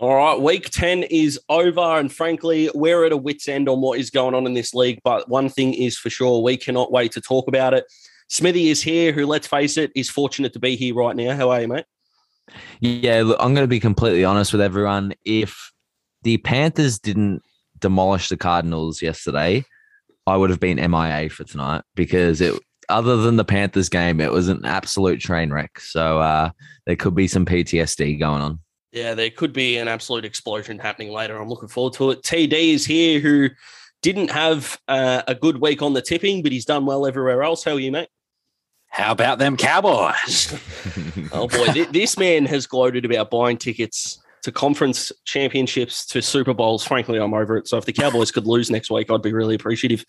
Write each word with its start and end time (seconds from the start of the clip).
All 0.00 0.14
right, 0.14 0.40
week 0.40 0.70
10 0.70 1.02
is 1.10 1.40
over, 1.48 1.80
and 1.80 2.12
frankly, 2.12 2.70
we're 2.72 3.04
at 3.04 3.10
a 3.10 3.16
wit's 3.16 3.48
end 3.48 3.68
on 3.68 3.80
what 3.80 3.98
is 3.98 4.10
going 4.10 4.32
on 4.32 4.46
in 4.46 4.54
this 4.54 4.72
league. 4.72 5.00
But 5.02 5.28
one 5.28 5.48
thing 5.48 5.74
is 5.74 5.98
for 5.98 6.08
sure, 6.08 6.40
we 6.40 6.56
cannot 6.56 6.92
wait 6.92 7.10
to 7.12 7.20
talk 7.20 7.48
about 7.48 7.74
it. 7.74 7.84
Smithy 8.28 8.68
is 8.68 8.80
here, 8.80 9.10
who, 9.10 9.26
let's 9.26 9.48
face 9.48 9.76
it, 9.76 9.90
is 9.96 10.08
fortunate 10.08 10.52
to 10.52 10.60
be 10.60 10.76
here 10.76 10.94
right 10.94 11.16
now. 11.16 11.34
How 11.34 11.50
are 11.50 11.62
you, 11.62 11.66
mate? 11.66 11.84
Yeah, 12.78 13.22
look, 13.24 13.38
I'm 13.40 13.54
going 13.54 13.64
to 13.64 13.68
be 13.68 13.80
completely 13.80 14.24
honest 14.24 14.52
with 14.52 14.60
everyone. 14.60 15.14
If 15.24 15.72
the 16.22 16.36
Panthers 16.38 17.00
didn't 17.00 17.42
demolish 17.80 18.28
the 18.28 18.36
Cardinals 18.36 19.02
yesterday, 19.02 19.64
I 20.28 20.36
would 20.36 20.50
have 20.50 20.60
been 20.60 20.76
MIA 20.76 21.28
for 21.28 21.42
tonight 21.42 21.82
because 21.96 22.40
it. 22.40 22.54
Other 22.90 23.18
than 23.18 23.36
the 23.36 23.44
Panthers 23.44 23.90
game, 23.90 24.18
it 24.18 24.32
was 24.32 24.48
an 24.48 24.64
absolute 24.64 25.20
train 25.20 25.52
wreck. 25.52 25.78
So 25.78 26.20
uh, 26.20 26.50
there 26.86 26.96
could 26.96 27.14
be 27.14 27.26
some 27.28 27.44
PTSD 27.44 28.18
going 28.18 28.40
on. 28.40 28.60
Yeah, 28.92 29.14
there 29.14 29.30
could 29.30 29.52
be 29.52 29.76
an 29.76 29.88
absolute 29.88 30.24
explosion 30.24 30.78
happening 30.78 31.12
later. 31.12 31.36
I'm 31.36 31.48
looking 31.48 31.68
forward 31.68 31.92
to 31.94 32.10
it. 32.10 32.22
TD 32.22 32.74
is 32.74 32.86
here, 32.86 33.20
who 33.20 33.50
didn't 34.02 34.30
have 34.30 34.80
uh, 34.88 35.22
a 35.26 35.34
good 35.34 35.60
week 35.60 35.82
on 35.82 35.92
the 35.92 36.02
tipping, 36.02 36.42
but 36.42 36.52
he's 36.52 36.64
done 36.64 36.86
well 36.86 37.06
everywhere 37.06 37.42
else. 37.42 37.64
How 37.64 37.72
are 37.72 37.80
you, 37.80 37.92
mate? 37.92 38.08
How 38.88 39.12
about 39.12 39.38
them 39.38 39.56
Cowboys? 39.56 40.58
oh 41.32 41.48
boy, 41.48 41.66
th- 41.66 41.90
this 41.90 42.16
man 42.16 42.46
has 42.46 42.66
gloated 42.66 43.04
about 43.04 43.30
buying 43.30 43.58
tickets 43.58 44.18
to 44.42 44.52
conference 44.52 45.12
championships 45.24 46.06
to 46.06 46.22
Super 46.22 46.54
Bowls. 46.54 46.84
Frankly, 46.84 47.18
I'm 47.18 47.34
over 47.34 47.56
it. 47.56 47.68
So 47.68 47.76
if 47.76 47.84
the 47.84 47.92
Cowboys 47.92 48.30
could 48.30 48.46
lose 48.46 48.70
next 48.70 48.90
week, 48.90 49.10
I'd 49.10 49.22
be 49.22 49.32
really 49.32 49.54
appreciative. 49.54 50.04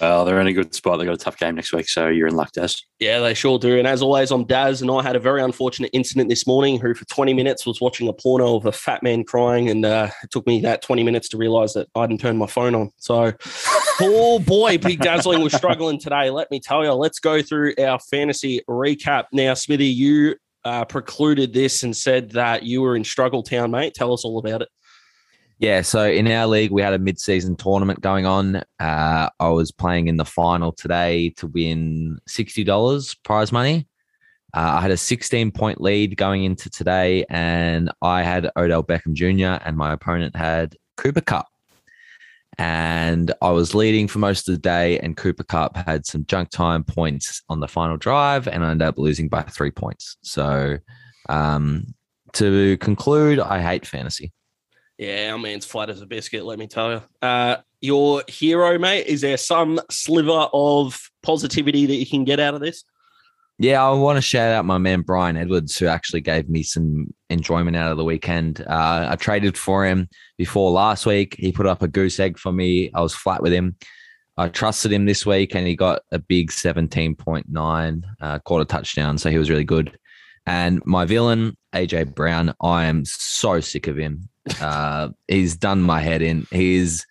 Well, 0.00 0.24
they're 0.24 0.40
in 0.40 0.46
a 0.46 0.52
good 0.52 0.74
spot. 0.74 0.98
They've 0.98 1.06
got 1.06 1.14
a 1.14 1.18
tough 1.18 1.38
game 1.38 1.54
next 1.54 1.72
week, 1.72 1.88
so 1.88 2.08
you're 2.08 2.28
in 2.28 2.36
luck, 2.36 2.52
Daz. 2.52 2.82
Yeah, 2.98 3.20
they 3.20 3.34
sure 3.34 3.58
do. 3.58 3.78
And 3.78 3.86
as 3.86 4.02
always, 4.02 4.30
I'm 4.30 4.44
Daz, 4.44 4.82
and 4.82 4.90
I 4.90 5.02
had 5.02 5.16
a 5.16 5.20
very 5.20 5.42
unfortunate 5.42 5.90
incident 5.92 6.28
this 6.28 6.46
morning. 6.46 6.80
Who 6.80 6.94
for 6.94 7.04
20 7.06 7.34
minutes 7.34 7.66
was 7.66 7.80
watching 7.80 8.08
a 8.08 8.12
porno 8.12 8.56
of 8.56 8.66
a 8.66 8.72
fat 8.72 9.02
man 9.02 9.24
crying, 9.24 9.68
and 9.68 9.84
uh, 9.84 10.10
it 10.22 10.30
took 10.30 10.46
me 10.46 10.60
that 10.62 10.82
20 10.82 11.02
minutes 11.02 11.28
to 11.30 11.36
realise 11.36 11.74
that 11.74 11.88
I 11.94 12.02
hadn't 12.02 12.18
turned 12.18 12.38
my 12.38 12.46
phone 12.46 12.74
on. 12.74 12.90
So. 12.98 13.32
oh 14.00 14.38
boy, 14.38 14.78
Big 14.78 15.00
Dazzling 15.00 15.42
was 15.42 15.52
struggling 15.52 15.98
today. 15.98 16.30
Let 16.30 16.50
me 16.50 16.60
tell 16.60 16.84
you. 16.84 16.92
Let's 16.92 17.18
go 17.18 17.42
through 17.42 17.74
our 17.78 17.98
fantasy 17.98 18.62
recap 18.68 19.24
now. 19.32 19.54
Smithy, 19.54 19.86
you 19.86 20.36
uh, 20.64 20.84
precluded 20.84 21.52
this 21.52 21.82
and 21.82 21.96
said 21.96 22.30
that 22.30 22.62
you 22.62 22.82
were 22.82 22.96
in 22.96 23.04
Struggle 23.04 23.42
Town, 23.42 23.70
mate. 23.70 23.94
Tell 23.94 24.12
us 24.12 24.24
all 24.24 24.38
about 24.38 24.62
it. 24.62 24.68
Yeah, 25.58 25.82
so 25.82 26.08
in 26.08 26.26
our 26.26 26.46
league, 26.46 26.70
we 26.70 26.80
had 26.80 26.94
a 26.94 26.98
mid-season 26.98 27.54
tournament 27.54 28.00
going 28.00 28.24
on. 28.24 28.62
Uh, 28.78 29.28
I 29.38 29.48
was 29.48 29.70
playing 29.70 30.08
in 30.08 30.16
the 30.16 30.24
final 30.24 30.72
today 30.72 31.30
to 31.36 31.46
win 31.48 32.18
sixty 32.26 32.64
dollars 32.64 33.14
prize 33.14 33.52
money. 33.52 33.86
Uh, 34.54 34.78
I 34.78 34.80
had 34.80 34.90
a 34.90 34.96
sixteen-point 34.96 35.78
lead 35.78 36.16
going 36.16 36.44
into 36.44 36.70
today, 36.70 37.26
and 37.28 37.90
I 38.00 38.22
had 38.22 38.50
Odell 38.56 38.82
Beckham 38.82 39.12
Jr. 39.12 39.62
and 39.62 39.76
my 39.76 39.92
opponent 39.92 40.34
had 40.34 40.76
Cooper 40.96 41.20
Kupp. 41.20 41.46
And 42.60 43.32
I 43.40 43.48
was 43.52 43.74
leading 43.74 44.06
for 44.06 44.18
most 44.18 44.46
of 44.46 44.54
the 44.54 44.60
day, 44.60 44.98
and 44.98 45.16
Cooper 45.16 45.44
Kupp 45.44 45.78
had 45.78 46.04
some 46.04 46.26
junk 46.26 46.50
time 46.50 46.84
points 46.84 47.42
on 47.48 47.60
the 47.60 47.66
final 47.66 47.96
drive, 47.96 48.46
and 48.46 48.62
I 48.62 48.70
ended 48.70 48.86
up 48.86 48.98
losing 48.98 49.30
by 49.30 49.40
three 49.44 49.70
points. 49.70 50.18
So, 50.20 50.76
um, 51.30 51.94
to 52.34 52.76
conclude, 52.76 53.40
I 53.40 53.62
hate 53.62 53.86
fantasy. 53.86 54.30
Yeah, 54.98 55.30
our 55.32 55.38
man's 55.38 55.64
flat 55.64 55.88
as 55.88 56.02
a 56.02 56.06
biscuit, 56.06 56.44
let 56.44 56.58
me 56.58 56.66
tell 56.66 56.92
you. 56.92 57.02
Uh, 57.22 57.56
your 57.80 58.24
hero, 58.28 58.78
mate, 58.78 59.06
is 59.06 59.22
there 59.22 59.38
some 59.38 59.80
sliver 59.90 60.48
of 60.52 61.10
positivity 61.22 61.86
that 61.86 61.96
you 61.96 62.04
can 62.04 62.24
get 62.24 62.40
out 62.40 62.52
of 62.52 62.60
this? 62.60 62.84
Yeah, 63.60 63.84
I 63.84 63.90
want 63.90 64.16
to 64.16 64.22
shout 64.22 64.54
out 64.54 64.64
my 64.64 64.78
man 64.78 65.02
Bryan 65.02 65.36
Edwards, 65.36 65.76
who 65.76 65.86
actually 65.86 66.22
gave 66.22 66.48
me 66.48 66.62
some 66.62 67.12
enjoyment 67.28 67.76
out 67.76 67.90
of 67.90 67.98
the 67.98 68.04
weekend. 68.04 68.62
Uh, 68.62 69.08
I 69.10 69.16
traded 69.16 69.58
for 69.58 69.84
him 69.84 70.08
before 70.38 70.70
last 70.70 71.04
week. 71.04 71.36
He 71.38 71.52
put 71.52 71.66
up 71.66 71.82
a 71.82 71.88
goose 71.88 72.18
egg 72.18 72.38
for 72.38 72.52
me. 72.52 72.90
I 72.94 73.02
was 73.02 73.14
flat 73.14 73.42
with 73.42 73.52
him. 73.52 73.76
I 74.38 74.48
trusted 74.48 74.94
him 74.94 75.04
this 75.04 75.26
week, 75.26 75.54
and 75.54 75.66
he 75.66 75.76
got 75.76 76.00
a 76.10 76.18
big 76.18 76.50
17.9 76.50 78.02
uh, 78.22 78.38
quarter 78.38 78.64
touchdown. 78.64 79.18
So 79.18 79.28
he 79.28 79.36
was 79.36 79.50
really 79.50 79.64
good. 79.64 79.94
And 80.46 80.80
my 80.86 81.04
villain, 81.04 81.54
AJ 81.74 82.14
Brown, 82.14 82.54
I 82.62 82.86
am 82.86 83.04
so 83.04 83.60
sick 83.60 83.88
of 83.88 83.98
him. 83.98 84.30
Uh, 84.58 85.10
he's 85.28 85.54
done 85.54 85.82
my 85.82 86.00
head 86.00 86.22
in. 86.22 86.46
He's 86.50 87.06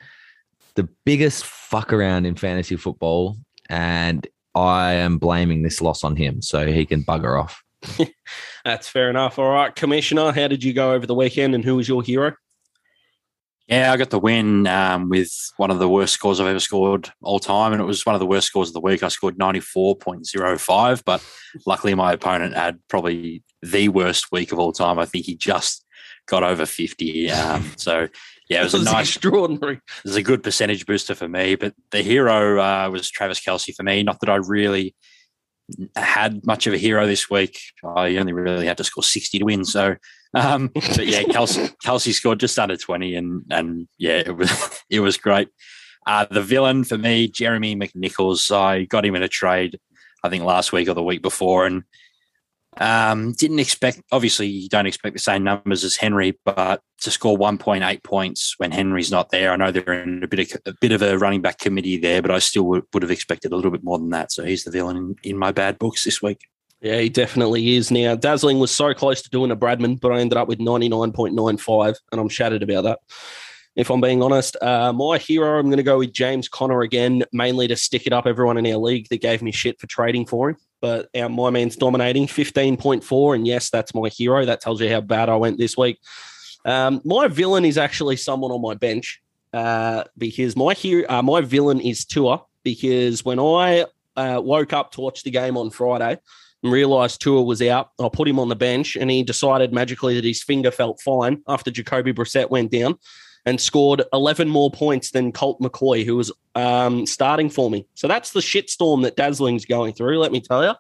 the 0.74 0.90
biggest 1.06 1.46
fuck 1.46 1.94
around 1.94 2.26
in 2.26 2.34
fantasy 2.34 2.76
football. 2.76 3.38
And 3.70 4.28
I 4.56 4.94
am 4.94 5.18
blaming 5.18 5.62
this 5.62 5.82
loss 5.82 6.04
on 6.04 6.16
him 6.16 6.42
so 6.42 6.66
he 6.66 6.86
can 6.86 7.04
bugger 7.04 7.42
off. 7.42 7.64
That's 8.66 8.88
fair 8.88 9.10
enough. 9.10 9.40
All 9.40 9.52
right, 9.52 9.74
Commissioner, 9.76 10.32
how 10.32 10.48
did 10.48 10.64
you 10.64 10.74
go 10.74 10.94
over 10.94 11.06
the 11.06 11.16
weekend 11.16 11.56
and 11.56 11.64
who 11.64 11.76
was 11.76 11.88
your 11.88 12.04
hero? 12.04 12.34
Yeah, 13.68 13.94
I 13.94 13.98
got 13.98 14.10
the 14.10 14.20
win 14.20 14.66
um, 14.66 15.10
with 15.10 15.32
one 15.58 15.70
of 15.70 15.78
the 15.78 15.88
worst 15.88 16.14
scores 16.16 16.40
I've 16.40 16.48
ever 16.48 16.60
scored 16.60 17.12
all 17.22 17.40
time. 17.40 17.72
And 17.72 17.80
it 17.80 17.86
was 17.86 18.04
one 18.04 18.16
of 18.16 18.20
the 18.20 18.26
worst 18.26 18.48
scores 18.48 18.70
of 18.70 18.74
the 18.74 18.82
week. 18.82 19.04
I 19.04 19.10
scored 19.10 19.38
94.05, 19.38 21.04
but 21.06 21.24
luckily 21.68 21.94
my 21.94 22.14
opponent 22.14 22.56
had 22.56 22.80
probably 22.88 23.44
the 23.62 23.90
worst 23.90 24.32
week 24.32 24.52
of 24.52 24.58
all 24.58 24.72
time. 24.72 24.98
I 24.98 25.06
think 25.06 25.26
he 25.26 25.36
just 25.36 25.86
got 26.26 26.42
over 26.42 26.66
50. 26.66 27.30
Um, 27.30 27.72
so 27.76 28.08
yeah, 28.50 28.62
it 28.62 28.64
was, 28.64 28.74
was 28.74 28.82
a 28.82 28.86
nice, 28.86 29.16
extraordinary. 29.16 29.76
It 29.76 30.04
was 30.04 30.16
a 30.16 30.24
good 30.24 30.44
percentage 30.44 30.86
booster 30.86 31.16
for 31.16 31.28
me. 31.28 31.56
But 31.56 31.74
the 31.92 32.02
hero 32.02 32.60
uh, 32.62 32.90
was 32.90 33.10
Travis 33.10 33.40
Kelsey 33.40 33.72
for 33.72 33.84
me. 33.84 34.04
Not 34.04 34.20
that 34.20 34.30
I 34.30 34.36
really 34.36 34.96
had 35.96 36.46
much 36.46 36.68
of 36.68 36.74
a 36.74 36.78
hero 36.78 37.06
this 37.06 37.30
week. 37.30 37.60
I 37.84 38.18
only 38.18 38.34
really 38.34 38.66
had 38.66 38.78
to 38.78 38.84
score 38.84 39.04
sixty 39.04 39.40
to 39.40 39.46
win. 39.46 39.66
So, 39.66 39.96
um, 40.34 40.72
but 40.74 41.06
yeah, 41.06 41.24
Kelsey, 41.32 41.70
Kelce 41.86 42.14
scored 42.14 42.40
just 42.40 42.58
under 42.58 42.78
twenty, 42.78 43.16
and 43.16 43.44
and 43.50 43.88
yeah, 43.98 44.24
it 44.26 44.36
was 44.36 44.82
it 44.90 45.00
was 45.00 45.18
great. 45.18 45.50
Uh, 46.08 46.26
the 46.30 46.42
villain 46.42 46.84
for 46.84 46.98
me, 46.98 47.28
Jeremy 47.28 47.76
McNichols. 47.76 48.52
I 48.56 48.86
got 48.86 49.06
him 49.06 49.16
in 49.16 49.24
a 49.24 49.28
trade, 49.28 49.80
I 50.24 50.30
think 50.30 50.44
last 50.44 50.72
week 50.72 50.90
or 50.90 50.94
the 50.94 51.04
week 51.04 51.22
before, 51.22 51.66
and 51.66 51.84
um, 52.80 53.34
didn't 53.34 53.60
expect, 53.60 54.02
obviously, 54.12 54.48
you 54.48 54.70
don't 54.70 54.86
expect 54.86 55.14
the 55.14 55.20
same 55.20 55.44
numbers 55.44 55.84
as 55.84 55.98
Henry, 55.98 56.40
but 56.46 56.82
to 57.02 57.12
score 57.12 57.38
1.8 57.38 58.04
points 58.04 58.56
when 58.58 58.72
Henry's 58.72 59.12
not 59.12 59.30
there, 59.32 59.52
I 59.52 59.58
know 59.58 59.70
they're 59.70 60.02
in 60.02 60.24
a 60.24 60.28
bit 60.28 60.40
of 60.40 60.62
a 60.66 60.74
bit 60.80 60.94
of 60.94 61.02
a 61.02 61.18
running 61.18 61.42
back 61.42 61.60
committee 61.60 61.98
there, 61.98 62.22
but 62.22 62.32
I 62.32 62.40
still 62.40 62.64
would, 62.64 62.84
would 62.94 63.04
have 63.04 63.12
expected 63.12 63.52
a 63.52 63.56
little 63.56 63.72
bit 63.72 63.84
more 63.84 63.98
than 63.98 64.12
that. 64.12 64.32
So 64.32 64.46
he's 64.46 64.64
the 64.64 64.72
villain 64.72 64.96
in, 64.96 65.16
in 65.24 65.38
my 65.38 65.52
bad 65.52 65.78
books 65.78 66.06
this 66.06 66.22
week. 66.22 66.48
Yeah, 66.82 67.00
he 67.00 67.10
definitely 67.10 67.76
is. 67.76 67.92
Now, 67.92 68.16
Dazzling 68.16 68.60
was 68.60 68.72
so 68.72 68.94
close 68.94 69.22
to 69.22 69.30
doing 69.30 69.52
a 69.52 69.58
Bradman, 69.58 70.00
but 70.00 70.14
I 70.14 70.20
ended 70.20 70.38
up 70.38 70.48
with 70.48 70.60
99.95, 70.60 71.96
and 72.14 72.22
I'm 72.22 72.30
shattered 72.30 72.64
about 72.64 72.86
that. 72.86 73.00
If 73.76 73.90
I'm 73.90 74.00
being 74.00 74.24
honest, 74.24 74.56
uh, 74.62 74.94
my 74.94 75.18
hero, 75.18 75.60
I'm 75.60 75.66
going 75.66 75.78
to 75.78 75.84
go 75.84 76.00
with 76.00 76.14
James 76.14 76.48
Conner 76.48 76.82
again, 76.82 77.24
mainly 77.34 77.68
to 77.68 77.76
stick 77.76 78.08
it 78.08 78.14
up 78.14 78.26
everyone 78.26 78.58
in 78.58 78.66
our 78.68 78.78
league 78.78 79.08
that 79.10 79.22
gave 79.22 79.42
me 79.42 79.52
shit 79.52 79.80
for 79.82 79.88
trading 79.88 80.26
for 80.26 80.52
him 80.52 80.58
but 80.82 81.10
our, 81.16 81.30
my 81.30 81.50
man's 81.50 81.76
dominating 81.76 82.28
15.4. 82.28 83.36
And 83.36 83.48
yes, 83.48 83.70
that's 83.70 83.94
my 83.94 84.10
hero. 84.10 84.46
That 84.46 84.62
tells 84.62 84.82
you 84.82 84.90
how 84.90 85.02
bad 85.02 85.30
I 85.30 85.36
went 85.36 85.58
this 85.58 85.78
week. 85.78 86.00
Um, 86.66 87.02
my 87.06 87.28
villain 87.28 87.66
is 87.66 87.78
actually 87.78 88.18
someone 88.18 88.52
on 88.52 88.62
my 88.62 88.74
bench 88.74 89.22
uh, 89.54 90.04
because 90.18 90.56
my 90.56 90.74
hero, 90.74 91.06
uh, 91.10 91.22
my 91.22 91.42
villain 91.42 91.80
is 91.80 92.06
Tua. 92.06 92.44
Because 92.64 93.24
when 93.24 93.40
I 93.40 93.86
uh, 94.16 94.42
woke 94.44 94.74
up 94.74 94.92
to 94.92 95.02
watch 95.02 95.24
the 95.24 95.32
game 95.32 95.56
on 95.56 95.70
Friday 95.70 96.20
and 96.62 96.72
realized 96.72 97.22
Tua 97.22 97.42
was 97.42 97.62
out, 97.62 97.92
I 98.00 98.10
put 98.12 98.28
him 98.28 98.40
on 98.40 98.50
the 98.50 98.56
bench 98.56 98.96
and 98.98 99.10
he 99.10 99.24
decided 99.24 99.74
magically 99.74 100.16
that 100.16 100.26
his 100.26 100.44
finger 100.44 100.72
felt 100.72 101.02
fine 101.02 101.42
after 101.48 101.72
Jacoby 101.72 102.14
Brissett 102.14 102.50
went 102.50 102.72
down 102.72 102.98
and 103.46 103.60
scored 103.60 104.04
11 104.14 104.48
more 104.48 104.72
points 104.72 105.12
than 105.12 105.32
Colt 105.32 105.60
McCoy, 105.62 106.06
who 106.06 106.16
was 106.16 106.32
um, 106.56 107.06
starting 107.06 107.50
for 107.50 107.70
me. 107.70 107.86
So 107.96 108.08
that's 108.08 108.32
the 108.32 108.40
shitstorm 108.40 109.04
that 109.04 109.16
Dazzling's 109.16 109.66
going 109.66 109.94
through, 109.94 110.20
let 110.20 110.32
me 110.32 110.42
tell 110.42 110.64
you. 110.64 110.74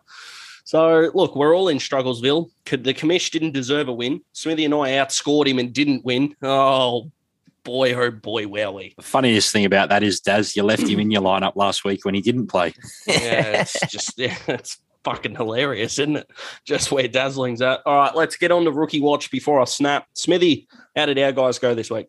So, 0.66 1.10
look, 1.16 1.36
we're 1.36 1.56
all 1.56 1.68
in 1.68 1.78
Strugglesville. 1.78 2.52
The 2.66 2.94
commish 2.94 3.32
didn't 3.32 3.54
deserve 3.54 3.88
a 3.88 3.94
win. 3.94 4.22
Smithy 4.34 4.66
and 4.66 4.74
I 4.76 4.92
outscored 4.92 5.48
him 5.48 5.58
and 5.58 5.74
didn't 5.74 6.06
win. 6.06 6.36
Oh, 6.44 7.12
boy, 7.64 7.94
oh 7.94 8.12
boy, 8.12 8.46
wowie. 8.46 8.96
The 8.96 9.02
funniest 9.02 9.52
thing 9.52 9.66
about 9.66 9.90
that 9.90 10.04
is, 10.04 10.20
Daz, 10.20 10.56
you 10.56 10.62
left 10.62 10.88
him 10.88 11.00
in 11.00 11.10
your 11.10 11.24
lineup 11.24 11.56
last 11.56 11.84
week 11.84 12.06
when 12.06 12.14
he 12.14 12.22
didn't 12.22 12.48
play. 12.48 12.76
yeah, 13.08 13.62
it's 13.62 13.80
just, 13.88 14.20
yeah, 14.20 14.38
it's 14.48 14.78
fucking 15.04 15.36
hilarious, 15.36 15.98
isn't 15.98 16.18
it? 16.18 16.30
Just 16.66 16.92
where 16.92 17.08
Dazzling's 17.08 17.62
at. 17.62 17.82
All 17.86 17.96
right, 17.96 18.16
let's 18.16 18.36
get 18.38 18.52
on 18.52 18.66
to 18.66 18.72
rookie 18.72 19.02
watch 19.02 19.32
before 19.32 19.60
I 19.60 19.66
snap. 19.66 20.08
Smithy, 20.14 20.68
how 20.96 21.08
did 21.08 21.18
our 21.18 21.32
guys 21.32 21.58
go 21.58 21.74
this 21.74 21.90
week? 21.90 22.08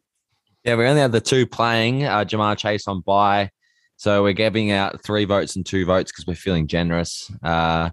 Yeah, 0.64 0.74
we 0.76 0.86
only 0.86 1.00
had 1.00 1.12
the 1.12 1.20
two 1.20 1.46
playing. 1.46 2.04
Uh, 2.04 2.24
Ja'Marr 2.24 2.56
Chase 2.56 2.86
on 2.86 3.00
bye. 3.00 3.50
So 3.96 4.22
we're 4.22 4.32
giving 4.32 4.72
out 4.72 5.02
three 5.02 5.24
votes 5.24 5.56
and 5.56 5.64
two 5.64 5.86
votes 5.86 6.12
because 6.12 6.26
we're 6.26 6.34
feeling 6.34 6.66
generous. 6.66 7.30
Uh, 7.42 7.90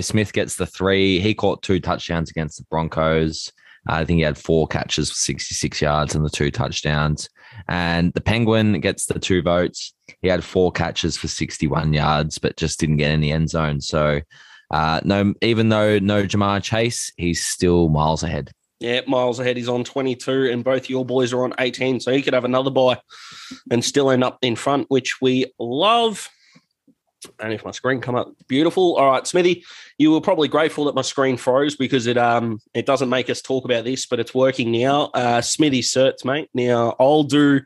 Smith 0.00 0.32
gets 0.32 0.56
the 0.56 0.66
three. 0.66 1.20
He 1.20 1.34
caught 1.34 1.62
two 1.62 1.80
touchdowns 1.80 2.30
against 2.30 2.58
the 2.58 2.64
Broncos. 2.70 3.52
Uh, 3.88 3.94
I 3.94 4.04
think 4.04 4.18
he 4.18 4.22
had 4.22 4.38
four 4.38 4.66
catches 4.66 5.10
for 5.10 5.16
66 5.16 5.80
yards 5.80 6.14
and 6.14 6.24
the 6.24 6.30
two 6.30 6.50
touchdowns. 6.50 7.28
And 7.68 8.12
the 8.14 8.20
Penguin 8.20 8.80
gets 8.80 9.06
the 9.06 9.18
two 9.18 9.42
votes. 9.42 9.94
He 10.22 10.28
had 10.28 10.44
four 10.44 10.72
catches 10.72 11.16
for 11.16 11.28
61 11.28 11.92
yards, 11.92 12.38
but 12.38 12.56
just 12.56 12.80
didn't 12.80 12.96
get 12.98 13.12
in 13.12 13.20
the 13.20 13.32
end 13.32 13.50
zone. 13.50 13.80
So, 13.80 14.20
uh, 14.70 15.00
no, 15.04 15.34
even 15.42 15.68
though 15.68 15.98
no 15.98 16.24
Ja'Marr 16.24 16.62
Chase, 16.62 17.12
he's 17.16 17.44
still 17.44 17.88
miles 17.88 18.22
ahead. 18.22 18.52
Yeah, 18.80 19.00
miles 19.08 19.40
ahead. 19.40 19.56
He's 19.56 19.68
on 19.68 19.82
22, 19.82 20.50
and 20.50 20.62
both 20.62 20.88
your 20.88 21.04
boys 21.04 21.32
are 21.32 21.42
on 21.42 21.54
18. 21.58 22.00
So 22.00 22.12
he 22.12 22.22
could 22.22 22.34
have 22.34 22.44
another 22.44 22.70
bye 22.70 23.00
and 23.70 23.84
still 23.84 24.10
end 24.10 24.22
up 24.22 24.38
in 24.42 24.54
front, 24.54 24.86
which 24.88 25.20
we 25.20 25.46
love. 25.58 26.28
And 27.40 27.52
if 27.52 27.64
my 27.64 27.72
screen 27.72 28.00
come 28.00 28.14
up, 28.14 28.32
beautiful. 28.46 28.96
All 28.96 29.10
right, 29.10 29.26
Smithy, 29.26 29.64
you 29.98 30.12
were 30.12 30.20
probably 30.20 30.46
grateful 30.46 30.84
that 30.84 30.94
my 30.94 31.02
screen 31.02 31.36
froze 31.36 31.74
because 31.74 32.06
it 32.06 32.16
um 32.16 32.60
it 32.74 32.86
doesn't 32.86 33.08
make 33.08 33.28
us 33.28 33.42
talk 33.42 33.64
about 33.64 33.84
this, 33.84 34.06
but 34.06 34.20
it's 34.20 34.34
working 34.34 34.70
now. 34.70 35.06
Uh, 35.14 35.40
Smithy 35.40 35.80
certs, 35.80 36.24
mate. 36.24 36.48
Now 36.54 36.94
I'll 37.00 37.24
do 37.24 37.60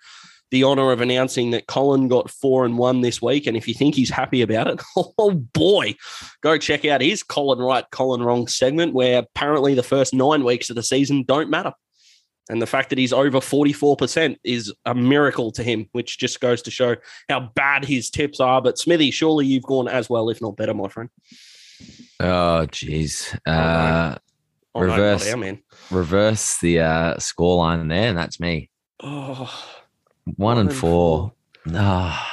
the 0.53 0.63
honor 0.63 0.93
of 0.93 1.01
announcing 1.01 1.51
that 1.51 1.67
Colin 1.67 2.07
got 2.07 2.31
four 2.31 2.65
and 2.65 2.79
one 2.79 3.01
this 3.01 3.21
week. 3.21 3.49
And 3.49 3.57
if 3.57 3.67
you 3.67 3.75
think 3.75 3.97
he's 3.97 4.11
happy 4.11 4.41
about 4.43 4.69
it, 4.69 4.81
oh 5.19 5.33
boy, 5.33 5.97
go 6.43 6.57
check 6.59 6.85
out 6.85 7.01
his 7.01 7.25
Colin 7.25 7.59
Right, 7.59 7.85
Colin 7.91 8.23
Wrong 8.23 8.47
segment, 8.47 8.95
where 8.95 9.19
apparently 9.19 9.75
the 9.75 9.83
first 9.83 10.15
nine 10.15 10.45
weeks 10.45 10.71
of 10.71 10.77
the 10.77 10.83
season 10.85 11.25
don't 11.27 11.51
matter. 11.51 11.73
And 12.49 12.61
the 12.63 12.67
fact 12.67 12.91
that 12.91 12.99
he's 12.99 13.13
over 13.13 13.39
44% 13.39 14.37
is 14.45 14.73
a 14.85 14.95
miracle 14.95 15.53
to 15.53 15.63
him, 15.63 15.89
which 15.93 16.19
just 16.19 16.41
goes 16.41 16.63
to 16.63 16.71
show 16.71 16.97
how 17.29 17.51
bad 17.55 17.85
his 17.85 18.11
tips 18.11 18.41
are. 18.41 18.61
But 18.63 18.79
Smithy, 18.79 19.11
surely 19.11 19.47
you've 19.47 19.63
gone 19.65 19.89
as 19.89 20.09
well, 20.11 20.29
if 20.29 20.41
not 20.41 20.57
better, 20.57 20.75
my 20.75 20.89
friend. 20.89 21.09
Oh, 22.21 22.67
jeez. 22.71 23.37
Uh, 23.47 24.17
Oh, 24.75 24.81
no, 24.81 24.87
not 24.87 24.97
Reverse. 24.97 25.37
man. 25.37 25.63
reverse 25.91 26.59
the 26.61 26.81
uh, 26.81 27.19
score 27.19 27.59
line 27.59 27.89
there, 27.89 28.09
and 28.09 28.17
that's 28.17 28.41
me. 28.41 28.71
Oh, 29.01 29.53
One, 30.37 30.59
and 30.59 30.73
four. 30.73 31.33
Ah. 31.75 32.29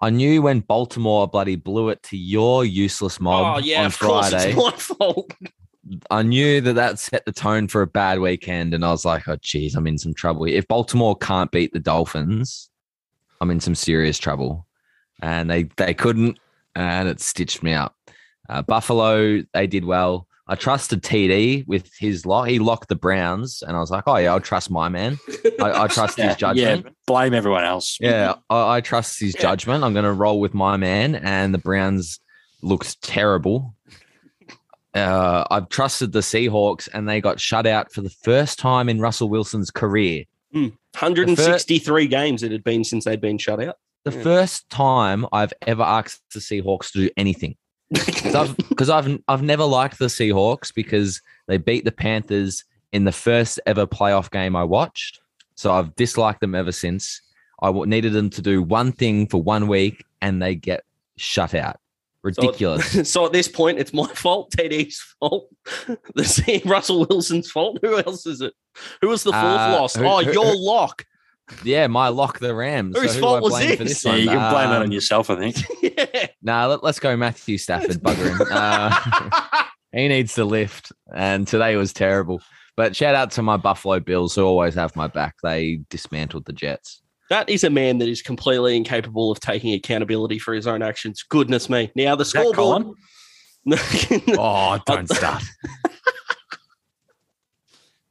I 0.00 0.08
knew 0.10 0.40
when 0.42 0.60
Baltimore 0.60 1.28
bloody 1.28 1.56
blew 1.56 1.90
it 1.90 2.02
to 2.04 2.16
your 2.16 2.64
useless 2.64 3.20
mob 3.20 3.56
Oh, 3.58 3.60
yeah, 3.60 3.80
on 3.80 3.86
of 3.86 3.98
course 3.98 4.30
Friday. 4.30 4.54
my 4.54 4.70
fault. 4.72 5.32
I 6.10 6.22
knew 6.22 6.60
that 6.62 6.74
that 6.74 6.98
set 6.98 7.24
the 7.26 7.32
tone 7.32 7.68
for 7.68 7.82
a 7.82 7.86
bad 7.86 8.20
weekend, 8.20 8.72
and 8.74 8.84
I 8.84 8.90
was 8.90 9.04
like, 9.04 9.28
"Oh, 9.28 9.36
geez, 9.42 9.74
I'm 9.74 9.86
in 9.86 9.98
some 9.98 10.14
trouble. 10.14 10.44
If 10.44 10.68
Baltimore 10.68 11.16
can't 11.16 11.50
beat 11.50 11.72
the 11.72 11.80
Dolphins, 11.80 12.70
I'm 13.40 13.50
in 13.50 13.60
some 13.60 13.74
serious 13.74 14.18
trouble." 14.18 14.66
And 15.20 15.50
they 15.50 15.64
they 15.76 15.92
couldn't, 15.92 16.38
and 16.74 17.08
it 17.08 17.20
stitched 17.20 17.62
me 17.62 17.74
up. 17.74 17.94
Uh, 18.48 18.62
Buffalo, 18.62 19.42
they 19.52 19.66
did 19.66 19.84
well. 19.84 20.26
I 20.50 20.56
trusted 20.56 21.02
TD 21.02 21.64
with 21.68 21.88
his 21.98 22.26
lock. 22.26 22.48
He 22.48 22.58
locked 22.58 22.88
the 22.88 22.96
Browns, 22.96 23.62
and 23.66 23.76
I 23.76 23.80
was 23.80 23.90
like, 23.92 24.02
"Oh 24.08 24.16
yeah, 24.16 24.32
I'll 24.32 24.40
trust 24.40 24.68
my 24.68 24.88
man. 24.88 25.16
I, 25.62 25.84
I 25.84 25.86
trust 25.88 26.18
his 26.18 26.34
judgment." 26.34 26.84
Yeah, 26.84 26.90
blame 27.06 27.34
everyone 27.34 27.62
else. 27.64 27.96
Yeah, 28.00 28.34
I, 28.50 28.76
I 28.76 28.80
trust 28.80 29.20
his 29.20 29.34
Yeah. 29.36 29.42
judgment. 29.42 29.84
I'm 29.84 29.92
going 29.92 30.04
to 30.04 30.12
roll 30.12 30.40
with 30.40 30.52
my 30.52 30.76
man, 30.76 31.14
and 31.14 31.54
the 31.54 31.58
Browns 31.58 32.18
looked 32.62 33.00
terrible. 33.00 33.76
Uh, 34.92 35.44
I've 35.52 35.68
trusted 35.68 36.10
the 36.10 36.18
Seahawks, 36.18 36.88
and 36.92 37.08
they 37.08 37.20
got 37.20 37.38
shut 37.38 37.64
out 37.64 37.92
for 37.92 38.00
the 38.00 38.10
first 38.10 38.58
time 38.58 38.88
in 38.88 39.00
Russell 39.00 39.28
Wilson's 39.28 39.70
career. 39.70 40.24
163 40.52 42.06
games 42.08 42.42
it 42.42 42.50
had 42.50 42.64
been 42.64 42.82
since 42.82 43.04
they'd 43.04 43.20
been 43.20 43.38
shut 43.38 43.62
out. 43.62 43.76
The 44.04 44.10
Yeah. 44.12 44.22
first 44.24 44.68
time 44.68 45.26
I've 45.32 45.52
ever 45.64 45.82
asked 45.84 46.22
the 46.34 46.40
Seahawks 46.40 46.90
to 46.92 47.02
do 47.06 47.10
anything 47.16 47.54
because 47.90 48.34
I've, 48.90 49.06
I've 49.06 49.18
I've 49.28 49.42
never 49.42 49.64
liked 49.64 49.98
the 49.98 50.06
Seahawks 50.06 50.72
because 50.74 51.20
they 51.48 51.56
beat 51.58 51.84
the 51.84 51.92
Panthers 51.92 52.64
in 52.92 53.04
the 53.04 53.12
first 53.12 53.60
ever 53.66 53.86
playoff 53.86 54.30
game 54.30 54.54
I 54.56 54.64
watched. 54.64 55.20
So 55.54 55.72
I've 55.72 55.94
disliked 55.96 56.40
them 56.40 56.54
ever 56.54 56.72
since. 56.72 57.20
I 57.62 57.70
needed 57.72 58.12
them 58.14 58.30
to 58.30 58.42
do 58.42 58.62
one 58.62 58.92
thing 58.92 59.26
for 59.26 59.42
one 59.42 59.66
week, 59.68 60.04
and 60.22 60.40
they 60.42 60.54
get 60.54 60.84
shut 61.16 61.54
out. 61.54 61.78
Ridiculous. 62.22 63.08
So 63.10 63.26
at 63.26 63.32
this 63.32 63.48
point, 63.48 63.78
it's 63.78 63.92
my 63.92 64.06
fault, 64.08 64.50
TD's 64.56 64.98
fault, 65.18 65.48
the 66.14 66.62
Russell 66.64 67.06
Wilson's 67.08 67.50
fault. 67.50 67.78
Who 67.82 67.98
else 67.98 68.26
is 68.26 68.40
it? 68.40 68.54
Who 69.02 69.08
was 69.08 69.22
the 69.22 69.32
fourth 69.32 69.44
Uh, 69.44 69.78
loss? 69.80 69.94
who- 69.96 70.04
oh, 70.06 70.22
who- 70.22 70.32
your 70.32 70.52
who- 70.52 70.66
lock. 70.66 71.04
Yeah, 71.64 71.86
my 71.86 72.08
lock 72.08 72.38
the 72.38 72.54
Rams. 72.54 72.96
Whose 72.98 73.14
who 73.14 73.20
fault 73.20 73.42
was 73.42 73.52
blame 73.52 73.76
for 73.76 73.84
this? 73.84 74.04
Yeah, 74.04 74.12
one? 74.12 74.20
you 74.20 74.26
can 74.28 74.52
blame 74.52 74.70
that 74.70 74.76
Um, 74.76 74.82
on 74.82 74.92
yourself, 74.92 75.30
I 75.30 75.36
think. 75.36 75.56
yeah. 75.82 76.26
Nah, 76.42 76.66
let, 76.66 76.84
us 76.84 76.98
go 76.98 77.16
Matthew 77.16 77.58
Stafford 77.58 77.96
buggering. 78.02 78.40
Uh, 78.50 79.64
he 79.92 80.08
needs 80.08 80.34
the 80.34 80.44
lift, 80.44 80.92
and 81.14 81.46
today 81.46 81.76
was 81.76 81.92
terrible. 81.92 82.42
But 82.76 82.96
shout 82.96 83.14
out 83.14 83.30
to 83.32 83.42
my 83.42 83.56
Buffalo 83.56 84.00
Bills 84.00 84.34
who 84.34 84.44
always 84.44 84.74
have 84.74 84.96
my 84.96 85.06
back. 85.06 85.36
They 85.42 85.80
dismantled 85.90 86.46
the 86.46 86.52
Jets. 86.52 87.02
that 87.28 87.48
is 87.48 87.62
a 87.64 87.70
man 87.70 87.98
that 87.98 88.08
is 88.08 88.22
completely 88.22 88.76
incapable 88.76 89.30
of 89.30 89.40
taking 89.40 89.74
accountability 89.74 90.38
for 90.38 90.54
his 90.54 90.66
own 90.66 90.82
actions. 90.82 91.22
Goodness 91.22 91.68
me. 91.68 91.90
Now 91.94 92.16
the 92.16 92.24
scoreboard. 92.24 92.86
Oh, 94.38 94.78
don't 94.86 95.08
start. 95.08 95.42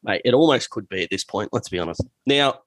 Mate, 0.04 0.22
it 0.24 0.34
almost 0.34 0.70
could 0.70 0.88
be 0.88 1.04
at 1.04 1.10
this 1.10 1.24
point, 1.24 1.50
let's 1.52 1.70
be 1.70 1.80
honest. 1.80 2.04
Now, 2.26 2.60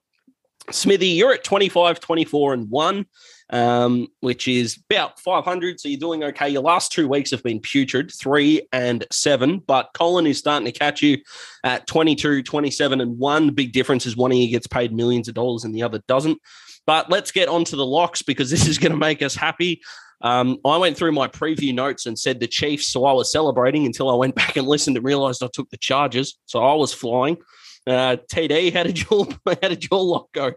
Smithy, 0.71 1.07
you're 1.07 1.33
at 1.33 1.43
25, 1.43 1.99
24, 1.99 2.53
and 2.53 2.69
1, 2.69 3.05
um, 3.49 4.07
which 4.21 4.47
is 4.47 4.81
about 4.89 5.19
500. 5.19 5.79
So 5.79 5.89
you're 5.89 5.99
doing 5.99 6.23
okay. 6.23 6.49
Your 6.49 6.61
last 6.61 6.91
two 6.91 7.07
weeks 7.07 7.31
have 7.31 7.43
been 7.43 7.59
putrid, 7.59 8.11
3 8.13 8.67
and 8.71 9.05
7. 9.11 9.59
But 9.59 9.89
Colin 9.93 10.25
is 10.25 10.39
starting 10.39 10.65
to 10.65 10.71
catch 10.71 11.01
you 11.01 11.17
at 11.63 11.85
22, 11.87 12.43
27, 12.43 13.01
and 13.01 13.19
1. 13.19 13.45
The 13.47 13.51
big 13.51 13.73
difference 13.73 14.05
is 14.05 14.15
one 14.15 14.31
of 14.31 14.37
you 14.37 14.49
gets 14.49 14.67
paid 14.67 14.93
millions 14.93 15.27
of 15.27 15.33
dollars 15.33 15.65
and 15.65 15.75
the 15.75 15.83
other 15.83 16.01
doesn't. 16.07 16.39
But 16.85 17.09
let's 17.09 17.31
get 17.31 17.49
on 17.49 17.65
to 17.65 17.75
the 17.75 17.85
locks 17.85 18.21
because 18.21 18.49
this 18.51 18.67
is 18.67 18.77
going 18.77 18.93
to 18.93 18.97
make 18.97 19.21
us 19.21 19.35
happy. 19.35 19.81
Um, 20.21 20.57
I 20.65 20.77
went 20.77 20.95
through 20.95 21.11
my 21.11 21.27
preview 21.27 21.73
notes 21.75 22.05
and 22.05 22.17
said 22.17 22.39
the 22.39 22.47
Chiefs, 22.47 22.87
so 22.87 23.03
I 23.03 23.11
was 23.11 23.29
celebrating 23.29 23.85
until 23.85 24.09
I 24.09 24.15
went 24.15 24.35
back 24.41 24.55
and 24.55 24.67
listened 24.67 24.95
and 24.95 25.05
realized 25.05 25.43
I 25.43 25.49
took 25.51 25.69
the 25.69 25.77
Chargers. 25.77 26.37
So 26.45 26.63
I 26.63 26.73
was 26.75 26.93
flying. 26.93 27.37
Uh, 27.85 28.17
TD, 28.31 28.73
how 28.73 28.83
did 28.83 29.09
your 29.09 29.27
how 29.45 29.67
did 29.67 29.89
your 29.89 30.03
lock 30.03 30.31
go? 30.33 30.53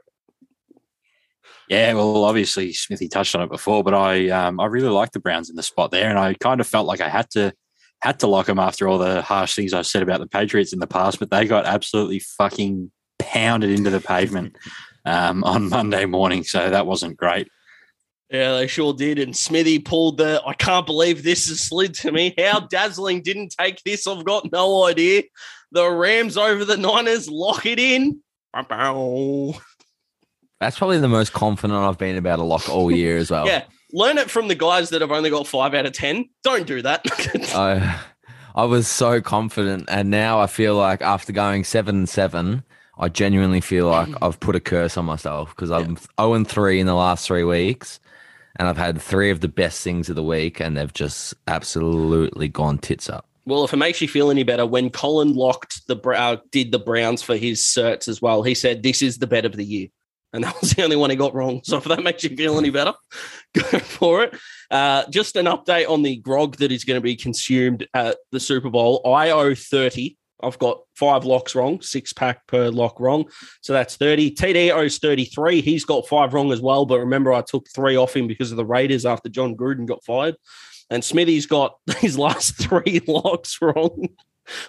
Yeah, 1.69 1.94
well, 1.94 2.25
obviously 2.25 2.73
Smithy 2.73 3.08
touched 3.08 3.34
on 3.34 3.43
it 3.43 3.50
before, 3.50 3.82
but 3.82 3.94
I 3.94 4.28
um, 4.31 4.61
I 4.61 4.67
really 4.67 4.88
like 4.88 5.12
the 5.12 5.20
Browns 5.20 5.50
in 5.50 5.56
the 5.56 5.62
spot 5.62 5.90
there, 5.90 6.08
and 6.08 6.19
I 6.19 6.34
kind 6.34 6.61
of 6.61 6.67
felt 6.67 6.87
like 6.87 7.00
I 7.00 7.08
had 7.08 7.31
to 7.31 7.52
had 8.00 8.20
to 8.20 8.26
lock 8.26 8.46
them 8.46 8.58
after 8.58 8.87
all 8.87 8.99
the 8.99 9.23
harsh 9.23 9.56
things 9.56 9.73
I've 9.73 9.87
said 9.87 10.02
about 10.02 10.20
the 10.20 10.28
Patriots 10.28 10.73
in 10.73 10.78
the 10.78 10.87
past, 10.87 11.19
but 11.19 11.31
they 11.31 11.46
got 11.46 11.67
absolutely 11.67 12.20
fucking 12.20 12.93
pounded 13.19 13.70
into 13.70 13.90
the 13.90 14.00
pavement 14.00 14.56
um, 15.05 15.43
on 15.44 15.69
Monday 15.69 16.05
morning, 16.05 16.44
so 16.44 16.70
that 16.70 16.87
wasn't 16.87 17.17
great. 17.17 17.49
Yeah, 18.31 18.55
they 18.55 18.67
sure 18.67 18.93
did. 18.93 19.19
And 19.19 19.37
Smithy 19.37 19.79
pulled 19.79 20.19
the 20.19 20.43
I 20.44 20.52
can't 20.55 20.87
believe 20.87 21.22
this 21.22 21.49
has 21.49 21.61
slid 21.61 21.94
to 21.94 22.12
me. 22.12 22.34
How 22.38 22.61
dazzling 22.61 23.22
didn't 23.22 23.55
take 23.58 23.82
this. 23.84 24.06
I've 24.06 24.25
got 24.25 24.50
no 24.52 24.84
idea. 24.84 25.22
The 25.72 25.88
Rams 25.90 26.36
over 26.36 26.64
the 26.64 26.76
Niners, 26.76 27.28
lock 27.28 27.67
it 27.67 27.79
in. 27.79 28.20
That's 30.60 30.79
probably 30.79 30.98
the 30.98 31.08
most 31.08 31.32
confident 31.32 31.79
I've 31.79 31.98
been 31.98 32.17
about 32.17 32.38
a 32.38 32.43
lock 32.43 32.69
all 32.69 32.91
year 32.91 33.19
as 33.19 33.31
well. 33.31 33.46
Yeah. 33.56 33.64
Learn 33.93 34.19
it 34.19 34.29
from 34.29 34.48
the 34.48 34.56
guys 34.56 34.91
that 34.91 35.00
have 35.00 35.12
only 35.12 35.31
got 35.31 35.46
five 35.46 35.72
out 35.72 35.86
of 35.86 35.93
ten. 35.93 36.29
Don't 36.43 36.67
do 36.67 36.82
that. 36.82 37.02
I 37.55 38.00
I 38.56 38.64
was 38.64 38.88
so 38.88 39.20
confident, 39.20 39.84
and 39.88 40.10
now 40.10 40.41
I 40.41 40.48
feel 40.48 40.74
like 40.74 41.02
after 41.02 41.32
going 41.32 41.62
seven 41.62 41.94
and 41.94 42.08
seven, 42.08 42.64
I 42.98 43.08
genuinely 43.08 43.60
feel 43.60 43.86
like 43.88 44.08
I've 44.22 44.41
put 44.41 44.56
a 44.56 44.60
curse 44.60 44.96
on 44.96 45.05
myself 45.05 45.50
because 45.50 45.70
I'm 45.70 45.96
zero 46.19 46.34
and 46.34 46.48
three 46.48 46.81
in 46.81 46.86
the 46.86 46.94
last 46.94 47.26
three 47.29 47.44
weeks, 47.44 48.00
and 48.56 48.67
I've 48.67 48.76
had 48.76 49.00
three 49.00 49.31
of 49.31 49.41
the 49.41 49.48
best 49.48 49.84
things 49.84 50.08
of 50.08 50.17
the 50.17 50.22
week, 50.24 50.58
and 50.60 50.76
they've 50.76 50.93
just 50.93 51.34
absolutely 51.46 52.48
gone 52.48 52.79
tits 52.79 53.08
up. 53.08 53.29
Well, 53.46 53.65
if 53.65 53.72
it 53.72 53.76
makes 53.76 54.03
you 54.03 54.08
feel 54.08 54.31
any 54.31 54.43
better, 54.43 54.67
when 54.67 54.91
Colin 54.91 55.34
locked 55.34 55.86
the 55.86 55.94
Brow 55.94 56.41
did 56.50 56.72
the 56.72 56.81
Browns 56.81 57.22
for 57.22 57.36
his 57.36 57.62
certs 57.62 58.08
as 58.08 58.20
well, 58.20 58.43
he 58.43 58.55
said 58.55 58.82
this 58.82 59.03
is 59.03 59.19
the 59.19 59.29
bet 59.29 59.44
of 59.44 59.53
the 59.53 59.65
year. 59.65 59.88
And 60.32 60.44
that 60.44 60.60
was 60.60 60.72
the 60.72 60.82
only 60.82 60.96
one 60.96 61.10
he 61.10 61.17
got 61.17 61.34
wrong. 61.34 61.60
So 61.62 61.76
if 61.76 61.84
that 61.84 62.03
makes 62.03 62.24
you 62.24 62.36
feel 62.36 62.58
any 62.58 62.70
better, 62.70 62.93
go 63.55 63.79
for 63.79 64.24
it. 64.24 64.36
Uh, 64.70 65.05
just 65.10 65.36
an 65.36 65.46
update 65.46 65.88
on 65.88 66.03
the 66.03 66.17
grog 66.17 66.56
that 66.56 66.72
is 66.72 66.84
going 66.84 66.96
to 66.96 67.03
be 67.03 67.15
consumed 67.15 67.86
at 67.94 68.19
the 68.32 68.41
Super 68.41 68.69
Bowl. 68.69 69.00
I 69.06 69.31
owe 69.31 69.55
30. 69.55 70.17
I've 70.43 70.58
got 70.58 70.81
five 70.94 71.24
locks 71.24 71.55
wrong, 71.55 71.81
six 71.81 72.12
pack 72.12 72.46
per 72.46 72.69
lock 72.69 73.00
wrong. 73.00 73.31
So 73.62 73.72
that's 73.72 73.96
30. 73.96 74.34
TD 74.34 74.74
owes 74.74 74.98
33. 74.98 75.62
He's 75.62 75.84
got 75.84 76.06
five 76.08 76.34
wrong 76.34 76.53
as 76.53 76.60
well. 76.60 76.84
But 76.84 76.98
remember, 76.98 77.32
I 77.32 77.43
took 77.43 77.69
three 77.74 77.96
off 77.96 78.15
him 78.15 78.26
because 78.26 78.50
of 78.50 78.56
the 78.56 78.67
Raiders 78.67 79.06
after 79.06 79.29
Jon 79.29 79.56
Gruden 79.56 79.86
got 79.86 80.05
fired. 80.05 80.36
And 80.90 81.05
Smithy's 81.05 81.46
got 81.46 81.76
his 81.98 82.19
last 82.19 82.56
three 82.56 83.00
locks 83.06 83.58
wrong, 83.60 84.08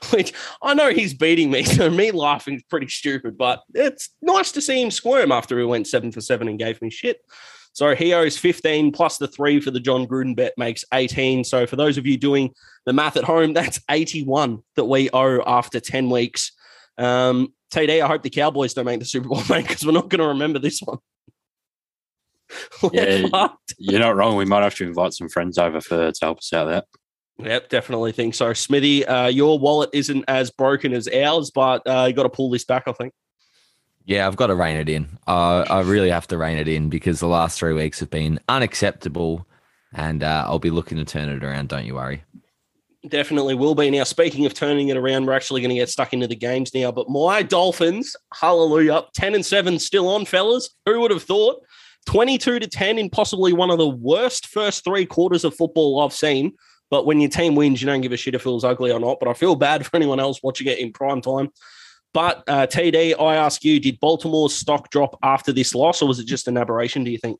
which 0.09 0.33
I 0.61 0.73
know 0.73 0.91
he's 0.91 1.13
beating 1.13 1.51
me. 1.51 1.63
So 1.77 1.89
me 1.89 2.11
laughing 2.11 2.55
is 2.55 2.63
pretty 2.63 2.87
stupid, 2.87 3.37
but 3.37 3.63
it's 3.73 4.09
nice 4.21 4.51
to 4.53 4.61
see 4.61 4.81
him 4.81 4.91
squirm 4.91 5.31
after 5.31 5.57
he 5.59 5.65
went 5.65 5.87
seven 5.87 6.11
for 6.11 6.21
seven 6.21 6.47
and 6.47 6.59
gave 6.59 6.81
me 6.81 6.89
shit. 6.89 7.21
So 7.73 7.93
he 7.93 8.11
owes 8.11 8.39
15 8.39 8.91
plus 8.91 9.19
the 9.19 9.27
three 9.27 9.59
for 9.59 9.69
the 9.69 9.79
Jon 9.79 10.07
Gruden 10.07 10.35
bet 10.35 10.53
makes 10.57 10.83
18. 10.91 11.43
So 11.43 11.67
for 11.67 11.75
those 11.75 11.99
of 11.99 12.07
you 12.07 12.17
doing 12.17 12.51
the 12.87 12.93
math 12.93 13.17
at 13.17 13.23
home, 13.23 13.53
that's 13.53 13.79
81 13.91 14.63
that 14.75 14.85
we 14.85 15.11
owe 15.11 15.43
after 15.45 15.79
10 15.79 16.09
weeks. 16.09 16.53
Um, 16.97 17.53
TD, 17.71 18.01
I 18.01 18.07
hope 18.07 18.23
the 18.23 18.31
Cowboys 18.31 18.73
don't 18.73 18.85
make 18.85 18.99
the 18.99 19.05
Super 19.05 19.27
Bowl, 19.27 19.43
mate, 19.49 19.67
because 19.67 19.85
we're 19.85 19.91
not 19.91 20.09
going 20.09 20.21
to 20.21 20.29
remember 20.29 20.57
this 20.57 20.79
one. 20.81 20.97
We're 22.83 22.89
Yeah. 22.93 23.27
fucked. 23.29 23.75
You're 23.77 23.99
not 23.99 24.15
wrong. 24.15 24.35
We 24.35 24.45
might 24.45 24.63
have 24.63 24.75
to 24.75 24.85
invite 24.85 25.13
some 25.13 25.29
friends 25.29 25.57
over 25.57 25.81
for 25.81 26.11
to 26.11 26.19
help 26.21 26.37
us 26.39 26.53
out 26.53 26.65
there. 26.65 26.83
Yep, 27.39 27.69
definitely 27.69 28.11
think 28.13 28.33
so. 28.33 28.51
Smithy, 28.53 29.05
uh, 29.05 29.27
your 29.27 29.59
wallet 29.59 29.91
isn't 29.93 30.25
as 30.27 30.49
broken 30.49 30.91
as 30.93 31.07
ours, 31.07 31.51
but 31.53 31.83
uh, 31.85 32.05
you 32.07 32.13
got 32.13 32.23
to 32.23 32.29
pull 32.29 32.49
this 32.49 32.63
back, 32.65 32.83
I 32.87 32.93
think. 32.93 33.13
Yeah, 34.05 34.25
I've 34.25 34.37
got 34.37 34.47
to 34.47 34.55
rein 34.55 34.77
it 34.77 34.89
in. 34.89 35.07
Uh, 35.27 35.65
I 35.69 35.81
really 35.81 36.09
have 36.09 36.25
to 36.27 36.37
rein 36.37 36.57
it 36.57 36.67
in 36.67 36.89
because 36.89 37.19
the 37.19 37.27
last 37.27 37.59
three 37.59 37.73
weeks 37.73 37.99
have 37.99 38.09
been 38.09 38.39
unacceptable, 38.49 39.45
and 39.93 40.23
uh, 40.23 40.45
I'll 40.47 40.57
be 40.59 40.69
looking 40.71 40.97
to 40.97 41.05
turn 41.05 41.29
it 41.29 41.43
around. 41.43 41.69
Don't 41.69 41.85
you 41.85 41.95
worry. 41.95 42.23
Definitely 43.07 43.53
will 43.53 43.75
be. 43.75 43.91
Now, 43.91 44.03
speaking 44.03 44.45
of 44.45 44.53
turning 44.53 44.87
it 44.89 44.97
around, 44.97 45.25
we're 45.27 45.33
actually 45.33 45.61
going 45.61 45.69
to 45.69 45.75
get 45.75 45.89
stuck 45.89 46.13
into 46.13 46.27
the 46.27 46.35
games 46.35 46.73
now. 46.73 46.91
But 46.91 47.07
my 47.09 47.43
Dolphins, 47.43 48.15
hallelujah, 48.33 49.03
10 49.13 49.35
and 49.35 49.45
7 49.45 49.77
still 49.77 50.07
on, 50.09 50.25
fellas. 50.25 50.69
Who 50.85 50.99
would 51.01 51.11
have 51.11 51.23
thought? 51.23 51.61
22 52.07 52.59
to 52.59 52.67
10 52.67 52.97
in 52.97 53.09
possibly 53.09 53.53
one 53.53 53.69
of 53.69 53.77
the 53.77 53.87
worst 53.87 54.47
first 54.47 54.83
three 54.83 55.05
quarters 55.05 55.43
of 55.43 55.53
football 55.53 56.01
I've 56.01 56.13
seen. 56.13 56.53
But 56.89 57.05
when 57.05 57.19
your 57.19 57.29
team 57.29 57.53
wins, 57.53 57.81
you 57.81 57.85
don't 57.85 57.99
give 57.99 58.13
a 58.13 58.17
shit 58.17 58.33
if 58.33 58.41
it 58.41 58.43
feels 58.43 58.63
ugly 58.63 58.91
or 58.91 58.99
not. 58.99 59.17
But 59.19 59.27
I 59.27 59.33
feel 59.33 59.55
bad 59.55 59.85
for 59.85 59.95
anyone 59.95 60.19
else 60.19 60.41
watching 60.41 60.67
it 60.67 60.79
in 60.79 60.91
prime 60.91 61.21
time. 61.21 61.49
But 62.13 62.43
uh, 62.47 62.65
TD, 62.65 63.19
I 63.21 63.35
ask 63.35 63.63
you, 63.63 63.79
did 63.79 63.99
Baltimore's 63.99 64.55
stock 64.55 64.89
drop 64.89 65.19
after 65.21 65.51
this 65.51 65.75
loss, 65.75 66.01
or 66.01 66.07
was 66.07 66.19
it 66.19 66.25
just 66.25 66.47
an 66.47 66.57
aberration? 66.57 67.03
Do 67.03 67.11
you 67.11 67.17
think? 67.17 67.39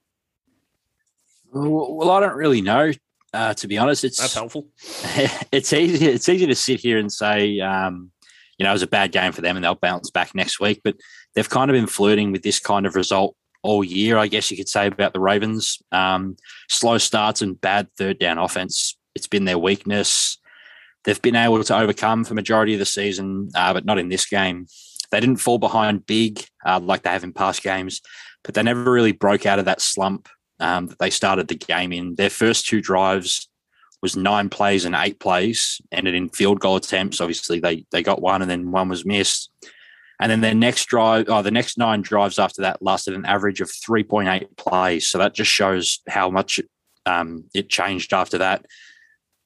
Well, 1.51 2.12
I 2.12 2.19
don't 2.19 2.36
really 2.36 2.62
know. 2.62 2.91
Uh, 3.33 3.53
to 3.53 3.67
be 3.67 3.77
honest, 3.77 4.03
it's 4.03 4.19
that's 4.19 4.33
helpful. 4.33 4.67
It's 5.51 5.71
easy. 5.71 6.05
It's 6.05 6.27
easy 6.27 6.45
to 6.45 6.55
sit 6.55 6.81
here 6.81 6.97
and 6.97 7.12
say, 7.12 7.59
um, 7.62 8.12
you 8.57 8.65
know, 8.65 8.71
it 8.71 8.74
was 8.74 8.83
a 8.83 8.88
bad 8.88 9.13
game 9.13 9.31
for 9.31 9.39
them, 9.39 9.55
and 9.55 9.63
they'll 9.63 9.75
bounce 9.75 10.12
back 10.12 10.36
next 10.36 10.59
week. 10.59 10.81
But 10.83 10.97
they've 11.33 11.50
kind 11.50 11.71
of 11.71 11.74
been 11.74 11.88
flirting 11.88 12.33
with 12.33 12.43
this 12.43 12.59
kind 12.59 12.86
of 12.86 12.95
result 12.95 13.37
all 13.64 13.84
year, 13.84 14.18
I 14.18 14.28
guess 14.28 14.50
you 14.52 14.58
could 14.58 14.70
say 14.70 14.88
about 14.88 15.14
the 15.14 15.20
Ravens. 15.20 15.82
Um, 15.92 16.38
slow 16.70 16.98
starts 16.98 17.42
and 17.42 17.60
bad 17.60 17.88
third 17.98 18.20
down 18.20 18.38
offense. 18.38 18.98
It's 19.16 19.28
been 19.28 19.46
their 19.46 19.58
weakness 19.58 20.38
they've 21.08 21.22
been 21.22 21.38
able 21.38 21.64
to 21.64 21.78
overcome 21.78 22.26
for 22.26 22.34
majority 22.34 22.74
of 22.74 22.80
the 22.80 22.86
season, 22.86 23.50
uh, 23.56 23.74
but 23.74 23.86
not 23.86 23.98
in 23.98 24.10
this 24.10 24.26
game. 24.26 24.68
They 25.10 25.22
didn't 25.22 25.38
fall 25.38 25.58
behind 25.58 26.06
big 26.06 26.46
uh, 26.66 26.82
like 26.82 27.04
they 27.04 27.12
have 27.12 27.24
in 27.24 27.32
past 27.32 27.64
games, 27.64 28.02
but 28.44 28.54
they 28.54 28.62
never 28.62 28.92
really 28.92 29.14
broke 29.14 29.46
out 29.46 29.58
of 29.58 29.66
that 29.66 29.82
slump 29.82 30.28
um, 30.60 30.88
that 30.88 31.00
they 31.00 31.10
started 31.10 31.48
the 31.48 31.56
game 31.56 31.94
in. 31.94 32.16
Their 32.16 32.30
first 32.30 32.68
two 32.68 32.82
drives 32.82 33.48
was 34.02 34.18
nine 34.18 34.50
plays 34.50 34.84
and 34.84 34.96
eight 34.96 35.18
plays, 35.22 35.82
ended 35.94 36.14
in 36.14 36.28
field 36.28 36.60
goal 36.60 36.76
attempts. 36.76 37.22
Obviously, 37.22 37.62
they 37.62 37.86
they 37.92 38.04
got 38.04 38.22
one 38.22 38.42
and 38.42 38.52
then 38.52 38.72
one 38.72 38.90
was 38.90 39.06
missed. 39.06 39.50
And 40.19 40.31
then 40.31 40.41
their 40.41 40.55
next 40.55 40.86
drive, 40.86 41.25
oh, 41.27 41.41
the 41.41 41.51
next 41.51 41.77
nine 41.77 42.01
drives 42.01 42.39
after 42.39 42.62
that 42.63 42.81
lasted 42.81 43.13
an 43.13 43.25
average 43.25 43.62
of 43.62 43.69
3.8 43.69 44.57
plays. 44.57 45.07
So 45.07 45.19
that 45.19 45.36
just 45.36 45.51
shows 45.51 46.00
how 46.07 46.29
much 46.31 46.59
um, 47.05 47.45
it 47.53 47.69
changed 47.69 48.13
after 48.13 48.39
that 48.39 48.65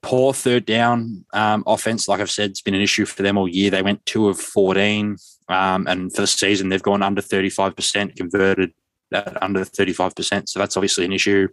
poor 0.01 0.33
third 0.33 0.65
down 0.65 1.25
um, 1.33 1.63
offense. 1.67 2.07
Like 2.07 2.19
I've 2.19 2.31
said, 2.31 2.51
it's 2.51 2.61
been 2.61 2.73
an 2.73 2.81
issue 2.81 3.05
for 3.05 3.23
them 3.23 3.37
all 3.37 3.47
year. 3.47 3.69
They 3.69 3.81
went 3.81 4.05
two 4.05 4.29
of 4.29 4.39
14. 4.39 5.17
Um, 5.49 5.87
and 5.87 6.13
for 6.13 6.21
the 6.21 6.27
season, 6.27 6.69
they've 6.69 6.81
gone 6.81 7.03
under 7.03 7.21
35%, 7.21 8.15
converted 8.15 8.73
at 9.11 9.41
under 9.41 9.61
35%. 9.61 10.49
So 10.49 10.59
that's 10.59 10.77
obviously 10.77 11.05
an 11.05 11.13
issue. 11.13 11.47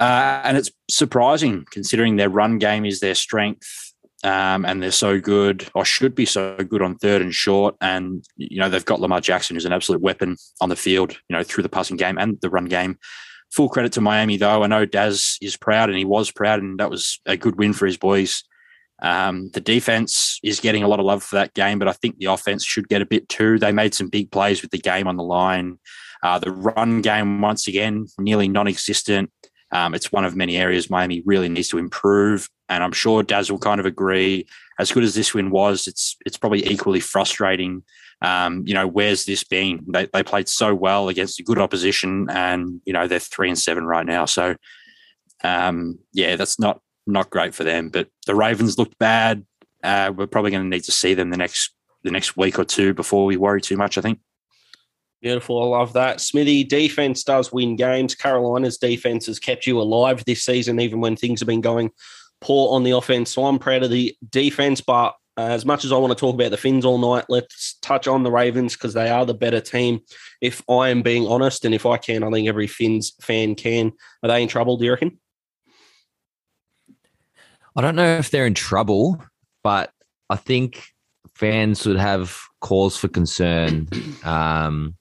Uh, 0.00 0.40
and 0.44 0.56
it's 0.56 0.70
surprising 0.90 1.64
considering 1.70 2.16
their 2.16 2.30
run 2.30 2.58
game 2.58 2.84
is 2.84 3.00
their 3.00 3.14
strength. 3.14 3.91
Um, 4.24 4.64
and 4.64 4.80
they're 4.80 4.92
so 4.92 5.20
good, 5.20 5.68
or 5.74 5.84
should 5.84 6.14
be 6.14 6.26
so 6.26 6.56
good 6.56 6.80
on 6.80 6.96
third 6.96 7.22
and 7.22 7.34
short. 7.34 7.74
And, 7.80 8.24
you 8.36 8.58
know, 8.58 8.68
they've 8.68 8.84
got 8.84 9.00
Lamar 9.00 9.20
Jackson, 9.20 9.56
who's 9.56 9.64
an 9.64 9.72
absolute 9.72 10.00
weapon 10.00 10.36
on 10.60 10.68
the 10.68 10.76
field, 10.76 11.12
you 11.28 11.36
know, 11.36 11.42
through 11.42 11.62
the 11.62 11.68
passing 11.68 11.96
game 11.96 12.18
and 12.18 12.40
the 12.40 12.50
run 12.50 12.66
game. 12.66 12.98
Full 13.50 13.68
credit 13.68 13.92
to 13.92 14.00
Miami, 14.00 14.36
though. 14.36 14.62
I 14.62 14.68
know 14.68 14.86
Daz 14.86 15.38
is 15.42 15.56
proud 15.56 15.88
and 15.88 15.98
he 15.98 16.04
was 16.04 16.30
proud, 16.30 16.62
and 16.62 16.78
that 16.78 16.88
was 16.88 17.20
a 17.26 17.36
good 17.36 17.58
win 17.58 17.72
for 17.72 17.86
his 17.86 17.96
boys. 17.96 18.44
Um, 19.02 19.50
the 19.52 19.60
defense 19.60 20.38
is 20.44 20.60
getting 20.60 20.84
a 20.84 20.88
lot 20.88 21.00
of 21.00 21.06
love 21.06 21.24
for 21.24 21.34
that 21.34 21.54
game, 21.54 21.80
but 21.80 21.88
I 21.88 21.92
think 21.92 22.18
the 22.18 22.26
offense 22.26 22.64
should 22.64 22.88
get 22.88 23.02
a 23.02 23.06
bit 23.06 23.28
too. 23.28 23.58
They 23.58 23.72
made 23.72 23.94
some 23.94 24.08
big 24.08 24.30
plays 24.30 24.62
with 24.62 24.70
the 24.70 24.78
game 24.78 25.08
on 25.08 25.16
the 25.16 25.24
line. 25.24 25.80
Uh, 26.22 26.38
the 26.38 26.52
run 26.52 27.02
game, 27.02 27.40
once 27.40 27.66
again, 27.66 28.06
nearly 28.18 28.46
non 28.46 28.68
existent. 28.68 29.30
Um, 29.72 29.94
it's 29.94 30.12
one 30.12 30.24
of 30.24 30.36
many 30.36 30.56
areas 30.56 30.88
Miami 30.88 31.22
really 31.26 31.48
needs 31.48 31.68
to 31.68 31.78
improve. 31.78 32.48
And 32.72 32.84
I'm 32.84 32.92
sure 32.92 33.22
Daz 33.22 33.50
will 33.50 33.58
kind 33.58 33.80
of 33.80 33.86
agree. 33.86 34.46
As 34.78 34.90
good 34.90 35.04
as 35.04 35.14
this 35.14 35.34
win 35.34 35.50
was, 35.50 35.86
it's 35.86 36.16
it's 36.24 36.36
probably 36.36 36.66
equally 36.66 37.00
frustrating 37.00 37.82
um, 38.22 38.62
you 38.64 38.72
know, 38.72 38.86
where's 38.86 39.24
this 39.24 39.42
been? 39.42 39.84
They, 39.88 40.06
they 40.06 40.22
played 40.22 40.48
so 40.48 40.74
well 40.74 41.08
against 41.08 41.40
a 41.40 41.42
good 41.42 41.58
opposition, 41.58 42.28
and 42.30 42.80
you 42.84 42.92
know 42.92 43.08
they're 43.08 43.18
three 43.18 43.48
and 43.48 43.58
seven 43.58 43.84
right 43.84 44.06
now. 44.06 44.26
So, 44.26 44.54
um, 45.42 45.98
yeah, 46.12 46.36
that's 46.36 46.58
not 46.58 46.80
not 47.04 47.30
great 47.30 47.52
for 47.52 47.64
them. 47.64 47.88
But 47.88 48.08
the 48.26 48.36
Ravens 48.36 48.78
looked 48.78 48.96
bad. 48.98 49.44
Uh, 49.82 50.12
we're 50.16 50.28
probably 50.28 50.52
going 50.52 50.62
to 50.62 50.68
need 50.68 50.84
to 50.84 50.92
see 50.92 51.14
them 51.14 51.30
the 51.30 51.36
next 51.36 51.72
the 52.04 52.12
next 52.12 52.36
week 52.36 52.60
or 52.60 52.64
two 52.64 52.94
before 52.94 53.26
we 53.26 53.36
worry 53.36 53.60
too 53.60 53.76
much. 53.76 53.98
I 53.98 54.00
think. 54.00 54.20
Beautiful. 55.20 55.60
I 55.62 55.78
love 55.78 55.92
that. 55.92 56.20
Smithy, 56.20 56.64
defense 56.64 57.22
does 57.22 57.52
win 57.52 57.76
games. 57.76 58.14
Carolina's 58.14 58.76
defense 58.76 59.26
has 59.26 59.38
kept 59.38 59.68
you 59.68 59.80
alive 59.80 60.24
this 60.24 60.44
season, 60.44 60.80
even 60.80 61.00
when 61.00 61.16
things 61.16 61.40
have 61.40 61.46
been 61.46 61.60
going 61.60 61.90
poor 62.42 62.74
on 62.74 62.82
the 62.82 62.90
offense. 62.90 63.32
So 63.32 63.46
I'm 63.46 63.58
proud 63.58 63.82
of 63.82 63.90
the 63.90 64.14
defense, 64.30 64.80
but 64.82 65.14
uh, 65.38 65.46
as 65.46 65.64
much 65.64 65.84
as 65.84 65.92
I 65.92 65.96
want 65.96 66.12
to 66.12 66.18
talk 66.18 66.34
about 66.34 66.50
the 66.50 66.58
Fins 66.58 66.84
all 66.84 66.98
night, 66.98 67.24
let's 67.30 67.78
touch 67.80 68.06
on 68.06 68.22
the 68.22 68.30
Ravens 68.30 68.74
because 68.76 68.92
they 68.92 69.08
are 69.08 69.24
the 69.24 69.32
better 69.32 69.60
team. 69.60 70.00
If 70.42 70.62
I 70.68 70.90
am 70.90 71.00
being 71.00 71.26
honest, 71.26 71.64
and 71.64 71.74
if 71.74 71.86
I 71.86 71.96
can, 71.96 72.22
I 72.22 72.30
think 72.30 72.48
every 72.48 72.66
Fins 72.66 73.14
fan 73.22 73.54
can. 73.54 73.92
Are 74.22 74.28
they 74.28 74.42
in 74.42 74.48
trouble, 74.48 74.76
do 74.76 74.84
you 74.84 74.90
reckon? 74.90 75.18
I 77.74 77.80
don't 77.80 77.96
know 77.96 78.18
if 78.18 78.30
they're 78.30 78.46
in 78.46 78.52
trouble, 78.52 79.24
but 79.62 79.90
I 80.28 80.36
think 80.36 80.84
fans 81.34 81.86
would 81.86 81.96
have 81.96 82.38
cause 82.60 82.98
for 82.98 83.08
concern 83.08 83.88
um, 84.24 84.96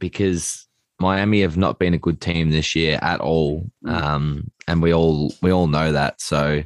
because 0.00 0.66
Miami 1.02 1.42
have 1.42 1.56
not 1.56 1.78
been 1.78 1.94
a 1.94 1.98
good 1.98 2.20
team 2.20 2.50
this 2.50 2.74
year 2.74 2.98
at 3.02 3.20
all, 3.20 3.68
mm. 3.84 3.92
um, 3.92 4.50
and 4.66 4.80
we 4.80 4.94
all 4.94 5.34
we 5.42 5.50
all 5.50 5.66
know 5.66 5.92
that. 5.92 6.20
So 6.20 6.62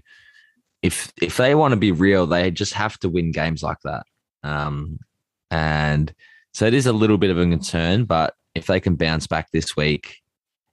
if 0.83 1.13
if 1.21 1.37
they 1.39 1.55
want 1.55 1.73
to 1.73 1.77
be 1.77 1.91
real, 1.91 2.27
they 2.27 2.51
just 2.51 2.75
have 2.75 2.99
to 3.01 3.09
win 3.09 3.33
games 3.33 3.63
like 3.63 3.81
that. 3.85 4.05
Um, 4.45 4.99
and 5.51 6.15
so 6.53 6.67
it 6.67 6.75
is 6.75 6.87
a 6.87 6.93
little 6.93 7.19
bit 7.19 7.31
of 7.31 7.39
a 7.39 7.43
concern, 7.45 8.05
but 8.05 8.35
if 8.55 8.67
they 8.67 8.79
can 8.79 8.95
bounce 8.95 9.27
back 9.27 9.51
this 9.51 9.77
week, 9.77 10.17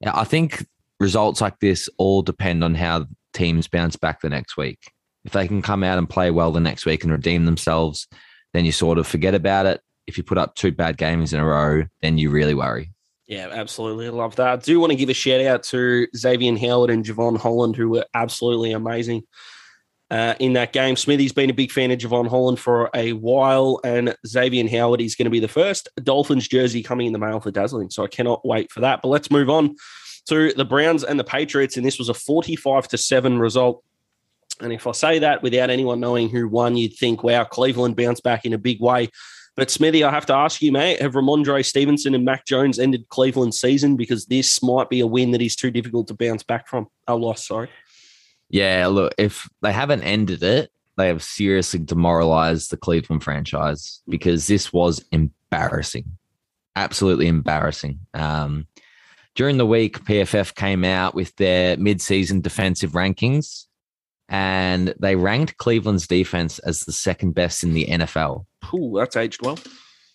I 0.05 0.23
think 0.23 0.65
results 0.99 1.41
like 1.41 1.59
this 1.59 1.89
all 1.97 2.21
depend 2.21 2.63
on 2.63 2.75
how 2.75 3.05
teams 3.33 3.67
bounce 3.67 3.95
back 3.95 4.21
the 4.21 4.29
next 4.29 4.57
week. 4.57 4.91
If 5.25 5.31
they 5.31 5.47
can 5.47 5.61
come 5.61 5.83
out 5.83 5.97
and 5.97 6.09
play 6.09 6.31
well 6.31 6.51
the 6.51 6.59
next 6.59 6.85
week 6.85 7.03
and 7.03 7.11
redeem 7.11 7.45
themselves, 7.45 8.07
then 8.53 8.65
you 8.65 8.71
sort 8.71 8.97
of 8.97 9.07
forget 9.07 9.33
about 9.33 9.65
it. 9.65 9.81
If 10.05 10.17
you 10.17 10.23
put 10.23 10.37
up 10.37 10.55
two 10.55 10.71
bad 10.71 10.97
games 10.97 11.33
in 11.33 11.39
a 11.39 11.45
row, 11.45 11.83
then 12.01 12.17
you 12.17 12.29
really 12.29 12.53
worry. 12.53 12.91
Yeah, 13.27 13.49
absolutely. 13.51 14.07
I 14.07 14.09
love 14.09 14.35
that. 14.35 14.47
I 14.47 14.55
do 14.57 14.79
want 14.79 14.91
to 14.91 14.97
give 14.97 15.09
a 15.09 15.13
shout 15.13 15.41
out 15.41 15.63
to 15.63 16.07
Xavier 16.15 16.57
Howard 16.57 16.89
and 16.89 17.05
Jevon 17.05 17.37
Holland, 17.37 17.75
who 17.75 17.89
were 17.89 18.05
absolutely 18.13 18.73
amazing 18.73 19.23
uh, 20.11 20.35
in 20.39 20.53
that 20.53 20.73
game. 20.73 20.95
Smithy's 20.95 21.31
been 21.31 21.49
a 21.49 21.53
big 21.53 21.71
fan 21.71 21.91
of 21.91 21.99
Jevon 21.99 22.27
Holland 22.27 22.59
for 22.59 22.89
a 22.93 23.13
while, 23.13 23.79
and 23.83 24.15
Xavier 24.27 24.67
Howard 24.69 25.01
is 25.01 25.15
going 25.15 25.25
to 25.25 25.31
be 25.31 25.39
the 25.39 25.47
first 25.47 25.87
Dolphins 26.03 26.47
jersey 26.47 26.83
coming 26.83 27.07
in 27.07 27.13
the 27.13 27.19
mail 27.19 27.39
for 27.39 27.49
Dazzling. 27.49 27.89
So 27.89 28.03
I 28.03 28.07
cannot 28.07 28.45
wait 28.45 28.71
for 28.71 28.81
that. 28.81 29.01
But 29.01 29.07
let's 29.07 29.31
move 29.31 29.49
on 29.49 29.75
to 30.27 30.53
the 30.53 30.65
Browns 30.65 31.03
and 31.03 31.19
the 31.19 31.23
Patriots, 31.23 31.77
and 31.77 31.85
this 31.85 31.97
was 31.97 32.09
a 32.09 32.13
45 32.13 32.89
to 32.89 32.97
7 32.97 33.39
result. 33.39 33.83
And 34.59 34.71
if 34.71 34.85
I 34.85 34.91
say 34.91 35.19
that 35.19 35.41
without 35.41 35.69
anyone 35.69 35.99
knowing 35.99 36.29
who 36.29 36.47
won, 36.47 36.77
you'd 36.77 36.95
think, 36.95 37.23
wow, 37.23 37.43
Cleveland 37.43 37.95
bounced 37.95 38.23
back 38.23 38.45
in 38.45 38.53
a 38.53 38.57
big 38.57 38.79
way. 38.81 39.09
But 39.55 39.69
Smithy, 39.69 40.03
I 40.03 40.09
have 40.09 40.25
to 40.27 40.33
ask 40.33 40.61
you, 40.61 40.71
mate, 40.71 40.99
have 41.01 41.13
Rhamondre 41.13 41.63
Stevenson 41.63 42.15
and 42.15 42.25
Mac 42.25 42.45
Jones 42.45 42.79
ended 42.79 43.07
Cleveland's 43.09 43.61
season 43.61 43.95
because 43.95 44.25
this 44.25 44.63
might 44.63 44.89
be 44.89 44.99
a 44.99 45.07
win 45.07 45.31
that 45.31 45.41
is 45.41 45.55
too 45.55 45.69
difficult 45.69 46.07
to 46.07 46.15
bounce 46.15 46.41
back 46.41 46.67
from? 46.67 46.87
A 47.07 47.15
loss, 47.15 47.47
sorry. 47.47 47.69
Yeah, 48.49 48.87
look, 48.87 49.13
if 49.17 49.47
they 49.61 49.71
haven't 49.71 50.03
ended 50.03 50.41
it, 50.41 50.71
they 50.97 51.07
have 51.07 51.23
seriously 51.23 51.79
demoralized 51.79 52.71
the 52.71 52.77
Cleveland 52.77 53.23
franchise 53.23 54.01
because 54.07 54.47
this 54.47 54.73
was 54.73 55.03
embarrassing. 55.11 56.17
Absolutely 56.75 57.27
embarrassing. 57.27 57.99
Um, 58.13 58.67
during 59.35 59.57
the 59.57 59.65
week, 59.65 60.03
PFF 60.05 60.53
came 60.55 60.83
out 60.83 61.15
with 61.15 61.35
their 61.35 61.77
mid-season 61.77 62.41
defensive 62.41 62.91
rankings, 62.91 63.65
and 64.33 64.95
they 64.99 65.15
ranked 65.15 65.57
Cleveland's 65.57 66.07
defense 66.07 66.57
as 66.59 66.81
the 66.81 66.91
second 66.91 67.35
best 67.35 67.63
in 67.63 67.73
the 67.73 67.85
NFL. 67.85 68.45
Ooh, 68.73 68.93
that's 68.95 69.15
aged 69.15 69.45
well. 69.45 69.59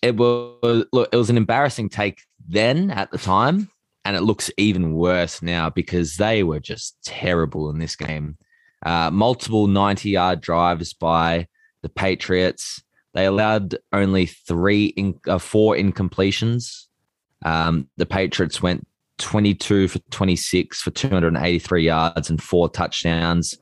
It 0.01 0.17
was 0.17 0.85
look, 0.91 1.09
it 1.11 1.15
was 1.15 1.29
an 1.29 1.37
embarrassing 1.37 1.87
take 1.87 2.21
then 2.45 2.91
at 2.91 3.11
the 3.11 3.17
time, 3.17 3.71
and 4.03 4.17
it 4.17 4.21
looks 4.21 4.51
even 4.57 4.93
worse 4.93 5.41
now 5.41 5.69
because 5.69 6.17
they 6.17 6.43
were 6.43 6.59
just 6.59 6.97
terrible 7.03 7.69
in 7.69 7.79
this 7.79 7.95
game. 7.95 8.37
Uh, 8.85 9.09
multiple 9.09 9.67
90 9.67 10.09
yard 10.09 10.41
drives 10.41 10.93
by 10.93 11.47
the 11.81 11.89
Patriots. 11.89 12.83
They 13.13 13.25
allowed 13.25 13.77
only 13.93 14.25
three, 14.25 14.87
in, 14.87 15.17
uh, 15.27 15.37
four 15.37 15.75
incompletions. 15.75 16.87
Um, 17.45 17.89
the 17.95 18.05
Patriots 18.05 18.61
went 18.61 18.85
22 19.19 19.87
for 19.87 19.99
26 20.11 20.81
for 20.81 20.91
283 20.91 21.83
yards 21.83 22.29
and 22.29 22.41
four 22.43 22.69
touchdowns. 22.69 23.57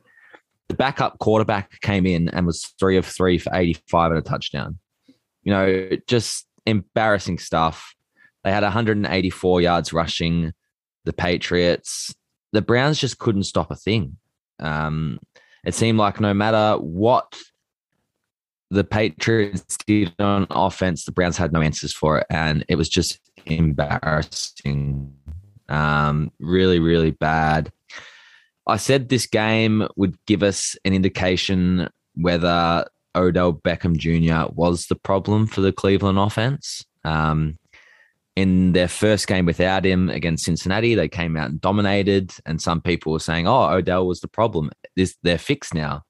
The 0.68 0.74
backup 0.74 1.18
quarterback 1.18 1.80
came 1.80 2.06
in 2.06 2.28
and 2.28 2.46
was 2.46 2.74
three 2.78 2.96
of 2.96 3.06
three 3.06 3.38
for 3.38 3.54
85 3.54 4.12
and 4.12 4.18
a 4.18 4.22
touchdown. 4.22 4.78
You 5.42 5.52
know, 5.52 5.88
just 6.06 6.46
embarrassing 6.66 7.38
stuff. 7.38 7.94
They 8.44 8.52
had 8.52 8.62
184 8.62 9.60
yards 9.60 9.92
rushing. 9.92 10.52
The 11.04 11.12
Patriots, 11.12 12.14
the 12.52 12.60
Browns 12.60 12.98
just 12.98 13.18
couldn't 13.18 13.44
stop 13.44 13.70
a 13.70 13.76
thing. 13.76 14.18
Um, 14.60 15.18
it 15.64 15.74
seemed 15.74 15.98
like 15.98 16.20
no 16.20 16.34
matter 16.34 16.78
what 16.78 17.34
the 18.70 18.84
Patriots 18.84 19.78
did 19.86 20.12
on 20.18 20.46
offense, 20.50 21.04
the 21.04 21.12
Browns 21.12 21.38
had 21.38 21.52
no 21.52 21.62
answers 21.62 21.94
for 21.94 22.18
it, 22.18 22.26
and 22.28 22.64
it 22.68 22.76
was 22.76 22.88
just 22.88 23.18
embarrassing. 23.46 25.14
Um, 25.68 26.30
really, 26.38 26.78
really 26.78 27.10
bad. 27.10 27.72
I 28.68 28.76
said 28.76 29.08
this 29.08 29.26
game 29.26 29.88
would 29.96 30.16
give 30.26 30.42
us 30.42 30.76
an 30.84 30.92
indication 30.92 31.88
whether 32.14 32.84
Odell 33.16 33.54
Beckham 33.54 33.96
Jr. 33.96 34.52
was 34.54 34.86
the 34.86 34.94
problem 34.94 35.46
for 35.46 35.60
the 35.60 35.72
Cleveland 35.72 36.18
offense. 36.18 36.84
Um, 37.04 37.58
in 38.36 38.72
their 38.72 38.86
first 38.86 39.26
game 39.26 39.46
without 39.46 39.84
him 39.84 40.10
against 40.10 40.44
Cincinnati, 40.44 40.94
they 40.94 41.08
came 41.08 41.36
out 41.36 41.50
and 41.50 41.60
dominated. 41.60 42.32
And 42.46 42.60
some 42.62 42.80
people 42.80 43.12
were 43.12 43.18
saying, 43.18 43.48
"Oh, 43.48 43.68
Odell 43.70 44.06
was 44.06 44.20
the 44.20 44.28
problem. 44.28 44.70
This 44.94 45.16
they're 45.22 45.38
fixed 45.38 45.74
now." 45.74 46.04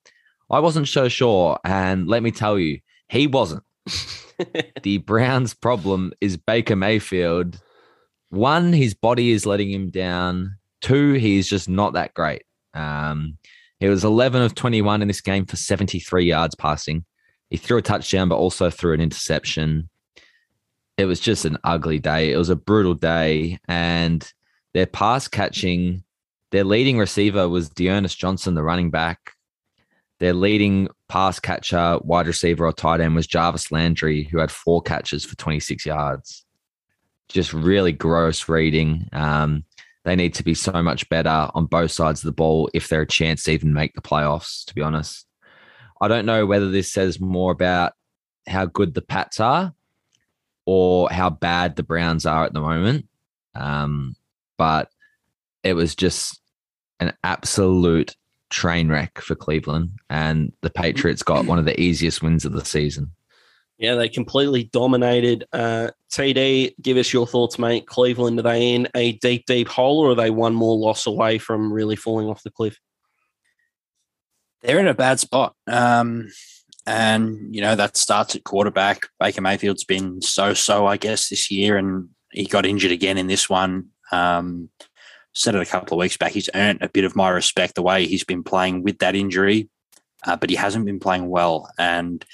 I 0.51 0.61
wasn't 0.61 0.89
so 0.89 1.09
sure, 1.09 1.59
and 1.65 2.07
let 2.07 2.23
me 2.23 2.31
tell 2.31 2.59
you, 2.59 2.81
he 3.09 3.27
wasn't. 3.27 3.65
the 4.83 4.99
Browns' 4.99 5.55
problem 5.55 6.13
is 6.21 6.37
Baker 6.37 6.77
Mayfield. 6.77 7.61
One, 8.31 8.73
his 8.73 8.95
body 8.95 9.31
is 9.31 9.47
letting 9.47 9.71
him 9.71 9.91
down. 9.91 10.57
Two, 10.81 11.15
he's 11.15 11.49
just 11.49 11.69
not 11.69 11.95
that 11.95 12.15
great. 12.15 12.43
Um, 12.75 13.39
he 13.81 13.89
was 13.89 14.05
11 14.05 14.43
of 14.43 14.55
21 14.55 15.03
in 15.03 15.09
this 15.09 15.21
game 15.21 15.47
for 15.47 15.57
73 15.57 16.25
yards 16.25 16.55
passing. 16.55 17.05
He 17.51 17.57
threw 17.57 17.79
a 17.79 17.83
touchdown, 17.83 18.29
but 18.29 18.37
also 18.37 18.71
threw 18.71 18.93
an 18.93 19.01
interception 19.01 19.89
it 20.99 21.07
was 21.07 21.21
just 21.21 21.45
an 21.45 21.57
ugly 21.65 22.01
day. 22.01 22.33
It 22.33 22.37
was 22.37 22.51
a 22.51 22.57
brutal 22.57 22.95
day, 22.95 23.59
and 23.69 24.31
their 24.75 24.87
pass 24.87 25.29
catching, 25.29 26.03
their 26.51 26.65
leading 26.65 26.99
receiver 26.99 27.49
was 27.49 27.71
D'Ernest 27.71 28.19
Johnson, 28.19 28.55
the 28.55 28.65
running 28.65 28.91
back. 28.91 29.33
Their 30.19 30.35
leading 30.35 30.89
pass 31.09 31.39
catcher, 31.39 32.01
wide 32.03 32.27
receiver 32.27 32.67
or 32.67 32.73
tight 32.73 33.01
end 33.01 33.15
was 33.15 33.29
Jarvis 33.29 33.71
Landry, 33.71 34.25
who 34.25 34.39
had 34.39 34.51
four 34.51 34.83
catches 34.83 35.25
for 35.25 35.37
26 35.37 35.87
yards. 35.87 36.45
Just 37.29 37.53
really 37.53 37.93
gross 37.93 38.49
reading. 38.49 39.09
Um, 39.13 39.65
they 40.05 40.17
need 40.17 40.35
to 40.35 40.45
be 40.45 40.55
so 40.55 40.83
much 40.83 41.09
better 41.09 41.51
on 41.55 41.67
both 41.67 41.91
sides 41.91 42.21
of 42.21 42.27
the 42.27 42.33
ball 42.33 42.71
if 42.73 42.89
they're 42.89 43.03
a 43.03 43.07
chance 43.07 43.45
to 43.45 43.53
even 43.53 43.73
make 43.73 43.95
the 43.95 44.01
playoffs, 44.01 44.65
to 44.67 44.75
be 44.75 44.83
honest. 44.83 45.27
I 46.01 46.09
don't 46.09 46.27
know 46.27 46.47
whether 46.47 46.71
this 46.71 46.93
says 46.93 47.21
more 47.21 47.53
about 47.53 47.93
how 48.47 48.67
good 48.67 48.95
the 48.95 49.03
Pats 49.03 49.41
are 49.41 49.75
or 50.67 51.11
how 51.11 51.31
bad 51.31 51.77
the 51.77 51.83
Browns 51.83 52.27
are 52.27 52.45
at 52.45 52.53
the 52.53 52.61
moment. 52.61 53.09
Um, 53.55 54.15
but 54.57 54.91
it 55.65 55.75
was 55.75 55.95
just 55.95 56.41
an 57.01 57.13
absolute 57.25 58.17
train 58.51 58.89
wreck 58.89 59.21
for 59.21 59.35
Cleveland, 59.35 59.91
and 60.09 60.53
the 60.63 60.71
Patriots 60.71 61.23
got 61.23 61.47
one 61.47 61.59
of 61.59 61.65
the 61.65 61.79
easiest 61.81 62.23
wins 62.23 62.45
of 62.45 62.53
the 62.53 62.65
season. 62.65 63.13
Yeah, 63.79 63.95
they 63.95 64.09
completely 64.09 64.65
dominated. 64.65 65.45
Uh, 65.53 65.91
TD, 66.11 66.75
give 66.83 66.97
us 66.97 67.13
your 67.13 67.29
thoughts, 67.29 67.61
mate. 67.61 67.87
Cleveland, 67.87 68.41
are 68.41 68.43
they 68.43 68.75
in 68.75 68.89
a 68.95 69.13
deep, 69.13 69.47
deep 69.47 69.69
hole, 69.69 70.01
or 70.01 70.11
are 70.11 70.15
they 70.17 70.31
one 70.31 70.55
more 70.55 70.77
loss 70.77 71.07
away 71.07 71.39
from 71.39 71.73
really 71.73 71.95
falling 71.95 72.29
off 72.29 72.43
the 72.43 72.51
cliff? 72.51 72.77
They're 74.63 74.81
in 74.81 74.89
a 74.89 74.95
bad 74.95 75.21
spot. 75.21 75.55
Um, 75.69 76.29
and, 76.87 77.55
you 77.55 77.61
know, 77.61 77.77
that 77.77 77.97
starts 77.97 78.35
at 78.35 78.43
quarterback. 78.43 79.07
Baker 79.21 79.43
Mayfield's 79.43 79.85
been 79.85 80.23
so 80.23 80.55
so, 80.55 80.87
I 80.87 80.97
guess, 80.97 81.29
this 81.29 81.49
year, 81.49 81.77
and 81.77 82.09
he 82.33 82.47
got 82.47 82.67
injured 82.67 82.93
again 82.93 83.17
in 83.17 83.29
this 83.29 83.49
one. 83.49 83.91
Um, 84.11 84.71
said 85.35 85.55
it 85.55 85.63
a 85.63 85.67
couple 85.67 85.97
of 85.97 86.01
weeks 86.01 86.17
back. 86.17 86.33
He's 86.33 86.51
earned 86.55 86.83
a 86.83 86.89
bit 86.89 87.05
of 87.05 87.15
my 87.15 87.29
respect 87.29 87.77
the 87.77 87.83
way 87.83 88.07
he's 88.07 88.25
been 88.25 88.43
playing 88.43 88.83
with 88.83 88.99
that 88.99 89.15
injury, 89.15 89.69
uh, 90.27 90.35
but 90.35 90.51
he 90.51 90.57
hasn't 90.57 90.85
been 90.85 90.99
playing 90.99 91.29
well. 91.29 91.71
And 91.79 92.25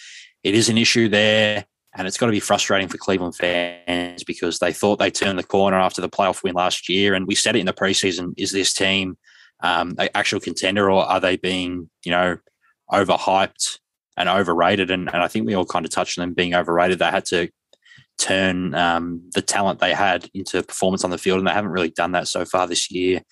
it 0.45 0.55
is 0.55 0.69
an 0.69 0.79
issue 0.79 1.09
there. 1.09 1.65
And 1.97 2.09
it's 2.09 2.19
got 2.19 2.27
to 2.27 2.33
be 2.33 2.41
frustrating 2.41 2.89
for 2.89 2.99
Cleveland 2.99 3.37
fans 3.37 4.25
because 4.25 4.59
they 4.59 4.73
thought 4.73 4.99
they 4.99 5.13
turned 5.13 5.39
the 5.39 5.45
corner 5.45 5.79
after 5.79 6.01
the 6.01 6.09
playoff 6.09 6.43
win 6.43 6.55
last 6.55 6.89
year. 6.89 7.15
And 7.15 7.27
we 7.27 7.37
said 7.37 7.55
it 7.55 7.61
in 7.61 7.67
the 7.67 7.73
preseason 7.73 8.35
is 8.37 8.51
this 8.51 8.75
team 8.75 9.17
um, 9.63 9.95
an 9.99 10.09
actual 10.15 10.41
contender 10.41 10.91
or 10.91 11.05
are 11.05 11.21
they 11.21 11.37
being, 11.37 11.89
you 12.05 12.11
know, 12.11 12.39
overhyped? 12.91 13.79
and 14.17 14.29
overrated. 14.29 14.91
And, 14.91 15.09
and 15.13 15.23
I 15.23 15.29
think 15.29 15.47
we 15.47 15.55
all 15.55 15.65
kind 15.65 15.85
of 15.85 15.91
touched 15.91 16.19
on 16.19 16.23
them 16.23 16.35
being 16.35 16.55
overrated. 16.55 16.99
They 16.99 17.07
had 17.07 17.25
to 17.27 17.49
turn 18.19 18.75
um, 18.75 19.29
the 19.35 19.43
talent 19.43 19.81
they 19.81 19.93
had 19.93 20.29
into 20.35 20.63
performance 20.63 21.05
on 21.05 21.11
the 21.11 21.19
field, 21.19 21.39
and 21.39 21.47
they 21.47 21.53
haven't 21.53 21.73
really 21.73 21.91
done 21.91 22.13
that 22.13 22.29
so 22.29 22.45
far 22.45 22.67
this 22.67 22.91
year. 22.91 23.23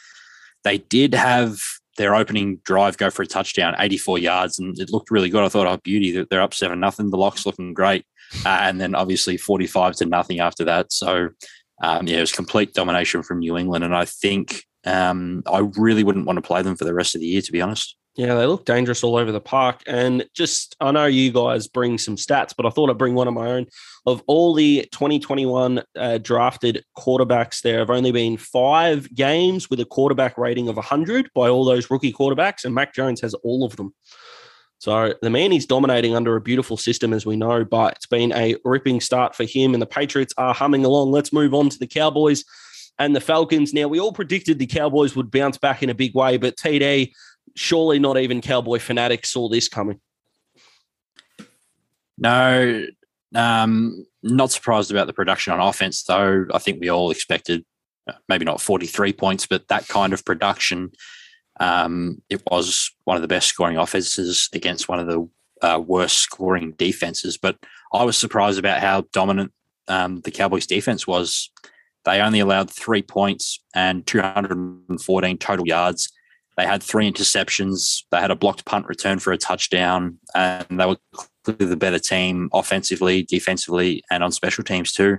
They 0.64 0.79
did 0.79 1.14
have 1.14 1.59
their 1.96 2.14
opening 2.14 2.59
drive 2.64 2.96
go 2.96 3.11
for 3.11 3.22
a 3.22 3.26
touchdown, 3.26 3.74
84 3.78 4.18
yards, 4.18 4.59
and 4.59 4.78
it 4.78 4.90
looked 4.90 5.11
really 5.11 5.28
good. 5.28 5.44
I 5.44 5.48
thought, 5.48 5.66
oh, 5.66 5.78
beauty, 5.78 6.12
that 6.12 6.31
they're 6.31 6.42
up 6.42 6.55
seven 6.55 6.81
nothing. 6.81 7.11
The 7.11 7.18
lock's 7.18 7.46
looking 7.46 7.74
great, 7.74 8.05
uh, 8.46 8.59
and 8.62 8.81
then 8.81 8.94
obviously 8.94 9.37
45 9.37 9.96
to 9.96 10.07
nothing 10.07 10.40
after 10.40 10.64
that. 10.64 10.92
So, 10.92 11.31
um, 11.83 12.07
yeah, 12.07 12.18
it 12.18 12.20
was 12.20 12.33
complete 12.33 12.74
domination 12.74 13.22
from 13.22 13.40
New 13.40 13.57
England, 13.57 13.85
and 13.85 13.94
I 13.94 14.05
think 14.05 14.64
um, 14.85 15.42
I 15.46 15.68
really 15.76 16.05
wouldn't 16.05 16.26
want 16.26 16.38
to 16.38 16.42
play 16.42 16.62
them 16.62 16.76
for 16.76 16.85
the 16.85 16.94
rest 16.94 17.14
of 17.14 17.20
the 17.20 17.26
year, 17.26 17.42
to 17.42 17.52
be 17.52 17.61
honest. 17.61 17.96
Yeah, 18.14 18.35
they 18.35 18.44
look 18.44 18.66
dangerous 18.66 19.03
all 19.03 19.16
over 19.16 19.33
the 19.33 19.40
park. 19.40 19.83
And 19.87 20.27
just, 20.35 20.77
I 20.81 20.90
know 20.90 21.07
you 21.07 21.33
guys 21.33 21.66
bring 21.66 21.96
some 21.96 22.16
stats, 22.16 22.53
but 22.55 22.66
I 22.66 22.70
thought 22.70 22.90
I'd 22.90 22.98
bring 22.98 23.14
one 23.14 23.27
of 23.27 23.33
my 23.33 23.48
own. 23.48 23.66
Of 24.05 24.22
all 24.27 24.53
the 24.53 24.87
2021 24.92 25.83
uh, 25.96 26.18
drafted 26.18 26.85
quarterbacks, 26.98 27.62
there 27.62 27.79
have 27.79 27.88
only 27.88 28.12
been 28.12 28.37
five 28.37 29.12
games 29.14 29.70
with 29.70 29.81
a 29.81 29.87
quarterback 29.87 30.37
rating 30.37 30.68
of 30.68 30.77
100 30.77 31.31
by 31.35 31.48
all 31.48 31.64
those 31.64 31.90
rookie 31.90 32.12
quarterbacks, 32.12 32.64
and 32.64 32.75
Mac 32.75 32.92
Jones 32.92 33.22
has 33.22 33.33
all 33.35 33.64
of 33.64 33.77
them. 33.77 33.94
So 34.83 35.14
the 35.22 35.31
man 35.31 35.53
is 35.53 35.64
dominating 35.64 36.14
under 36.14 36.35
a 36.37 36.40
beautiful 36.40 36.77
system, 36.77 37.12
as 37.14 37.25
we 37.25 37.37
know, 37.37 37.64
but 37.64 37.94
it's 37.94 38.07
been 38.07 38.33
a 38.33 38.57
ripping 38.64 39.01
start 39.01 39.35
for 39.35 39.44
him, 39.44 39.75
and 39.75 39.81
the 39.81 39.87
Patriots 39.87 40.35
are 40.37 40.53
humming 40.53 40.85
along. 40.85 41.12
Let's 41.12 41.33
move 41.33 41.55
on 41.55 41.70
to 41.70 41.79
the 41.79 41.87
Cowboys 41.87 42.44
and 42.98 43.16
the 43.16 43.20
Falcons. 43.20 43.72
Now, 43.72 43.88
we 43.88 44.01
all 44.01 44.12
predicted 44.12 44.59
the 44.59 44.66
Cowboys 44.66 45.14
would 45.16 45.31
bounce 45.31 45.57
back 45.57 45.83
in 45.83 45.90
a 45.90 45.94
big 45.94 46.14
way, 46.14 46.37
but 46.37 46.57
TD, 46.57 47.12
surely 47.55 47.99
not 47.99 48.19
even 48.19 48.41
Cowboy 48.41 48.79
fanatics 48.79 49.31
saw 49.31 49.49
this 49.49 49.69
coming. 49.69 50.01
No, 52.19 52.87
um, 53.35 54.07
not 54.23 54.53
surprised 54.53 54.91
about 54.91 55.07
the 55.07 55.12
production 55.12 55.53
on 55.53 55.61
offense, 55.61 56.03
though. 56.03 56.47
I 56.53 56.59
think 56.59 56.81
we 56.81 56.88
all 56.88 57.11
expected 57.11 57.65
uh, 58.09 58.15
maybe 58.29 58.45
not 58.45 58.61
43 58.61 59.12
points, 59.12 59.47
but 59.47 59.69
that 59.69 59.88
kind 59.88 60.12
of 60.12 60.25
production. 60.25 60.93
Um, 61.61 62.23
it 62.29 62.43
was 62.51 62.91
one 63.05 63.17
of 63.17 63.23
the 63.23 63.29
best 63.29 63.49
scoring 63.49 63.77
offenses 63.77 64.49
against 64.53 64.88
one 64.88 64.99
of 64.99 65.07
the 65.07 65.29
uh, 65.62 65.79
worst 65.79 66.19
scoring 66.19 66.73
defenses. 66.73 67.38
But 67.38 67.57
I 67.93 68.05
was 68.05 68.19
surprised 68.19 68.59
about 68.59 68.81
how 68.81 69.05
dominant 69.12 69.53
um, 69.88 70.21
the 70.21 70.31
Cowboys 70.31 70.67
defense 70.67 71.07
was. 71.07 71.51
They 72.05 72.21
only 72.21 72.41
allowed 72.41 72.71
three 72.71 73.03
points 73.03 73.62
and 73.75 74.05
214 74.07 75.38
total 75.38 75.67
yards 75.67 76.12
they 76.57 76.67
had 76.67 76.83
three 76.83 77.11
interceptions. 77.11 78.03
They 78.11 78.21
had 78.21 78.31
a 78.31 78.37
blocked 78.37 78.65
punt 78.65 78.87
return 78.87 79.19
for 79.19 79.33
a 79.33 79.38
touchdown, 79.38 80.19
and 80.35 80.67
they 80.79 80.87
were 80.87 80.99
clearly 81.45 81.67
the 81.67 81.77
better 81.77 81.99
team 81.99 82.51
offensively, 82.53 83.23
defensively, 83.23 84.03
and 84.11 84.23
on 84.23 84.33
special 84.33 84.65
teams 84.65 84.93
too. 84.93 85.19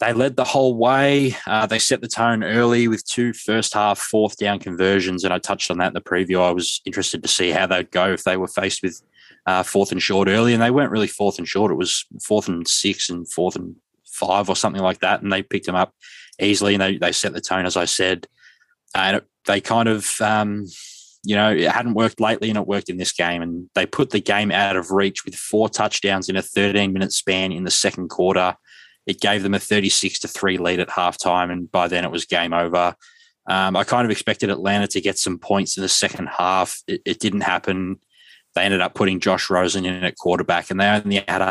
They 0.00 0.12
led 0.12 0.36
the 0.36 0.44
whole 0.44 0.76
way. 0.76 1.36
Uh, 1.46 1.66
they 1.66 1.78
set 1.78 2.00
the 2.00 2.08
tone 2.08 2.42
early 2.42 2.88
with 2.88 3.06
two 3.06 3.32
first 3.32 3.74
half 3.74 3.98
fourth 3.98 4.36
down 4.36 4.58
conversions, 4.58 5.22
and 5.22 5.32
I 5.32 5.38
touched 5.38 5.70
on 5.70 5.78
that 5.78 5.88
in 5.88 5.94
the 5.94 6.00
preview. 6.00 6.40
I 6.40 6.50
was 6.50 6.80
interested 6.84 7.22
to 7.22 7.28
see 7.28 7.50
how 7.50 7.66
they'd 7.66 7.90
go 7.90 8.12
if 8.12 8.24
they 8.24 8.36
were 8.36 8.48
faced 8.48 8.82
with 8.82 9.00
uh, 9.46 9.62
fourth 9.62 9.92
and 9.92 10.02
short 10.02 10.28
early, 10.28 10.54
and 10.54 10.62
they 10.62 10.70
weren't 10.70 10.90
really 10.90 11.06
fourth 11.06 11.38
and 11.38 11.46
short. 11.46 11.70
It 11.70 11.76
was 11.76 12.04
fourth 12.22 12.48
and 12.48 12.66
six 12.66 13.10
and 13.10 13.30
fourth 13.30 13.54
and 13.54 13.76
five 14.06 14.48
or 14.48 14.56
something 14.56 14.82
like 14.82 15.00
that, 15.00 15.22
and 15.22 15.32
they 15.32 15.42
picked 15.42 15.66
them 15.66 15.76
up 15.76 15.94
easily, 16.40 16.74
and 16.74 16.82
they, 16.82 16.96
they 16.96 17.12
set 17.12 17.32
the 17.32 17.40
tone, 17.40 17.66
as 17.66 17.76
I 17.76 17.84
said. 17.84 18.26
And 18.94 19.18
it 19.18 19.26
they 19.46 19.60
kind 19.60 19.88
of, 19.88 20.10
um, 20.20 20.66
you 21.24 21.36
know, 21.36 21.50
it 21.50 21.70
hadn't 21.70 21.94
worked 21.94 22.20
lately 22.20 22.48
and 22.48 22.58
it 22.58 22.66
worked 22.66 22.88
in 22.88 22.96
this 22.96 23.12
game. 23.12 23.42
And 23.42 23.68
they 23.74 23.86
put 23.86 24.10
the 24.10 24.20
game 24.20 24.50
out 24.50 24.76
of 24.76 24.90
reach 24.90 25.24
with 25.24 25.34
four 25.34 25.68
touchdowns 25.68 26.28
in 26.28 26.36
a 26.36 26.42
13 26.42 26.92
minute 26.92 27.12
span 27.12 27.52
in 27.52 27.64
the 27.64 27.70
second 27.70 28.08
quarter. 28.08 28.56
It 29.06 29.20
gave 29.20 29.42
them 29.42 29.54
a 29.54 29.58
36 29.58 30.20
to 30.20 30.28
3 30.28 30.58
lead 30.58 30.80
at 30.80 30.88
halftime. 30.88 31.50
And 31.50 31.70
by 31.70 31.88
then 31.88 32.04
it 32.04 32.10
was 32.10 32.24
game 32.24 32.52
over. 32.52 32.94
Um, 33.48 33.76
I 33.76 33.84
kind 33.84 34.04
of 34.04 34.10
expected 34.10 34.50
Atlanta 34.50 34.86
to 34.88 35.00
get 35.00 35.18
some 35.18 35.38
points 35.38 35.76
in 35.76 35.82
the 35.82 35.88
second 35.88 36.28
half. 36.28 36.80
It, 36.86 37.02
it 37.04 37.20
didn't 37.20 37.40
happen. 37.40 37.98
They 38.54 38.62
ended 38.62 38.80
up 38.80 38.94
putting 38.94 39.20
Josh 39.20 39.50
Rosen 39.50 39.84
in 39.84 40.04
at 40.04 40.18
quarterback, 40.18 40.70
and 40.70 40.78
they 40.78 40.86
only 40.86 41.24
had 41.26 41.42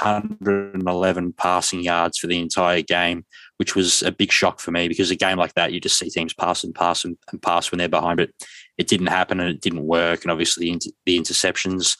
111 0.00 1.32
passing 1.34 1.82
yards 1.82 2.18
for 2.18 2.26
the 2.26 2.40
entire 2.40 2.82
game 2.82 3.24
which 3.56 3.76
was 3.76 4.02
a 4.02 4.12
big 4.12 4.32
shock 4.32 4.60
for 4.60 4.70
me 4.70 4.88
because 4.88 5.10
a 5.10 5.16
game 5.16 5.38
like 5.38 5.54
that, 5.54 5.72
you 5.72 5.80
just 5.80 5.98
see 5.98 6.10
teams 6.10 6.34
pass 6.34 6.64
and 6.64 6.74
pass 6.74 7.04
and, 7.04 7.16
and 7.30 7.40
pass 7.40 7.70
when 7.70 7.78
they're 7.78 7.88
behind. 7.88 8.16
But 8.16 8.30
it 8.78 8.88
didn't 8.88 9.06
happen 9.06 9.40
and 9.40 9.48
it 9.48 9.60
didn't 9.60 9.86
work. 9.86 10.22
And 10.22 10.30
obviously, 10.30 10.70
the 11.06 11.18
interceptions 11.18 11.96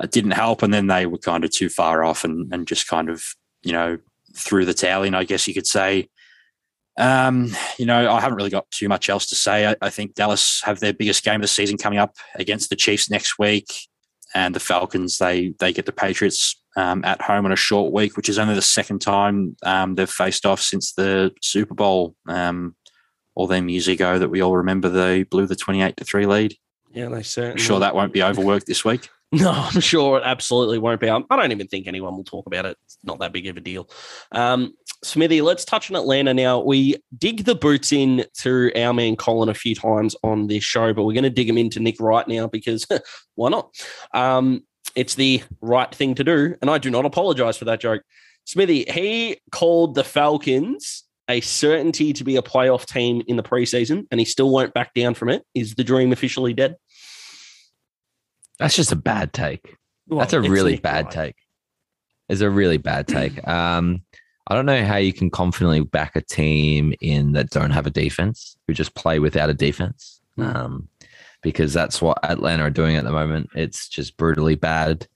uh, 0.00 0.06
didn't 0.06 0.32
help. 0.32 0.62
And 0.62 0.74
then 0.74 0.86
they 0.86 1.06
were 1.06 1.18
kind 1.18 1.44
of 1.44 1.50
too 1.50 1.68
far 1.68 2.04
off 2.04 2.24
and, 2.24 2.52
and 2.52 2.66
just 2.66 2.86
kind 2.86 3.08
of, 3.08 3.24
you 3.62 3.72
know, 3.72 3.98
threw 4.36 4.64
the 4.64 4.74
towel 4.74 5.04
in, 5.04 5.14
I 5.14 5.24
guess 5.24 5.48
you 5.48 5.54
could 5.54 5.66
say. 5.66 6.08
Um, 6.96 7.50
you 7.78 7.86
know, 7.86 8.12
I 8.12 8.20
haven't 8.20 8.36
really 8.36 8.50
got 8.50 8.70
too 8.70 8.88
much 8.88 9.08
else 9.08 9.26
to 9.26 9.34
say. 9.34 9.66
I, 9.66 9.74
I, 9.82 9.90
think 9.90 10.14
Dallas 10.14 10.62
have 10.64 10.78
their 10.78 10.92
biggest 10.92 11.24
game 11.24 11.36
of 11.36 11.40
the 11.40 11.48
season 11.48 11.76
coming 11.76 11.98
up 11.98 12.14
against 12.36 12.70
the 12.70 12.76
Chiefs 12.76 13.10
next 13.10 13.36
week, 13.36 13.66
and 14.32 14.54
the 14.54 14.60
Falcons 14.60 15.18
they 15.18 15.54
they 15.58 15.72
get 15.72 15.86
the 15.86 15.92
Patriots 15.92 16.62
um, 16.76 17.04
at 17.04 17.22
home 17.22 17.44
on 17.44 17.52
a 17.52 17.56
short 17.56 17.92
week, 17.92 18.16
which 18.16 18.28
is 18.28 18.38
only 18.38 18.54
the 18.54 18.62
second 18.62 19.00
time 19.00 19.56
um, 19.62 19.94
they've 19.94 20.10
faced 20.10 20.46
off 20.46 20.60
since 20.60 20.92
the 20.92 21.32
Super 21.40 21.74
Bowl 21.74 22.14
um, 22.28 22.74
all 23.34 23.46
them 23.46 23.68
years 23.68 23.88
ago 23.88 24.18
that 24.18 24.28
we 24.28 24.40
all 24.40 24.56
remember. 24.56 24.88
They 24.88 25.24
blew 25.24 25.46
the 25.46 25.56
twenty-eight 25.56 25.96
to 25.98 26.04
three 26.04 26.26
lead. 26.26 26.54
Yeah, 26.92 27.08
they 27.08 27.22
certainly. 27.22 27.54
I'm 27.54 27.58
sure 27.58 27.80
that 27.80 27.94
won't 27.94 28.12
be 28.12 28.22
overworked 28.22 28.66
this 28.66 28.84
week. 28.84 29.08
No, 29.32 29.50
I'm 29.50 29.80
sure 29.80 30.18
it 30.18 30.22
absolutely 30.24 30.78
won't 30.78 31.00
be. 31.00 31.10
I 31.10 31.18
don't 31.18 31.50
even 31.50 31.66
think 31.66 31.88
anyone 31.88 32.16
will 32.16 32.22
talk 32.22 32.46
about 32.46 32.66
it. 32.66 32.76
It's 32.84 32.98
not 33.02 33.18
that 33.18 33.32
big 33.32 33.48
of 33.48 33.56
a 33.56 33.60
deal. 33.60 33.90
Um, 34.30 34.74
Smithy, 35.02 35.42
let's 35.42 35.64
touch 35.64 35.90
on 35.90 35.96
Atlanta 35.96 36.32
now. 36.32 36.60
We 36.60 36.96
dig 37.18 37.44
the 37.44 37.56
boots 37.56 37.90
in 37.92 38.26
to 38.42 38.70
our 38.80 38.94
man 38.94 39.16
Colin 39.16 39.48
a 39.48 39.54
few 39.54 39.74
times 39.74 40.14
on 40.22 40.46
this 40.46 40.62
show, 40.62 40.92
but 40.94 41.02
we're 41.02 41.14
going 41.14 41.24
to 41.24 41.30
dig 41.30 41.48
him 41.48 41.58
into 41.58 41.80
Nick 41.80 41.98
right 41.98 42.28
now 42.28 42.46
because 42.46 42.86
why 43.34 43.48
not? 43.48 43.74
Um, 44.12 44.62
it's 44.94 45.14
the 45.14 45.42
right 45.60 45.92
thing 45.94 46.14
to 46.16 46.24
do, 46.24 46.56
and 46.60 46.70
I 46.70 46.78
do 46.78 46.90
not 46.90 47.04
apologize 47.04 47.56
for 47.56 47.64
that 47.66 47.80
joke. 47.80 48.02
Smithy, 48.44 48.84
he 48.88 49.38
called 49.50 49.94
the 49.94 50.04
Falcons 50.04 51.04
a 51.28 51.40
certainty 51.40 52.12
to 52.12 52.24
be 52.24 52.36
a 52.36 52.42
playoff 52.42 52.86
team 52.86 53.22
in 53.26 53.36
the 53.36 53.42
preseason, 53.42 54.06
and 54.10 54.20
he 54.20 54.26
still 54.26 54.50
won't 54.50 54.74
back 54.74 54.92
down 54.94 55.14
from 55.14 55.30
it. 55.30 55.44
Is 55.54 55.74
the 55.74 55.84
dream 55.84 56.12
officially 56.12 56.52
dead? 56.52 56.76
That's 58.58 58.76
just 58.76 58.92
a 58.92 58.96
bad 58.96 59.32
take. 59.32 59.76
Well, 60.06 60.20
That's 60.20 60.34
a 60.34 60.40
really 60.40 60.76
bad 60.76 61.10
take. 61.10 61.36
It's 62.28 62.42
a 62.42 62.50
really 62.50 62.76
bad 62.76 63.08
take. 63.08 63.46
Um, 63.48 64.02
I 64.46 64.54
don't 64.54 64.66
know 64.66 64.84
how 64.84 64.96
you 64.96 65.14
can 65.14 65.30
confidently 65.30 65.80
back 65.80 66.16
a 66.16 66.20
team 66.20 66.92
in 67.00 67.32
that 67.32 67.48
don't 67.48 67.70
have 67.70 67.86
a 67.86 67.90
defense, 67.90 68.58
who 68.66 68.74
just 68.74 68.94
play 68.94 69.18
without 69.18 69.48
a 69.48 69.54
defense. 69.54 70.20
Hmm. 70.36 70.42
Um, 70.42 70.88
because 71.44 71.74
that's 71.74 72.02
what 72.02 72.18
Atlanta 72.24 72.64
are 72.64 72.70
doing 72.70 72.96
at 72.96 73.04
the 73.04 73.12
moment. 73.12 73.50
It's 73.54 73.88
just 73.88 74.16
brutally 74.16 74.56
bad. 74.56 75.06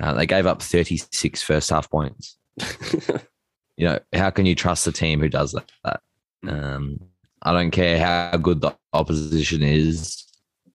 Uh, 0.00 0.14
they 0.14 0.26
gave 0.26 0.46
up 0.46 0.62
36 0.62 1.42
first 1.42 1.68
half 1.68 1.90
points. 1.90 2.38
you 3.76 3.86
know, 3.86 3.98
how 4.14 4.30
can 4.30 4.46
you 4.46 4.54
trust 4.54 4.86
a 4.86 4.92
team 4.92 5.20
who 5.20 5.28
does 5.28 5.54
that? 5.84 6.00
Um, 6.48 6.98
I 7.42 7.52
don't 7.52 7.72
care 7.72 7.98
how 7.98 8.36
good 8.38 8.60
the 8.60 8.74
opposition 8.92 9.62
is. 9.62 10.24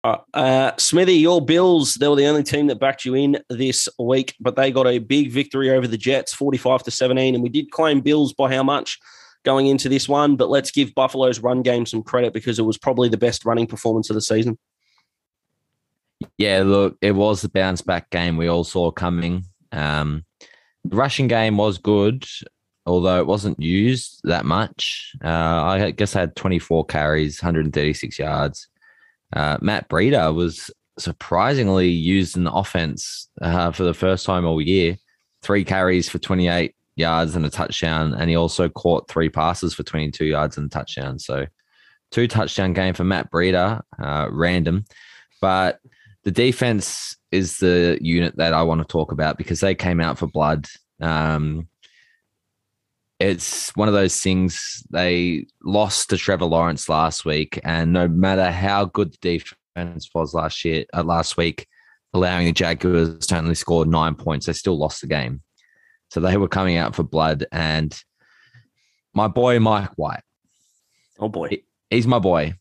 Uh, 0.02 0.18
uh, 0.34 0.72
Smithy, 0.76 1.14
your 1.14 1.44
Bills, 1.44 1.94
they 1.94 2.08
were 2.08 2.16
the 2.16 2.26
only 2.26 2.42
team 2.42 2.66
that 2.66 2.80
backed 2.80 3.04
you 3.04 3.14
in 3.14 3.38
this 3.48 3.88
week, 3.98 4.34
but 4.40 4.56
they 4.56 4.72
got 4.72 4.86
a 4.88 4.98
big 4.98 5.30
victory 5.30 5.70
over 5.70 5.86
the 5.86 5.96
Jets, 5.96 6.34
45 6.34 6.82
to 6.84 6.90
17. 6.90 7.34
And 7.34 7.42
we 7.42 7.48
did 7.48 7.70
claim 7.70 8.00
Bills 8.00 8.32
by 8.32 8.52
how 8.52 8.64
much 8.64 8.98
going 9.44 9.68
into 9.68 9.88
this 9.88 10.08
one, 10.08 10.34
but 10.34 10.50
let's 10.50 10.72
give 10.72 10.94
Buffalo's 10.94 11.38
run 11.38 11.62
game 11.62 11.86
some 11.86 12.02
credit 12.02 12.32
because 12.32 12.58
it 12.58 12.64
was 12.64 12.76
probably 12.76 13.08
the 13.08 13.16
best 13.16 13.44
running 13.44 13.68
performance 13.68 14.10
of 14.10 14.14
the 14.14 14.20
season. 14.20 14.58
Yeah, 16.38 16.62
look, 16.64 16.96
it 17.00 17.12
was 17.12 17.42
the 17.42 17.48
bounce 17.48 17.82
back 17.82 18.10
game 18.10 18.36
we 18.36 18.48
all 18.48 18.64
saw 18.64 18.90
coming. 18.90 19.44
Um, 19.72 20.24
the 20.84 20.96
rushing 20.96 21.28
game 21.28 21.56
was 21.56 21.78
good, 21.78 22.24
although 22.86 23.18
it 23.18 23.26
wasn't 23.26 23.60
used 23.60 24.20
that 24.24 24.44
much. 24.44 25.12
Uh, 25.22 25.28
I 25.28 25.90
guess 25.90 26.16
I 26.16 26.20
had 26.20 26.36
24 26.36 26.86
carries, 26.86 27.42
136 27.42 28.18
yards. 28.18 28.68
Uh, 29.32 29.58
Matt 29.60 29.88
Breida 29.88 30.34
was 30.34 30.70
surprisingly 30.98 31.88
used 31.88 32.36
in 32.36 32.44
the 32.44 32.52
offense 32.52 33.28
uh, 33.42 33.70
for 33.72 33.84
the 33.84 33.94
first 33.94 34.24
time 34.24 34.46
all 34.46 34.60
year. 34.60 34.96
Three 35.42 35.64
carries 35.64 36.08
for 36.08 36.18
28 36.18 36.74
yards 36.96 37.36
and 37.36 37.44
a 37.44 37.50
touchdown, 37.50 38.14
and 38.14 38.30
he 38.30 38.36
also 38.36 38.68
caught 38.68 39.08
three 39.08 39.28
passes 39.28 39.74
for 39.74 39.82
22 39.82 40.24
yards 40.24 40.56
and 40.56 40.66
a 40.66 40.70
touchdown. 40.70 41.18
So, 41.18 41.46
two 42.10 42.26
touchdown 42.26 42.72
game 42.72 42.94
for 42.94 43.04
Matt 43.04 43.30
Breida, 43.30 43.82
uh, 43.98 44.28
random. 44.30 44.84
But 45.40 45.78
the 46.26 46.32
defense 46.32 47.16
is 47.30 47.58
the 47.58 47.98
unit 48.02 48.36
that 48.36 48.52
I 48.52 48.64
want 48.64 48.80
to 48.80 48.84
talk 48.84 49.12
about 49.12 49.38
because 49.38 49.60
they 49.60 49.76
came 49.76 50.00
out 50.00 50.18
for 50.18 50.26
blood. 50.26 50.66
Um, 51.00 51.68
it's 53.20 53.70
one 53.76 53.86
of 53.86 53.94
those 53.94 54.20
things 54.20 54.82
they 54.90 55.46
lost 55.62 56.10
to 56.10 56.16
Trevor 56.16 56.46
Lawrence 56.46 56.88
last 56.88 57.24
week, 57.24 57.60
and 57.62 57.92
no 57.92 58.08
matter 58.08 58.50
how 58.50 58.86
good 58.86 59.12
the 59.12 59.38
defense 59.76 60.10
was 60.12 60.34
last 60.34 60.64
year, 60.64 60.84
uh, 60.92 61.04
last 61.04 61.36
week, 61.36 61.68
allowing 62.12 62.46
the 62.46 62.52
Jaguars 62.52 63.24
to 63.28 63.38
only 63.38 63.54
score 63.54 63.86
nine 63.86 64.16
points, 64.16 64.46
they 64.46 64.52
still 64.52 64.76
lost 64.76 65.02
the 65.02 65.06
game. 65.06 65.42
So 66.10 66.18
they 66.18 66.36
were 66.36 66.48
coming 66.48 66.76
out 66.76 66.96
for 66.96 67.04
blood, 67.04 67.46
and 67.52 67.96
my 69.14 69.28
boy 69.28 69.60
Mike 69.60 69.92
White. 69.94 70.24
Oh 71.20 71.28
boy, 71.28 71.50
he, 71.50 71.64
he's 71.88 72.08
my 72.08 72.18
boy. 72.18 72.54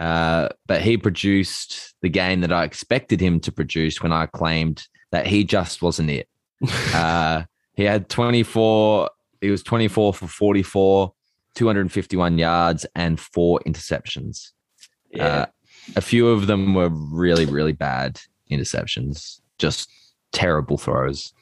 Uh, 0.00 0.48
but 0.66 0.82
he 0.82 0.96
produced 0.96 1.94
the 2.02 2.08
game 2.08 2.40
that 2.40 2.52
I 2.52 2.64
expected 2.64 3.20
him 3.20 3.38
to 3.40 3.52
produce 3.52 4.02
when 4.02 4.12
I 4.12 4.26
claimed 4.26 4.82
that 5.12 5.26
he 5.26 5.44
just 5.44 5.82
wasn't 5.82 6.10
it. 6.10 6.28
uh, 6.94 7.44
he 7.74 7.84
had 7.84 8.08
24 8.08 9.10
he 9.40 9.50
was 9.50 9.62
24 9.62 10.14
for 10.14 10.26
44, 10.26 11.12
251 11.54 12.38
yards, 12.38 12.86
and 12.94 13.18
four 13.18 13.60
interceptions. 13.66 14.50
Yeah. 15.10 15.24
Uh, 15.24 15.46
a 15.96 16.00
few 16.00 16.28
of 16.28 16.46
them 16.46 16.74
were 16.74 16.90
really, 16.90 17.46
really 17.46 17.72
bad 17.72 18.20
interceptions, 18.50 19.40
just 19.58 19.90
terrible 20.32 20.76
throws. 20.76 21.32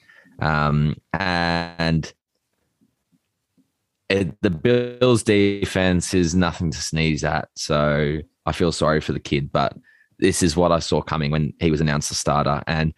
Um, 0.40 0.96
and 1.12 2.12
it, 4.08 4.40
the 4.40 4.50
Bills' 4.50 5.22
defense 5.22 6.14
is 6.14 6.34
nothing 6.34 6.70
to 6.70 6.78
sneeze 6.78 7.24
at. 7.24 7.48
So 7.56 8.18
I 8.46 8.52
feel 8.52 8.72
sorry 8.72 9.00
for 9.00 9.12
the 9.12 9.20
kid, 9.20 9.52
but 9.52 9.76
this 10.18 10.42
is 10.42 10.56
what 10.56 10.72
I 10.72 10.78
saw 10.78 11.02
coming 11.02 11.30
when 11.30 11.52
he 11.60 11.70
was 11.70 11.80
announced 11.80 12.08
the 12.08 12.14
starter. 12.14 12.62
And 12.66 12.94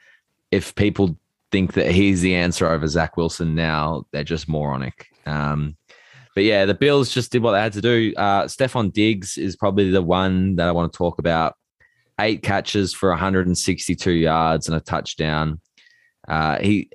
if 0.50 0.74
people 0.74 1.18
think 1.50 1.74
that 1.74 1.90
he's 1.90 2.20
the 2.20 2.34
answer 2.34 2.68
over 2.68 2.86
Zach 2.86 3.16
Wilson 3.16 3.54
now, 3.54 4.06
they're 4.12 4.24
just 4.24 4.48
moronic. 4.48 5.08
Um, 5.26 5.76
but 6.34 6.44
yeah, 6.44 6.64
the 6.64 6.74
Bills 6.74 7.12
just 7.12 7.32
did 7.32 7.42
what 7.42 7.52
they 7.52 7.60
had 7.60 7.72
to 7.72 7.80
do. 7.80 8.14
Uh, 8.16 8.44
Stefon 8.44 8.92
Diggs 8.92 9.36
is 9.36 9.56
probably 9.56 9.90
the 9.90 10.02
one 10.02 10.56
that 10.56 10.68
I 10.68 10.72
want 10.72 10.92
to 10.92 10.96
talk 10.96 11.18
about. 11.18 11.56
Eight 12.20 12.42
catches 12.42 12.94
for 12.94 13.10
162 13.10 14.12
yards 14.12 14.68
and 14.68 14.76
a 14.76 14.80
touchdown. 14.80 15.60
Uh, 16.28 16.58
he 16.60 16.90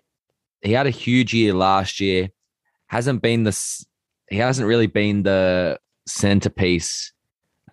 he 0.61 0.71
had 0.71 0.87
a 0.87 0.91
huge 0.91 1.33
year 1.33 1.53
last 1.53 1.99
year. 1.99 2.29
Hasn't 2.87 3.21
been 3.21 3.43
the 3.43 3.85
he 4.29 4.37
hasn't 4.37 4.67
really 4.67 4.87
been 4.87 5.23
the 5.23 5.79
centerpiece 6.07 7.13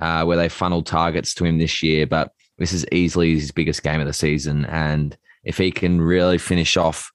uh, 0.01 0.25
where 0.25 0.37
they 0.37 0.49
funneled 0.49 0.87
targets 0.87 1.35
to 1.35 1.45
him 1.45 1.59
this 1.59 1.83
year, 1.83 2.07
but 2.07 2.33
this 2.59 2.73
is 2.73 2.87
easily 2.93 3.35
his 3.35 3.53
biggest 3.53 3.83
game 3.83 4.01
of 4.01 4.07
the 4.07 4.13
season. 4.13 4.65
And 4.67 5.17
if 5.45 5.59
he 5.59 5.71
can 5.71 6.01
really 6.01 6.39
finish 6.39 6.77
off 6.77 7.11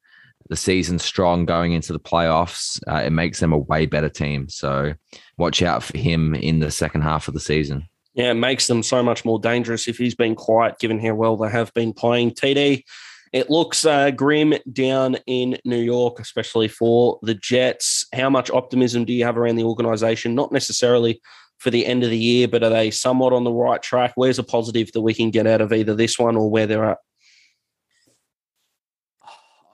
the 0.49 0.55
season 0.55 0.99
strong 0.99 1.45
going 1.45 1.73
into 1.73 1.93
the 1.93 1.99
playoffs, 1.99 2.81
uh, 2.87 3.03
it 3.05 3.11
makes 3.11 3.39
them 3.39 3.53
a 3.53 3.57
way 3.57 3.85
better 3.85 4.09
team. 4.09 4.49
So 4.49 4.93
watch 5.37 5.61
out 5.61 5.83
for 5.83 5.97
him 5.97 6.33
in 6.35 6.59
the 6.59 6.71
second 6.71 7.01
half 7.01 7.27
of 7.27 7.33
the 7.33 7.39
season. 7.39 7.87
Yeah, 8.13 8.31
it 8.31 8.35
makes 8.35 8.67
them 8.67 8.81
so 8.81 9.03
much 9.03 9.25
more 9.25 9.39
dangerous 9.39 9.87
if 9.87 9.97
he's 9.97 10.15
been 10.15 10.33
quiet, 10.33 10.79
given 10.79 10.99
how 10.99 11.13
well 11.13 11.37
they 11.37 11.49
have 11.49 11.71
been 11.73 11.93
playing. 11.93 12.31
TD, 12.31 12.83
it 13.33 13.49
looks 13.49 13.85
uh, 13.85 14.11
grim 14.11 14.53
down 14.71 15.17
in 15.27 15.57
New 15.65 15.79
York, 15.79 16.19
especially 16.19 16.67
for 16.67 17.19
the 17.21 17.35
Jets. 17.35 18.05
How 18.13 18.29
much 18.29 18.49
optimism 18.49 19.05
do 19.05 19.13
you 19.13 19.25
have 19.25 19.37
around 19.37 19.55
the 19.55 19.63
organization? 19.63 20.35
Not 20.35 20.51
necessarily 20.51 21.21
for 21.57 21.71
the 21.71 21.85
end 21.85 22.03
of 22.03 22.09
the 22.09 22.17
year, 22.17 22.47
but 22.47 22.63
are 22.63 22.69
they 22.69 22.91
somewhat 22.91 23.33
on 23.33 23.43
the 23.43 23.51
right 23.51 23.81
track? 23.81 24.13
Where's 24.15 24.39
a 24.39 24.43
positive 24.43 24.91
that 24.93 25.01
we 25.01 25.13
can 25.13 25.31
get 25.31 25.47
out 25.47 25.61
of 25.61 25.73
either 25.73 25.95
this 25.95 26.19
one 26.19 26.35
or 26.35 26.49
where 26.49 26.67
they're 26.67 26.91
at? 26.91 26.97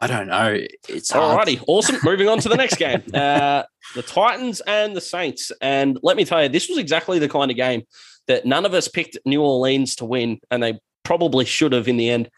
I 0.02 0.08
don't 0.08 0.28
know. 0.28 0.60
It's 0.90 1.14
alrighty, 1.14 1.64
awesome. 1.66 1.98
Moving 2.04 2.28
on 2.28 2.40
to 2.40 2.50
the 2.50 2.58
next 2.58 2.76
game, 2.76 3.02
uh, 3.14 3.64
the 3.96 4.02
Titans 4.02 4.60
and 4.62 4.94
the 4.94 5.00
Saints. 5.00 5.50
And 5.62 5.98
let 6.04 6.18
me 6.18 6.26
tell 6.26 6.44
you, 6.44 6.50
this 6.50 6.68
was 6.68 6.78
exactly 6.78 7.20
the 7.20 7.30
kind 7.30 7.50
of 7.50 7.56
game 7.56 7.84
that 8.28 8.46
none 8.46 8.66
of 8.66 8.74
us 8.74 8.90
picked 8.90 9.18
New 9.26 9.42
Orleans 9.42 9.96
to 9.98 10.06
win, 10.06 10.42
and 10.52 10.62
they 10.62 10.78
probably 11.04 11.46
should 11.46 11.72
have 11.72 11.88
in 11.88 11.96
the 11.96 12.10
end. 12.10 12.30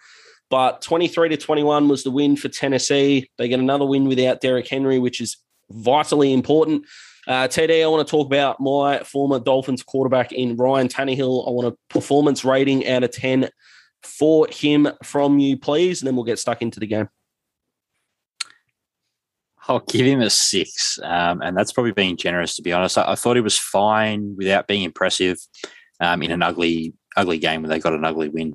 But 0.50 0.82
23 0.82 1.30
to 1.30 1.38
21 1.38 1.88
was 1.88 2.04
the 2.04 2.12
win 2.12 2.36
for 2.36 2.50
Tennessee. 2.50 3.30
They 3.38 3.48
get 3.48 3.60
another 3.60 3.86
win 3.86 4.06
without 4.06 4.42
Derrick 4.42 4.68
Henry, 4.68 5.00
which 5.00 5.20
is 5.20 5.38
vitally 5.72 6.34
important. 6.34 6.86
Uh, 7.28 7.48
I 7.58 7.88
want 7.88 8.08
to 8.08 8.12
talk 8.12 8.28
about 8.28 8.60
my 8.60 9.00
former 9.00 9.40
Dolphins 9.40 9.82
quarterback 9.82 10.32
in 10.32 10.56
Ryan 10.58 10.88
Tannehill. 10.88 11.48
I 11.48 11.52
want 11.52 11.68
a 11.68 11.78
performance 11.90 12.46
rating 12.46 12.88
out 12.88 13.04
of 13.04 13.12
10 13.12 13.50
for 14.04 14.48
him 14.52 14.88
from 15.04 15.40
you, 15.40 15.58
please, 15.58 16.02
and 16.02 16.08
then 16.08 16.16
we'll 16.16 16.26
get 16.26 16.38
stuck 16.38 16.62
into 16.62 16.80
the 16.80 16.86
game. 16.86 17.10
I'll 19.68 19.80
give 19.80 20.06
him 20.06 20.22
a 20.22 20.30
six, 20.30 21.00
um, 21.04 21.42
and 21.42 21.58
that's 21.58 21.72
probably 21.72 21.92
being 21.92 22.18
generous 22.18 22.56
to 22.56 22.62
be 22.62 22.72
honest. 22.72 23.00
I, 23.00 23.14
I, 23.14 23.16
thought 23.16 23.36
he 23.36 23.42
was 23.42 23.58
fine 23.58 24.36
without 24.38 24.68
being 24.68 24.84
impressive 24.84 25.40
um, 26.00 26.22
in 26.22 26.30
an 26.30 26.44
ugly 26.44 26.94
ugly 27.18 27.40
game 27.40 27.64
where 27.64 27.70
they 27.70 27.80
got 27.80 27.94
an 27.94 28.06
ugly 28.06 28.30
win. 28.30 28.54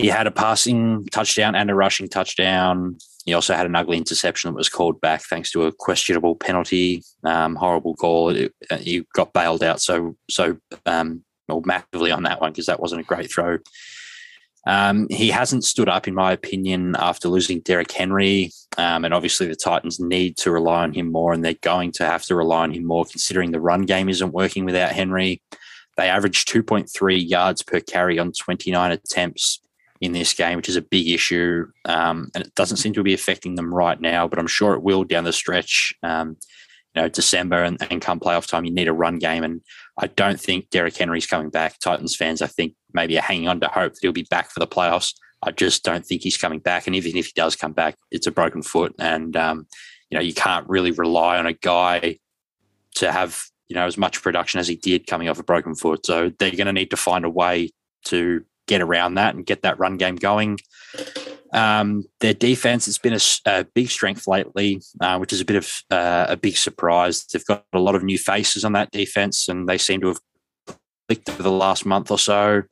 He 0.00 0.08
had 0.08 0.26
a 0.26 0.30
passing 0.30 1.06
touchdown 1.06 1.54
and 1.54 1.70
a 1.70 1.74
rushing 1.74 2.08
touchdown. 2.08 2.96
He 3.24 3.34
also 3.34 3.54
had 3.54 3.66
an 3.66 3.76
ugly 3.76 3.98
interception 3.98 4.50
that 4.50 4.56
was 4.56 4.68
called 4.68 5.00
back 5.00 5.22
thanks 5.22 5.50
to 5.52 5.64
a 5.64 5.72
questionable 5.72 6.36
penalty, 6.36 7.02
um, 7.24 7.54
horrible 7.54 7.94
call. 7.94 8.30
Uh, 8.30 8.76
he 8.78 9.04
got 9.14 9.32
bailed 9.32 9.62
out 9.62 9.80
so 9.80 10.16
so 10.30 10.56
um, 10.86 11.22
well, 11.48 11.62
massively 11.64 12.10
on 12.10 12.22
that 12.22 12.40
one 12.40 12.52
because 12.52 12.66
that 12.66 12.80
wasn't 12.80 13.00
a 13.00 13.04
great 13.04 13.30
throw. 13.30 13.58
Um, 14.66 15.06
he 15.08 15.30
hasn't 15.30 15.64
stood 15.64 15.88
up, 15.88 16.06
in 16.06 16.14
my 16.14 16.32
opinion, 16.32 16.94
after 16.98 17.28
losing 17.28 17.60
Derrick 17.60 17.90
Henry. 17.90 18.52
Um, 18.76 19.04
and 19.04 19.14
obviously, 19.14 19.46
the 19.46 19.56
Titans 19.56 19.98
need 19.98 20.36
to 20.38 20.50
rely 20.50 20.82
on 20.82 20.92
him 20.92 21.10
more, 21.10 21.32
and 21.32 21.42
they're 21.42 21.54
going 21.62 21.92
to 21.92 22.04
have 22.04 22.24
to 22.24 22.34
rely 22.34 22.64
on 22.64 22.72
him 22.72 22.84
more 22.84 23.04
considering 23.06 23.52
the 23.52 23.60
run 23.60 23.82
game 23.82 24.08
isn't 24.08 24.32
working 24.32 24.66
without 24.66 24.92
Henry. 24.92 25.42
They 25.96 26.08
averaged 26.08 26.48
2.3 26.48 27.28
yards 27.28 27.62
per 27.62 27.80
carry 27.80 28.18
on 28.18 28.32
29 28.32 28.92
attempts 28.92 29.60
in 30.00 30.12
this 30.12 30.32
game, 30.32 30.56
which 30.56 30.68
is 30.68 30.76
a 30.76 30.82
big 30.82 31.08
issue. 31.08 31.66
Um, 31.84 32.30
and 32.34 32.44
it 32.44 32.54
doesn't 32.54 32.78
seem 32.78 32.92
to 32.94 33.02
be 33.02 33.14
affecting 33.14 33.54
them 33.54 33.74
right 33.74 34.00
now, 34.00 34.26
but 34.26 34.38
I'm 34.38 34.46
sure 34.46 34.74
it 34.74 34.82
will 34.82 35.04
down 35.04 35.24
the 35.24 35.32
stretch. 35.32 35.94
Um, 36.02 36.36
you 36.94 37.02
know, 37.02 37.08
December 37.08 37.62
and, 37.62 37.80
and 37.90 38.00
come 38.00 38.18
playoff 38.18 38.48
time, 38.48 38.64
you 38.64 38.72
need 38.72 38.88
a 38.88 38.92
run 38.92 39.18
game. 39.18 39.44
And 39.44 39.60
I 39.98 40.08
don't 40.08 40.40
think 40.40 40.70
Derrick 40.70 40.96
Henry's 40.96 41.26
coming 41.26 41.50
back. 41.50 41.78
Titans 41.78 42.16
fans, 42.16 42.42
I 42.42 42.46
think, 42.46 42.74
maybe 42.92 43.16
are 43.16 43.22
hanging 43.22 43.48
on 43.48 43.60
to 43.60 43.68
hope 43.68 43.92
that 43.92 44.00
he'll 44.02 44.12
be 44.12 44.26
back 44.28 44.50
for 44.50 44.58
the 44.58 44.66
playoffs. 44.66 45.14
I 45.42 45.52
just 45.52 45.84
don't 45.84 46.04
think 46.04 46.22
he's 46.22 46.36
coming 46.36 46.58
back. 46.58 46.86
And 46.86 46.96
even 46.96 47.16
if 47.16 47.26
he 47.26 47.32
does 47.34 47.54
come 47.54 47.72
back, 47.72 47.96
it's 48.10 48.26
a 48.26 48.32
broken 48.32 48.62
foot. 48.62 48.94
And, 48.98 49.36
um, 49.36 49.66
you 50.10 50.18
know, 50.18 50.22
you 50.22 50.34
can't 50.34 50.68
really 50.68 50.90
rely 50.90 51.38
on 51.38 51.46
a 51.46 51.52
guy 51.52 52.18
to 52.96 53.12
have, 53.12 53.44
you 53.68 53.74
know, 53.74 53.86
as 53.86 53.96
much 53.96 54.22
production 54.22 54.58
as 54.58 54.66
he 54.66 54.76
did 54.76 55.06
coming 55.06 55.28
off 55.28 55.38
a 55.38 55.44
broken 55.44 55.74
foot. 55.76 56.04
So 56.04 56.32
they're 56.38 56.50
going 56.50 56.66
to 56.66 56.72
need 56.72 56.90
to 56.90 56.96
find 56.96 57.24
a 57.24 57.30
way 57.30 57.70
to 58.06 58.44
get 58.70 58.80
around 58.80 59.14
that 59.14 59.34
and 59.34 59.44
get 59.44 59.62
that 59.62 59.78
run 59.80 59.96
game 59.96 60.14
going. 60.14 60.58
Um, 61.52 62.04
their 62.20 62.32
defense 62.32 62.86
has 62.86 62.98
been 62.98 63.12
a, 63.14 63.20
a 63.46 63.64
big 63.64 63.90
strength 63.90 64.28
lately, 64.28 64.80
uh, 65.00 65.18
which 65.18 65.32
is 65.32 65.40
a 65.40 65.44
bit 65.44 65.56
of 65.56 65.82
uh, 65.90 66.26
a 66.28 66.36
big 66.36 66.56
surprise. 66.56 67.24
They've 67.24 67.44
got 67.44 67.64
a 67.72 67.80
lot 67.80 67.96
of 67.96 68.04
new 68.04 68.16
faces 68.16 68.64
on 68.64 68.72
that 68.74 68.92
defense, 68.92 69.48
and 69.48 69.68
they 69.68 69.76
seem 69.76 70.00
to 70.02 70.08
have 70.08 70.20
clicked 71.08 71.28
over 71.28 71.42
the 71.42 71.50
last 71.50 71.84
month 71.84 72.12
or 72.12 72.18
so. 72.18 72.62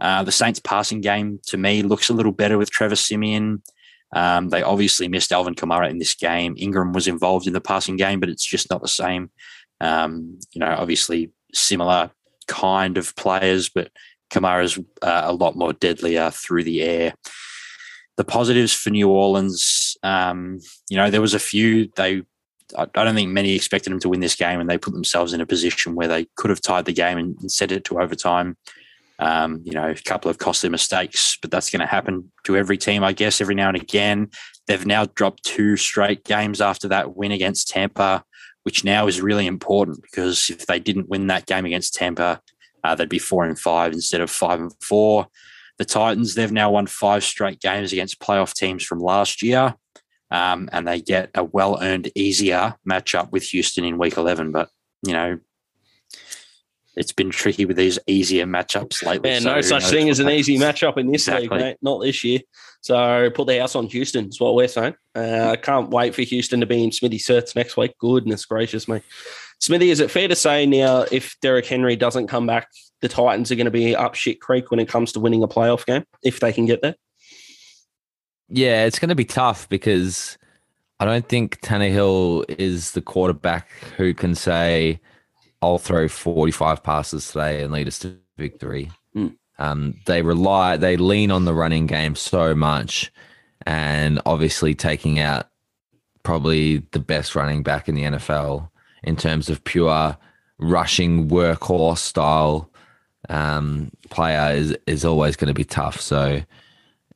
Uh, 0.00 0.22
the 0.24 0.32
Saints' 0.32 0.58
passing 0.58 1.02
game 1.02 1.38
to 1.48 1.58
me 1.58 1.82
looks 1.82 2.08
a 2.08 2.14
little 2.14 2.32
better 2.32 2.56
with 2.56 2.70
Trevor 2.70 2.96
Siemian. 2.96 3.62
Um, 4.14 4.48
they 4.48 4.62
obviously 4.62 5.08
missed 5.08 5.32
Alvin 5.32 5.54
Kamara 5.54 5.90
in 5.90 5.98
this 5.98 6.14
game. 6.14 6.54
Ingram 6.56 6.92
was 6.92 7.06
involved 7.06 7.46
in 7.46 7.52
the 7.52 7.60
passing 7.60 7.96
game, 7.96 8.18
but 8.18 8.30
it's 8.30 8.46
just 8.46 8.70
not 8.70 8.80
the 8.80 8.88
same. 8.88 9.30
Um, 9.80 10.38
you 10.52 10.60
know, 10.60 10.74
obviously 10.78 11.32
similar 11.52 12.10
kind 12.46 12.98
of 12.98 13.14
players, 13.16 13.68
but 13.68 13.90
Kamara's 14.32 14.78
uh, 15.02 15.22
a 15.24 15.32
lot 15.32 15.56
more 15.56 15.72
deadlier 15.72 16.30
through 16.30 16.64
the 16.64 16.82
air 16.82 17.14
the 18.16 18.24
positives 18.24 18.72
for 18.72 18.90
New 18.90 19.08
Orleans, 19.08 19.96
um, 20.02 20.60
you 20.88 20.96
know, 20.96 21.10
there 21.10 21.20
was 21.20 21.34
a 21.34 21.38
few. 21.38 21.88
They, 21.96 22.22
I 22.76 22.86
don't 22.86 23.14
think 23.14 23.30
many 23.30 23.54
expected 23.54 23.90
them 23.90 24.00
to 24.00 24.08
win 24.08 24.20
this 24.20 24.36
game, 24.36 24.60
and 24.60 24.68
they 24.68 24.78
put 24.78 24.92
themselves 24.92 25.32
in 25.32 25.40
a 25.40 25.46
position 25.46 25.94
where 25.94 26.08
they 26.08 26.26
could 26.36 26.50
have 26.50 26.60
tied 26.60 26.84
the 26.84 26.92
game 26.92 27.18
and, 27.18 27.36
and 27.40 27.50
set 27.50 27.72
it 27.72 27.84
to 27.84 28.00
overtime. 28.00 28.56
Um, 29.18 29.62
you 29.64 29.72
know, 29.72 29.90
a 29.90 29.94
couple 29.94 30.30
of 30.30 30.38
costly 30.38 30.68
mistakes, 30.68 31.38
but 31.40 31.50
that's 31.50 31.70
going 31.70 31.80
to 31.80 31.86
happen 31.86 32.32
to 32.44 32.56
every 32.56 32.76
team, 32.76 33.04
I 33.04 33.12
guess, 33.12 33.40
every 33.40 33.54
now 33.54 33.68
and 33.68 33.76
again. 33.76 34.30
They've 34.66 34.86
now 34.86 35.06
dropped 35.06 35.44
two 35.44 35.76
straight 35.76 36.24
games 36.24 36.60
after 36.60 36.88
that 36.88 37.16
win 37.16 37.30
against 37.30 37.68
Tampa, 37.68 38.24
which 38.64 38.84
now 38.84 39.06
is 39.06 39.20
really 39.20 39.46
important 39.46 40.02
because 40.02 40.50
if 40.50 40.66
they 40.66 40.80
didn't 40.80 41.08
win 41.08 41.28
that 41.28 41.46
game 41.46 41.66
against 41.66 41.94
Tampa, 41.94 42.40
uh, 42.84 42.94
they'd 42.94 43.08
be 43.08 43.18
four 43.18 43.44
and 43.44 43.58
five 43.58 43.92
instead 43.92 44.20
of 44.20 44.30
five 44.30 44.60
and 44.60 44.72
four. 44.82 45.26
The 45.78 45.84
Titans, 45.84 46.34
they've 46.34 46.52
now 46.52 46.70
won 46.70 46.86
five 46.86 47.24
straight 47.24 47.60
games 47.60 47.92
against 47.92 48.20
playoff 48.20 48.54
teams 48.54 48.84
from 48.84 49.00
last 49.00 49.42
year. 49.42 49.74
Um, 50.30 50.68
and 50.72 50.88
they 50.88 51.00
get 51.00 51.30
a 51.34 51.44
well 51.44 51.78
earned, 51.82 52.10
easier 52.14 52.74
matchup 52.88 53.32
with 53.32 53.44
Houston 53.48 53.84
in 53.84 53.98
week 53.98 54.16
11. 54.16 54.50
But, 54.50 54.70
you 55.06 55.12
know, 55.12 55.38
it's 56.96 57.12
been 57.12 57.30
tricky 57.30 57.64
with 57.64 57.76
these 57.76 57.98
easier 58.06 58.46
matchups 58.46 59.04
lately. 59.04 59.30
Man, 59.30 59.42
so 59.42 59.54
no 59.54 59.60
such 59.60 59.84
thing 59.84 60.08
as 60.10 60.20
an 60.20 60.28
easy 60.28 60.58
matchup 60.58 60.98
in 60.98 61.10
this 61.10 61.26
exactly. 61.26 61.48
league, 61.48 61.60
mate. 61.60 61.76
Not 61.82 62.02
this 62.02 62.22
year. 62.24 62.40
So 62.82 63.30
put 63.30 63.46
the 63.46 63.58
house 63.60 63.76
on 63.76 63.86
Houston 63.86 64.28
is 64.28 64.40
what 64.40 64.54
we're 64.54 64.68
saying. 64.68 64.94
Uh, 65.14 65.50
I 65.52 65.56
can't 65.56 65.90
wait 65.90 66.14
for 66.14 66.22
Houston 66.22 66.60
to 66.60 66.66
be 66.66 66.82
in 66.82 66.92
Smithy 66.92 67.18
certs 67.18 67.54
next 67.54 67.76
week. 67.76 67.96
Goodness 67.98 68.44
gracious 68.44 68.88
me. 68.88 69.00
Smithy, 69.62 69.90
is 69.90 70.00
it 70.00 70.10
fair 70.10 70.26
to 70.26 70.34
say 70.34 70.66
now 70.66 71.06
if 71.12 71.36
Derrick 71.40 71.66
Henry 71.66 71.94
doesn't 71.94 72.26
come 72.26 72.46
back 72.46 72.68
the 73.02 73.08
Titans 73.08 73.52
are 73.52 73.56
going 73.56 73.66
to 73.66 73.70
be 73.70 73.94
up 73.94 74.14
shit 74.14 74.40
creek 74.40 74.70
when 74.70 74.80
it 74.80 74.88
comes 74.88 75.12
to 75.12 75.20
winning 75.20 75.42
a 75.42 75.48
playoff 75.48 75.84
game 75.84 76.04
if 76.22 76.40
they 76.40 76.52
can 76.52 76.64
get 76.64 76.80
there. 76.80 76.94
Yeah, 78.48 78.86
it's 78.86 78.98
going 78.98 79.10
to 79.10 79.14
be 79.14 79.24
tough 79.24 79.68
because 79.68 80.38
I 81.00 81.04
don't 81.04 81.28
think 81.28 81.60
Tannehill 81.60 82.44
is 82.48 82.92
the 82.92 83.00
quarterback 83.00 83.70
who 83.96 84.14
can 84.14 84.34
say, 84.34 85.00
"I'll 85.60 85.78
throw 85.78 86.06
45 86.08 86.82
passes 86.82 87.26
today 87.28 87.62
and 87.62 87.72
lead 87.72 87.88
us 87.88 87.98
to 88.00 88.16
victory." 88.38 88.90
Mm. 89.16 89.36
Um, 89.58 89.94
they 90.06 90.22
rely, 90.22 90.76
they 90.76 90.96
lean 90.96 91.30
on 91.30 91.44
the 91.44 91.54
running 91.54 91.86
game 91.86 92.14
so 92.14 92.54
much, 92.54 93.12
and 93.66 94.20
obviously 94.26 94.74
taking 94.74 95.18
out 95.18 95.48
probably 96.22 96.78
the 96.92 97.00
best 97.00 97.34
running 97.34 97.62
back 97.62 97.88
in 97.88 97.94
the 97.94 98.02
NFL 98.02 98.68
in 99.04 99.16
terms 99.16 99.48
of 99.48 99.62
pure 99.64 100.16
rushing 100.58 101.28
workhorse 101.28 101.98
style 101.98 102.70
um, 103.28 103.90
player 104.10 104.54
is 104.54 104.76
is 104.86 105.04
always 105.04 105.36
going 105.36 105.48
to 105.48 105.54
be 105.54 105.64
tough. 105.64 106.00
So, 106.00 106.42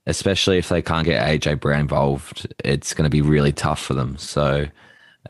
especially 0.07 0.59
if 0.59 0.69
they 0.69 0.83
can't 0.83 1.05
get 1.05 1.27
AJ 1.27 1.61
Brown 1.61 1.81
involved, 1.81 2.53
it's 2.65 2.95
going 2.95 3.05
to 3.05 3.11
be 3.11 3.23
really 3.23 3.53
tough 3.53 3.81
for 3.81 3.95
them. 3.95 4.17
So, 4.17 4.67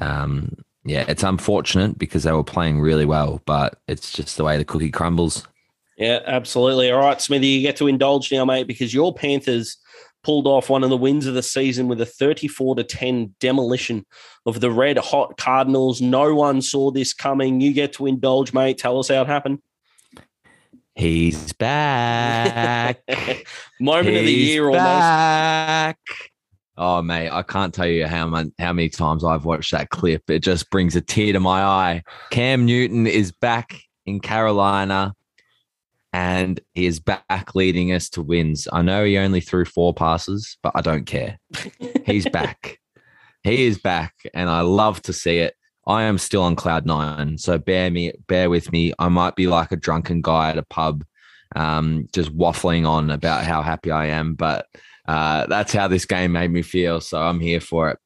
um, 0.01 0.57
yeah, 0.85 1.05
it's 1.09 1.23
unfortunate 1.23 1.99
because 1.99 2.23
they 2.23 2.33
were 2.33 2.45
playing 2.45 2.81
really 2.81 3.07
well, 3.07 3.42
but 3.47 3.81
it's 3.88 4.12
just 4.12 4.37
the 4.37 4.45
way 4.45 4.57
the 4.57 4.64
cookie 4.64 4.90
crumbles. 4.90 5.47
Yeah, 5.97 6.21
absolutely. 6.27 6.90
All 6.90 7.01
right, 7.01 7.21
Smithy, 7.21 7.47
you 7.47 7.62
get 7.62 7.77
to 7.77 7.87
indulge 7.87 8.31
now, 8.31 8.45
mate, 8.45 8.66
because 8.66 8.92
your 8.92 9.14
Panthers 9.14 9.79
pulled 10.27 10.49
off 10.49 10.69
one 10.69 10.83
of 10.83 10.91
the 10.91 10.97
wins 10.97 11.25
of 11.27 11.35
the 11.35 11.43
season 11.43 11.87
with 11.87 12.01
a 12.01 12.05
34 12.05 12.75
to 12.75 12.83
10 12.83 13.37
demolition 13.39 14.05
of 14.45 14.59
the 14.59 14.73
red 14.73 14.99
hot 14.99 15.37
Cardinals. 15.37 16.01
No 16.01 16.35
one 16.35 16.61
saw 16.61 16.91
this 16.91 17.15
coming. 17.15 17.61
You 17.61 17.73
get 17.73 17.93
to 17.93 18.07
indulge, 18.07 18.53
mate. 18.53 18.77
Tell 18.77 18.99
us 18.99 19.07
how 19.07 19.23
it 19.23 19.29
happened. 19.29 19.61
He's 20.97 21.53
back. 21.53 23.03
Moment 23.81 24.09
He's 24.09 24.19
of 24.19 24.27
the 24.27 24.33
year 24.33 24.73
back. 24.73 25.97
almost. 26.09 26.31
Oh 26.77 27.03
mate, 27.03 27.31
I 27.31 27.43
can't 27.43 27.73
tell 27.73 27.87
you 27.87 28.09
how 28.09 28.27
many, 28.27 28.51
how 28.59 28.73
many 28.73 28.89
times 28.89 29.23
I've 29.23 29.45
watched 29.45 29.71
that 29.71 29.91
clip. 29.91 30.29
It 30.29 30.41
just 30.41 30.71
brings 30.71 30.97
a 30.97 31.01
tear 31.01 31.35
to 31.35 31.41
my 31.41 31.62
eye. 31.62 32.03
Cam 32.31 32.67
Newton 32.67 33.07
is 33.07 33.31
back 33.31 33.81
in 34.07 34.19
Carolina 34.19 35.15
and 36.17 36.61
he 36.73 36.87
is 36.87 36.99
back 36.99 37.55
leading 37.55 37.93
us 37.93 38.09
to 38.09 38.23
wins. 38.23 38.67
I 38.73 38.81
know 38.81 39.05
he 39.05 39.19
only 39.19 39.43
threw 39.43 39.67
four 39.67 39.93
passes, 39.93 40.57
but 40.63 40.73
I 40.75 40.81
don't 40.81 41.05
care. 41.05 41.39
He's 42.07 42.27
back. 42.27 42.79
He 43.43 43.67
is 43.67 43.77
back 43.77 44.15
and 44.33 44.49
I 44.49 44.63
love 44.63 45.03
to 45.03 45.13
see 45.13 45.37
it. 45.37 45.55
I 45.87 46.05
am 46.05 46.17
still 46.17 46.43
on 46.43 46.57
cloud 46.57 46.87
nine, 46.87 47.37
so 47.37 47.59
bear 47.59 47.91
me, 47.91 48.13
bear 48.29 48.49
with 48.49 48.73
me. 48.73 48.95
I 48.99 49.11
might 49.11 49.37
be 49.37 49.47
like 49.47 49.73
a 49.73 49.77
drunken 49.77 50.23
guy 50.23 50.49
at 50.49 50.57
a 50.57 50.65
pub, 50.65 51.05
um, 51.55 52.09
just 52.15 52.35
waffling 52.35 52.89
on 52.89 53.11
about 53.11 53.45
how 53.45 53.61
happy 53.61 53.91
I 53.91 54.07
am, 54.07 54.37
but 54.37 54.65
uh, 55.07 55.47
that's 55.49 55.75
how 55.75 55.87
this 55.87 56.07
game 56.07 56.33
made 56.33 56.51
me 56.51 56.63
feel. 56.63 57.03
So 57.03 57.21
I'm 57.21 57.41
here 57.41 57.61
for 57.61 57.91
it. 57.91 57.99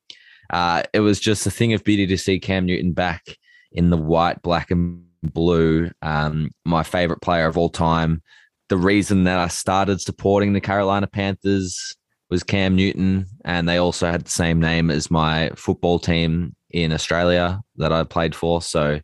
Uh, 0.51 0.83
it 0.93 1.01
was 1.01 1.21
just 1.21 1.47
a 1.47 1.51
thing 1.51 1.75
of 1.75 1.85
beauty 1.85 2.09
to 2.09 2.19
see 2.19 2.41
Cam 2.41 2.67
Newton 2.67 2.93
back 2.93 3.39
in 3.71 3.91
the 3.91 3.97
white, 3.97 4.43
black, 4.43 4.73
and 4.73 5.05
blue. 5.23 5.91
Um, 6.03 6.51
my 6.65 6.83
favorite 6.83 7.21
player 7.21 7.47
of 7.47 7.59
all 7.59 7.71
time. 7.71 8.23
The 8.69 8.77
reason 8.77 9.25
that 9.25 9.39
I 9.39 9.49
started 9.49 10.01
supporting 10.01 10.53
the 10.53 10.61
Carolina 10.61 11.07
Panthers 11.07 11.97
was 12.31 12.45
Cam 12.45 12.77
Newton, 12.77 13.27
and 13.45 13.69
they 13.69 13.79
also 13.79 14.11
had 14.11 14.25
the 14.25 14.31
same 14.31 14.61
name 14.61 14.91
as 14.91 15.11
my 15.11 15.51
football 15.57 15.99
team 15.99 16.55
in 16.71 16.93
Australia 16.93 17.61
that 17.77 17.93
I 17.93 18.05
played 18.05 18.35
for. 18.35 18.63
So 18.63 19.01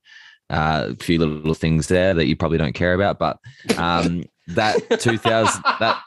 uh, 0.49 0.91
a 0.91 0.97
few 1.03 1.19
little 1.19 1.55
things 1.55 1.89
there 1.89 2.15
that 2.15 2.27
you 2.27 2.37
probably 2.37 2.59
don't 2.59 2.75
care 2.75 2.95
about, 2.95 3.19
but 3.19 3.39
um, 3.77 4.25
that 4.49 5.01
2000 5.01 5.63
that 5.81 6.01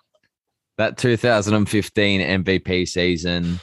that 0.78 0.98
2015 0.98 2.22
MVP 2.22 2.88
season 2.88 3.60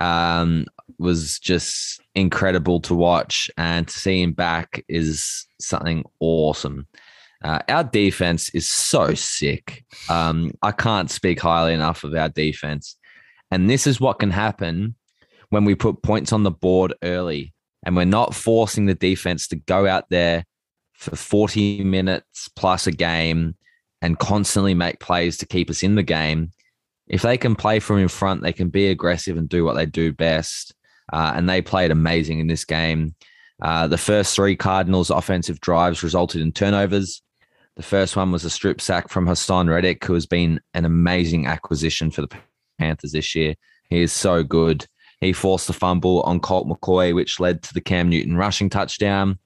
um, 0.00 0.64
was 0.98 1.38
just 1.38 2.00
incredible 2.14 2.80
to 2.80 2.94
watch, 2.94 3.50
and 3.58 3.86
to 3.86 3.98
see 3.98 4.22
him 4.22 4.32
back 4.32 4.82
is 4.88 5.45
something 5.60 6.04
awesome. 6.20 6.86
Uh, 7.42 7.60
our 7.68 7.84
defense 7.84 8.48
is 8.50 8.68
so 8.68 9.14
sick. 9.14 9.84
Um, 10.08 10.52
I 10.62 10.72
can't 10.72 11.10
speak 11.10 11.40
highly 11.40 11.74
enough 11.74 12.04
of 12.04 12.14
our 12.14 12.28
defense. 12.28 12.96
And 13.50 13.68
this 13.70 13.86
is 13.86 14.00
what 14.00 14.18
can 14.18 14.30
happen 14.30 14.96
when 15.50 15.64
we 15.64 15.74
put 15.74 16.02
points 16.02 16.32
on 16.32 16.42
the 16.42 16.50
board 16.50 16.94
early 17.02 17.52
and 17.84 17.94
we're 17.94 18.04
not 18.04 18.34
forcing 18.34 18.86
the 18.86 18.94
defense 18.94 19.46
to 19.48 19.56
go 19.56 19.86
out 19.86 20.10
there 20.10 20.44
for 20.94 21.14
40 21.14 21.84
minutes 21.84 22.48
plus 22.56 22.86
a 22.86 22.92
game 22.92 23.54
and 24.02 24.18
constantly 24.18 24.74
make 24.74 24.98
plays 24.98 25.36
to 25.38 25.46
keep 25.46 25.70
us 25.70 25.82
in 25.82 25.94
the 25.94 26.02
game. 26.02 26.50
If 27.06 27.22
they 27.22 27.38
can 27.38 27.54
play 27.54 27.78
from 27.78 27.98
in 27.98 28.08
front, 28.08 28.42
they 28.42 28.52
can 28.52 28.68
be 28.70 28.88
aggressive 28.88 29.36
and 29.36 29.48
do 29.48 29.64
what 29.64 29.74
they 29.74 29.86
do 29.86 30.12
best. 30.12 30.74
Uh, 31.12 31.32
and 31.36 31.48
they 31.48 31.62
played 31.62 31.92
amazing 31.92 32.40
in 32.40 32.48
this 32.48 32.64
game. 32.64 33.14
Uh, 33.62 33.86
the 33.86 33.98
first 33.98 34.34
three 34.34 34.56
Cardinals 34.56 35.10
offensive 35.10 35.60
drives 35.60 36.02
resulted 36.02 36.40
in 36.40 36.52
turnovers. 36.52 37.22
The 37.76 37.82
first 37.82 38.16
one 38.16 38.32
was 38.32 38.44
a 38.44 38.50
strip 38.50 38.80
sack 38.80 39.08
from 39.08 39.26
Haason 39.26 39.68
Reddick, 39.68 40.04
who 40.04 40.14
has 40.14 40.26
been 40.26 40.60
an 40.74 40.84
amazing 40.84 41.46
acquisition 41.46 42.10
for 42.10 42.22
the 42.22 42.36
Panthers 42.78 43.12
this 43.12 43.34
year. 43.34 43.54
He 43.88 44.00
is 44.02 44.12
so 44.12 44.42
good. 44.42 44.86
He 45.20 45.32
forced 45.32 45.70
a 45.70 45.72
fumble 45.72 46.22
on 46.22 46.40
Colt 46.40 46.68
McCoy, 46.68 47.14
which 47.14 47.40
led 47.40 47.62
to 47.62 47.74
the 47.74 47.80
Cam 47.80 48.08
Newton 48.08 48.36
rushing 48.36 48.68
touchdown. 48.68 49.38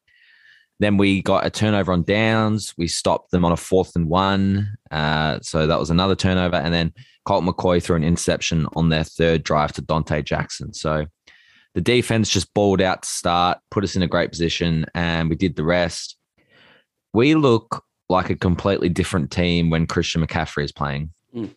Then 0.81 0.97
we 0.97 1.23
got 1.23 1.47
a 1.47 1.51
turnover 1.51 1.93
on 1.93 2.05
downs. 2.05 2.75
We 2.79 2.89
stopped 2.89 3.31
them 3.31 3.45
on 3.45 3.53
a 3.53 3.57
fourth 3.57 3.95
and 3.95 4.09
one. 4.09 4.77
Uh, 4.91 5.39
so 5.43 5.67
that 5.67 5.79
was 5.79 5.91
another 5.91 6.17
turnover. 6.17 6.57
And 6.57 6.73
then 6.73 6.93
Colt 7.27 7.45
McCoy 7.45 7.83
threw 7.83 7.97
an 7.97 8.05
interception 8.05 8.67
on 8.75 8.89
their 8.89 9.05
third 9.05 9.43
drive 9.43 9.73
to 9.75 9.83
Donte 9.83 10.25
Jackson. 10.25 10.73
So 10.73 11.07
the 11.75 11.81
defense 11.81 12.29
just 12.29 12.53
balled 12.55 12.81
out 12.81 13.03
to 13.03 13.09
start, 13.09 13.59
put 13.71 13.85
us 13.85 13.97
in 13.97 14.03
a 14.03 14.09
great 14.09 14.31
position, 14.31 14.87
and 14.95 15.29
we 15.29 15.37
did 15.37 15.57
the 15.57 15.65
rest. 15.65 16.17
We 17.13 17.35
look 17.35 17.85
like 18.09 18.31
a 18.31 18.37
completely 18.37 18.89
different 18.89 19.31
team 19.31 19.71
when 19.71 19.87
Christian 19.87 20.25
McCaffrey 20.27 20.65
is 20.65 20.73
playing. 20.73 21.11
Mm. 21.35 21.55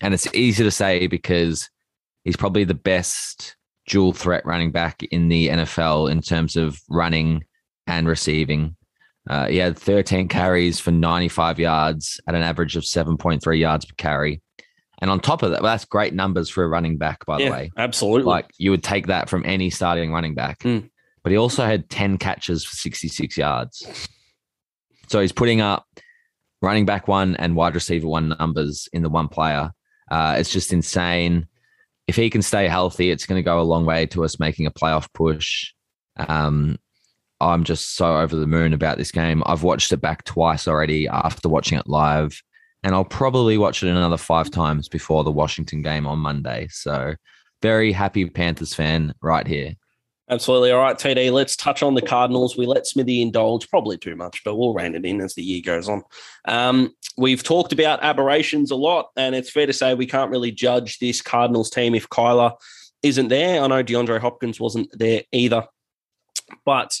And 0.00 0.14
it's 0.14 0.32
easy 0.34 0.64
to 0.64 0.70
say 0.70 1.06
because 1.06 1.68
he's 2.24 2.36
probably 2.36 2.64
the 2.64 2.74
best 2.74 3.56
dual 3.86 4.12
threat 4.12 4.44
running 4.44 4.72
back 4.72 5.02
in 5.04 5.28
the 5.28 5.48
NFL 5.48 6.10
in 6.10 6.20
terms 6.20 6.56
of 6.56 6.80
running 6.88 7.44
and 7.86 8.08
receiving. 8.08 8.76
Uh, 9.28 9.48
he 9.48 9.56
had 9.56 9.78
13 9.78 10.28
carries 10.28 10.80
for 10.80 10.90
95 10.90 11.58
yards 11.58 12.20
at 12.26 12.34
an 12.34 12.42
average 12.42 12.76
of 12.76 12.84
7.3 12.84 13.58
yards 13.58 13.84
per 13.84 13.94
carry. 13.96 14.40
And 15.02 15.10
on 15.10 15.20
top 15.20 15.42
of 15.42 15.50
that, 15.50 15.62
well, 15.62 15.72
that's 15.72 15.84
great 15.84 16.14
numbers 16.14 16.48
for 16.48 16.64
a 16.64 16.68
running 16.68 16.96
back, 16.96 17.26
by 17.26 17.38
yeah, 17.38 17.44
the 17.46 17.50
way. 17.52 17.70
Absolutely. 17.76 18.24
Like 18.24 18.50
you 18.58 18.70
would 18.70 18.82
take 18.82 19.08
that 19.08 19.28
from 19.28 19.44
any 19.44 19.70
starting 19.70 20.12
running 20.12 20.34
back. 20.34 20.60
Mm. 20.60 20.88
But 21.22 21.32
he 21.32 21.38
also 21.38 21.64
had 21.64 21.90
10 21.90 22.18
catches 22.18 22.64
for 22.64 22.74
66 22.76 23.36
yards. 23.36 24.08
So 25.08 25.20
he's 25.20 25.32
putting 25.32 25.60
up 25.60 25.86
running 26.62 26.86
back 26.86 27.08
one 27.08 27.36
and 27.36 27.56
wide 27.56 27.74
receiver 27.74 28.08
one 28.08 28.34
numbers 28.38 28.88
in 28.92 29.02
the 29.02 29.08
one 29.10 29.28
player. 29.28 29.72
Uh, 30.10 30.36
it's 30.38 30.50
just 30.50 30.72
insane. 30.72 31.46
If 32.06 32.16
he 32.16 32.30
can 32.30 32.42
stay 32.42 32.68
healthy, 32.68 33.10
it's 33.10 33.26
going 33.26 33.38
to 33.38 33.44
go 33.44 33.60
a 33.60 33.62
long 33.62 33.84
way 33.84 34.06
to 34.06 34.24
us 34.24 34.38
making 34.38 34.66
a 34.66 34.70
playoff 34.70 35.12
push. 35.12 35.72
Um, 36.16 36.78
I'm 37.40 37.64
just 37.64 37.96
so 37.96 38.18
over 38.18 38.36
the 38.36 38.46
moon 38.46 38.72
about 38.72 38.96
this 38.96 39.10
game. 39.10 39.42
I've 39.44 39.62
watched 39.62 39.92
it 39.92 39.98
back 39.98 40.24
twice 40.24 40.66
already 40.66 41.06
after 41.08 41.48
watching 41.48 41.78
it 41.78 41.86
live, 41.86 42.40
and 42.86 42.94
I'll 42.94 43.04
probably 43.04 43.58
watch 43.58 43.82
it 43.82 43.88
another 43.88 44.16
five 44.16 44.48
times 44.48 44.88
before 44.88 45.24
the 45.24 45.32
Washington 45.32 45.82
game 45.82 46.06
on 46.06 46.20
Monday. 46.20 46.68
So, 46.70 47.16
very 47.60 47.90
happy 47.90 48.30
Panthers 48.30 48.74
fan 48.74 49.12
right 49.20 49.44
here. 49.44 49.74
Absolutely. 50.30 50.70
All 50.70 50.82
right, 50.82 50.96
TD, 50.96 51.32
let's 51.32 51.56
touch 51.56 51.82
on 51.82 51.94
the 51.94 52.02
Cardinals. 52.02 52.56
We 52.56 52.64
let 52.64 52.86
Smithy 52.86 53.22
indulge, 53.22 53.68
probably 53.70 53.98
too 53.98 54.14
much, 54.14 54.40
but 54.44 54.54
we'll 54.54 54.72
rein 54.72 54.94
it 54.94 55.04
in 55.04 55.20
as 55.20 55.34
the 55.34 55.42
year 55.42 55.62
goes 55.64 55.88
on. 55.88 56.04
Um, 56.46 56.92
we've 57.18 57.42
talked 57.42 57.72
about 57.72 58.04
aberrations 58.04 58.70
a 58.70 58.76
lot, 58.76 59.08
and 59.16 59.34
it's 59.34 59.50
fair 59.50 59.66
to 59.66 59.72
say 59.72 59.94
we 59.94 60.06
can't 60.06 60.30
really 60.30 60.52
judge 60.52 61.00
this 61.00 61.20
Cardinals 61.20 61.70
team 61.70 61.92
if 61.92 62.08
Kyler 62.08 62.52
isn't 63.02 63.28
there. 63.28 63.62
I 63.62 63.66
know 63.66 63.82
DeAndre 63.82 64.20
Hopkins 64.20 64.60
wasn't 64.60 64.96
there 64.96 65.22
either. 65.32 65.66
But 66.64 66.96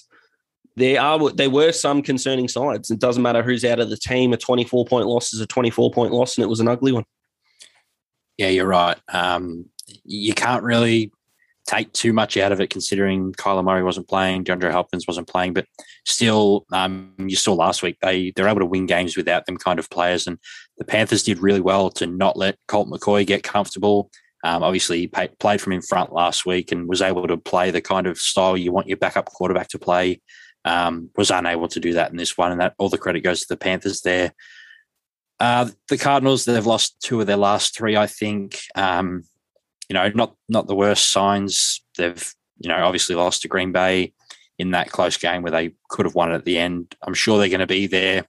there 0.76 1.00
are 1.00 1.30
there 1.30 1.50
were 1.50 1.72
some 1.72 2.02
concerning 2.02 2.48
sides. 2.48 2.90
It 2.90 3.00
doesn't 3.00 3.22
matter 3.22 3.42
who's 3.42 3.64
out 3.64 3.80
of 3.80 3.88
the 3.88 3.96
team. 3.96 4.32
A 4.32 4.36
24 4.36 4.84
point 4.84 5.06
loss 5.06 5.32
is 5.32 5.40
a 5.40 5.46
24 5.46 5.90
point 5.90 6.12
loss, 6.12 6.36
and 6.36 6.44
it 6.44 6.48
was 6.48 6.60
an 6.60 6.68
ugly 6.68 6.92
one. 6.92 7.04
Yeah, 8.36 8.48
you're 8.48 8.66
right. 8.66 8.98
Um, 9.12 9.66
you 10.04 10.34
can't 10.34 10.62
really 10.62 11.10
take 11.66 11.92
too 11.92 12.12
much 12.12 12.36
out 12.36 12.52
of 12.52 12.60
it 12.60 12.70
considering 12.70 13.32
Kyler 13.32 13.64
Murray 13.64 13.82
wasn't 13.82 14.08
playing, 14.08 14.44
DeAndre 14.44 14.70
Hopkins 14.70 15.06
wasn't 15.06 15.26
playing, 15.26 15.52
but 15.52 15.66
still, 16.04 16.64
um, 16.72 17.12
you 17.18 17.34
saw 17.34 17.54
last 17.54 17.82
week 17.82 17.96
they 18.02 18.32
they're 18.36 18.48
able 18.48 18.60
to 18.60 18.66
win 18.66 18.86
games 18.86 19.16
without 19.16 19.46
them 19.46 19.56
kind 19.56 19.78
of 19.78 19.88
players, 19.88 20.26
and 20.26 20.38
the 20.76 20.84
Panthers 20.84 21.22
did 21.22 21.38
really 21.38 21.60
well 21.60 21.90
to 21.90 22.06
not 22.06 22.36
let 22.36 22.58
Colt 22.68 22.88
McCoy 22.88 23.26
get 23.26 23.42
comfortable. 23.42 24.10
Um, 24.44 24.62
obviously, 24.62 24.98
he 24.98 25.06
played 25.08 25.60
from 25.60 25.72
in 25.72 25.82
front 25.82 26.12
last 26.12 26.44
week 26.44 26.70
and 26.70 26.86
was 26.86 27.02
able 27.02 27.26
to 27.26 27.36
play 27.36 27.70
the 27.70 27.80
kind 27.80 28.06
of 28.06 28.18
style 28.18 28.56
you 28.56 28.70
want 28.70 28.86
your 28.86 28.98
backup 28.98 29.26
quarterback 29.26 29.68
to 29.68 29.78
play 29.78 30.20
um, 30.66 31.10
was 31.16 31.30
unable 31.30 31.68
to 31.68 31.80
do 31.80 31.94
that 31.94 32.10
in 32.10 32.16
this 32.16 32.36
one, 32.36 32.50
and 32.50 32.60
that 32.60 32.74
all 32.76 32.88
the 32.88 32.98
credit 32.98 33.20
goes 33.20 33.40
to 33.40 33.46
the 33.48 33.56
Panthers 33.56 34.02
there. 34.02 34.34
Uh, 35.38 35.68
the 35.88 35.96
Cardinals, 35.96 36.44
they've 36.44 36.66
lost 36.66 37.00
two 37.00 37.20
of 37.20 37.26
their 37.26 37.36
last 37.36 37.76
three, 37.76 37.96
I 37.96 38.06
think. 38.06 38.60
Um, 38.74 39.22
you 39.88 39.94
know, 39.94 40.08
not 40.08 40.34
not 40.48 40.66
the 40.66 40.74
worst 40.74 41.12
signs. 41.12 41.82
They've 41.96 42.34
you 42.58 42.68
know 42.68 42.84
obviously 42.84 43.14
lost 43.14 43.42
to 43.42 43.48
Green 43.48 43.70
Bay 43.70 44.12
in 44.58 44.72
that 44.72 44.90
close 44.90 45.16
game 45.16 45.42
where 45.42 45.52
they 45.52 45.72
could 45.88 46.04
have 46.04 46.16
won 46.16 46.32
it 46.32 46.34
at 46.34 46.44
the 46.44 46.58
end. 46.58 46.96
I'm 47.02 47.14
sure 47.14 47.38
they're 47.38 47.48
going 47.48 47.60
to 47.60 47.66
be 47.66 47.86
there 47.86 48.26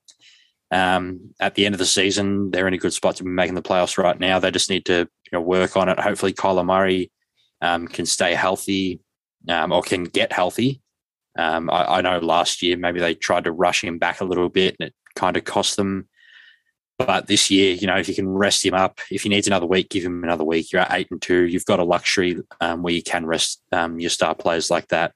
um, 0.69 1.33
at 1.39 1.55
the 1.55 1.65
end 1.65 1.73
of 1.73 1.79
the 1.79 1.85
season. 1.85 2.51
They're 2.51 2.67
in 2.67 2.73
a 2.73 2.77
good 2.77 2.93
spot 2.93 3.15
to 3.15 3.23
be 3.23 3.29
making 3.29 3.55
the 3.55 3.63
playoffs 3.63 3.97
right 3.97 4.19
now. 4.19 4.37
They 4.37 4.51
just 4.51 4.69
need 4.69 4.85
to 4.85 4.99
you 4.99 5.31
know, 5.31 5.41
work 5.41 5.75
on 5.75 5.89
it. 5.89 5.99
Hopefully, 5.99 6.33
Kyler 6.33 6.65
Murray 6.65 7.11
um, 7.61 7.87
can 7.87 8.05
stay 8.05 8.35
healthy 8.35 8.99
um, 9.49 9.71
or 9.71 9.81
can 9.81 10.03
get 10.03 10.31
healthy 10.31 10.81
um, 11.37 11.69
I, 11.69 11.97
I, 11.97 12.01
know 12.01 12.19
last 12.19 12.61
year 12.61 12.77
maybe 12.77 12.99
they 12.99 13.13
tried 13.15 13.43
to 13.45 13.51
rush 13.51 13.83
him 13.83 13.97
back 13.97 14.21
a 14.21 14.25
little 14.25 14.49
bit 14.49 14.75
and 14.79 14.89
it 14.89 14.95
kind 15.15 15.37
of 15.37 15.43
cost 15.43 15.75
them. 15.77 16.07
But 16.97 17.27
this 17.27 17.51
year, 17.51 17.73
you 17.75 17.85
know, 17.85 17.97
if 17.97 18.09
you 18.09 18.15
can 18.15 18.27
rest 18.27 18.65
him 18.65 18.73
up, 18.73 18.99
if 19.11 19.21
he 19.21 19.29
needs 19.29 19.45
another 19.45 19.67
week, 19.67 19.89
give 19.89 20.03
him 20.03 20.23
another 20.23 20.43
week. 20.43 20.71
You're 20.71 20.81
at 20.81 20.93
eight 20.93 21.07
and 21.11 21.21
two. 21.21 21.43
You've 21.43 21.65
got 21.65 21.79
a 21.79 21.83
luxury 21.83 22.41
um, 22.59 22.81
where 22.81 22.93
you 22.93 23.03
can 23.03 23.25
rest 23.25 23.61
um, 23.71 23.99
your 23.99 24.09
star 24.09 24.33
players 24.33 24.71
like 24.71 24.87
that. 24.87 25.13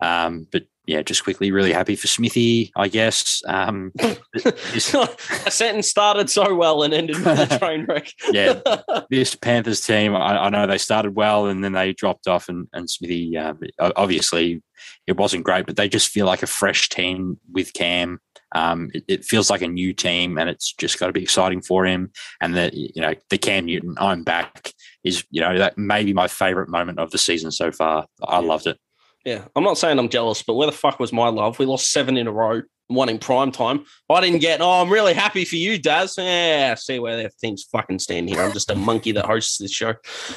Um, 0.00 0.46
but 0.52 0.66
yeah, 0.86 1.02
just 1.02 1.24
quickly, 1.24 1.50
really 1.50 1.72
happy 1.72 1.96
for 1.96 2.06
Smithy, 2.06 2.70
I 2.76 2.86
guess. 2.86 3.42
Um, 3.46 3.92
a 4.00 5.50
sentence 5.50 5.88
started 5.88 6.30
so 6.30 6.54
well 6.54 6.84
and 6.84 6.94
ended 6.94 7.16
with 7.16 7.52
a 7.52 7.58
train 7.60 7.86
wreck. 7.86 8.08
yeah, 8.30 8.60
this 9.10 9.34
Panthers 9.34 9.80
team, 9.80 10.14
I, 10.14 10.44
I, 10.44 10.48
know 10.48 10.66
they 10.66 10.78
started 10.78 11.16
well 11.16 11.46
and 11.46 11.64
then 11.64 11.72
they 11.72 11.92
dropped 11.92 12.28
off, 12.28 12.48
and, 12.48 12.68
and 12.72 12.88
Smithy, 12.88 13.36
um, 13.36 13.58
obviously, 13.80 14.62
it 15.08 15.16
wasn't 15.16 15.44
great, 15.44 15.66
but 15.66 15.76
they 15.76 15.88
just 15.88 16.08
feel 16.08 16.26
like 16.26 16.44
a 16.44 16.48
fresh 16.48 16.88
team 16.88 17.38
with 17.52 17.72
Cam. 17.72 18.20
Um, 18.54 18.90
it, 18.94 19.04
it, 19.08 19.24
feels 19.24 19.50
like 19.50 19.62
a 19.62 19.68
new 19.68 19.92
team, 19.92 20.38
and 20.38 20.48
it's 20.48 20.72
just 20.72 21.00
got 21.00 21.08
to 21.08 21.12
be 21.12 21.22
exciting 21.22 21.62
for 21.62 21.84
him. 21.84 22.12
And 22.40 22.54
the 22.54 22.70
you 22.72 23.02
know 23.02 23.14
the 23.28 23.38
Cam 23.38 23.66
Newton, 23.66 23.96
I'm 23.98 24.22
back, 24.22 24.72
is 25.02 25.24
you 25.30 25.40
know 25.40 25.58
that 25.58 25.76
may 25.76 26.04
be 26.04 26.12
my 26.12 26.28
favorite 26.28 26.68
moment 26.68 27.00
of 27.00 27.10
the 27.10 27.18
season 27.18 27.50
so 27.50 27.72
far. 27.72 28.06
I 28.22 28.38
loved 28.38 28.68
it. 28.68 28.78
Yeah, 29.26 29.42
I'm 29.56 29.64
not 29.64 29.76
saying 29.76 29.98
I'm 29.98 30.08
jealous, 30.08 30.44
but 30.44 30.54
where 30.54 30.66
the 30.66 30.72
fuck 30.72 31.00
was 31.00 31.12
my 31.12 31.26
love? 31.26 31.58
We 31.58 31.66
lost 31.66 31.90
seven 31.90 32.16
in 32.16 32.28
a 32.28 32.32
row, 32.32 32.62
one 32.86 33.08
in 33.08 33.18
prime 33.18 33.50
time. 33.50 33.84
I 34.08 34.20
didn't 34.20 34.38
get. 34.38 34.60
Oh, 34.60 34.80
I'm 34.80 34.88
really 34.88 35.14
happy 35.14 35.44
for 35.44 35.56
you, 35.56 35.80
Daz. 35.80 36.14
Yeah, 36.16 36.76
see 36.76 37.00
where 37.00 37.16
their 37.16 37.30
things 37.40 37.64
fucking 37.64 37.98
stand 37.98 38.28
here. 38.28 38.40
I'm 38.40 38.52
just 38.52 38.70
a 38.70 38.76
monkey 38.76 39.10
that 39.10 39.26
hosts 39.26 39.58
this 39.58 39.72
show. 39.72 39.94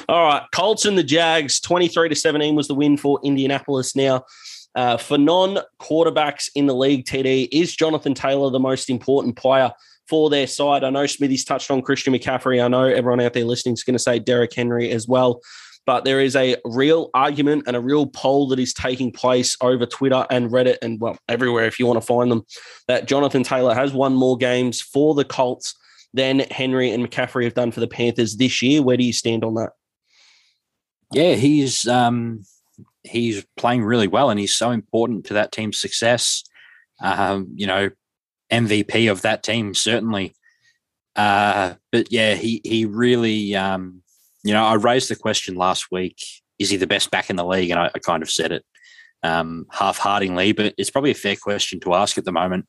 All 0.08 0.24
right, 0.26 0.42
Colts 0.52 0.86
and 0.86 0.98
the 0.98 1.04
Jags, 1.04 1.60
23 1.60 2.08
to 2.08 2.16
17 2.16 2.56
was 2.56 2.66
the 2.66 2.74
win 2.74 2.96
for 2.96 3.20
Indianapolis. 3.22 3.94
Now, 3.94 4.24
uh, 4.74 4.96
for 4.96 5.16
non 5.16 5.58
quarterbacks 5.80 6.50
in 6.56 6.66
the 6.66 6.74
league, 6.74 7.04
TD 7.04 7.46
is 7.52 7.76
Jonathan 7.76 8.14
Taylor 8.14 8.50
the 8.50 8.58
most 8.58 8.90
important 8.90 9.36
player 9.36 9.70
for 10.08 10.30
their 10.30 10.48
side. 10.48 10.82
I 10.82 10.90
know 10.90 11.06
Smithy's 11.06 11.44
touched 11.44 11.70
on 11.70 11.82
Christian 11.82 12.12
McCaffrey. 12.12 12.60
I 12.60 12.66
know 12.66 12.86
everyone 12.86 13.20
out 13.20 13.34
there 13.34 13.44
listening 13.44 13.74
is 13.74 13.84
going 13.84 13.94
to 13.94 14.00
say 14.00 14.18
Derrick 14.18 14.52
Henry 14.52 14.90
as 14.90 15.06
well 15.06 15.40
but 15.90 16.04
there 16.04 16.20
is 16.20 16.36
a 16.36 16.54
real 16.64 17.10
argument 17.14 17.64
and 17.66 17.74
a 17.74 17.80
real 17.80 18.06
poll 18.06 18.46
that 18.46 18.60
is 18.60 18.72
taking 18.72 19.10
place 19.10 19.56
over 19.60 19.84
Twitter 19.84 20.24
and 20.30 20.48
Reddit 20.48 20.76
and 20.82 21.00
well 21.00 21.18
everywhere 21.28 21.64
if 21.64 21.80
you 21.80 21.86
want 21.86 22.00
to 22.00 22.06
find 22.06 22.30
them 22.30 22.44
that 22.86 23.08
Jonathan 23.08 23.42
Taylor 23.42 23.74
has 23.74 23.92
won 23.92 24.14
more 24.14 24.36
games 24.36 24.80
for 24.80 25.16
the 25.16 25.24
Colts 25.24 25.74
than 26.14 26.38
Henry 26.52 26.92
and 26.92 27.04
McCaffrey 27.04 27.42
have 27.42 27.54
done 27.54 27.72
for 27.72 27.80
the 27.80 27.88
Panthers 27.88 28.36
this 28.36 28.62
year. 28.62 28.82
Where 28.82 28.96
do 28.96 29.02
you 29.02 29.12
stand 29.12 29.42
on 29.42 29.54
that? 29.54 29.70
Yeah, 31.12 31.34
he's 31.34 31.88
um, 31.88 32.44
he's 33.02 33.44
playing 33.56 33.82
really 33.82 34.06
well, 34.06 34.30
and 34.30 34.38
he's 34.38 34.56
so 34.56 34.70
important 34.70 35.24
to 35.24 35.34
that 35.34 35.50
team's 35.50 35.80
success. 35.80 36.44
Um, 37.02 37.48
you 37.56 37.66
know, 37.66 37.90
MVP 38.52 39.10
of 39.10 39.22
that 39.22 39.42
team 39.42 39.74
certainly. 39.74 40.36
Uh, 41.16 41.74
but 41.90 42.12
yeah, 42.12 42.36
he 42.36 42.60
he 42.62 42.84
really 42.84 43.56
um, 43.56 44.04
you 44.44 44.52
know, 44.52 44.64
I 44.64 44.74
raised 44.74 45.10
the 45.10 45.16
question 45.16 45.54
last 45.54 45.90
week: 45.90 46.18
Is 46.58 46.70
he 46.70 46.76
the 46.76 46.86
best 46.86 47.10
back 47.10 47.30
in 47.30 47.36
the 47.36 47.44
league? 47.44 47.70
And 47.70 47.80
I, 47.80 47.90
I 47.94 47.98
kind 47.98 48.22
of 48.22 48.30
said 48.30 48.52
it 48.52 48.64
um, 49.22 49.66
half-heartingly, 49.70 50.52
but 50.52 50.74
it's 50.78 50.90
probably 50.90 51.10
a 51.10 51.14
fair 51.14 51.36
question 51.36 51.80
to 51.80 51.94
ask 51.94 52.18
at 52.18 52.24
the 52.24 52.32
moment. 52.32 52.66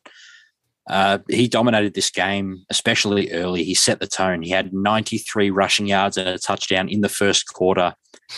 Uh, 0.89 1.19
he 1.29 1.47
dominated 1.47 1.93
this 1.93 2.09
game, 2.09 2.65
especially 2.69 3.31
early. 3.31 3.63
He 3.63 3.75
set 3.75 3.99
the 3.99 4.07
tone. 4.07 4.41
He 4.41 4.49
had 4.49 4.73
93 4.73 5.49
rushing 5.51 5.87
yards 5.87 6.17
and 6.17 6.27
a 6.27 6.39
touchdown 6.39 6.89
in 6.89 7.01
the 7.01 7.09
first 7.09 7.53
quarter. 7.53 7.93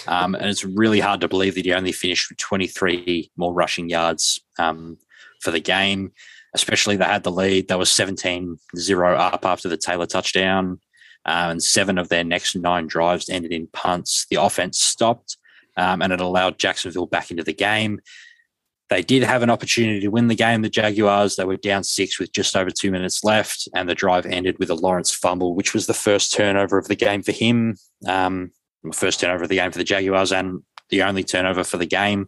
Um, 0.08 0.36
and 0.36 0.46
it's 0.46 0.66
really 0.66 1.00
hard 1.00 1.22
to 1.22 1.28
believe 1.28 1.56
that 1.56 1.66
he 1.66 1.74
only 1.74 1.94
finished 1.94 2.30
with 2.30 2.38
23 2.40 3.32
more 3.38 3.54
rushing 3.54 3.90
yards 3.90 4.42
um, 4.60 4.98
for 5.42 5.52
the 5.52 5.60
game. 5.60 6.12
especially 6.54 6.96
they 6.96 7.06
had 7.06 7.24
the 7.24 7.32
lead. 7.32 7.68
They 7.68 7.76
were 7.76 7.86
17 7.86 8.58
0 8.78 9.16
up 9.16 9.46
after 9.46 9.70
the 9.70 9.78
Taylor 9.78 10.06
touchdown. 10.06 10.80
Um, 11.26 11.52
and 11.52 11.64
seven 11.64 11.98
of 11.98 12.10
their 12.10 12.24
next 12.24 12.56
nine 12.56 12.88
drives 12.88 13.30
ended 13.30 13.54
in 13.54 13.68
punts. 13.68 14.26
The 14.30 14.36
offense 14.36 14.82
stopped 14.82 15.38
um, 15.78 16.02
and 16.02 16.14
it 16.14 16.22
allowed 16.22 16.60
Jacksonville 16.60 17.08
back 17.08 17.32
into 17.32 17.44
the 17.44 17.54
game. 17.54 18.00
They 18.90 19.02
did 19.02 19.24
have 19.24 19.42
an 19.42 19.50
opportunity 19.50 20.02
to 20.02 20.10
win 20.10 20.28
the 20.28 20.36
game, 20.36 20.62
the 20.62 20.70
Jaguars. 20.70 21.36
They 21.36 21.46
were 21.46 21.58
down 21.58 21.84
six 21.84 22.20
with 22.20 22.32
just 22.32 22.56
over 22.56 22.70
two 22.70 22.92
minutes 22.92 23.24
left, 23.24 23.68
and 23.74 23.90
the 23.90 23.96
drive 23.96 24.26
ended 24.26 24.60
with 24.60 24.70
a 24.70 24.76
Lawrence 24.76 25.12
fumble, 25.12 25.56
which 25.56 25.74
was 25.74 25.88
the 25.88 25.94
first 25.94 26.34
turnover 26.34 26.78
of 26.78 26.88
the 26.88 26.96
game 26.96 27.24
for 27.24 27.32
him. 27.32 27.78
Um, 28.08 28.52
first 28.92 29.20
turnover 29.20 29.44
of 29.44 29.50
the 29.50 29.56
game 29.56 29.72
for 29.72 29.78
the 29.78 29.84
Jaguars, 29.84 30.32
and 30.32 30.62
the 30.90 31.02
only 31.04 31.24
turnover 31.24 31.64
for 31.64 31.78
the 31.78 31.88
game, 31.88 32.28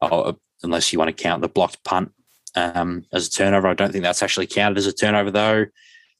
oh, 0.00 0.38
unless 0.62 0.92
you 0.92 0.98
want 0.98 1.14
to 1.14 1.22
count 1.22 1.42
the 1.42 1.48
blocked 1.48 1.84
punt 1.84 2.12
um, 2.54 3.04
as 3.12 3.26
a 3.26 3.30
turnover. 3.30 3.68
I 3.68 3.74
don't 3.74 3.92
think 3.92 4.04
that's 4.04 4.22
actually 4.22 4.46
counted 4.46 4.78
as 4.78 4.86
a 4.86 4.92
turnover, 4.92 5.30
though. 5.30 5.66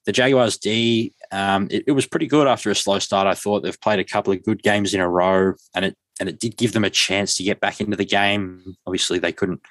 The 0.04 0.12
Jaguars 0.12 0.58
D, 0.58 1.14
um, 1.32 1.66
it, 1.70 1.84
it 1.88 1.92
was 1.92 2.06
pretty 2.06 2.26
good 2.26 2.46
after 2.46 2.70
a 2.70 2.74
slow 2.74 2.98
start. 2.98 3.26
I 3.26 3.34
thought 3.34 3.62
they've 3.62 3.80
played 3.80 3.98
a 3.98 4.04
couple 4.04 4.32
of 4.32 4.42
good 4.44 4.62
games 4.62 4.92
in 4.92 5.00
a 5.00 5.08
row, 5.08 5.54
and 5.74 5.86
it 5.86 5.96
and 6.20 6.28
it 6.28 6.38
did 6.38 6.58
give 6.58 6.72
them 6.72 6.84
a 6.84 6.90
chance 6.90 7.36
to 7.36 7.42
get 7.42 7.58
back 7.58 7.80
into 7.80 7.96
the 7.96 8.04
game. 8.04 8.76
Obviously, 8.86 9.18
they 9.18 9.32
couldn't 9.32 9.62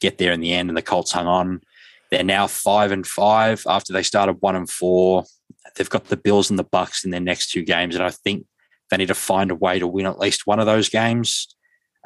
get 0.00 0.18
there 0.18 0.32
in 0.32 0.40
the 0.40 0.52
end, 0.52 0.70
and 0.70 0.76
the 0.76 0.82
Colts 0.82 1.12
hung 1.12 1.26
on. 1.26 1.60
They're 2.10 2.22
now 2.22 2.46
five 2.46 2.92
and 2.92 3.06
five 3.06 3.64
after 3.68 3.92
they 3.92 4.04
started 4.04 4.36
one 4.40 4.56
and 4.56 4.70
four. 4.70 5.24
They've 5.76 5.90
got 5.90 6.06
the 6.06 6.16
Bills 6.16 6.50
and 6.50 6.58
the 6.58 6.64
Bucks 6.64 7.04
in 7.04 7.10
their 7.10 7.20
next 7.20 7.50
two 7.50 7.62
games, 7.62 7.96
and 7.96 8.04
I 8.04 8.10
think 8.10 8.46
they 8.90 8.96
need 8.96 9.08
to 9.08 9.14
find 9.14 9.50
a 9.50 9.56
way 9.56 9.80
to 9.80 9.88
win 9.88 10.06
at 10.06 10.20
least 10.20 10.46
one 10.46 10.60
of 10.60 10.66
those 10.66 10.88
games. 10.88 11.48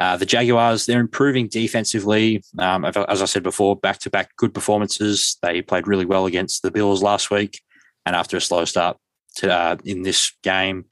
Uh, 0.01 0.17
the 0.17 0.27
Jaguars, 0.27 0.87
they're 0.87 0.99
improving 0.99 1.49
defensively. 1.49 2.43
Um, 2.59 2.87
as 2.87 3.23
I 3.23 3.27
said 3.27 3.43
before, 3.43 3.77
back 3.77 3.99
to 4.01 4.11
back 4.11 4.35
good 4.37 4.55
performances. 4.55 5.37
They 5.43 5.61
played 5.61 5.87
really 5.87 6.07
well 6.07 6.25
against 6.25 6.63
the 6.63 6.71
Bills 6.71 7.03
last 7.03 7.31
week. 7.31 7.61
And 8.05 8.17
after 8.17 8.37
a 8.37 8.41
slow 8.41 8.65
start 8.65 8.97
to, 9.37 9.53
uh, 9.53 9.77
in 9.85 10.03
this 10.03 10.33
game, 10.43 10.87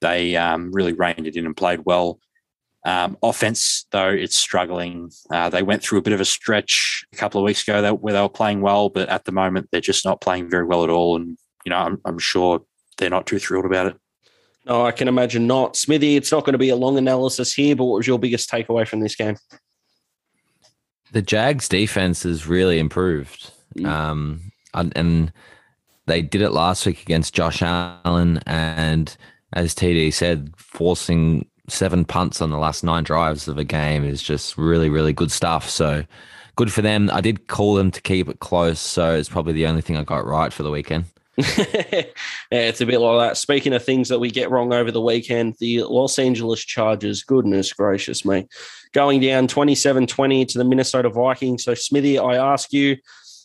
they 0.00 0.36
um, 0.36 0.72
really 0.72 0.92
reined 0.92 1.26
it 1.26 1.36
in 1.36 1.46
and 1.46 1.56
played 1.56 1.80
well. 1.84 2.18
Um, 2.86 3.18
offense, 3.22 3.86
though, 3.92 4.08
it's 4.08 4.36
struggling. 4.36 5.10
Uh, 5.30 5.50
they 5.50 5.62
went 5.62 5.82
through 5.82 5.98
a 5.98 6.02
bit 6.02 6.14
of 6.14 6.20
a 6.20 6.24
stretch 6.24 7.04
a 7.12 7.16
couple 7.16 7.40
of 7.40 7.44
weeks 7.44 7.62
ago 7.62 7.94
where 7.94 8.14
they 8.14 8.20
were 8.20 8.28
playing 8.28 8.62
well, 8.62 8.88
but 8.88 9.08
at 9.08 9.24
the 9.24 9.32
moment 9.32 9.68
they're 9.70 9.80
just 9.80 10.04
not 10.04 10.20
playing 10.20 10.48
very 10.48 10.64
well 10.64 10.84
at 10.84 10.90
all. 10.90 11.16
And 11.16 11.36
you 11.66 11.70
know, 11.70 11.76
I'm, 11.76 12.00
I'm 12.06 12.18
sure 12.18 12.62
they're 12.96 13.10
not 13.10 13.26
too 13.26 13.38
thrilled 13.38 13.66
about 13.66 13.88
it. 13.88 13.96
No, 14.66 14.86
I 14.86 14.92
can 14.92 15.08
imagine 15.08 15.46
not. 15.46 15.76
Smithy, 15.76 16.16
it's 16.16 16.32
not 16.32 16.44
going 16.44 16.52
to 16.52 16.58
be 16.58 16.70
a 16.70 16.76
long 16.76 16.96
analysis 16.96 17.52
here, 17.52 17.76
but 17.76 17.84
what 17.84 17.96
was 17.96 18.06
your 18.06 18.18
biggest 18.18 18.50
takeaway 18.50 18.86
from 18.86 19.00
this 19.00 19.16
game? 19.16 19.36
The 21.12 21.22
Jags 21.22 21.68
defense 21.68 22.22
has 22.22 22.46
really 22.46 22.78
improved. 22.78 23.50
Mm. 23.76 23.86
Um, 23.86 24.52
and, 24.74 24.92
and 24.96 25.32
they 26.06 26.22
did 26.22 26.42
it 26.42 26.50
last 26.50 26.86
week 26.86 27.02
against 27.02 27.34
Josh 27.34 27.62
Allen. 27.62 28.40
And 28.46 29.16
as 29.52 29.74
TD 29.74 30.12
said, 30.12 30.52
forcing 30.56 31.46
seven 31.68 32.04
punts 32.04 32.40
on 32.40 32.50
the 32.50 32.58
last 32.58 32.82
nine 32.82 33.04
drives 33.04 33.48
of 33.48 33.58
a 33.58 33.64
game 33.64 34.04
is 34.04 34.22
just 34.22 34.58
really, 34.58 34.88
really 34.88 35.12
good 35.12 35.30
stuff. 35.30 35.68
So 35.68 36.04
good 36.56 36.72
for 36.72 36.82
them. 36.82 37.10
I 37.12 37.20
did 37.20 37.46
call 37.46 37.74
them 37.74 37.90
to 37.90 38.02
keep 38.02 38.28
it 38.28 38.40
close. 38.40 38.80
So 38.80 39.14
it's 39.14 39.28
probably 39.28 39.52
the 39.52 39.66
only 39.66 39.82
thing 39.82 39.96
I 39.96 40.04
got 40.04 40.26
right 40.26 40.52
for 40.52 40.62
the 40.62 40.70
weekend. 40.70 41.04
yeah, 41.38 42.04
it's 42.50 42.80
a 42.80 42.86
bit 42.86 42.98
like 42.98 43.28
that. 43.28 43.36
Speaking 43.36 43.72
of 43.72 43.84
things 43.84 44.08
that 44.08 44.18
we 44.18 44.30
get 44.30 44.50
wrong 44.50 44.72
over 44.72 44.90
the 44.90 45.00
weekend, 45.00 45.54
the 45.58 45.84
Los 45.84 46.18
Angeles 46.18 46.60
Chargers, 46.60 47.22
goodness 47.22 47.72
gracious 47.72 48.24
me, 48.24 48.46
going 48.92 49.20
down 49.20 49.48
27 49.48 50.06
20 50.06 50.44
to 50.46 50.58
the 50.58 50.64
Minnesota 50.64 51.08
Vikings. 51.08 51.64
So, 51.64 51.74
Smithy, 51.74 52.18
I 52.18 52.36
ask 52.36 52.72
you, 52.72 52.96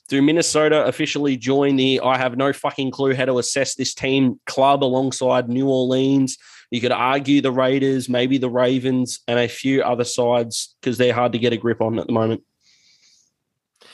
do 0.08 0.22
Minnesota 0.22 0.86
officially 0.86 1.38
join 1.38 1.76
the 1.76 2.00
I 2.02 2.18
have 2.18 2.38
no 2.38 2.54
fucking 2.54 2.92
clue 2.92 3.16
how 3.16 3.26
to 3.26 3.40
assess 3.40 3.76
this 3.76 3.94
team 3.94 4.40
club 4.46 4.84
alongside 4.84 5.50
New 5.50 5.68
Orleans? 5.68 6.38
You 6.72 6.82
could 6.82 6.92
argue 6.92 7.42
the 7.42 7.52
Raiders, 7.52 8.10
maybe 8.10 8.38
the 8.38 8.50
Ravens, 8.50 9.20
and 9.28 9.40
a 9.40 9.48
few 9.48 9.82
other 9.84 10.04
sides 10.04 10.76
because 10.80 10.98
they're 10.98 11.14
hard 11.14 11.32
to 11.34 11.40
get 11.40 11.54
a 11.54 11.58
grip 11.58 11.82
on 11.82 12.00
at 12.00 12.08
the 12.08 12.14
moment. 12.14 12.44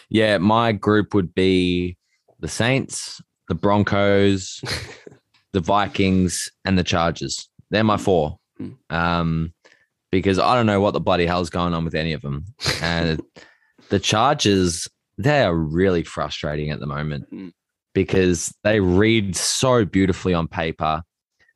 Yeah, 0.09 0.37
my 0.39 0.71
group 0.71 1.13
would 1.13 1.33
be 1.33 1.97
the 2.39 2.47
Saints, 2.47 3.21
the 3.47 3.55
Broncos, 3.55 4.61
the 5.53 5.59
Vikings, 5.59 6.51
and 6.65 6.77
the 6.77 6.83
Chargers. 6.83 7.47
They're 7.69 7.83
my 7.83 7.97
four. 7.97 8.37
Hmm. 8.57 8.69
Um, 8.89 9.53
because 10.11 10.37
I 10.39 10.55
don't 10.55 10.65
know 10.65 10.81
what 10.81 10.91
the 10.91 10.99
bloody 10.99 11.25
hell's 11.25 11.49
going 11.49 11.73
on 11.73 11.85
with 11.85 11.95
any 11.95 12.13
of 12.13 12.21
them. 12.21 12.45
And 12.81 13.21
the 13.89 13.99
Chargers, 13.99 14.87
they 15.23 15.43
are 15.43 15.55
really 15.55 16.03
frustrating 16.03 16.69
at 16.69 16.79
the 16.79 16.87
moment 16.87 17.25
hmm. 17.29 17.49
because 17.93 18.53
they 18.63 18.79
read 18.79 19.35
so 19.35 19.85
beautifully 19.85 20.33
on 20.33 20.47
paper. 20.47 21.03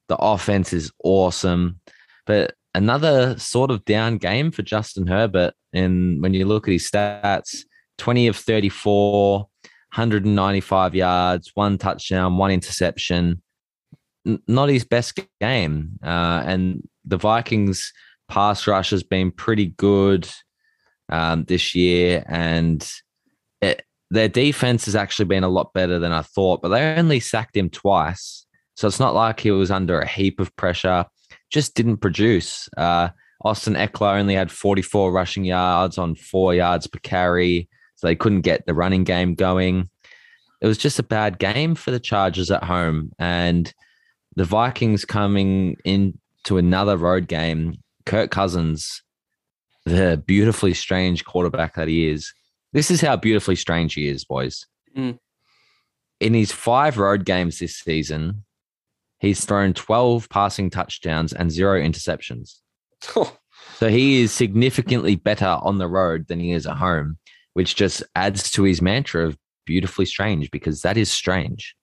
The 0.08 0.18
offense 0.18 0.74
is 0.74 0.92
awesome, 1.04 1.80
but 2.26 2.54
another 2.76 3.38
sort 3.40 3.72
of 3.72 3.86
down 3.86 4.18
game 4.18 4.52
for 4.52 4.62
Justin 4.62 5.08
Herbert. 5.08 5.54
And 5.74 6.22
when 6.22 6.34
you 6.34 6.46
look 6.46 6.68
at 6.68 6.74
his 6.74 6.90
stats, 6.90 7.64
20 7.98 8.28
of 8.28 8.36
34, 8.36 9.40
195 9.40 10.96
yards, 10.96 11.52
one 11.56 11.78
touchdown, 11.78 12.38
one 12.38 12.52
interception. 12.52 13.42
N- 14.28 14.42
not 14.48 14.70
his 14.70 14.84
best 14.84 15.20
game. 15.40 15.98
Uh, 16.04 16.44
and 16.46 16.88
the 17.06 17.18
Vikings 17.18 17.94
pass 18.28 18.68
rush 18.68 18.90
has 18.90 19.04
been 19.04 19.32
pretty 19.32 19.68
good 19.68 20.30
um, 21.10 21.46
this 21.46 21.76
year. 21.76 22.26
And 22.28 22.88
it, 23.62 23.84
their 24.12 24.30
defense 24.30 24.86
has 24.86 24.96
actually 24.96 25.26
been 25.26 25.44
a 25.44 25.50
lot 25.50 25.74
better 25.74 26.00
than 26.00 26.12
I 26.12 26.22
thought, 26.22 26.62
but 26.62 26.70
they 26.70 26.96
only 26.96 27.20
sacked 27.20 27.58
him 27.58 27.70
twice. 27.70 28.46
So 28.76 28.88
it's 28.88 29.00
not 29.00 29.16
like 29.16 29.40
he 29.40 29.52
was 29.52 29.72
under 29.72 30.00
a 30.00 30.08
heap 30.08 30.40
of 30.40 30.56
pressure, 30.56 31.06
just 31.50 31.76
didn't 31.76 31.98
produce. 31.98 32.68
Uh, 32.78 33.10
Austin 33.44 33.76
Ekeler 33.76 34.20
only 34.20 34.36
had 34.36 34.52
44 34.52 35.12
rushing 35.12 35.46
yards 35.46 35.98
on 35.98 36.16
four 36.16 36.54
yards 36.54 36.88
per 36.88 37.00
carry. 37.00 37.70
So 37.96 38.08
they 38.08 38.16
couldn't 38.16 38.42
get 38.42 38.66
the 38.66 38.74
running 38.74 39.04
game 39.04 39.36
going. 39.36 39.90
It 40.62 40.68
was 40.68 40.78
just 40.78 41.00
a 41.00 41.04
bad 41.04 41.40
game 41.40 41.76
for 41.76 41.92
the 41.92 42.00
Chargers 42.00 42.52
at 42.52 42.64
home. 42.64 43.12
And 43.20 43.74
the 44.36 44.44
Vikings 44.44 45.06
coming 45.06 45.78
into 45.86 46.58
another 46.58 46.98
road 46.98 47.28
game, 47.28 47.76
Kirk 48.06 48.32
Cousins, 48.32 49.02
the 49.86 50.22
beautifully 50.26 50.74
strange 50.74 51.24
quarterback 51.24 51.76
that 51.76 51.88
he 51.88 52.10
is. 52.10 52.34
This 52.76 52.92
is 52.92 53.02
how 53.02 53.16
beautifully 53.16 53.56
strange 53.56 53.96
he 53.96 54.08
is, 54.08 54.24
boys. 54.24 54.68
Mm. 54.96 55.18
In 56.20 56.34
his 56.36 56.52
five 56.52 57.00
road 57.00 57.26
games 57.26 57.58
this 57.58 57.76
season, 57.76 58.44
he's 59.20 59.44
thrown 59.44 59.74
12 59.74 60.30
passing 60.30 60.70
touchdowns 60.70 61.34
and 61.34 61.52
zero 61.52 61.82
interceptions. 61.82 62.60
so 63.02 63.90
he 63.90 64.22
is 64.22 64.32
significantly 64.32 65.16
better 65.16 65.58
on 65.64 65.80
the 65.80 65.88
road 65.88 66.28
than 66.28 66.40
he 66.40 66.52
is 66.52 66.68
at 66.68 66.78
home 66.78 67.18
which 67.56 67.76
just 67.76 68.04
adds 68.16 68.52
to 68.52 68.64
his 68.64 68.82
mantra 68.82 69.26
of 69.26 69.38
beautifully 69.66 70.06
strange 70.06 70.52
because 70.52 70.82
that 70.82 70.98
is 70.98 71.10
strange. 71.10 71.74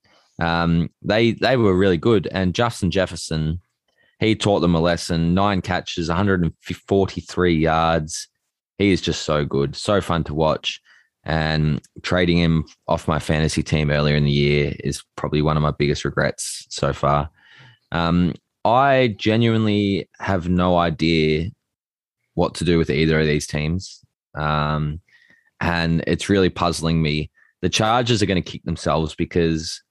Um, 0.41 0.91
they 1.01 1.33
they 1.33 1.57
were 1.57 1.77
really 1.77 1.97
good, 1.97 2.29
and 2.31 2.55
Justin 2.55 2.91
Jefferson, 2.91 3.61
he 4.21 4.37
taught 4.37 4.61
them 4.61 4.75
a 4.75 4.81
lesson. 4.81 5.35
Nine 5.35 5.63
catches, 5.63 6.09
143 6.09 7.55
yards. 7.55 8.29
He 8.77 8.93
is 8.93 9.01
just 9.01 9.23
so 9.23 9.45
good, 9.47 9.75
so 9.75 10.01
fun 10.03 10.25
to 10.25 10.35
watch. 10.35 10.81
And 11.25 11.81
trading 12.03 12.39
him 12.39 12.65
off 12.89 13.07
my 13.07 13.19
fantasy 13.19 13.63
team 13.63 13.91
earlier 13.91 14.17
in 14.17 14.25
the 14.25 14.31
year 14.31 14.75
is 14.81 15.05
probably 15.17 15.41
one 15.41 15.57
of 15.57 15.63
my 15.63 15.71
biggest 15.71 16.05
regrets 16.05 16.67
so 16.69 16.93
far. 16.93 17.31
Um, 17.93 18.35
I 18.65 19.15
genuinely 19.19 20.09
have 20.19 20.49
no 20.49 20.79
idea 20.79 21.51
what 22.35 22.55
to 22.57 22.65
do 22.65 22.79
with 22.79 22.91
either 22.91 23.21
of 23.21 23.27
these 23.27 23.47
teams. 23.47 24.01
Um, 24.35 25.01
and 25.61 26.03
it's 26.07 26.29
really 26.29 26.51
puzzling 26.51 27.03
me. 27.03 27.31
The 27.61 27.69
Chargers 27.69 28.23
are 28.23 28.27
going 28.27 28.43
to 28.43 28.51
kick 28.51 28.65
themselves 28.65 29.15
because 29.15 29.83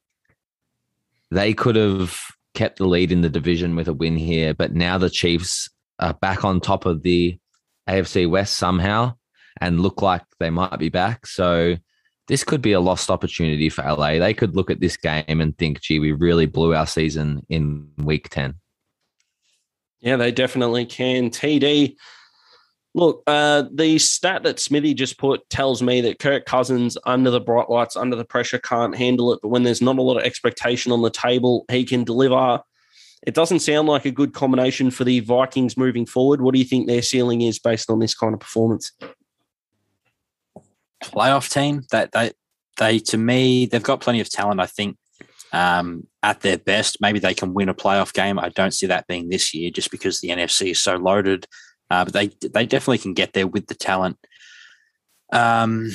they 1.30 1.54
could 1.54 1.78
have 1.78 2.20
kept 2.54 2.78
the 2.78 2.86
lead 2.86 3.12
in 3.12 3.22
the 3.22 3.30
division 3.30 3.76
with 3.76 3.88
a 3.88 3.94
win 3.94 4.18
here, 4.18 4.54
but 4.54 4.74
now 4.74 4.98
the 4.98 5.10
Chiefs 5.10 5.70
are 6.00 6.14
back 6.16 6.44
on 6.44 6.60
top 6.60 6.86
of 6.86 7.04
the 7.04 7.40
AFC 7.88 8.30
West 8.30 8.58
somehow 8.58 9.16
and 9.62 9.80
look 9.80 10.02
like 10.02 10.24
they 10.40 10.50
might 10.50 10.78
be 10.80 10.90
back. 10.90 11.26
So 11.26 11.78
this 12.28 12.44
could 12.44 12.62
be 12.62 12.74
a 12.74 12.80
lost 12.80 13.10
opportunity 13.10 13.70
for 13.70 13.84
LA. 13.84 14.20
They 14.20 14.34
could 14.34 14.56
look 14.56 14.70
at 14.70 14.80
this 14.80 14.98
game 14.98 15.24
and 15.28 15.58
think, 15.58 15.82
gee, 15.82 16.00
we 16.00 16.12
really 16.12 16.46
blew 16.46 16.76
our 16.76 16.88
season 16.88 17.46
in 17.50 17.90
week 17.98 18.30
10. 18.30 18.56
Yeah, 20.02 20.18
they 20.18 20.32
definitely 20.32 20.86
can. 20.86 21.30
TD, 21.30 21.96
Look, 22.94 23.24
uh, 23.26 23.64
the 23.72 23.98
stat 24.00 24.44
that 24.44 24.60
Smithy 24.60 24.94
just 24.94 25.18
put 25.18 25.50
tells 25.50 25.82
me 25.82 26.02
that 26.02 26.20
Kirk 26.20 26.46
Cousins, 26.46 26.98
under 27.06 27.30
the 27.30 27.40
bright 27.40 27.70
lights, 27.70 27.96
under 27.96 28.18
the 28.18 28.26
pressure, 28.26 28.60
can't 28.60 28.98
handle 28.98 29.32
it. 29.32 29.40
But 29.42 29.48
when 29.48 29.64
there's 29.64 29.82
not 29.82 29.98
a 29.98 30.02
lot 30.02 30.18
of 30.18 30.24
expectation 30.24 30.92
on 30.92 31.02
the 31.02 31.10
table, 31.10 31.64
he 31.72 31.86
can 31.86 32.04
deliver. 32.04 32.62
It 33.26 33.34
doesn't 33.34 33.60
sound 33.60 33.88
like 33.88 34.04
a 34.06 34.12
good 34.12 34.34
combination 34.34 34.92
for 34.92 35.06
the 35.06 35.22
Vikings 35.22 35.78
moving 35.78 36.06
forward. 36.06 36.42
What 36.42 36.54
do 36.54 36.60
you 36.60 36.66
think 36.66 36.88
their 36.88 37.02
ceiling 37.02 37.42
is 37.42 37.60
based 37.60 37.90
on 37.90 38.00
this 38.00 38.14
kind 38.14 38.34
of 38.34 38.42
performance? 38.42 38.92
Playoff 41.04 41.52
team 41.52 41.84
that 41.92 42.12
they 42.12 42.32
they, 42.78 43.00
to 43.00 43.18
me, 43.18 43.66
they've 43.66 43.84
got 43.84 44.02
plenty 44.02 44.22
of 44.22 44.30
talent. 44.30 44.60
I 44.60 44.66
think 44.66 44.98
um, 45.54 46.08
at 46.24 46.42
their 46.42 46.58
best, 46.58 46.98
maybe 47.02 47.20
they 47.20 47.34
can 47.34 47.54
win 47.54 47.70
a 47.70 47.74
playoff 47.74 48.14
game. 48.14 48.40
I 48.40 48.50
don't 48.50 48.74
see 48.74 48.88
that 48.88 49.08
being 49.08 49.30
this 49.30 49.54
year, 49.54 49.70
just 49.70 49.92
because 49.92 50.20
the 50.20 50.30
NFC 50.30 50.72
is 50.72 50.80
so 50.80 50.96
loaded. 50.96 51.48
Uh, 51.90 52.06
but 52.06 52.14
they 52.14 52.28
they 52.28 52.66
definitely 52.66 53.00
can 53.00 53.14
get 53.14 53.34
there 53.34 53.48
with 53.48 53.68
the 53.68 53.76
talent. 53.76 54.18
Um, 55.34 55.92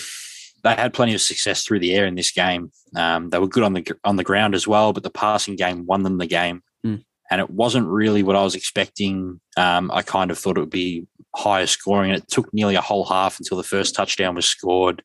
they 0.62 0.74
had 0.74 0.92
plenty 0.92 1.14
of 1.14 1.20
success 1.20 1.64
through 1.64 1.80
the 1.80 1.94
air 1.94 2.06
in 2.06 2.14
this 2.14 2.30
game. 2.30 2.70
Um, 2.94 3.30
they 3.30 3.38
were 3.38 3.48
good 3.48 3.62
on 3.62 3.72
the 3.72 3.96
on 4.04 4.16
the 4.16 4.24
ground 4.24 4.54
as 4.54 4.68
well, 4.68 4.92
but 4.92 5.02
the 5.02 5.10
passing 5.10 5.56
game 5.56 5.86
won 5.86 6.02
them 6.02 6.18
the 6.18 6.26
game. 6.26 6.62
Mm. 6.84 7.04
And 7.30 7.40
it 7.40 7.50
wasn't 7.50 7.88
really 7.88 8.22
what 8.22 8.36
I 8.36 8.44
was 8.44 8.54
expecting. 8.54 9.40
Um, 9.56 9.90
I 9.92 10.02
kind 10.02 10.30
of 10.30 10.38
thought 10.38 10.56
it 10.56 10.60
would 10.60 10.70
be 10.70 11.06
higher 11.36 11.66
scoring, 11.66 12.10
and 12.10 12.22
it 12.22 12.28
took 12.28 12.52
nearly 12.52 12.74
a 12.74 12.80
whole 12.80 13.04
half 13.04 13.38
until 13.38 13.56
the 13.56 13.62
first 13.62 13.94
touchdown 13.94 14.34
was 14.34 14.46
scored. 14.46 15.02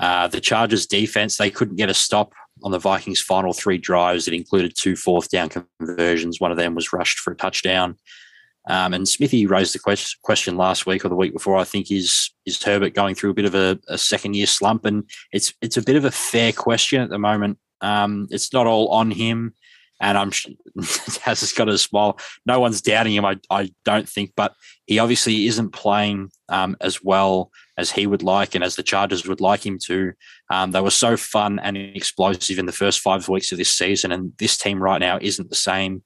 Uh, 0.00 0.26
the 0.26 0.40
Chargers 0.40 0.86
defense, 0.86 1.36
they 1.36 1.50
couldn't 1.50 1.76
get 1.76 1.90
a 1.90 1.94
stop 1.94 2.32
on 2.64 2.72
the 2.72 2.78
Vikings' 2.78 3.20
final 3.20 3.52
three 3.52 3.78
drives. 3.78 4.26
It 4.26 4.34
included 4.34 4.74
two 4.76 4.96
fourth 4.96 5.28
down 5.30 5.50
conversions. 5.50 6.40
One 6.40 6.50
of 6.50 6.56
them 6.56 6.74
was 6.74 6.92
rushed 6.92 7.18
for 7.18 7.32
a 7.32 7.36
touchdown. 7.36 7.96
Um, 8.68 8.94
and 8.94 9.08
Smithy 9.08 9.46
raised 9.46 9.74
the 9.74 9.80
question, 9.80 10.18
question 10.22 10.56
last 10.56 10.86
week 10.86 11.04
or 11.04 11.08
the 11.08 11.16
week 11.16 11.32
before. 11.32 11.56
I 11.56 11.64
think 11.64 11.90
is 11.90 12.30
is 12.46 12.62
Herbert 12.62 12.94
going 12.94 13.14
through 13.14 13.30
a 13.30 13.34
bit 13.34 13.44
of 13.44 13.54
a, 13.54 13.78
a 13.88 13.98
second 13.98 14.34
year 14.34 14.46
slump, 14.46 14.84
and 14.84 15.08
it's 15.32 15.52
it's 15.60 15.76
a 15.76 15.82
bit 15.82 15.96
of 15.96 16.04
a 16.04 16.10
fair 16.10 16.52
question 16.52 17.02
at 17.02 17.10
the 17.10 17.18
moment. 17.18 17.58
Um, 17.80 18.28
it's 18.30 18.52
not 18.52 18.68
all 18.68 18.88
on 18.88 19.10
him, 19.10 19.54
and 20.02 20.18
I'm 20.18 20.30
has 21.22 21.40
just 21.40 21.56
got 21.56 21.68
a 21.68 21.78
smile. 21.78 22.18
No 22.44 22.60
one's 22.60 22.82
doubting 22.82 23.14
him. 23.14 23.24
I 23.24 23.38
I 23.48 23.70
don't 23.84 24.08
think, 24.08 24.32
but 24.36 24.54
he 24.86 24.98
obviously 24.98 25.46
isn't 25.46 25.70
playing 25.70 26.30
um, 26.48 26.76
as 26.80 27.02
well 27.02 27.50
as 27.78 27.92
he 27.92 28.06
would 28.06 28.22
like 28.22 28.54
and 28.54 28.62
as 28.62 28.76
the 28.76 28.82
Chargers 28.82 29.26
would 29.26 29.40
like 29.40 29.64
him 29.64 29.78
to. 29.86 30.12
Um, 30.50 30.72
they 30.72 30.80
were 30.80 30.90
so 30.90 31.16
fun 31.16 31.58
and 31.60 31.76
explosive 31.76 32.58
in 32.58 32.66
the 32.66 32.72
first 32.72 33.00
five 33.00 33.28
weeks 33.28 33.52
of 33.52 33.58
this 33.58 33.72
season, 33.72 34.12
and 34.12 34.32
this 34.38 34.58
team 34.58 34.82
right 34.82 35.00
now 35.00 35.18
isn't 35.22 35.48
the 35.48 35.56
same. 35.56 36.02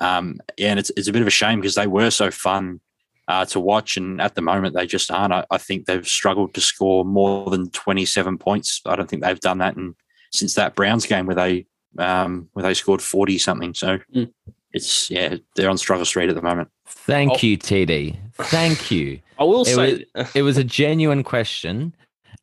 Um, 0.00 0.40
and 0.58 0.78
it's, 0.78 0.90
it's 0.96 1.08
a 1.08 1.12
bit 1.12 1.20
of 1.20 1.28
a 1.28 1.32
shame 1.32 1.60
because 1.60 1.74
they 1.74 1.86
were 1.86 2.10
so 2.10 2.30
fun 2.30 2.80
uh, 3.28 3.44
to 3.46 3.60
watch, 3.60 3.96
and 3.96 4.22
at 4.22 4.36
the 4.36 4.40
moment 4.40 4.74
they 4.74 4.86
just 4.86 5.10
aren't. 5.10 5.32
I, 5.32 5.44
I, 5.50 5.58
think 5.58 5.86
they've 5.86 6.06
struggled 6.06 6.54
to 6.54 6.60
score 6.60 7.04
more 7.04 7.50
than 7.50 7.70
27 7.70 8.38
points. 8.38 8.80
I 8.86 8.96
don't 8.96 9.10
think 9.10 9.22
they've 9.22 9.38
done 9.38 9.58
that 9.58 9.76
in, 9.76 9.94
since 10.32 10.54
that 10.54 10.74
Browns 10.74 11.06
game 11.06 11.26
where 11.26 11.36
they 11.36 11.66
um, 11.98 12.48
where 12.52 12.62
they 12.62 12.74
scored 12.74 13.02
40 13.02 13.38
something. 13.38 13.74
So 13.74 13.98
mm. 14.14 14.30
it's 14.72 15.10
yeah, 15.10 15.36
they're 15.56 15.70
on 15.70 15.78
struggle 15.78 16.04
street 16.04 16.28
at 16.28 16.34
the 16.34 16.42
moment. 16.42 16.68
Thank 16.86 17.32
oh. 17.32 17.38
you, 17.40 17.58
TD. 17.58 18.16
Thank 18.34 18.90
you. 18.90 19.20
I 19.38 19.44
will 19.44 19.62
it 19.62 19.74
say 19.74 20.04
was, 20.14 20.30
it 20.34 20.42
was 20.42 20.58
a 20.58 20.64
genuine 20.64 21.22
question 21.22 21.94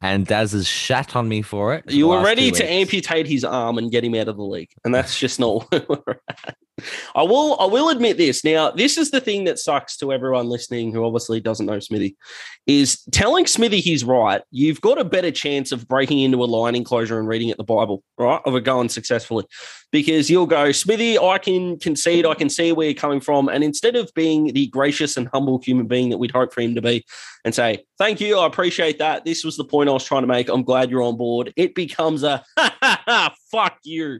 and 0.01 0.25
Daz 0.25 0.53
has 0.53 0.67
shat 0.67 1.15
on 1.15 1.27
me 1.27 1.41
for 1.41 1.73
it. 1.73 1.91
You 1.91 2.07
were 2.07 2.23
ready 2.23 2.51
to 2.51 2.69
amputate 2.69 3.27
his 3.27 3.43
arm 3.43 3.77
and 3.77 3.91
get 3.91 4.03
him 4.03 4.15
out 4.15 4.27
of 4.27 4.37
the 4.37 4.43
league, 4.43 4.71
and 4.83 4.93
that's 4.93 5.17
just 5.17 5.39
not 5.39 5.67
I 7.15 7.23
will 7.23 7.59
I 7.59 7.65
will 7.65 7.89
admit 7.89 8.17
this. 8.17 8.43
Now, 8.43 8.71
this 8.71 8.97
is 8.97 9.11
the 9.11 9.21
thing 9.21 9.45
that 9.45 9.59
sucks 9.59 9.97
to 9.97 10.11
everyone 10.11 10.47
listening 10.47 10.93
who 10.93 11.03
obviously 11.03 11.39
doesn't 11.39 11.65
know 11.65 11.79
Smithy, 11.79 12.15
is 12.67 13.01
telling 13.11 13.47
Smithy 13.47 13.81
he's 13.81 14.03
right, 14.03 14.41
you've 14.51 14.81
got 14.81 14.99
a 14.99 15.03
better 15.03 15.31
chance 15.31 15.71
of 15.71 15.87
breaking 15.87 16.19
into 16.19 16.43
a 16.43 16.45
line 16.45 16.75
enclosure 16.75 17.19
and 17.19 17.27
reading 17.27 17.49
at 17.49 17.57
the 17.57 17.63
Bible, 17.63 18.03
right? 18.17 18.41
Of 18.45 18.55
it 18.55 18.63
going 18.63 18.89
successfully. 18.89 19.45
Because 19.91 20.29
you'll 20.29 20.45
go, 20.45 20.71
Smithy, 20.71 21.17
I 21.17 21.39
can 21.39 21.79
concede, 21.79 22.25
I 22.25 22.35
can 22.35 22.49
see 22.49 22.71
where 22.71 22.87
you're 22.87 22.93
coming 22.93 23.21
from. 23.21 23.49
And 23.49 23.63
instead 23.63 23.95
of 23.95 24.11
being 24.13 24.53
the 24.53 24.67
gracious 24.67 25.17
and 25.17 25.27
humble 25.33 25.59
human 25.59 25.87
being 25.87 26.09
that 26.09 26.19
we'd 26.19 26.31
hope 26.31 26.53
for 26.53 26.61
him 26.61 26.75
to 26.75 26.81
be, 26.81 27.03
and 27.45 27.55
say, 27.55 27.83
Thank 27.97 28.21
you, 28.21 28.37
I 28.37 28.45
appreciate 28.45 28.99
that. 28.99 29.25
This 29.25 29.43
was 29.43 29.57
the 29.57 29.63
point 29.63 29.88
I 29.89 29.93
was 29.93 30.05
trying 30.05 30.23
to 30.23 30.27
make. 30.27 30.49
I'm 30.49 30.63
glad 30.63 30.89
you're 30.89 31.01
on 31.01 31.17
board. 31.17 31.53
It 31.55 31.75
becomes 31.75 32.23
a 32.23 32.43
fuck 33.51 33.77
you. 33.83 34.19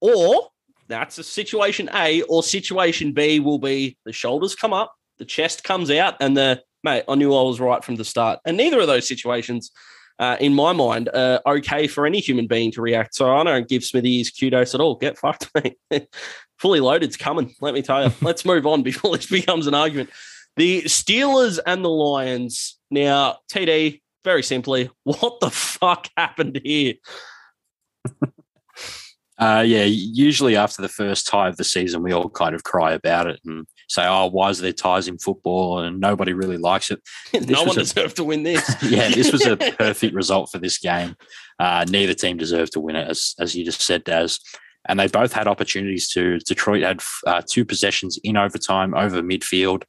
Or 0.00 0.48
that's 0.88 1.18
a 1.18 1.24
situation 1.24 1.88
A, 1.94 2.22
or 2.22 2.42
situation 2.42 3.12
B 3.12 3.40
will 3.40 3.58
be 3.58 3.96
the 4.04 4.12
shoulders 4.12 4.54
come 4.54 4.72
up, 4.72 4.94
the 5.18 5.24
chest 5.24 5.64
comes 5.64 5.90
out, 5.90 6.16
and 6.20 6.36
the 6.36 6.62
mate, 6.84 7.04
I 7.08 7.14
knew 7.14 7.34
I 7.34 7.42
was 7.42 7.60
right 7.60 7.82
from 7.82 7.96
the 7.96 8.04
start. 8.04 8.40
And 8.44 8.56
neither 8.56 8.80
of 8.80 8.86
those 8.86 9.06
situations, 9.06 9.70
uh, 10.18 10.36
in 10.40 10.54
my 10.54 10.72
mind, 10.72 11.08
are 11.14 11.40
okay 11.46 11.86
for 11.86 12.06
any 12.06 12.20
human 12.20 12.46
being 12.46 12.70
to 12.72 12.82
react. 12.82 13.14
So 13.14 13.34
I 13.34 13.44
don't 13.44 13.68
give 13.68 13.84
Smithy 13.84 14.18
his 14.18 14.30
kudos 14.30 14.74
at 14.74 14.80
all. 14.80 14.96
Get 14.96 15.18
fucked, 15.18 15.50
mate. 15.90 16.08
Fully 16.58 16.80
loaded's 16.80 17.16
coming, 17.16 17.54
let 17.60 17.74
me 17.74 17.82
tell 17.82 18.04
you. 18.04 18.12
Let's 18.20 18.44
move 18.44 18.66
on 18.66 18.82
before 18.82 19.16
this 19.16 19.26
becomes 19.26 19.66
an 19.66 19.74
argument. 19.74 20.10
The 20.56 20.82
Steelers 20.82 21.58
and 21.64 21.84
the 21.84 21.90
Lions. 21.90 22.78
Now, 22.90 23.38
TD, 23.50 24.01
very 24.24 24.42
simply, 24.42 24.90
what 25.04 25.40
the 25.40 25.50
fuck 25.50 26.08
happened 26.16 26.60
here? 26.64 26.94
Uh, 29.38 29.60
yeah, 29.60 29.82
usually 29.82 30.54
after 30.54 30.80
the 30.82 30.88
first 30.88 31.26
tie 31.26 31.48
of 31.48 31.56
the 31.56 31.64
season, 31.64 32.00
we 32.00 32.12
all 32.12 32.28
kind 32.28 32.54
of 32.54 32.62
cry 32.62 32.92
about 32.92 33.26
it 33.26 33.40
and 33.44 33.66
say, 33.88 34.06
"Oh, 34.06 34.26
why 34.26 34.50
is 34.50 34.58
there 34.58 34.72
ties 34.72 35.08
in 35.08 35.18
football?" 35.18 35.80
And 35.80 35.98
nobody 35.98 36.32
really 36.32 36.58
likes 36.58 36.92
it. 36.92 37.00
no 37.48 37.64
one 37.64 37.76
a, 37.76 37.80
deserved 37.80 38.14
to 38.16 38.24
win 38.24 38.44
this. 38.44 38.76
yeah, 38.84 39.08
this 39.08 39.32
was 39.32 39.44
a 39.44 39.56
perfect 39.56 40.14
result 40.14 40.52
for 40.52 40.58
this 40.58 40.78
game. 40.78 41.16
Uh, 41.58 41.84
neither 41.88 42.14
team 42.14 42.36
deserved 42.36 42.74
to 42.74 42.80
win 42.80 42.94
it, 42.94 43.08
as 43.08 43.34
as 43.40 43.56
you 43.56 43.64
just 43.64 43.80
said, 43.80 44.04
Daz. 44.04 44.38
And 44.88 45.00
they 45.00 45.08
both 45.08 45.32
had 45.32 45.48
opportunities 45.48 46.08
to. 46.10 46.38
Detroit 46.38 46.82
had 46.82 47.02
uh, 47.26 47.42
two 47.44 47.64
possessions 47.64 48.20
in 48.22 48.36
overtime 48.36 48.94
over 48.94 49.22
midfield. 49.22 49.82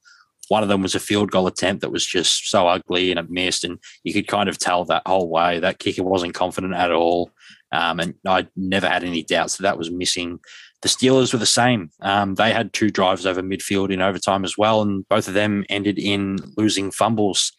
One 0.50 0.64
of 0.64 0.70
them 0.70 0.82
was 0.82 0.96
a 0.96 1.00
field 1.00 1.32
goal 1.32 1.48
attempt 1.48 1.82
that 1.82 1.92
was 1.92 2.06
just 2.06 2.50
so 2.50 2.68
ugly 2.68 3.12
and 3.12 3.20
it 3.20 3.30
missed, 3.30 3.64
and 3.64 3.80
you 4.04 4.14
could 4.14 4.28
kind 4.28 4.50
of 4.50 4.58
tell 4.58 4.86
that 4.86 5.04
whole 5.06 5.30
way 5.30 5.60
that 5.60 5.80
kicker 5.80 6.04
wasn't 6.04 6.34
confident 6.34 6.74
at 6.74 6.92
all. 6.92 7.32
Um, 7.72 8.00
and 8.00 8.14
I 8.28 8.48
never 8.56 8.88
had 8.88 9.04
any 9.04 9.24
doubts 9.24 9.58
that 9.58 9.64
that 9.64 9.78
was 9.78 9.90
missing. 9.90 10.40
The 10.84 10.90
Steelers 10.90 11.34
were 11.34 11.40
the 11.40 11.46
same. 11.46 11.90
Um, 12.02 12.36
they 12.36 12.52
had 12.52 12.74
two 12.74 12.90
drives 12.90 13.26
over 13.26 13.42
midfield 13.42 13.92
in 13.92 14.02
overtime 14.02 14.44
as 14.44 14.58
well, 14.58 14.82
and 14.82 15.08
both 15.08 15.28
of 15.28 15.34
them 15.34 15.66
ended 15.70 15.98
in 15.98 16.38
losing 16.58 16.92
fumbles. 16.92 17.54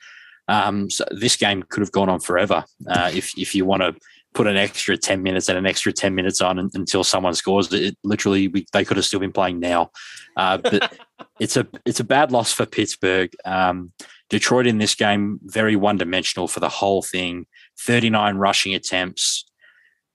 Um, 0.46 0.90
so 0.90 1.04
this 1.10 1.36
game 1.36 1.62
could 1.62 1.80
have 1.80 1.92
gone 1.92 2.10
on 2.10 2.20
forever 2.20 2.64
uh, 2.88 3.10
if 3.12 3.32
if 3.38 3.54
you 3.54 3.64
want 3.64 3.82
to 3.82 3.94
put 4.34 4.48
an 4.48 4.56
extra 4.56 4.96
10 4.96 5.22
minutes 5.22 5.48
and 5.48 5.56
an 5.56 5.66
extra 5.66 5.92
10 5.92 6.14
minutes 6.14 6.40
on 6.40 6.58
until 6.58 7.04
someone 7.04 7.34
scores. 7.34 7.72
It 7.72 7.96
literally 8.02 8.48
we, 8.48 8.66
they 8.72 8.84
could 8.84 8.96
have 8.96 9.06
still 9.06 9.20
been 9.20 9.32
playing 9.32 9.60
now. 9.60 9.92
Uh, 10.36 10.58
but 10.58 10.98
it's 11.40 11.56
a 11.56 11.66
it's 11.86 12.00
a 12.00 12.04
bad 12.04 12.32
loss 12.32 12.52
for 12.52 12.66
pittsburgh. 12.66 13.30
Um, 13.44 13.92
detroit 14.28 14.66
in 14.66 14.78
this 14.78 14.94
game 14.94 15.38
very 15.44 15.76
one-dimensional 15.76 16.48
for 16.48 16.60
the 16.60 16.68
whole 16.68 17.02
thing. 17.02 17.46
39 17.80 18.36
rushing 18.36 18.74
attempts. 18.74 19.44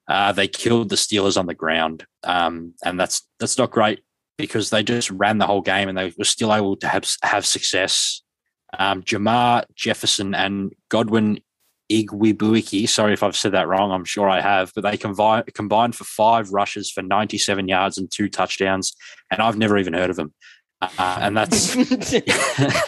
Uh, 0.08 0.32
they 0.32 0.48
killed 0.48 0.90
the 0.90 0.96
Steelers 0.96 1.38
on 1.38 1.46
the 1.46 1.54
ground, 1.54 2.06
um, 2.24 2.74
and 2.84 3.00
that's 3.00 3.28
that's 3.40 3.58
not 3.58 3.72
great 3.72 4.02
because 4.38 4.70
they 4.70 4.82
just 4.82 5.12
ran 5.12 5.38
the 5.38 5.46
whole 5.46 5.62
game 5.62 5.88
and 5.88 5.98
they 5.98 6.14
were 6.18 6.24
still 6.24 6.54
able 6.54 6.76
to 6.78 6.88
have 6.88 7.08
have 7.22 7.46
success. 7.46 8.22
Um, 8.78 9.02
Jermar 9.04 9.66
Jefferson 9.76 10.36
and 10.36 10.74
Godwin 10.90 11.40
Igwebuike, 11.92 12.88
sorry 12.88 13.14
if 13.14 13.24
I've 13.24 13.36
said 13.36 13.54
that 13.54 13.68
wrong, 13.68 13.92
I'm 13.92 14.06
sure 14.06 14.30
I 14.30 14.42
have, 14.42 14.72
but 14.76 14.82
they 14.82 14.98
combined 14.98 15.54
combined 15.54 15.96
for 15.96 16.04
five 16.04 16.52
rushes 16.52 16.92
for 16.92 17.02
97 17.02 17.68
yards 17.68 17.98
and 17.98 18.10
two 18.10 18.30
touchdowns, 18.30 18.96
and 19.32 19.42
I've 19.42 19.58
never 19.58 19.78
even 19.78 19.94
heard 19.94 20.10
of 20.10 20.16
them. 20.16 20.34
Uh, 20.82 21.18
and 21.22 21.36
that's 21.36 21.76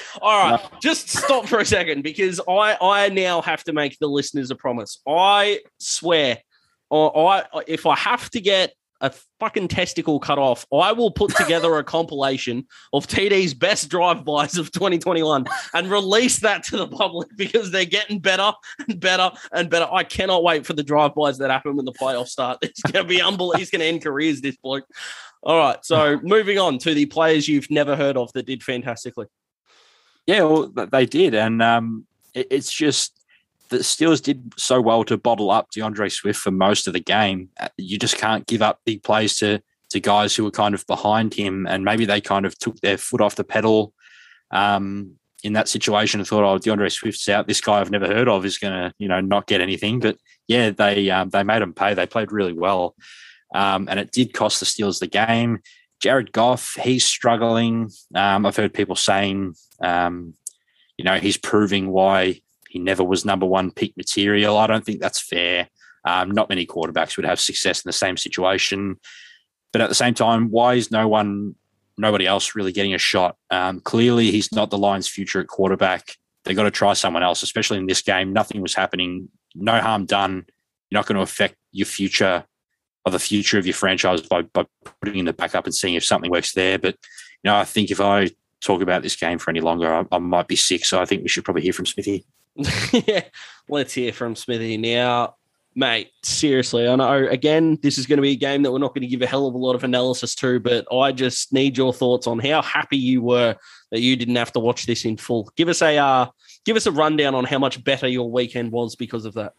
all 0.22 0.52
right. 0.52 0.62
Just 0.82 1.10
stop 1.10 1.48
for 1.48 1.60
a 1.60 1.66
second 1.66 2.04
because 2.04 2.40
I 2.48 2.78
I 2.82 3.10
now 3.10 3.42
have 3.42 3.64
to 3.66 3.74
make 3.74 3.98
the 4.00 4.08
listeners 4.08 4.52
a 4.52 4.56
promise. 4.56 5.02
I 5.08 5.62
swear 5.80 6.38
or 6.90 7.32
I, 7.32 7.44
if 7.68 7.86
I 7.86 7.96
have 7.96 8.30
to 8.32 8.42
get 8.42 8.74
a 9.02 9.12
fucking 9.40 9.68
testicle 9.68 10.20
cut 10.20 10.38
off, 10.38 10.66
I 10.72 10.94
will 10.94 11.12
put 11.12 11.36
together 11.36 11.78
a 11.78 11.84
compilation 11.98 12.68
of 12.94 13.08
TD's 13.08 13.54
best 13.54 13.90
drive-bys 13.90 14.58
of 14.58 14.72
2021 14.72 15.46
and 15.74 15.88
release 15.92 16.40
that 16.40 16.64
to 16.66 16.78
the 16.78 16.88
public 16.88 17.30
because 17.36 17.72
they're 17.72 17.86
getting 17.86 18.20
better 18.20 18.54
and 18.88 19.00
better 19.00 19.32
and 19.52 19.70
better. 19.70 19.88
I 19.92 20.04
cannot 20.04 20.44
wait 20.44 20.66
for 20.66 20.74
the 20.74 20.84
drive-bys 20.84 21.40
that 21.40 21.50
happen 21.50 21.76
when 21.76 21.86
the 21.86 21.94
playoffs 21.94 22.30
start. 22.30 22.60
It's 22.72 22.82
going 22.82 23.04
to 23.04 23.10
be 23.10 23.22
unbelievable. 23.22 23.58
He's 23.58 23.70
going 23.70 23.82
to 23.82 23.86
end 23.86 24.02
careers, 24.02 24.40
this 24.40 24.56
bloke. 24.56 24.86
All 25.44 25.58
right, 25.58 25.84
so 25.84 26.20
moving 26.24 26.60
on 26.60 26.78
to 26.80 26.94
the 26.94 27.06
players 27.08 27.48
you've 27.48 27.70
never 27.70 27.96
heard 27.96 28.16
of 28.18 28.32
that 28.34 28.46
did 28.46 28.64
fantastically. 28.64 29.26
Yeah, 30.28 30.44
well, 30.44 30.68
they 30.68 31.06
did, 31.06 31.34
and 31.34 31.62
um, 31.62 32.06
it, 32.34 32.48
it's 32.52 32.72
just 32.72 33.21
the 33.72 33.78
Steelers 33.78 34.22
did 34.22 34.54
so 34.58 34.82
well 34.82 35.04
to 35.06 35.18
bottle 35.18 35.50
up 35.50 35.72
D'Andre 35.72 36.10
Swift 36.10 36.40
for 36.40 36.52
most 36.52 36.88
of 36.88 36.94
the 36.94 37.00
game. 37.00 37.50
Uh, 37.60 37.70
you 37.78 37.98
just 37.98 38.18
can't 38.18 38.46
give 38.46 38.62
up 38.62 38.82
big 38.86 39.02
plays 39.02 39.38
to 39.38 39.62
to 39.90 40.00
guys 40.00 40.36
who 40.36 40.44
were 40.44 40.52
kind 40.52 40.76
of 40.76 40.86
behind 40.88 41.34
him, 41.34 41.66
and 41.68 41.84
maybe 41.84 42.06
they 42.06 42.22
kind 42.22 42.46
of 42.46 42.58
took 42.60 42.80
their 42.82 42.98
foot 42.98 43.22
off 43.22 43.36
the 43.36 43.44
pedal 43.44 43.94
um, 44.52 45.16
in 45.44 45.54
that 45.54 45.70
situation 45.70 46.20
and 46.20 46.28
thought, 46.28 46.44
"Oh, 46.44 46.58
D'Andre 46.58 46.90
Swift's 46.90 47.28
out. 47.30 47.48
This 47.48 47.62
guy 47.62 47.80
I've 47.80 47.92
never 47.92 48.08
heard 48.08 48.28
of 48.28 48.46
is 48.46 48.58
going 48.58 48.74
to, 48.74 48.94
you 49.00 49.08
know, 49.08 49.22
not 49.22 49.48
get 49.48 49.62
anything." 49.62 50.00
But 50.00 50.18
yeah, 50.48 50.70
they 50.72 51.10
um, 51.10 51.30
they 51.30 51.44
made 51.44 51.62
him 51.62 51.74
pay. 51.74 51.94
They 51.94 52.06
played 52.06 52.32
really 52.32 52.54
well, 52.54 52.96
um, 53.56 53.88
and 53.90 54.00
it 54.00 54.12
did 54.12 54.34
cost 54.34 54.60
the 54.60 54.66
Steelers 54.66 55.00
the 55.00 55.08
game. 55.08 55.60
Jared 56.02 56.34
Goff, 56.34 56.76
he's 56.82 57.06
struggling. 57.06 57.90
Um, 58.16 58.46
I've 58.46 58.56
heard 58.58 58.74
people 58.74 58.96
saying, 58.96 59.54
um, 59.82 60.34
you 60.98 61.06
know, 61.06 61.20
he's 61.20 61.38
proving 61.38 61.90
why 61.90 62.42
he 62.72 62.80
never 62.80 63.04
was 63.04 63.26
number 63.26 63.46
one 63.46 63.70
pick 63.70 63.98
material. 63.98 64.58
I 64.58 64.66
don't 64.66 64.86
think 64.86 65.02
that's 65.02 65.20
fair. 65.22 65.68
Um, 66.06 66.32
not 66.32 66.48
many 66.48 66.66
quarterbacks 66.66 67.18
would 67.18 67.26
have 67.26 67.38
success 67.38 67.84
in 67.84 67.90
the 67.90 67.94
same 67.94 68.16
situation. 68.16 68.96
But 69.74 69.82
at 69.82 69.90
the 69.90 69.96
same 69.96 70.14
time, 70.14 70.50
why 70.50 70.76
is 70.76 70.90
no 70.90 71.06
one, 71.06 71.56
nobody 71.98 72.26
else 72.26 72.56
really 72.56 72.72
getting 72.72 72.94
a 72.94 72.98
shot? 72.98 73.36
Um, 73.50 73.82
clearly, 73.82 74.32
he's 74.32 74.54
not 74.54 74.70
the 74.70 74.78
Lions' 74.78 75.10
future 75.10 75.42
at 75.42 75.48
quarterback. 75.48 76.16
They've 76.46 76.56
got 76.56 76.64
to 76.64 76.72
try 76.72 76.94
someone 76.94 77.24
else, 77.24 77.44
especially 77.44 77.78
in 77.78 77.88
this 77.88 78.02
game. 78.02 78.32
Nothing 78.32 78.62
was 78.62 78.74
happening. 78.74 79.28
No 79.54 79.78
harm 79.82 80.06
done. 80.06 80.46
You're 80.90 81.00
not 81.00 81.08
going 81.08 81.18
to 81.18 81.24
affect 81.24 81.56
your 81.74 81.88
future 81.88 82.46
or 83.06 83.12
the 83.12 83.20
future 83.20 83.60
of 83.60 83.66
your 83.66 83.76
franchise 83.76 84.22
by, 84.22 84.44
by 84.44 84.66
putting 85.02 85.20
in 85.20 85.26
the 85.26 85.34
backup 85.34 85.66
and 85.66 85.76
seeing 85.76 85.96
if 85.96 86.06
something 86.06 86.32
works 86.32 86.54
there. 86.54 86.80
But, 86.80 86.96
you 87.44 87.52
know, 87.52 87.58
I 87.58 87.66
think 87.66 87.92
if 87.92 88.00
I 88.00 88.30
talk 88.62 88.82
about 88.82 89.04
this 89.04 89.18
game 89.18 89.40
for 89.40 89.50
any 89.50 89.60
longer, 89.60 89.94
I, 89.94 90.06
I 90.10 90.20
might 90.20 90.48
be 90.48 90.56
sick. 90.56 90.86
So 90.86 91.02
I 91.02 91.06
think 91.06 91.22
we 91.22 91.28
should 91.28 91.44
probably 91.44 91.64
hear 91.64 91.74
from 91.74 91.86
Smithy. 91.86 92.26
yeah, 92.92 93.24
let's 93.70 93.94
hear 93.94 94.14
from 94.14 94.36
Smithy 94.36 94.78
now. 94.78 95.36
Mate, 95.74 96.12
seriously, 96.22 96.86
I 96.86 96.96
know 96.98 97.28
again, 97.28 97.80
this 97.82 97.98
is 97.98 98.06
going 98.06 98.18
to 98.18 98.22
be 98.22 98.32
a 98.32 98.36
game 98.36 98.64
that 98.64 98.72
we're 98.74 98.80
not 98.80 98.94
going 98.94 99.04
to 99.04 99.08
give 99.08 99.22
a 99.22 99.28
hell 99.28 99.48
of 99.48 99.54
a 99.54 99.58
lot 99.58 99.74
of 99.74 99.86
analysis 99.86 100.36
to, 100.36 100.60
but 100.60 100.86
I 100.94 101.14
just 101.14 101.54
need 101.54 101.78
your 101.78 101.94
thoughts 101.94 102.28
on 102.28 102.40
how 102.40 102.62
happy 102.62 102.98
you 102.98 103.22
were 103.22 103.56
that 103.92 104.02
you 104.02 104.18
didn't 104.18 104.36
have 104.36 104.52
to 104.52 104.60
watch 104.60 104.86
this 104.86 105.06
in 105.06 105.16
full. 105.16 105.50
Give 105.56 105.70
us 105.70 105.82
a 105.82 105.98
uh, 105.98 106.26
give 106.66 106.76
us 106.76 106.88
a 106.88 106.92
rundown 106.92 107.36
on 107.36 107.46
how 107.46 107.58
much 107.58 107.82
better 107.86 108.08
your 108.08 108.30
weekend 108.30 108.74
was 108.74 108.98
because 108.98 109.24
of 109.24 109.34
that. 109.36 109.54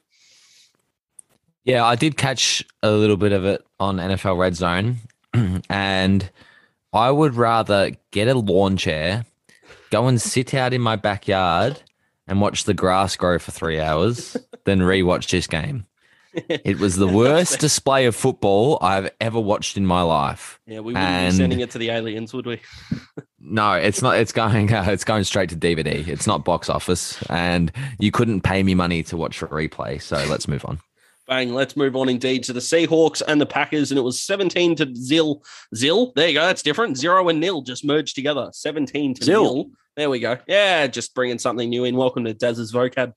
Yeah, 1.64 1.84
I 1.84 1.94
did 1.94 2.16
catch 2.16 2.62
a 2.82 2.90
little 2.90 3.16
bit 3.16 3.32
of 3.32 3.44
it 3.44 3.64
on 3.80 3.96
NFL 3.96 4.36
Red 4.36 4.56
Zone, 4.56 4.96
and 5.70 6.30
I 6.92 7.10
would 7.10 7.36
rather 7.36 7.92
get 8.10 8.28
a 8.28 8.34
lawn 8.34 8.76
chair, 8.76 9.24
go 9.90 10.08
and 10.08 10.20
sit 10.20 10.52
out 10.52 10.74
in 10.74 10.82
my 10.82 10.96
backyard, 10.96 11.80
and 12.32 12.40
watch 12.40 12.64
the 12.64 12.72
grass 12.72 13.14
grow 13.14 13.38
for 13.38 13.50
three 13.50 13.78
hours 13.78 14.38
than 14.64 14.80
rewatch 14.80 15.28
this 15.30 15.46
game. 15.46 15.84
It 16.32 16.78
was 16.78 16.96
the 16.96 17.06
worst 17.06 17.60
display 17.60 18.06
of 18.06 18.16
football 18.16 18.78
I've 18.80 19.10
ever 19.20 19.38
watched 19.38 19.76
in 19.76 19.84
my 19.84 20.00
life. 20.00 20.58
Yeah, 20.66 20.78
we 20.78 20.94
wouldn't 20.94 21.04
And- 21.04 21.32
be 21.34 21.36
sending 21.36 21.60
it 21.60 21.70
to 21.72 21.78
the 21.78 21.90
aliens, 21.90 22.32
would 22.32 22.46
we? 22.46 22.60
No, 23.44 23.72
it's 23.72 24.00
not. 24.00 24.16
It's 24.18 24.30
going. 24.32 24.72
Uh, 24.72 24.86
it's 24.88 25.02
going 25.02 25.24
straight 25.24 25.50
to 25.50 25.56
DVD. 25.56 26.06
It's 26.06 26.28
not 26.28 26.44
box 26.44 26.70
office, 26.70 27.20
and 27.28 27.72
you 27.98 28.12
couldn't 28.12 28.42
pay 28.42 28.62
me 28.62 28.74
money 28.76 29.02
to 29.02 29.16
watch 29.16 29.42
a 29.42 29.48
replay. 29.48 30.00
So 30.00 30.16
let's 30.30 30.46
move 30.46 30.64
on. 30.64 30.78
Bang, 31.26 31.52
let's 31.52 31.76
move 31.76 31.96
on 31.96 32.08
indeed 32.08 32.44
to 32.44 32.52
the 32.52 32.60
Seahawks 32.60 33.20
and 33.26 33.40
the 33.40 33.44
Packers. 33.46 33.90
And 33.90 33.98
it 33.98 34.02
was 34.02 34.22
17 34.22 34.76
to 34.76 34.94
Zil. 34.94 35.42
Zil, 35.74 36.12
there 36.14 36.28
you 36.28 36.34
go. 36.34 36.42
That's 36.46 36.62
different. 36.62 36.96
Zero 36.96 37.28
and 37.28 37.40
nil 37.40 37.62
just 37.62 37.84
merged 37.84 38.14
together. 38.14 38.48
17 38.52 39.14
to 39.14 39.24
Zil. 39.24 39.42
nil. 39.42 39.66
There 39.96 40.08
we 40.08 40.20
go. 40.20 40.38
Yeah, 40.46 40.86
just 40.86 41.14
bringing 41.14 41.38
something 41.38 41.68
new 41.68 41.84
in. 41.84 41.96
Welcome 41.96 42.24
to 42.24 42.32
Daz's 42.32 42.72
vocab. 42.72 43.12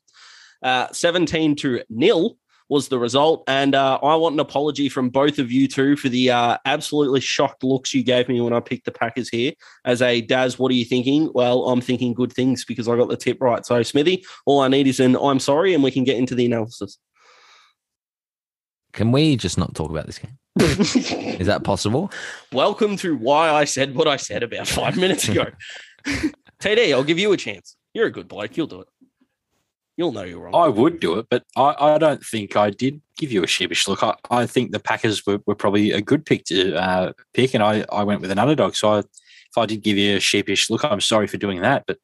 Uh, 0.62 0.88
17 0.92 1.56
to 1.58 1.82
nil 1.90 2.38
was 2.68 2.90
the 2.90 3.00
result. 3.00 3.46
And 3.48 3.76
uh, 3.76 4.00
I 4.04 4.16
want 4.16 4.34
an 4.34 4.42
apology 4.42 4.90
from 4.90 5.10
both 5.10 5.40
of 5.40 5.52
you 5.52 5.70
two 5.70 5.96
for 5.96 6.10
the 6.10 6.32
uh, 6.32 6.58
absolutely 6.66 7.22
shocked 7.22 7.64
looks 7.64 7.94
you 7.94 8.04
gave 8.04 8.28
me 8.28 8.42
when 8.42 8.52
I 8.52 8.60
picked 8.60 8.86
the 8.86 8.92
Packers 8.92 9.30
here. 9.30 9.54
As 9.86 10.02
a 10.02 10.20
Daz, 10.20 10.60
what 10.60 10.70
are 10.70 10.76
you 10.76 10.84
thinking? 10.84 11.32
Well, 11.34 11.70
I'm 11.70 11.80
thinking 11.80 12.14
good 12.14 12.34
things 12.34 12.66
because 12.66 12.90
I 12.90 12.98
got 12.98 13.08
the 13.08 13.16
tip 13.16 13.38
right. 13.40 13.66
So, 13.66 13.82
Smithy, 13.82 14.26
all 14.46 14.60
I 14.60 14.68
need 14.68 14.88
is 14.88 15.00
an 15.00 15.16
I'm 15.16 15.40
sorry, 15.40 15.74
and 15.74 15.84
we 15.84 15.92
can 15.92 16.04
get 16.04 16.18
into 16.18 16.36
the 16.36 16.46
analysis. 16.46 16.98
Can 18.92 19.12
we 19.12 19.38
just 19.38 19.58
not 19.58 19.76
talk 19.76 19.92
about 19.92 20.08
this 20.08 20.20
game? 20.20 20.38
Is 21.40 21.48
that 21.48 21.64
possible? 21.64 22.12
Welcome 22.52 22.96
to 22.98 23.16
why 23.16 23.50
I 23.50 23.66
said 23.66 23.94
what 23.96 24.08
I 24.08 24.16
said 24.18 24.42
about 24.42 24.68
five 24.68 24.98
minutes 24.98 25.30
ago. 25.30 25.46
TD, 26.60 26.94
I'll 26.94 27.04
give 27.04 27.20
you 27.20 27.32
a 27.32 27.38
chance. 27.38 27.76
You're 27.94 28.08
a 28.08 28.12
good 28.12 28.28
bloke. 28.28 28.58
You'll 28.58 28.68
do 28.68 28.82
it. 28.82 28.88
You'll 29.98 30.12
know 30.12 30.24
you're 30.24 30.42
wrong. 30.42 30.54
I 30.54 30.68
would 30.68 31.00
do 31.00 31.20
it, 31.20 31.28
but 31.30 31.46
I, 31.56 31.76
I 31.80 31.98
don't 31.98 32.24
think 32.24 32.58
I 32.58 32.70
did 32.70 33.02
give 33.18 33.32
you 33.32 33.44
a 33.44 33.48
sheepish 33.48 33.88
look. 33.88 34.04
I, 34.04 34.16
I 34.30 34.46
think 34.46 34.72
the 34.72 34.80
Packers 34.80 35.26
were, 35.26 35.40
were 35.46 35.56
probably 35.56 35.92
a 35.92 36.02
good 36.02 36.26
pick 36.26 36.44
to 36.46 36.76
uh, 36.76 37.14
pick, 37.34 37.54
and 37.54 37.64
I, 37.64 37.86
I 37.92 38.04
went 38.04 38.20
with 38.20 38.32
an 38.32 38.40
underdog. 38.40 38.76
So 38.76 38.90
I, 38.90 39.00
if 39.00 39.58
I 39.58 39.66
did 39.66 39.82
give 39.82 39.98
you 39.98 40.18
a 40.18 40.20
sheepish 40.20 40.70
look, 40.70 40.84
I'm 40.84 41.00
sorry 41.00 41.28
for 41.28 41.38
doing 41.38 41.62
that, 41.62 41.86
but 41.88 41.98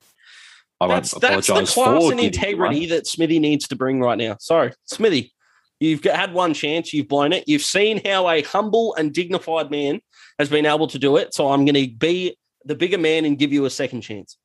I 0.80 0.88
that's 0.88 1.14
won't 1.14 1.22
that's 1.22 1.48
the 1.48 1.66
class 1.66 2.12
and 2.12 2.20
integrity 2.20 2.86
that 2.88 3.08
Smithy 3.08 3.40
needs 3.40 3.68
to 3.68 3.76
bring 3.76 4.00
right 4.00 4.18
now. 4.18 4.38
Sorry, 4.40 4.72
Smithy, 4.86 5.34
you've 5.82 6.02
got, 6.02 6.16
had 6.16 6.34
one 6.34 6.54
chance. 6.54 6.94
You've 6.94 7.10
blown 7.10 7.34
it. 7.34 7.44
You've 7.48 7.62
seen 7.62 8.02
how 8.06 8.30
a 8.30 8.42
humble 8.42 8.96
and 8.96 9.14
dignified 9.14 9.70
man 9.70 10.00
has 10.40 10.50
been 10.50 10.66
able 10.66 10.88
to 10.88 10.98
do 10.98 11.18
it. 11.18 11.34
So 11.34 11.52
I'm 11.52 11.66
going 11.66 11.76
to 11.76 11.94
be 11.94 12.38
the 12.64 12.76
bigger 12.76 12.98
man 12.98 13.26
and 13.26 13.38
give 13.38 13.52
you 13.52 13.66
a 13.66 13.70
second 13.70 14.02
chance. 14.02 14.38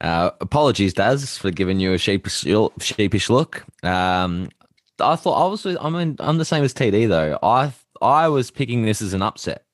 Uh, 0.00 0.30
apologies, 0.40 0.94
Daz, 0.94 1.36
for 1.36 1.50
giving 1.50 1.80
you 1.80 1.92
a 1.92 1.98
sheepish, 1.98 2.46
sheepish 2.80 3.30
look. 3.30 3.64
Um, 3.84 4.50
I 5.00 5.16
thought 5.16 5.44
I 5.44 5.48
was. 5.48 5.66
I 5.66 5.90
mean, 5.90 6.16
I'm 6.20 6.38
the 6.38 6.44
same 6.44 6.64
as 6.64 6.74
TD 6.74 7.08
though. 7.08 7.38
I 7.42 7.72
I 8.00 8.28
was 8.28 8.50
picking 8.50 8.82
this 8.82 9.02
as 9.02 9.12
an 9.12 9.22
upset, 9.22 9.64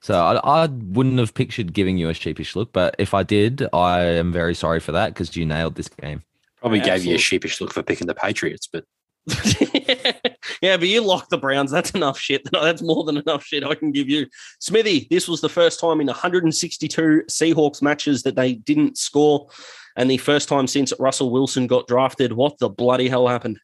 so 0.00 0.14
I, 0.14 0.62
I 0.64 0.66
wouldn't 0.66 1.18
have 1.18 1.34
pictured 1.34 1.72
giving 1.72 1.98
you 1.98 2.08
a 2.08 2.14
sheepish 2.14 2.56
look. 2.56 2.72
But 2.72 2.94
if 2.98 3.14
I 3.14 3.22
did, 3.22 3.66
I 3.72 4.02
am 4.02 4.32
very 4.32 4.54
sorry 4.54 4.80
for 4.80 4.92
that 4.92 5.14
because 5.14 5.36
you 5.36 5.46
nailed 5.46 5.74
this 5.74 5.88
game. 5.88 6.22
Probably 6.60 6.80
gave 6.80 7.04
you 7.04 7.14
a 7.14 7.18
sheepish 7.18 7.60
look 7.60 7.72
for 7.72 7.82
picking 7.82 8.06
the 8.06 8.14
Patriots, 8.14 8.66
but 8.66 8.84
yeah, 9.26 10.12
but 10.72 10.88
you 10.88 11.00
locked 11.02 11.30
the 11.30 11.38
Browns. 11.38 11.70
That's 11.70 11.90
enough 11.90 12.18
shit. 12.18 12.42
That's 12.52 12.82
more 12.82 13.04
than 13.04 13.18
enough 13.18 13.44
shit 13.44 13.64
I 13.64 13.74
can 13.74 13.92
give 13.92 14.08
you. 14.08 14.26
Smithy, 14.60 15.06
this 15.10 15.28
was 15.28 15.40
the 15.40 15.48
first 15.48 15.80
time 15.80 16.00
in 16.00 16.06
162 16.06 17.24
Seahawks 17.28 17.82
matches 17.82 18.22
that 18.22 18.36
they 18.36 18.54
didn't 18.54 18.98
score, 18.98 19.48
and 19.96 20.10
the 20.10 20.16
first 20.18 20.48
time 20.48 20.66
since 20.66 20.92
Russell 20.98 21.30
Wilson 21.30 21.66
got 21.66 21.86
drafted. 21.86 22.32
What 22.32 22.58
the 22.58 22.68
bloody 22.68 23.08
hell 23.08 23.28
happened? 23.28 23.60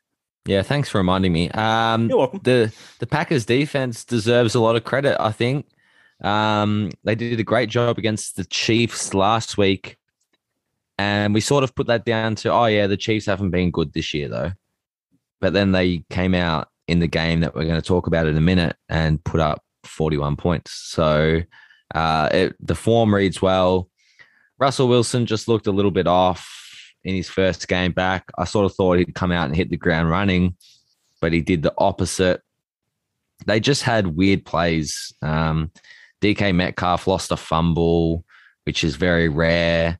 Yeah, 0.47 0.63
thanks 0.63 0.89
for 0.89 0.99
reminding 0.99 1.33
me. 1.33 1.51
Um, 1.51 2.09
You're 2.09 2.19
welcome. 2.19 2.41
the 2.43 2.73
the 2.99 3.07
Packers 3.07 3.45
defense 3.45 4.05
deserves 4.05 4.55
a 4.55 4.61
lot 4.61 4.77
of 4.77 4.85
credit. 4.85 5.21
I 5.21 5.33
think 5.33 5.67
um, 6.23 6.91
they 7.05 7.15
did 7.15 7.41
a 7.41 7.45
great 7.45 7.69
job 7.69 7.99
against 7.99 8.37
the 8.37 8.45
Chiefs 8.45 9.13
last 9.15 9.59
week, 9.59 9.97
and 10.99 11.35
we 11.35 11.41
sort 11.41 11.65
of 11.65 11.75
put 11.75 11.87
that 11.89 12.05
down 12.05 12.37
to 12.37 12.53
oh 12.53 12.67
yeah, 12.67 12.87
the 12.87 12.97
Chiefs 12.97 13.27
haven't 13.27 13.51
been 13.51 13.71
good 13.71 13.93
this 13.93 14.15
year 14.15 14.29
though. 14.29 14.53
But 15.41 15.53
then 15.53 15.73
they 15.73 16.05
came 16.11 16.35
out 16.35 16.70
in 16.91 16.99
the 16.99 17.07
game 17.07 17.41
that 17.41 17.55
we're 17.55 17.65
going 17.65 17.81
to 17.81 17.87
talk 17.87 18.09
about 18.09 18.27
in 18.27 18.37
a 18.37 18.41
minute 18.41 18.77
and 18.89 19.23
put 19.23 19.41
up 19.41 19.63
41 19.85 20.37
points. 20.37 20.73
So 20.73 21.41
uh, 21.95 22.29
it, 22.33 22.57
the 22.61 22.75
form 22.75 23.15
reads 23.15 23.41
well. 23.41 23.89
Russell 24.59 24.89
Wilson 24.89 25.25
just 25.25 25.47
looked 25.47 25.69
a 25.69 25.73
little 25.73 25.93
bit 25.93 26.09
off 26.09 26.93
in 27.05 27.15
his 27.15 27.29
first 27.29 27.69
game 27.69 27.93
back. 27.93 28.25
I 28.37 28.45
sort 28.45 28.67
of 28.67 28.75
thought 28.75 28.99
he'd 28.99 29.15
come 29.15 29.31
out 29.31 29.47
and 29.47 29.57
hit 29.57 29.71
the 29.71 29.77
ground 29.77 30.11
running, 30.11 30.57
but 31.21 31.33
he 31.33 31.41
did 31.41 31.63
the 31.63 31.73
opposite. 31.79 32.43
They 33.47 33.61
just 33.61 33.85
had 33.85 34.17
weird 34.17 34.45
plays. 34.45 35.15
Um, 35.23 35.71
DK 36.21 36.55
Metcalf 36.55 37.07
lost 37.07 37.31
a 37.31 37.37
fumble, 37.37 38.25
which 38.65 38.83
is 38.83 38.97
very 38.97 39.29
rare. 39.29 39.99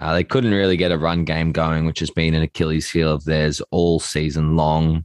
Uh, 0.00 0.12
they 0.12 0.24
couldn't 0.24 0.52
really 0.52 0.76
get 0.76 0.92
a 0.92 0.98
run 0.98 1.24
game 1.24 1.52
going, 1.52 1.86
which 1.86 1.98
has 1.98 2.10
been 2.10 2.34
an 2.34 2.42
Achilles 2.42 2.88
heel 2.90 3.12
of 3.14 3.24
theirs 3.24 3.60
all 3.72 3.98
season 3.98 4.54
long. 4.54 5.04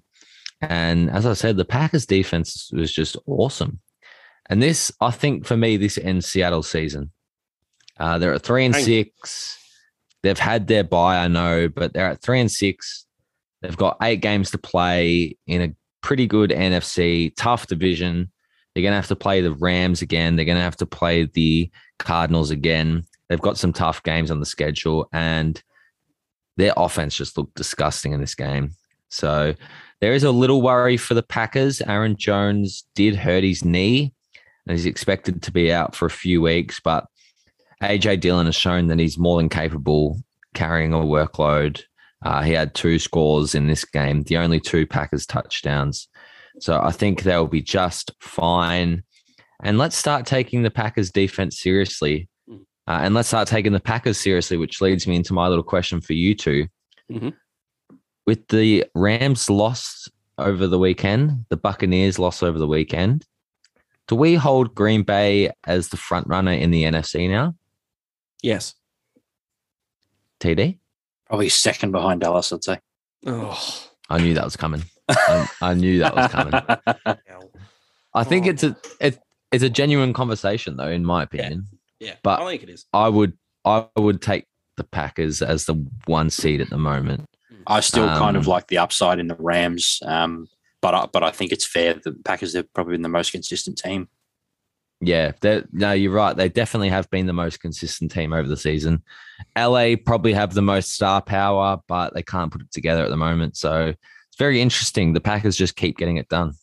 And 0.70 1.10
as 1.10 1.26
I 1.26 1.34
said, 1.34 1.58
the 1.58 1.66
Packers 1.66 2.06
defense 2.06 2.70
was 2.74 2.92
just 2.92 3.18
awesome. 3.26 3.80
And 4.50 4.62
this, 4.62 4.92
I 5.00 5.12
think, 5.12 5.46
for 5.46 5.58
me, 5.58 5.78
this 5.78 5.98
ends 5.98 6.28
Seattle 6.28 6.64
season. 6.64 7.12
Uh, 8.00 8.18
they're 8.18 8.34
at 8.34 8.44
three 8.44 8.66
and 8.66 8.76
six. 8.76 9.58
They've 10.22 10.40
had 10.40 10.68
their 10.68 10.84
bye, 10.84 11.18
I 11.18 11.28
know, 11.28 11.70
but 11.70 11.94
they're 11.94 12.10
at 12.10 12.22
three 12.22 12.40
and 12.40 12.52
six. 12.52 13.06
They've 13.62 13.78
got 13.78 13.98
eight 14.02 14.22
games 14.22 14.52
to 14.52 14.58
play 14.58 15.38
in 15.48 15.62
a 15.62 15.76
pretty 16.02 16.28
good 16.28 16.50
NFC, 16.50 17.34
tough 17.36 17.68
division. 17.68 18.32
They're 18.74 18.82
going 18.82 18.92
to 18.92 18.98
have 18.98 19.08
to 19.08 19.16
play 19.16 19.42
the 19.42 19.54
Rams 19.54 20.02
again. 20.02 20.36
They're 20.36 20.46
going 20.46 20.58
to 20.58 20.64
have 20.64 20.78
to 20.78 20.86
play 20.86 21.26
the 21.26 21.70
Cardinals 22.00 22.52
again. 22.52 23.04
They've 23.30 23.40
got 23.40 23.58
some 23.58 23.74
tough 23.74 24.04
games 24.04 24.32
on 24.32 24.40
the 24.40 24.46
schedule, 24.46 25.08
and 25.14 25.62
their 26.58 26.74
offense 26.76 27.16
just 27.16 27.38
looked 27.38 27.56
disgusting 27.56 28.12
in 28.14 28.20
this 28.20 28.36
game. 28.36 28.72
So 29.10 29.56
there 30.04 30.14
is 30.14 30.26
a 30.26 30.32
little 30.32 30.62
worry 30.62 30.98
for 30.98 31.14
the 31.14 31.24
Packers. 31.24 31.80
Aaron 31.80 32.18
Jones 32.18 32.84
did 32.94 33.16
hurt 33.16 33.42
his 33.42 33.64
knee, 33.64 34.14
and 34.68 34.76
he's 34.78 34.86
expected 34.86 35.42
to 35.42 35.50
be 35.50 35.72
out 35.72 35.96
for 35.96 36.06
a 36.06 36.10
few 36.10 36.42
weeks, 36.42 36.82
but 36.84 37.06
AJ 37.82 38.20
Dillon 38.20 38.48
has 38.48 38.56
shown 38.56 38.88
that 38.88 39.00
he's 39.00 39.18
more 39.18 39.38
than 39.38 39.48
capable 39.48 40.22
carrying 40.54 40.92
a 40.92 40.98
workload. 40.98 41.84
Uh, 42.22 42.42
he 42.42 42.52
had 42.52 42.76
two 42.76 43.00
scores 43.00 43.56
in 43.56 43.68
this 43.68 43.86
game, 43.86 44.24
the 44.24 44.36
only 44.36 44.60
two 44.60 44.86
Packers 44.86 45.26
touchdowns. 45.26 46.10
So 46.60 46.82
I 46.84 46.92
think 46.92 47.24
they'll 47.24 47.48
be 47.48 47.62
just 47.62 48.12
fine. 48.20 49.04
And 49.64 49.78
let's 49.78 49.96
start 49.96 50.26
taking 50.26 50.64
the 50.64 50.70
Packers 50.70 51.12
defense 51.12 51.62
seriously. 51.62 52.28
Uh, 52.88 53.00
and 53.04 53.14
let's 53.14 53.30
start 53.30 53.48
taking 53.48 53.72
the 53.72 53.80
Packers 53.80 54.18
seriously, 54.18 54.58
which 54.58 54.82
leads 54.82 55.08
me 55.08 55.16
into 55.16 55.34
my 55.34 55.48
little 55.48 55.64
question 55.64 56.02
for 56.02 56.12
you 56.12 56.36
2 56.36 56.68
Mhm. 57.10 57.34
With 58.26 58.48
the 58.48 58.86
Rams 58.96 59.50
lost 59.50 60.10
over 60.38 60.66
the 60.68 60.80
weekend, 60.80 61.46
the 61.50 61.58
Buccaneers 61.58 62.18
lost 62.20 62.42
over 62.44 62.58
the 62.58 62.68
weekend. 62.68 63.26
Do 64.08 64.16
we 64.16 64.36
hold 64.36 64.76
Green 64.76 65.04
Bay 65.04 65.52
as 65.66 65.90
the 65.90 65.98
front 65.98 66.28
runner 66.28 66.52
in 66.52 66.72
the 66.72 66.84
NFC 66.84 67.30
now? 67.30 67.56
Yes. 68.42 68.76
TD? 70.40 70.78
probably 71.28 71.50
second 71.50 71.92
behind 71.92 72.22
Dallas, 72.22 72.52
I'd 72.54 72.64
say. 72.64 72.80
Oh, 73.26 73.90
I 74.10 74.20
knew 74.20 74.34
that 74.36 74.44
was 74.44 74.56
coming. 74.56 74.84
I, 75.10 75.50
I 75.62 75.74
knew 75.74 76.00
that 76.00 76.16
was 76.16 76.32
coming. 76.32 76.54
I 78.14 78.24
think 78.24 78.46
Oh. 78.46 78.50
it's 78.50 78.64
a 78.64 78.76
it, 79.00 79.20
it's 79.52 79.64
a 79.64 79.70
genuine 79.70 80.14
conversation 80.14 80.76
though, 80.78 80.90
in 80.90 81.06
my 81.06 81.24
opinion. 81.24 81.68
Yeah, 82.00 82.16
But- 82.24 82.42
I 82.42 82.50
think 82.50 82.64
it 82.64 82.70
is. 82.70 82.86
I 82.94 83.10
would 83.10 83.38
I 83.66 83.88
would 83.98 84.22
take 84.22 84.46
the 84.78 84.84
Packers 84.84 85.42
as 85.42 85.66
the 85.66 85.76
one 86.06 86.30
seed 86.30 86.62
at 86.62 86.70
the 86.70 86.78
moment. 86.78 87.26
I 87.68 87.80
still 87.80 88.08
kind 88.08 88.38
of 88.38 88.44
Um, 88.44 88.52
like 88.52 88.68
the 88.68 88.78
upside 88.78 89.20
in 89.20 89.28
the 89.28 89.36
Rams, 89.38 90.00
um, 90.06 90.48
but 90.82 90.94
I, 90.94 91.06
but 91.12 91.24
I 91.24 91.32
think 91.32 91.52
it's 91.52 91.66
fair 91.66 91.94
that 91.94 92.04
the 92.04 92.14
Packers 92.24 92.54
have 92.54 92.72
probably 92.74 92.94
been 92.94 93.02
the 93.02 93.10
most 93.10 93.32
consistent 93.32 93.78
team. 93.78 94.10
Yeah, 95.02 95.34
no, 95.74 95.92
you're 95.92 96.14
right. 96.14 96.36
They 96.36 96.48
definitely 96.48 96.90
have 96.90 97.10
been 97.10 97.26
the 97.26 97.34
most 97.34 97.60
consistent 97.60 98.12
team 98.12 98.32
over 98.32 98.48
the 98.48 98.56
season. 98.56 99.04
LA 99.58 99.96
probably 100.04 100.32
have 100.34 100.54
the 100.54 100.62
most 100.62 100.94
star 100.94 101.22
power, 101.22 101.80
but 101.88 102.14
they 102.14 102.24
can't 102.24 102.52
put 102.52 102.62
it 102.62 102.72
together 102.72 103.04
at 103.04 103.10
the 103.10 103.18
moment. 103.18 103.58
So 103.58 103.88
it's 103.88 104.38
very 104.38 104.62
interesting. 104.62 105.12
The 105.12 105.20
Packers 105.20 105.58
just 105.58 105.76
keep 105.76 105.98
getting 105.98 106.18
it 106.18 106.30
done. 106.30 106.54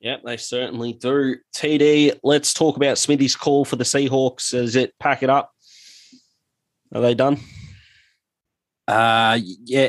Yeah, 0.00 0.16
they 0.22 0.36
certainly 0.36 0.92
do. 0.92 1.36
TD, 1.56 2.18
let's 2.22 2.52
talk 2.52 2.76
about 2.76 2.98
Smithy's 2.98 3.34
call 3.34 3.64
for 3.64 3.76
the 3.76 3.84
Seahawks. 3.84 4.52
Is 4.52 4.76
it 4.76 4.92
pack 5.00 5.22
it 5.22 5.30
up? 5.30 5.50
Are 6.94 7.00
they 7.00 7.14
done? 7.14 7.40
Uh, 8.86 9.38
yeah, 9.42 9.88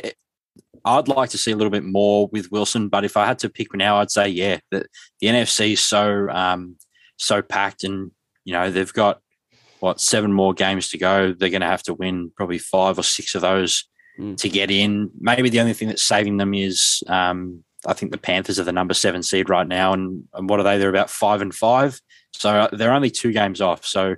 I'd 0.86 1.08
like 1.08 1.32
to 1.32 1.38
see 1.38 1.52
a 1.52 1.56
little 1.56 1.72
bit 1.72 1.84
more 1.84 2.28
with 2.28 2.52
Wilson, 2.52 2.90
but 2.90 3.04
if 3.04 3.18
I 3.18 3.26
had 3.26 3.40
to 3.40 3.50
pick 3.50 3.74
now, 3.74 3.98
I'd 3.98 4.12
say 4.12 4.28
yeah, 4.30 4.60
the, 4.72 4.86
the 5.20 5.28
NFC 5.28 5.74
is 5.74 5.82
so 5.82 6.30
um, 6.30 6.78
so 7.18 7.42
packed, 7.42 7.84
and 7.84 8.12
you 8.46 8.54
know 8.54 8.72
they've 8.72 8.94
got 8.94 9.20
what 9.80 10.00
seven 10.00 10.32
more 10.32 10.54
games 10.54 10.90
to 10.90 10.98
go. 10.98 11.34
They're 11.34 11.50
going 11.50 11.62
to 11.62 11.68
have 11.68 11.84
to 11.84 11.94
win 11.94 12.32
probably 12.38 12.60
five 12.60 12.98
or 12.98 13.04
six 13.04 13.36
of 13.36 13.42
those 13.42 13.86
Mm. 14.20 14.38
to 14.38 14.48
get 14.48 14.72
in. 14.72 15.12
Maybe 15.20 15.50
the 15.50 15.60
only 15.60 15.74
thing 15.74 15.90
that's 15.90 16.02
saving 16.02 16.38
them 16.38 16.54
is 16.54 17.04
um, 17.08 17.66
I 17.86 17.92
think 17.92 18.14
the 18.14 18.18
Panthers 18.18 18.58
are 18.60 18.64
the 18.64 18.72
number 18.72 18.94
seven 18.94 19.22
seed 19.22 19.50
right 19.50 19.68
now, 19.68 19.92
and, 19.92 20.24
and 20.34 20.50
what 20.50 20.60
are 20.60 20.64
they? 20.64 20.78
They're 20.78 20.90
about 20.90 21.10
five 21.10 21.42
and 21.42 21.54
five, 21.54 22.00
so 22.34 22.50
uh, 22.50 22.68
they're 22.72 22.94
only 22.94 23.12
two 23.12 23.34
games 23.34 23.60
off. 23.60 23.86
So 23.86 24.16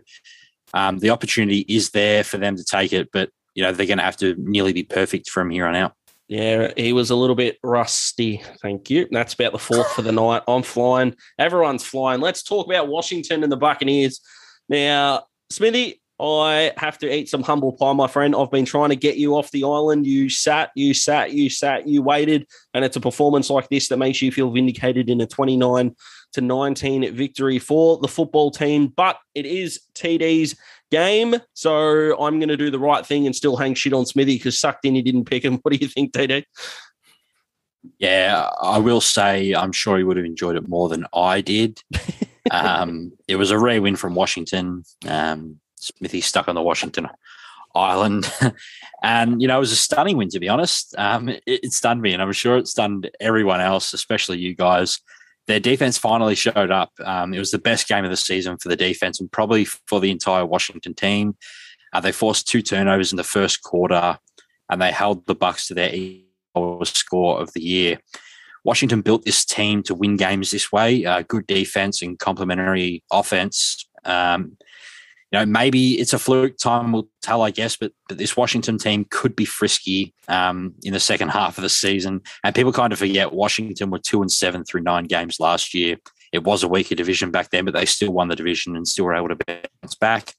um, 0.75 0.99
the 0.99 1.09
opportunity 1.09 1.65
is 1.67 1.89
there 1.89 2.23
for 2.23 2.37
them 2.37 2.55
to 2.57 2.63
take 2.63 2.93
it, 2.93 3.09
but 3.11 3.31
you 3.55 3.63
know 3.63 3.71
they're 3.71 3.87
going 3.87 3.97
to 3.97 4.03
have 4.03 4.17
to 4.17 4.35
nearly 4.37 4.71
be 4.71 4.83
perfect 4.83 5.31
from 5.31 5.49
here 5.49 5.65
on 5.65 5.75
out. 5.75 5.93
Yeah, 6.27 6.73
he 6.75 6.91
was 6.91 7.09
a 7.09 7.15
little 7.15 7.35
bit 7.35 7.57
rusty. 7.63 8.43
Thank 8.61 8.89
you. 8.89 9.07
That's 9.11 9.33
about 9.33 9.53
the 9.53 9.59
fourth 9.59 9.91
for 9.93 10.01
the 10.01 10.11
night. 10.13 10.43
I'm 10.47 10.63
flying. 10.63 11.15
Everyone's 11.39 11.85
flying. 11.85 12.19
Let's 12.19 12.43
talk 12.43 12.65
about 12.65 12.89
Washington 12.89 13.43
and 13.43 13.51
the 13.51 13.57
Buccaneers. 13.57 14.19
Now, 14.67 15.23
Smithy, 15.49 16.01
I 16.19 16.73
have 16.77 16.97
to 16.99 17.13
eat 17.13 17.29
some 17.29 17.43
humble 17.43 17.73
pie, 17.73 17.93
my 17.93 18.07
friend. 18.07 18.35
I've 18.35 18.51
been 18.51 18.65
trying 18.65 18.89
to 18.89 18.95
get 18.95 19.17
you 19.17 19.35
off 19.35 19.51
the 19.51 19.63
island. 19.63 20.07
You 20.07 20.29
sat, 20.29 20.71
you 20.75 20.93
sat, 20.93 21.31
you 21.31 21.49
sat, 21.49 21.87
you 21.87 22.01
waited. 22.01 22.47
And 22.73 22.83
it's 22.83 22.95
a 22.95 23.01
performance 23.01 23.49
like 23.49 23.69
this 23.69 23.87
that 23.89 23.97
makes 23.97 24.21
you 24.21 24.31
feel 24.31 24.49
vindicated 24.49 25.09
in 25.09 25.21
a 25.21 25.27
29 25.27 25.95
to 26.33 26.41
19 26.41 27.15
victory 27.15 27.59
for 27.59 27.99
the 27.99 28.07
football 28.07 28.51
team. 28.51 28.87
But 28.87 29.17
it 29.35 29.45
is 29.45 29.81
TD's 29.93 30.55
game. 30.91 31.35
So 31.53 32.19
I'm 32.21 32.39
going 32.39 32.49
to 32.49 32.57
do 32.57 32.71
the 32.71 32.79
right 32.79 33.05
thing 33.05 33.25
and 33.25 33.35
still 33.35 33.57
hang 33.57 33.73
shit 33.73 33.93
on 33.93 34.05
Smithy 34.05 34.35
because 34.35 34.59
sucked 34.59 34.85
in 34.85 34.95
he 34.95 35.01
didn't 35.01 35.25
pick 35.25 35.43
him. 35.43 35.57
What 35.61 35.73
do 35.73 35.79
you 35.79 35.87
think, 35.87 36.13
TD? 36.13 36.45
Yeah, 37.99 38.49
I 38.61 38.77
will 38.79 39.01
say 39.01 39.53
I'm 39.53 39.71
sure 39.71 39.97
he 39.97 40.03
would 40.03 40.17
have 40.17 40.25
enjoyed 40.25 40.55
it 40.55 40.67
more 40.67 40.89
than 40.89 41.05
I 41.13 41.41
did. 41.41 41.81
um, 42.51 43.11
it 43.27 43.35
was 43.35 43.51
a 43.51 43.59
rare 43.59 43.81
win 43.81 43.95
from 43.95 44.15
Washington. 44.15 44.83
Um, 45.07 45.59
Smithy 45.75 46.21
stuck 46.21 46.47
on 46.47 46.55
the 46.55 46.61
Washington 46.61 47.07
Island, 47.75 48.31
and 49.03 49.41
you 49.41 49.47
know 49.47 49.57
it 49.57 49.59
was 49.59 49.71
a 49.71 49.77
stunning 49.77 50.17
win 50.17 50.29
to 50.29 50.39
be 50.39 50.49
honest. 50.49 50.95
Um, 50.97 51.29
it, 51.29 51.43
it 51.45 51.73
stunned 51.73 52.01
me, 52.01 52.13
and 52.13 52.21
I'm 52.21 52.31
sure 52.31 52.57
it 52.57 52.67
stunned 52.67 53.09
everyone 53.19 53.61
else, 53.61 53.93
especially 53.93 54.39
you 54.39 54.55
guys. 54.55 54.99
Their 55.47 55.59
defense 55.59 55.97
finally 55.97 56.35
showed 56.35 56.71
up. 56.71 56.91
Um, 57.03 57.33
it 57.33 57.39
was 57.39 57.51
the 57.51 57.57
best 57.57 57.87
game 57.87 58.03
of 58.03 58.11
the 58.11 58.17
season 58.17 58.57
for 58.57 58.67
the 58.67 58.75
defense, 58.75 59.19
and 59.19 59.31
probably 59.31 59.65
for 59.65 59.99
the 59.99 60.11
entire 60.11 60.45
Washington 60.45 60.93
team. 60.93 61.37
Uh, 61.93 62.01
they 62.01 62.11
forced 62.11 62.47
two 62.47 62.61
turnovers 62.61 63.11
in 63.11 63.17
the 63.17 63.23
first 63.23 63.63
quarter, 63.63 64.17
and 64.69 64.81
they 64.81 64.91
held 64.91 65.25
the 65.25 65.35
Bucks 65.35 65.67
to 65.67 65.73
their 65.73 65.93
score 66.83 67.39
of 67.39 67.53
the 67.53 67.61
year. 67.61 67.99
Washington 68.65 69.01
built 69.01 69.23
this 69.23 69.45
team 69.45 69.81
to 69.83 69.95
win 69.95 70.17
games 70.17 70.51
this 70.51 70.71
way. 70.71 71.05
Uh, 71.05 71.21
good 71.21 71.47
defense 71.47 72.01
and 72.01 72.19
complementary 72.19 73.01
offense. 73.11 73.87
Um, 74.03 74.57
you 75.31 75.39
know, 75.39 75.45
maybe 75.45 75.99
it's 75.99 76.13
a 76.13 76.19
fluke. 76.19 76.57
Time 76.57 76.91
will 76.91 77.09
tell, 77.21 77.41
I 77.41 77.51
guess. 77.51 77.75
But, 77.75 77.91
but 78.07 78.17
this 78.17 78.37
Washington 78.37 78.77
team 78.77 79.05
could 79.09 79.35
be 79.35 79.45
frisky 79.45 80.13
um, 80.27 80.73
in 80.83 80.93
the 80.93 80.99
second 80.99 81.29
half 81.29 81.57
of 81.57 81.63
the 81.63 81.69
season. 81.69 82.21
And 82.43 82.55
people 82.55 82.71
kind 82.71 82.93
of 82.93 82.99
forget 82.99 83.33
Washington 83.33 83.89
were 83.89 83.99
two 83.99 84.21
and 84.21 84.31
seven 84.31 84.63
through 84.63 84.81
nine 84.81 85.05
games 85.05 85.39
last 85.39 85.73
year. 85.73 85.97
It 86.31 86.43
was 86.43 86.63
a 86.63 86.67
weaker 86.67 86.95
division 86.95 87.31
back 87.31 87.49
then, 87.49 87.65
but 87.65 87.73
they 87.73 87.85
still 87.85 88.11
won 88.11 88.27
the 88.27 88.35
division 88.35 88.75
and 88.75 88.87
still 88.87 89.05
were 89.05 89.15
able 89.15 89.29
to 89.29 89.37
bounce 89.81 89.95
back. 89.95 90.33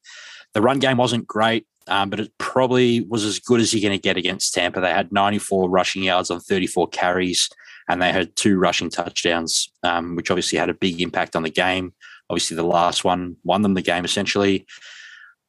The 0.54 0.62
run 0.62 0.78
game 0.78 0.96
wasn't 0.96 1.26
great, 1.26 1.66
um, 1.86 2.10
but 2.10 2.20
it 2.20 2.32
probably 2.38 3.02
was 3.02 3.24
as 3.24 3.38
good 3.38 3.60
as 3.60 3.72
you're 3.72 3.86
going 3.86 3.98
to 3.98 4.02
get 4.02 4.16
against 4.16 4.54
Tampa. 4.54 4.80
They 4.80 4.90
had 4.90 5.12
94 5.12 5.68
rushing 5.68 6.02
yards 6.02 6.30
on 6.30 6.40
34 6.40 6.88
carries, 6.88 7.48
and 7.88 8.00
they 8.00 8.12
had 8.12 8.36
two 8.36 8.58
rushing 8.58 8.90
touchdowns, 8.90 9.70
um, 9.82 10.16
which 10.16 10.30
obviously 10.30 10.58
had 10.58 10.70
a 10.70 10.74
big 10.74 11.00
impact 11.00 11.36
on 11.36 11.42
the 11.42 11.50
game. 11.50 11.92
Obviously, 12.30 12.56
the 12.56 12.62
last 12.62 13.04
one 13.04 13.36
won 13.44 13.62
them 13.62 13.74
the 13.74 13.82
game 13.82 14.04
essentially. 14.04 14.66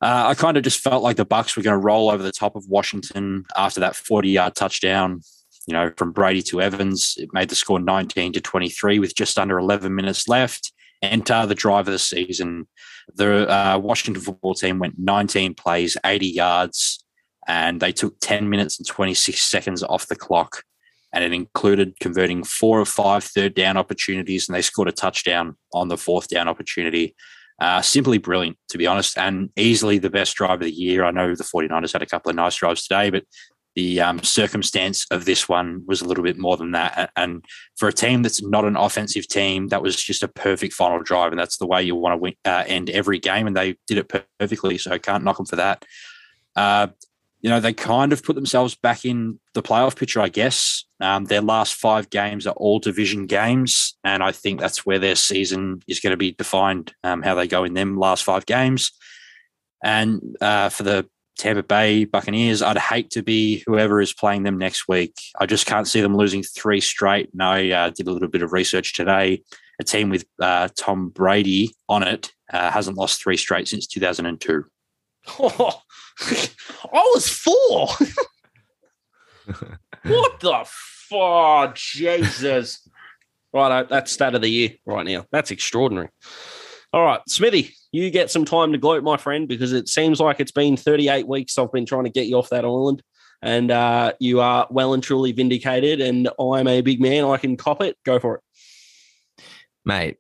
Uh, 0.01 0.27
I 0.27 0.34
kind 0.34 0.55
of 0.55 0.63
just 0.63 0.80
felt 0.80 1.03
like 1.03 1.17
the 1.17 1.25
Bucks 1.25 1.57
were 1.57 1.63
going 1.63 1.80
to 1.80 1.86
roll 1.86 2.09
over 2.09 2.23
the 2.23 2.32
top 2.32 2.55
of 2.55 2.67
Washington 2.67 3.45
after 3.57 3.82
that 3.82 3.93
40-yard 3.93 4.55
touchdown. 4.55 5.21
You 5.67 5.73
know, 5.73 5.91
from 5.97 6.13
Brady 6.13 6.41
to 6.43 6.61
Evans, 6.61 7.15
it 7.17 7.30
made 7.34 7.49
the 7.49 7.55
score 7.55 7.80
19 7.80 8.34
to 8.34 8.41
23 8.41 8.99
with 8.99 9.13
just 9.13 9.38
under 9.38 9.59
11 9.59 9.93
minutes 9.93 10.27
left. 10.27 10.71
Enter 11.01 11.45
the 11.45 11.55
drive 11.55 11.88
of 11.88 11.91
the 11.91 11.99
season. 11.99 12.67
The 13.13 13.49
uh, 13.49 13.77
Washington 13.77 14.23
football 14.23 14.53
team 14.53 14.80
went 14.80 14.95
19 14.97 15.53
plays, 15.55 15.97
80 16.05 16.27
yards, 16.27 17.03
and 17.47 17.80
they 17.80 17.91
took 17.91 18.15
10 18.21 18.49
minutes 18.49 18.80
and 18.80 18.88
26 18.88 19.41
seconds 19.41 19.84
off 19.84 20.07
the 20.07 20.15
clock. 20.15 20.63
And 21.12 21.24
it 21.24 21.34
included 21.34 21.99
converting 21.99 22.43
four 22.43 22.82
of 22.82 22.88
five 22.88 23.24
third 23.24 23.55
down 23.55 23.78
opportunities, 23.78 24.47
and 24.47 24.55
they 24.55 24.62
scored 24.62 24.88
a 24.88 24.91
touchdown 24.91 25.57
on 25.74 25.88
the 25.88 25.97
fourth 25.97 26.28
down 26.28 26.47
opportunity. 26.47 27.16
Uh, 27.60 27.82
simply 27.82 28.18
brilliant, 28.18 28.57
to 28.70 28.78
be 28.78 28.88
honest, 28.88 29.18
and 29.18 29.49
easily 29.57 29.97
the 29.97 30.10
best 30.10 30.36
drive 30.36 30.62
of 30.62 30.66
the 30.66 30.72
year. 30.72 31.03
I 31.03 31.12
know 31.12 31.36
the 31.36 31.43
49ers 31.43 31.91
had 31.91 32.01
a 32.01 32.05
couple 32.05 32.30
of 32.30 32.36
nice 32.38 32.55
drives 32.55 32.88
today, 32.88 33.10
but 33.10 33.26
the 33.76 34.01
um, 34.01 34.22
circumstance 34.24 35.05
of 35.12 35.26
this 35.26 35.47
one 35.47 35.84
was 35.86 36.01
a 36.01 36.05
little 36.05 36.24
bit 36.24 36.38
more 36.38 36.57
than 36.57 36.72
that. 36.72 37.12
And 37.16 37.45
for 37.78 37.88
a 37.88 37.93
team 37.93 38.24
that's 38.24 38.41
not 38.41 38.66
an 38.66 38.76
offensive 38.76 39.28
team, 39.28 39.68
that 39.68 39.82
was 39.82 40.01
just 40.01 40.24
a 40.24 40.28
perfect 40.28 40.74
final 40.74 41.01
drive, 41.01 41.32
and 41.32 41.39
that's 41.39 41.57
the 41.57 41.68
way 41.68 41.84
you 41.84 41.95
want 41.95 42.14
to 42.14 42.18
win, 42.18 42.34
uh, 42.45 42.64
end 42.68 42.89
every 42.89 43.20
game. 43.20 43.47
And 43.47 43.55
they 43.55 43.76
did 43.88 43.97
it 43.97 44.24
perfectly, 44.39 44.78
so 44.78 44.91
I 44.91 44.97
can't 44.97 45.24
knock 45.24 45.38
them 45.38 45.45
for 45.45 45.55
that. 45.57 45.86
Uh, 46.55 46.88
you 47.41 47.49
know, 47.49 47.59
they 47.59 47.73
kind 47.73 48.11
of 48.11 48.23
put 48.23 48.35
themselves 48.35 48.75
back 48.75 49.05
in 49.05 49.39
the 49.53 49.63
playoff 49.63 49.95
picture, 49.95 50.19
I 50.19 50.29
guess. 50.29 50.83
Um, 50.99 51.25
their 51.25 51.41
last 51.41 51.75
five 51.75 52.09
games 52.09 52.45
are 52.45 52.55
all 52.55 52.79
division 52.79 53.25
games, 53.25 53.97
and 54.03 54.21
I 54.21 54.31
think 54.31 54.59
that's 54.59 54.85
where 54.85 54.99
their 54.99 55.15
season 55.15 55.81
is 55.87 55.99
going 55.99 56.11
to 56.11 56.17
be 56.17 56.31
defined. 56.33 56.93
Um, 57.03 57.21
how 57.21 57.35
they 57.35 57.47
go 57.47 57.63
in 57.63 57.73
them 57.73 57.97
last 57.97 58.23
five 58.23 58.45
games, 58.45 58.91
and 59.83 60.21
uh, 60.41 60.69
for 60.69 60.83
the 60.83 61.07
Tampa 61.39 61.63
Bay 61.63 62.03
Buccaneers, 62.03 62.61
I'd 62.61 62.77
hate 62.77 63.09
to 63.11 63.23
be 63.23 63.63
whoever 63.65 64.01
is 64.01 64.13
playing 64.13 64.43
them 64.43 64.57
next 64.57 64.89
week. 64.89 65.13
I 65.39 65.45
just 65.45 65.65
can't 65.65 65.87
see 65.87 66.01
them 66.01 66.15
losing 66.15 66.43
three 66.43 66.81
straight. 66.81 67.29
And 67.31 67.41
I 67.41 67.69
uh, 67.69 67.89
did 67.91 68.07
a 68.07 68.11
little 68.11 68.27
bit 68.27 68.41
of 68.41 68.51
research 68.51 68.93
today. 68.93 69.41
A 69.79 69.83
team 69.85 70.09
with 70.09 70.25
uh, 70.41 70.67
Tom 70.77 71.07
Brady 71.07 71.73
on 71.87 72.03
it 72.03 72.33
uh, 72.51 72.69
hasn't 72.69 72.97
lost 72.97 73.23
three 73.23 73.37
straight 73.37 73.69
since 73.69 73.87
2002. 73.87 74.65
Oh, 75.39 75.82
I 76.21 77.11
was 77.13 77.30
four. 77.30 77.88
what 80.03 80.39
the 80.39 80.65
fuck? 80.65 81.75
Jesus. 81.75 82.88
Right, 83.53 83.88
that's 83.89 84.11
stat 84.11 84.36
of 84.36 84.41
the 84.41 84.49
year 84.49 84.71
right 84.86 85.05
now. 85.05 85.25
That's 85.32 85.51
extraordinary. 85.51 86.09
All 86.93 87.03
right, 87.03 87.21
Smithy, 87.27 87.73
you 87.91 88.09
get 88.09 88.32
some 88.32 88.45
time 88.45 88.71
to 88.71 88.77
gloat, 88.77 89.03
my 89.03 89.17
friend, 89.17 89.47
because 89.47 89.73
it 89.73 89.88
seems 89.88 90.19
like 90.19 90.39
it's 90.39 90.51
been 90.51 90.77
38 90.77 91.27
weeks 91.27 91.57
I've 91.57 91.71
been 91.71 91.86
trying 91.86 92.05
to 92.05 92.09
get 92.09 92.27
you 92.27 92.38
off 92.38 92.49
that 92.49 92.65
island. 92.65 93.03
And 93.41 93.71
uh, 93.71 94.13
you 94.19 94.41
are 94.41 94.67
well 94.69 94.93
and 94.93 95.01
truly 95.01 95.32
vindicated. 95.32 96.01
And 96.01 96.30
I'm 96.39 96.67
a 96.67 96.82
big 96.82 96.99
man. 96.99 97.25
I 97.25 97.38
can 97.38 97.57
cop 97.57 97.82
it. 97.82 97.95
Go 98.05 98.19
for 98.19 98.36
it. 98.36 98.41
Mate, 99.86 100.17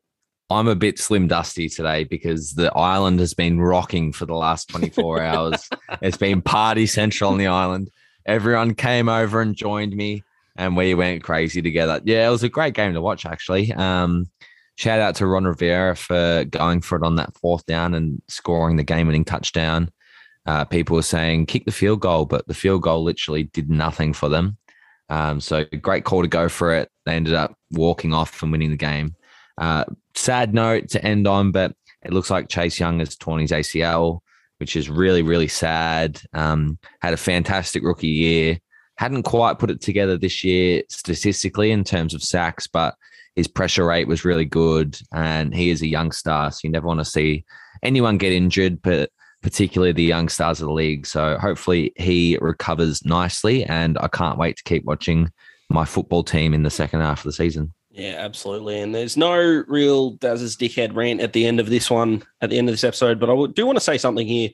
I'm 0.49 0.67
a 0.67 0.75
bit 0.75 0.97
slim 0.97 1.27
dusty 1.27 1.69
today 1.69 2.05
because 2.05 2.53
the 2.53 2.73
island 2.75 3.19
has 3.19 3.33
been 3.33 3.61
rocking 3.61 4.11
for 4.11 4.25
the 4.25 4.35
last 4.35 4.69
24 4.69 5.21
hours. 5.23 5.69
It's 6.01 6.17
been 6.17 6.41
party 6.41 6.87
central 6.87 7.31
on 7.31 7.37
the 7.37 7.47
island. 7.47 7.89
Everyone 8.25 8.73
came 8.73 9.09
over 9.09 9.41
and 9.41 9.55
joined 9.55 9.95
me 9.95 10.23
and 10.55 10.75
we 10.75 10.93
went 10.93 11.23
crazy 11.23 11.61
together. 11.61 12.01
Yeah, 12.03 12.27
it 12.27 12.31
was 12.31 12.43
a 12.43 12.49
great 12.49 12.73
game 12.73 12.93
to 12.93 13.01
watch, 13.01 13.25
actually. 13.25 13.71
Um, 13.73 14.29
shout 14.75 14.99
out 14.99 15.15
to 15.15 15.27
Ron 15.27 15.45
Rivera 15.45 15.95
for 15.95 16.45
going 16.45 16.81
for 16.81 16.97
it 16.97 17.03
on 17.03 17.15
that 17.15 17.37
fourth 17.37 17.65
down 17.65 17.93
and 17.93 18.21
scoring 18.27 18.75
the 18.75 18.83
game 18.83 19.07
winning 19.07 19.25
touchdown. 19.25 19.91
Uh, 20.45 20.65
people 20.65 20.95
were 20.95 21.03
saying 21.03 21.45
kick 21.45 21.65
the 21.65 21.71
field 21.71 21.99
goal, 21.99 22.25
but 22.25 22.47
the 22.47 22.53
field 22.53 22.81
goal 22.81 23.03
literally 23.03 23.43
did 23.43 23.69
nothing 23.69 24.13
for 24.13 24.29
them. 24.29 24.57
Um, 25.09 25.39
so 25.39 25.65
great 25.81 26.05
call 26.05 26.23
to 26.23 26.27
go 26.27 26.49
for 26.49 26.73
it. 26.73 26.89
They 27.05 27.15
ended 27.15 27.35
up 27.35 27.55
walking 27.71 28.13
off 28.13 28.41
and 28.41 28.51
winning 28.51 28.71
the 28.71 28.77
game. 28.77 29.15
Uh, 29.57 29.85
sad 30.19 30.53
note 30.53 30.89
to 30.89 31.03
end 31.03 31.27
on, 31.27 31.51
but 31.51 31.73
it 32.03 32.13
looks 32.13 32.29
like 32.29 32.49
Chase 32.49 32.79
Young 32.79 32.99
has 32.99 33.15
torn 33.15 33.41
his 33.41 33.51
ACL, 33.51 34.19
which 34.57 34.75
is 34.75 34.89
really, 34.89 35.21
really 35.21 35.47
sad. 35.47 36.21
Um, 36.33 36.77
had 37.01 37.13
a 37.13 37.17
fantastic 37.17 37.83
rookie 37.83 38.07
year. 38.07 38.59
Hadn't 38.97 39.23
quite 39.23 39.59
put 39.59 39.71
it 39.71 39.81
together 39.81 40.17
this 40.17 40.43
year 40.43 40.83
statistically 40.89 41.71
in 41.71 41.83
terms 41.83 42.13
of 42.13 42.23
sacks, 42.23 42.67
but 42.67 42.95
his 43.35 43.47
pressure 43.47 43.85
rate 43.85 44.07
was 44.07 44.25
really 44.25 44.45
good. 44.45 44.99
And 45.13 45.53
he 45.53 45.69
is 45.69 45.81
a 45.81 45.87
young 45.87 46.11
star. 46.11 46.51
So 46.51 46.59
you 46.63 46.71
never 46.71 46.87
want 46.87 46.99
to 46.99 47.05
see 47.05 47.45
anyone 47.81 48.17
get 48.17 48.33
injured, 48.33 48.81
but 48.81 49.09
particularly 49.41 49.93
the 49.93 50.03
young 50.03 50.27
stars 50.27 50.59
of 50.61 50.67
the 50.67 50.73
league. 50.73 51.05
So 51.05 51.37
hopefully 51.37 51.93
he 51.95 52.37
recovers 52.41 53.05
nicely. 53.05 53.63
And 53.63 53.97
I 53.99 54.09
can't 54.09 54.37
wait 54.37 54.57
to 54.57 54.63
keep 54.63 54.83
watching 54.83 55.31
my 55.69 55.85
football 55.85 56.23
team 56.23 56.53
in 56.53 56.63
the 56.63 56.69
second 56.69 56.99
half 56.99 57.19
of 57.19 57.25
the 57.25 57.33
season. 57.33 57.73
Yeah, 57.91 58.15
absolutely. 58.19 58.79
And 58.79 58.93
there's 58.93 59.17
no 59.17 59.35
real 59.67 60.11
Daz's 60.11 60.55
dickhead 60.55 60.95
rant 60.95 61.21
at 61.21 61.33
the 61.33 61.45
end 61.45 61.59
of 61.59 61.69
this 61.69 61.89
one, 61.89 62.23
at 62.41 62.51
the 62.51 62.57
end 62.57 62.69
of 62.69 62.73
this 62.73 62.83
episode. 62.83 63.19
But 63.19 63.29
I 63.29 63.47
do 63.51 63.65
want 63.65 63.77
to 63.77 63.83
say 63.83 63.97
something 63.97 64.27
here 64.27 64.49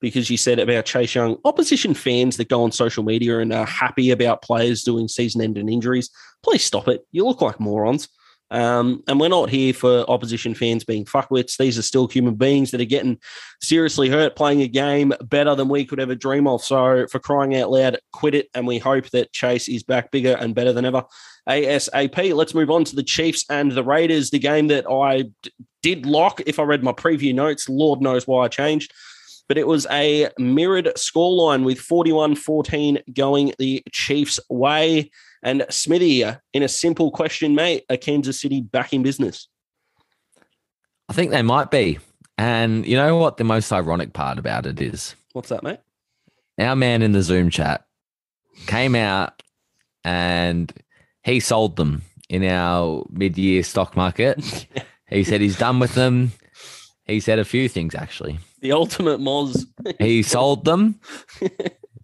because 0.00 0.30
you 0.30 0.36
said 0.36 0.58
about 0.58 0.84
Chase 0.84 1.14
Young. 1.14 1.36
Opposition 1.44 1.94
fans 1.94 2.36
that 2.36 2.48
go 2.48 2.62
on 2.62 2.70
social 2.70 3.02
media 3.02 3.40
and 3.40 3.52
are 3.52 3.66
happy 3.66 4.10
about 4.10 4.42
players 4.42 4.84
doing 4.84 5.08
season 5.08 5.40
ending 5.40 5.68
injuries, 5.68 6.10
please 6.44 6.64
stop 6.64 6.86
it. 6.86 7.04
You 7.10 7.24
look 7.24 7.40
like 7.40 7.58
morons. 7.58 8.08
Um, 8.50 9.02
and 9.08 9.18
we're 9.18 9.28
not 9.28 9.50
here 9.50 9.72
for 9.72 10.08
opposition 10.08 10.54
fans 10.54 10.84
being 10.84 11.04
fuckwits. 11.04 11.56
These 11.56 11.78
are 11.78 11.82
still 11.82 12.06
human 12.06 12.34
beings 12.34 12.70
that 12.70 12.80
are 12.80 12.84
getting 12.84 13.18
seriously 13.60 14.08
hurt 14.08 14.36
playing 14.36 14.62
a 14.62 14.68
game 14.68 15.12
better 15.24 15.54
than 15.54 15.68
we 15.68 15.84
could 15.84 16.00
ever 16.00 16.14
dream 16.14 16.46
of. 16.46 16.62
So, 16.62 17.06
for 17.10 17.18
crying 17.18 17.56
out 17.56 17.70
loud, 17.70 17.98
quit 18.12 18.34
it. 18.34 18.48
And 18.54 18.66
we 18.66 18.78
hope 18.78 19.10
that 19.10 19.32
Chase 19.32 19.68
is 19.68 19.82
back 19.82 20.10
bigger 20.10 20.36
and 20.38 20.54
better 20.54 20.72
than 20.72 20.84
ever. 20.84 21.04
ASAP. 21.48 22.34
Let's 22.34 22.54
move 22.54 22.70
on 22.70 22.84
to 22.84 22.96
the 22.96 23.02
Chiefs 23.02 23.44
and 23.48 23.72
the 23.72 23.84
Raiders, 23.84 24.30
the 24.30 24.38
game 24.38 24.68
that 24.68 24.88
I 24.90 25.22
d- 25.42 25.50
did 25.82 26.06
lock. 26.06 26.40
If 26.46 26.58
I 26.58 26.64
read 26.64 26.82
my 26.82 26.92
preview 26.92 27.34
notes, 27.34 27.68
Lord 27.68 28.00
knows 28.00 28.26
why 28.26 28.44
I 28.44 28.48
changed. 28.48 28.92
But 29.48 29.58
it 29.58 29.66
was 29.66 29.86
a 29.90 30.28
mirrored 30.38 30.86
scoreline 30.96 31.64
with 31.64 31.78
41 31.78 32.34
14 32.34 32.98
going 33.12 33.52
the 33.58 33.82
Chiefs' 33.92 34.40
way. 34.48 35.10
And 35.42 35.64
Smithy, 35.70 36.24
uh, 36.24 36.36
in 36.52 36.62
a 36.62 36.68
simple 36.68 37.10
question, 37.10 37.54
mate, 37.54 37.84
are 37.88 37.96
Kansas 37.96 38.40
City 38.40 38.60
back 38.60 38.92
in 38.92 39.02
business? 39.02 39.48
I 41.08 41.12
think 41.12 41.30
they 41.30 41.42
might 41.42 41.70
be. 41.70 41.98
And 42.38 42.84
you 42.86 42.96
know 42.96 43.16
what 43.16 43.36
the 43.36 43.44
most 43.44 43.72
ironic 43.72 44.12
part 44.12 44.38
about 44.38 44.66
it 44.66 44.80
is? 44.80 45.14
What's 45.32 45.48
that, 45.48 45.62
mate? 45.62 45.80
Our 46.58 46.76
man 46.76 47.02
in 47.02 47.12
the 47.12 47.22
Zoom 47.22 47.50
chat 47.50 47.86
came 48.66 48.94
out 48.94 49.42
and 50.04 50.72
he 51.22 51.40
sold 51.40 51.76
them 51.76 52.02
in 52.28 52.44
our 52.44 53.06
mid 53.10 53.38
year 53.38 53.62
stock 53.62 53.96
market. 53.96 54.66
he 55.08 55.24
said 55.24 55.40
he's 55.40 55.58
done 55.58 55.78
with 55.78 55.94
them. 55.94 56.32
He 57.06 57.20
said 57.20 57.38
a 57.38 57.44
few 57.44 57.68
things 57.68 57.94
actually. 57.94 58.38
The 58.60 58.72
ultimate 58.72 59.20
Moz. 59.20 59.66
he 59.98 60.22
sold 60.22 60.64
them. 60.64 61.00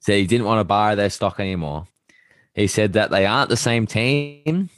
said 0.01 0.19
he 0.19 0.27
didn't 0.27 0.47
want 0.47 0.61
to 0.61 0.65
buy 0.65 0.95
their 0.95 1.11
stock 1.11 1.41
anymore. 1.41 1.87
He 2.55 2.67
said 2.67 2.93
that 2.95 3.11
they 3.11 3.27
aren't 3.27 3.49
the 3.49 3.57
same 3.57 3.87
team 3.87 4.69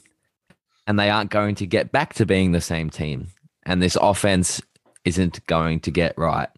and 0.87 0.99
they 0.99 1.11
aren't 1.11 1.31
going 1.31 1.55
to 1.57 1.66
get 1.66 1.93
back 1.93 2.14
to 2.14 2.27
being 2.27 2.53
the 2.53 2.61
same 2.61 2.91
team. 2.91 3.29
And 3.66 3.83
this 3.83 3.97
offense 4.01 4.62
isn't 5.05 5.45
going 5.47 5.81
to 5.81 5.91
get 5.91 6.16
right. 6.16 6.49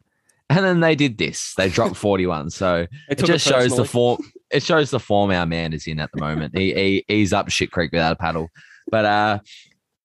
And 0.49 0.65
then 0.65 0.81
they 0.81 0.95
did 0.95 1.19
this. 1.19 1.55
They 1.57 1.69
dropped 1.69 1.97
41. 1.97 2.51
So 2.51 2.87
it, 3.09 3.19
just 3.19 3.47
shows 3.47 3.77
the 3.77 3.85
form. 3.85 4.21
It 4.51 4.63
shows 4.63 4.91
the 4.91 5.01
form 5.01 5.31
our 5.31 5.47
man 5.47 5.73
is 5.73 5.87
in 5.87 5.99
at 5.99 6.11
the 6.13 6.21
moment. 6.21 6.57
he, 6.57 6.73
he 6.73 7.05
he's 7.09 7.33
up 7.33 7.49
shit 7.51 7.73
creek 7.73 7.93
without 7.93 8.13
a 8.13 8.17
paddle. 8.17 8.51
But 8.91 9.05
uh 9.05 9.39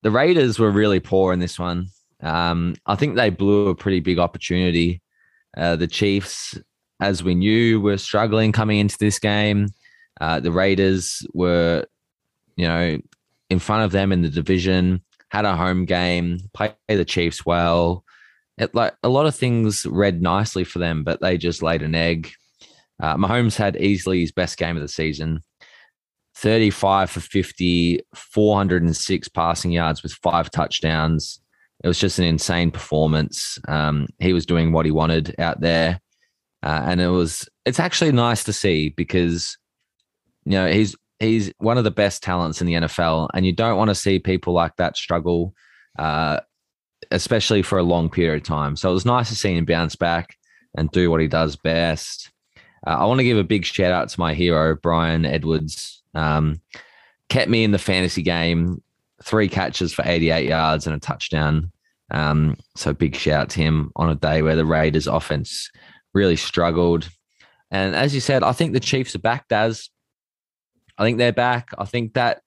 the 0.01 0.09
Raiders 0.09 0.57
were 0.57 0.71
really 0.71 0.99
poor 0.99 1.31
in 1.31 1.39
this 1.39 1.59
one. 1.59 1.87
Um, 2.21 2.75
I 2.85 2.95
think 2.95 3.15
they 3.15 3.29
blew 3.29 3.69
a 3.69 3.75
pretty 3.75 3.99
big 3.99 4.19
opportunity. 4.19 5.01
Uh, 5.57 5.75
the 5.75 5.87
Chiefs, 5.87 6.57
as 6.99 7.23
we 7.23 7.35
knew, 7.35 7.81
were 7.81 7.97
struggling 7.97 8.51
coming 8.51 8.79
into 8.79 8.97
this 8.99 9.19
game. 9.19 9.67
Uh, 10.19 10.39
the 10.39 10.51
Raiders 10.51 11.25
were, 11.33 11.85
you 12.55 12.67
know, 12.67 12.99
in 13.49 13.59
front 13.59 13.83
of 13.83 13.91
them 13.91 14.11
in 14.11 14.21
the 14.21 14.29
division, 14.29 15.01
had 15.29 15.45
a 15.45 15.55
home 15.55 15.85
game, 15.85 16.39
played 16.53 16.75
the 16.87 17.05
Chiefs 17.05 17.45
well. 17.45 18.03
It, 18.57 18.75
like 18.75 18.93
a 19.01 19.09
lot 19.09 19.25
of 19.25 19.35
things 19.35 19.85
read 19.85 20.21
nicely 20.21 20.63
for 20.63 20.79
them, 20.79 21.03
but 21.03 21.21
they 21.21 21.37
just 21.37 21.63
laid 21.63 21.81
an 21.81 21.95
egg. 21.95 22.31
Uh, 23.01 23.17
Mahomes 23.17 23.55
had 23.55 23.75
easily 23.77 24.21
his 24.21 24.31
best 24.31 24.57
game 24.57 24.75
of 24.75 24.81
the 24.81 24.87
season 24.87 25.41
35 26.35 27.09
for 27.09 27.19
50, 27.19 28.01
406 28.15 29.27
passing 29.29 29.71
yards 29.71 30.03
with 30.03 30.13
five 30.13 30.49
touchdowns. 30.49 31.41
It 31.83 31.87
was 31.87 31.99
just 31.99 32.19
an 32.19 32.25
insane 32.25 32.71
performance. 32.71 33.57
Um, 33.67 34.07
he 34.19 34.33
was 34.33 34.45
doing 34.45 34.71
what 34.71 34.85
he 34.85 34.91
wanted 34.91 35.35
out 35.39 35.61
there. 35.61 35.99
Uh, 36.63 36.81
and 36.85 37.01
it 37.01 37.07
was, 37.07 37.49
it's 37.65 37.79
actually 37.79 38.11
nice 38.11 38.43
to 38.43 38.53
see 38.53 38.89
because 38.89 39.57
you 40.45 40.53
know, 40.53 40.71
he's 40.71 40.95
he's 41.19 41.51
one 41.59 41.77
of 41.77 41.83
the 41.83 41.91
best 41.91 42.23
talents 42.23 42.61
in 42.61 42.67
the 42.67 42.73
NFL, 42.73 43.29
and 43.33 43.45
you 43.45 43.53
don't 43.53 43.77
want 43.77 43.89
to 43.89 43.95
see 43.95 44.19
people 44.19 44.53
like 44.53 44.75
that 44.77 44.97
struggle, 44.97 45.53
uh, 45.99 46.39
especially 47.11 47.61
for 47.61 47.77
a 47.77 47.83
long 47.83 48.09
period 48.09 48.41
of 48.41 48.47
time. 48.47 48.75
So 48.75 48.89
it 48.89 48.93
was 48.93 49.05
nice 49.05 49.29
to 49.29 49.35
see 49.35 49.55
him 49.55 49.65
bounce 49.65 49.95
back 49.95 50.35
and 50.75 50.89
do 50.91 51.11
what 51.11 51.21
he 51.21 51.27
does 51.27 51.55
best. 51.55 52.31
Uh, 52.85 52.91
I 52.91 53.05
want 53.05 53.19
to 53.19 53.23
give 53.23 53.37
a 53.37 53.43
big 53.43 53.65
shout 53.65 53.91
out 53.91 54.09
to 54.09 54.19
my 54.19 54.33
hero, 54.33 54.75
Bryan 54.75 55.25
Edwards. 55.25 56.01
Um, 56.15 56.61
kept 57.29 57.49
me 57.49 57.63
in 57.63 57.71
the 57.71 57.77
fantasy 57.77 58.23
game, 58.23 58.81
three 59.23 59.49
catches 59.49 59.93
for 59.93 60.03
88 60.05 60.47
yards 60.47 60.87
and 60.87 60.95
a 60.95 60.99
touchdown. 60.99 61.71
Um, 62.11 62.57
so 62.75 62.93
big 62.93 63.15
shout 63.15 63.41
out 63.41 63.49
to 63.51 63.61
him 63.61 63.91
on 63.95 64.09
a 64.09 64.15
day 64.15 64.41
where 64.41 64.55
the 64.55 64.65
Raiders 64.65 65.07
offense 65.07 65.69
really 66.13 66.35
struggled. 66.35 67.09
And 67.69 67.95
as 67.95 68.13
you 68.13 68.19
said, 68.19 68.43
I 68.43 68.51
think 68.51 68.73
the 68.73 68.79
Chiefs 68.79 69.15
are 69.15 69.19
back, 69.19 69.45
as 69.49 69.89
I 70.97 71.03
think 71.03 71.17
they're 71.17 71.31
back. 71.31 71.69
I 71.77 71.85
think 71.85 72.13
that 72.13 72.41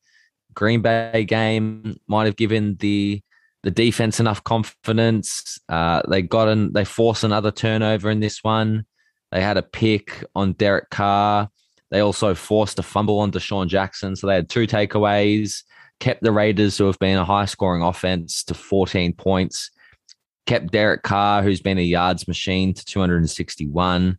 Green 0.53 0.83
Bay 0.83 1.25
game 1.25 1.97
might 2.07 2.27
have 2.27 2.37
given 2.37 2.77
the 2.77 3.21
the 3.63 3.71
defense 3.71 4.21
enough 4.21 4.45
confidence. 4.45 5.59
Uh, 5.71 6.03
they 6.07 6.21
got 6.21 6.49
an, 6.49 6.73
they 6.75 6.85
forced 6.85 7.25
another 7.25 7.51
turnover 7.51 8.11
in 8.11 8.21
this 8.21 8.45
one. 8.45 8.85
They 9.33 9.41
had 9.41 9.57
a 9.57 9.63
pick 9.63 10.23
on 10.35 10.53
Derek 10.53 10.91
Carr. 10.91 11.49
They 11.91 12.01
also 12.01 12.35
forced 12.35 12.79
a 12.79 12.83
fumble 12.83 13.19
on 13.21 13.33
DeSean 13.33 13.69
Jackson. 13.69 14.17
So 14.17 14.27
they 14.27 14.35
had 14.35 14.51
two 14.51 14.67
takeaways, 14.67 15.63
kept 16.01 16.23
the 16.23 16.33
Raiders, 16.33 16.79
who 16.79 16.87
have 16.87 16.99
been 16.99 17.19
a 17.19 17.25
high 17.25 17.47
scoring 17.47 17.83
offense, 17.83 18.45
to 18.45 18.55
14 18.55 19.15
points, 19.15 19.71
kept 20.47 20.73
Derek 20.73 21.03
Carr, 21.03 21.43
who's 21.43 21.61
been 21.61 21.79
a 21.79 21.83
yards 21.83 22.29
machine, 22.29 22.75
to 22.75 22.85
261 22.85 24.19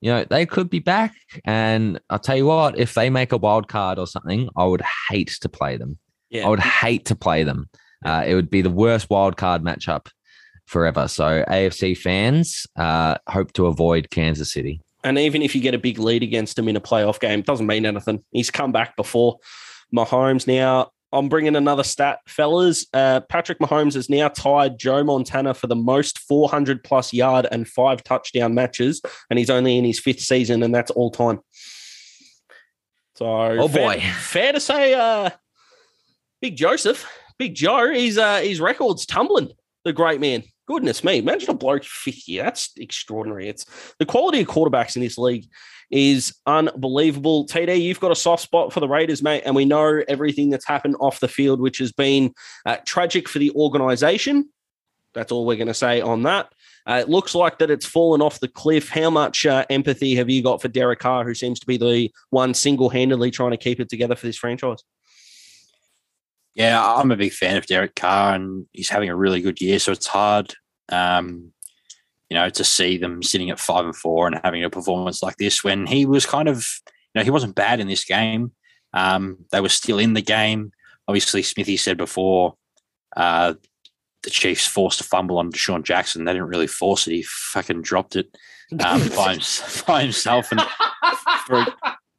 you 0.00 0.12
know, 0.12 0.24
they 0.24 0.46
could 0.46 0.70
be 0.70 0.78
back. 0.78 1.14
And 1.44 2.00
I'll 2.10 2.18
tell 2.18 2.36
you 2.36 2.46
what, 2.46 2.78
if 2.78 2.94
they 2.94 3.10
make 3.10 3.32
a 3.32 3.36
wild 3.36 3.68
card 3.68 3.98
or 3.98 4.06
something, 4.06 4.48
I 4.56 4.64
would 4.64 4.82
hate 5.08 5.36
to 5.40 5.48
play 5.48 5.76
them. 5.76 5.98
Yeah. 6.30 6.46
I 6.46 6.48
would 6.48 6.60
hate 6.60 7.06
to 7.06 7.16
play 7.16 7.44
them. 7.44 7.68
Uh, 8.04 8.24
it 8.26 8.34
would 8.34 8.50
be 8.50 8.62
the 8.62 8.70
worst 8.70 9.10
wild 9.10 9.36
card 9.36 9.62
matchup 9.62 10.08
forever. 10.66 11.08
So 11.08 11.44
AFC 11.48 11.96
fans 11.96 12.66
uh, 12.76 13.16
hope 13.28 13.52
to 13.54 13.66
avoid 13.66 14.10
Kansas 14.10 14.52
City. 14.52 14.80
And 15.02 15.18
even 15.18 15.42
if 15.42 15.54
you 15.54 15.60
get 15.60 15.74
a 15.74 15.78
big 15.78 15.98
lead 15.98 16.22
against 16.22 16.58
him 16.58 16.68
in 16.68 16.76
a 16.76 16.80
playoff 16.80 17.18
game, 17.18 17.42
doesn't 17.42 17.66
mean 17.66 17.86
anything. 17.86 18.22
He's 18.30 18.50
come 18.50 18.72
back 18.72 18.96
before. 18.96 19.38
Mahomes 19.94 20.46
now 20.46 20.90
I'm 21.12 21.28
bringing 21.28 21.56
another 21.56 21.84
stat, 21.84 22.18
fellas. 22.26 22.86
Uh, 22.92 23.20
Patrick 23.20 23.58
Mahomes 23.60 23.94
has 23.94 24.10
now 24.10 24.28
tied 24.28 24.78
Joe 24.78 25.02
Montana 25.02 25.54
for 25.54 25.66
the 25.66 25.76
most 25.76 26.18
400 26.18 26.84
plus 26.84 27.12
yard 27.12 27.46
and 27.50 27.66
five 27.66 28.04
touchdown 28.04 28.54
matches, 28.54 29.00
and 29.30 29.38
he's 29.38 29.50
only 29.50 29.78
in 29.78 29.84
his 29.84 29.98
fifth 29.98 30.20
season, 30.20 30.62
and 30.62 30.74
that's 30.74 30.90
all 30.90 31.10
time. 31.10 31.40
So, 33.16 33.26
oh 33.26 33.68
boy, 33.68 34.00
fair, 34.00 34.12
fair 34.12 34.52
to 34.52 34.60
say, 34.60 34.94
uh, 34.94 35.30
Big 36.40 36.56
Joseph, 36.56 37.08
Big 37.38 37.54
Joe, 37.54 37.90
he's 37.90 38.18
uh, 38.18 38.38
his 38.38 38.60
records 38.60 39.06
tumbling. 39.06 39.50
The 39.84 39.92
great 39.92 40.20
man. 40.20 40.42
Goodness 40.66 41.02
me, 41.02 41.16
imagine 41.16 41.50
a 41.50 41.54
bloke 41.54 41.84
50. 41.84 42.36
That's 42.36 42.72
extraordinary. 42.76 43.48
It's 43.48 43.64
the 43.98 44.04
quality 44.04 44.42
of 44.42 44.48
quarterbacks 44.48 44.96
in 44.96 45.02
this 45.02 45.16
league 45.16 45.46
is 45.90 46.34
unbelievable. 46.46 47.46
TD, 47.46 47.80
you've 47.80 48.00
got 48.00 48.10
a 48.10 48.16
soft 48.16 48.42
spot 48.42 48.72
for 48.72 48.80
the 48.80 48.88
Raiders, 48.88 49.22
mate, 49.22 49.42
and 49.46 49.56
we 49.56 49.64
know 49.64 50.02
everything 50.08 50.50
that's 50.50 50.66
happened 50.66 50.96
off 51.00 51.20
the 51.20 51.28
field, 51.28 51.60
which 51.60 51.78
has 51.78 51.92
been 51.92 52.34
uh, 52.66 52.76
tragic 52.84 53.28
for 53.28 53.38
the 53.38 53.50
organization. 53.52 54.48
That's 55.14 55.32
all 55.32 55.46
we're 55.46 55.56
going 55.56 55.68
to 55.68 55.74
say 55.74 56.00
on 56.00 56.24
that. 56.24 56.52
Uh, 56.86 57.00
it 57.02 57.08
looks 57.08 57.34
like 57.34 57.58
that 57.58 57.70
it's 57.70 57.86
fallen 57.86 58.22
off 58.22 58.40
the 58.40 58.48
cliff. 58.48 58.88
How 58.88 59.10
much 59.10 59.44
uh, 59.44 59.64
empathy 59.68 60.14
have 60.16 60.30
you 60.30 60.42
got 60.42 60.62
for 60.62 60.68
Derek 60.68 61.00
Carr, 61.00 61.24
who 61.24 61.34
seems 61.34 61.60
to 61.60 61.66
be 61.66 61.76
the 61.76 62.10
one 62.30 62.54
single 62.54 62.88
handedly 62.88 63.30
trying 63.30 63.50
to 63.50 63.56
keep 63.56 63.80
it 63.80 63.88
together 63.88 64.16
for 64.16 64.26
this 64.26 64.38
franchise? 64.38 64.82
Yeah, 66.54 66.82
I'm 66.82 67.10
a 67.10 67.16
big 67.16 67.32
fan 67.32 67.56
of 67.56 67.66
Derek 67.66 67.94
Carr, 67.94 68.34
and 68.34 68.66
he's 68.72 68.88
having 68.88 69.10
a 69.10 69.16
really 69.16 69.40
good 69.40 69.60
year. 69.60 69.78
So 69.78 69.92
it's 69.92 70.06
hard 70.06 70.54
um, 70.88 71.52
you 72.30 72.36
know, 72.36 72.48
to 72.50 72.64
see 72.64 72.98
them 72.98 73.22
sitting 73.22 73.50
at 73.50 73.58
five 73.58 73.84
and 73.84 73.96
four 73.96 74.26
and 74.26 74.40
having 74.44 74.64
a 74.64 74.70
performance 74.70 75.22
like 75.22 75.36
this 75.36 75.64
when 75.64 75.86
he 75.86 76.04
was 76.04 76.26
kind 76.26 76.48
of, 76.48 76.68
you 76.86 77.20
know, 77.20 77.24
he 77.24 77.30
wasn't 77.30 77.54
bad 77.54 77.80
in 77.80 77.88
this 77.88 78.04
game. 78.04 78.52
Um, 78.92 79.38
they 79.50 79.60
were 79.60 79.68
still 79.68 79.98
in 79.98 80.14
the 80.14 80.22
game. 80.22 80.72
Obviously, 81.06 81.42
Smithy 81.42 81.76
said 81.76 81.96
before 81.96 82.54
uh, 83.16 83.54
the 84.22 84.30
Chiefs 84.30 84.66
forced 84.66 85.00
a 85.00 85.04
fumble 85.04 85.38
on 85.38 85.52
DeSean 85.52 85.82
Jackson. 85.82 86.24
They 86.24 86.32
didn't 86.32 86.48
really 86.48 86.66
force 86.66 87.06
it; 87.06 87.12
he 87.12 87.22
fucking 87.22 87.82
dropped 87.82 88.16
it 88.16 88.36
um, 88.80 89.08
by, 89.16 89.34
him, 89.34 89.40
by, 89.86 90.02
himself. 90.02 90.50
And 90.52 90.60
for 91.46 91.60
a, 91.60 91.66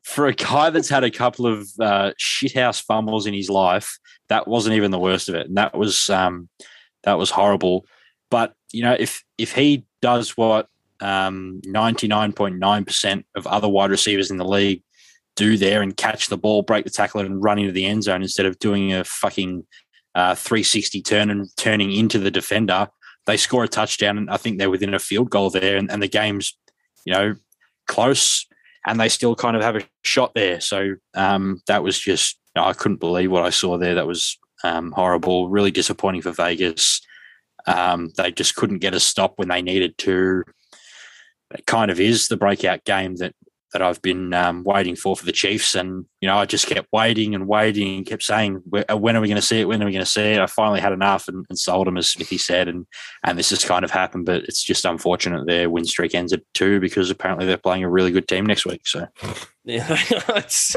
for 0.03 0.28
a 0.28 0.34
guy 0.34 0.70
that's 0.72 0.89
had 0.89 1.03
a 1.03 1.12
couple 1.12 1.45
of 1.45 1.68
uh, 1.80 2.14
shithouse 2.20 2.82
fumbles 2.82 3.28
in 3.28 3.34
his 3.34 3.49
life, 3.49 3.99
that 4.30 4.47
wasn't 4.47 4.76
even 4.76 4.91
the 4.91 4.99
worst 4.99 5.30
of 5.30 5.36
it, 5.36 5.47
and 5.47 5.57
that 5.57 5.76
was 5.76 6.10
um, 6.10 6.49
that 7.03 7.18
was 7.18 7.30
horrible. 7.30 7.86
But 8.32 8.53
you 8.72 8.84
know, 8.84 8.95
if 8.97 9.24
if 9.38 9.53
he 9.53 9.86
does 10.02 10.38
what 10.38 10.68
um, 11.02 11.62
99.9% 11.66 13.24
of 13.36 13.47
other 13.47 13.70
wide 13.70 13.91
receivers 13.91 14.32
in 14.32 14.38
the 14.38 14.45
league 14.45 14.84
do 15.36 15.58
there 15.58 15.82
and 15.82 15.95
catch 15.95 16.28
the 16.28 16.38
ball, 16.38 16.62
break 16.62 16.84
the 16.84 16.91
tackle, 16.91 17.22
and 17.22 17.43
run 17.43 17.60
into 17.60 17.72
the 17.72 17.86
end 17.86 18.04
zone 18.04 18.22
instead 18.22 18.45
of 18.45 18.60
doing 18.60 18.93
a 18.93 19.04
fucking 19.04 19.66
uh, 20.16 20.36
360 20.36 21.02
turn 21.02 21.30
and 21.30 21.47
turning 21.56 21.91
into 21.91 22.20
the 22.20 22.32
defender. 22.32 22.89
They 23.26 23.38
score 23.38 23.64
a 23.64 23.68
touchdown, 23.68 24.18
and 24.18 24.30
I 24.30 24.38
think 24.38 24.58
they're 24.58 24.70
within 24.70 24.93
a 24.93 25.00
field 25.00 25.30
goal 25.30 25.50
there, 25.50 25.78
and, 25.78 25.89
and 25.91 26.02
the 26.02 26.08
game's, 26.08 26.58
you 27.06 27.14
know, 27.14 27.36
close, 27.88 28.45
and 28.86 29.00
they 29.00 29.08
still 29.08 29.36
kind 29.36 29.56
of 29.56 29.62
have 29.62 29.76
a 29.76 29.88
shot 30.04 30.34
there. 30.34 30.60
So 30.60 30.95
um, 31.14 31.62
that 31.68 31.84
was 31.84 31.97
just, 32.00 32.38
I 32.56 32.74
couldn't 32.74 33.00
believe 33.00 33.32
what 33.32 33.45
I 33.45 33.50
saw 33.50 33.78
there. 33.78 33.95
That 33.95 34.08
was 34.08 34.38
um, 34.64 34.91
horrible, 34.91 35.50
really 35.50 35.72
disappointing 35.72 36.22
for 36.22 36.32
Vegas. 36.32 37.02
Um, 37.68 38.10
they 38.18 38.32
just 38.32 38.55
couldn't 38.55 38.80
get 38.80 38.93
a 38.93 38.99
stop 38.99 39.34
when 39.38 39.49
they 39.49 39.62
needed 39.62 39.97
to. 39.99 40.43
It 41.51 41.66
kind 41.66 41.89
of 41.89 41.99
is 41.99 42.28
the 42.28 42.38
breakout 42.38 42.84
game 42.86 43.16
that 43.18 43.34
that 43.72 43.82
I've 43.84 44.01
been 44.01 44.34
um, 44.34 44.64
waiting 44.64 44.95
for 44.95 45.16
for 45.16 45.26
the 45.26 45.32
Chiefs. 45.32 45.76
And, 45.76 46.05
you 46.22 46.28
know, 46.28 46.38
I 46.38 46.45
just 46.45 46.66
kept 46.66 46.88
waiting 46.91 47.36
and 47.36 47.47
waiting 47.47 47.97
and 47.97 48.05
kept 48.05 48.24
saying, 48.24 48.64
uh, 48.89 48.97
when 48.97 49.16
are 49.16 49.22
we 49.22 49.28
going 49.28 49.39
to 49.39 49.45
see 49.45 49.60
it? 49.60 49.68
When 49.68 49.82
are 49.82 49.86
we 49.86 49.91
going 49.91 50.03
to 50.03 50.10
see 50.10 50.22
it? 50.22 50.39
I 50.39 50.47
finally 50.47 50.80
had 50.80 50.91
enough 50.91 51.28
and, 51.28 51.45
and, 51.49 51.60
sold 51.60 51.86
them, 51.86 51.97
as 51.97 52.10
Smithy 52.10 52.39
said. 52.39 52.68
And 52.68 52.88
and 53.24 53.38
this 53.38 53.51
has 53.51 53.64
kind 53.64 53.86
of 53.86 53.91
happened, 53.91 54.26
but 54.26 54.43
it's 54.43 54.64
just 54.64 54.86
unfortunate 54.86 55.45
their 55.45 55.70
win 55.70 55.86
streak 55.86 56.16
ends 56.16 56.34
at 56.34 56.41
two 56.53 56.80
because 56.80 57.12
apparently 57.12 57.45
they're 57.45 57.57
playing 57.57 57.84
a 57.84 57.89
really 57.89 58.12
good 58.12 58.28
team 58.28 58.45
next 58.45 58.66
week. 58.66 58.88
So, 58.88 59.07
yeah, 59.64 59.86
it's, 60.30 60.76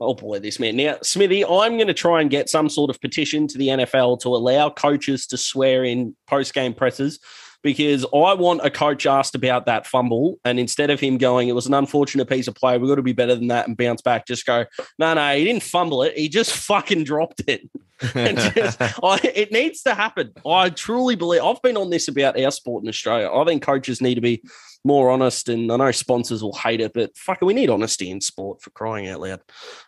oh 0.00 0.14
boy, 0.14 0.38
this 0.38 0.58
man. 0.58 0.76
Now, 0.76 0.98
Smithy, 1.02 1.44
I'm 1.44 1.76
going 1.76 1.88
to 1.88 1.94
try 1.94 2.20
and 2.20 2.30
get 2.30 2.48
some 2.48 2.68
sort 2.68 2.90
of 2.90 3.00
petition 3.00 3.46
to 3.48 3.58
the 3.58 3.68
NFL 3.68 4.20
to 4.20 4.28
allow 4.28 4.70
coaches 4.70 5.26
to 5.26 5.36
swear 5.36 5.84
in 5.84 6.14
post 6.26 6.54
game 6.54 6.74
presses 6.74 7.20
because 7.62 8.04
I 8.14 8.34
want 8.34 8.64
a 8.64 8.70
coach 8.70 9.06
asked 9.06 9.34
about 9.34 9.66
that 9.66 9.86
fumble, 9.86 10.38
and 10.44 10.60
instead 10.60 10.90
of 10.90 11.00
him 11.00 11.18
going, 11.18 11.48
it 11.48 11.54
was 11.54 11.66
an 11.66 11.74
unfortunate 11.74 12.28
piece 12.28 12.46
of 12.46 12.54
play, 12.54 12.78
we've 12.78 12.88
got 12.88 12.96
to 12.96 13.02
be 13.02 13.12
better 13.12 13.34
than 13.34 13.48
that 13.48 13.66
and 13.66 13.76
bounce 13.76 14.00
back, 14.00 14.26
just 14.26 14.46
go, 14.46 14.64
no, 14.98 15.14
no, 15.14 15.34
he 15.34 15.44
didn't 15.44 15.62
fumble 15.62 16.02
it, 16.02 16.16
he 16.16 16.28
just 16.28 16.52
fucking 16.52 17.04
dropped 17.04 17.42
it. 17.46 17.62
just, 18.54 18.80
I, 18.80 19.18
it 19.24 19.50
needs 19.50 19.82
to 19.82 19.94
happen. 19.94 20.32
I 20.46 20.70
truly 20.70 21.16
believe 21.16 21.42
I've 21.42 21.60
been 21.62 21.76
on 21.76 21.90
this 21.90 22.06
about 22.06 22.40
our 22.40 22.52
sport 22.52 22.84
in 22.84 22.88
Australia. 22.88 23.28
I 23.28 23.44
think 23.44 23.62
coaches 23.62 24.00
need 24.00 24.14
to 24.14 24.20
be 24.20 24.40
more 24.88 25.10
honest, 25.10 25.48
and 25.48 25.70
I 25.70 25.76
know 25.76 25.92
sponsors 25.92 26.42
will 26.42 26.56
hate 26.56 26.80
it, 26.80 26.92
but 26.94 27.16
fuck, 27.16 27.40
we 27.42 27.54
need 27.54 27.70
honesty 27.70 28.10
in 28.10 28.20
sport 28.20 28.62
for 28.62 28.70
crying 28.70 29.06
out 29.06 29.20
loud. 29.20 29.40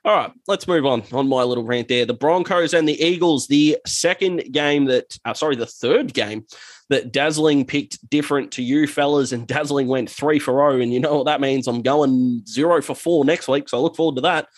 All 0.05 0.15
right, 0.15 0.33
let's 0.47 0.69
move 0.69 0.87
on. 0.87 1.03
On 1.13 1.27
my 1.27 1.43
little 1.43 1.65
rant 1.65 1.89
there, 1.89 2.07
the 2.07 2.15
Broncos 2.15 2.75
and 2.75 2.89
the 2.89 3.03
Eagles, 3.03 3.49
the 3.49 3.79
second 3.87 4.53
game 4.53 4.85
that, 4.85 5.19
uh, 5.25 5.35
sorry, 5.35 5.57
the 5.57 5.67
third 5.67 6.15
game 6.15 6.45
that 6.91 7.13
Dazzling 7.13 7.65
picked 7.65 8.09
different 8.11 8.53
to 8.53 8.63
you 8.63 8.87
fellas, 8.87 9.33
and 9.33 9.49
Dazzling 9.49 9.89
went 9.89 10.11
three 10.11 10.39
for 10.39 10.71
oh. 10.71 10.81
And 10.81 10.93
you 10.93 11.01
know 11.01 11.17
what 11.17 11.25
that 11.25 11.41
means? 11.41 11.67
I'm 11.67 11.83
going 11.83 12.45
zero 12.47 12.83
for 12.83 12.95
four 12.95 13.25
next 13.25 13.49
week. 13.49 13.69
So 13.69 13.79
I 13.79 13.81
look 13.81 13.97
forward 13.97 14.17
to 14.17 14.23
that. 14.23 14.49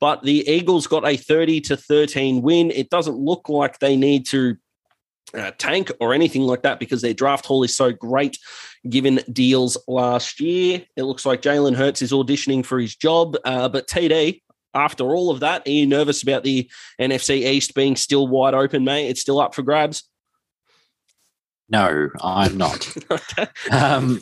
But 0.00 0.22
the 0.22 0.48
Eagles 0.48 0.86
got 0.86 1.06
a 1.06 1.16
30 1.16 1.60
to 1.62 1.76
13 1.76 2.40
win. 2.40 2.70
It 2.70 2.88
doesn't 2.88 3.18
look 3.18 3.50
like 3.50 3.78
they 3.78 3.96
need 3.96 4.24
to 4.28 4.56
uh, 5.34 5.52
tank 5.58 5.92
or 6.00 6.14
anything 6.14 6.42
like 6.42 6.62
that 6.62 6.80
because 6.80 7.02
their 7.02 7.14
draft 7.14 7.46
haul 7.46 7.62
is 7.62 7.76
so 7.76 7.92
great 7.92 8.38
given 8.88 9.20
deals 9.32 9.76
last 9.86 10.40
year. 10.40 10.82
It 10.96 11.02
looks 11.02 11.26
like 11.26 11.42
Jalen 11.42 11.76
Hurts 11.76 12.02
is 12.02 12.12
auditioning 12.12 12.64
for 12.64 12.78
his 12.78 12.96
job. 12.96 13.36
Uh, 13.44 13.68
but 13.68 13.88
TD, 13.88 14.40
after 14.74 15.14
all 15.14 15.30
of 15.30 15.40
that, 15.40 15.66
are 15.66 15.70
you 15.70 15.86
nervous 15.86 16.22
about 16.22 16.44
the 16.44 16.70
NFC 17.00 17.46
East 17.46 17.74
being 17.74 17.96
still 17.96 18.26
wide 18.26 18.54
open, 18.54 18.84
mate? 18.84 19.08
It's 19.08 19.20
still 19.20 19.40
up 19.40 19.54
for 19.54 19.62
grabs. 19.62 20.04
No, 21.68 22.08
I'm 22.20 22.56
not. 22.56 22.92
um, 23.70 24.20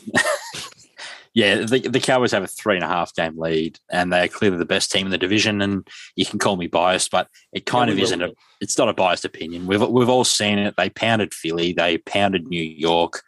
yeah, 1.33 1.55
the, 1.55 1.79
the 1.79 1.99
Cowboys 1.99 2.31
have 2.31 2.43
a 2.43 2.47
three 2.47 2.75
and 2.75 2.83
a 2.83 2.87
half 2.87 3.13
game 3.15 3.39
lead, 3.39 3.79
and 3.89 4.13
they're 4.13 4.27
clearly 4.27 4.57
the 4.57 4.65
best 4.65 4.91
team 4.91 5.07
in 5.07 5.11
the 5.11 5.17
division. 5.17 5.61
And 5.61 5.87
you 6.15 6.25
can 6.25 6.37
call 6.37 6.57
me 6.57 6.67
biased, 6.67 7.09
but 7.09 7.27
it 7.51 7.65
kind 7.65 7.89
yeah, 7.89 7.93
of 7.93 7.99
isn't 7.99 8.21
a. 8.21 8.33
It's 8.61 8.77
not 8.77 8.89
a 8.89 8.93
biased 8.93 9.25
opinion. 9.25 9.65
We've 9.65 9.81
we've 9.81 10.09
all 10.09 10.25
seen 10.25 10.59
it. 10.59 10.75
They 10.77 10.89
pounded 10.89 11.33
Philly. 11.33 11.73
They 11.73 11.97
pounded 11.97 12.47
New 12.47 12.61
York. 12.61 13.23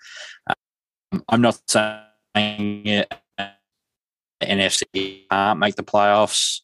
I'm 1.29 1.41
not 1.41 1.59
saying 1.69 1.97
it. 2.35 3.13
NFC 4.41 5.29
can't 5.29 5.59
make 5.59 5.75
the 5.75 5.83
playoffs. 5.83 6.61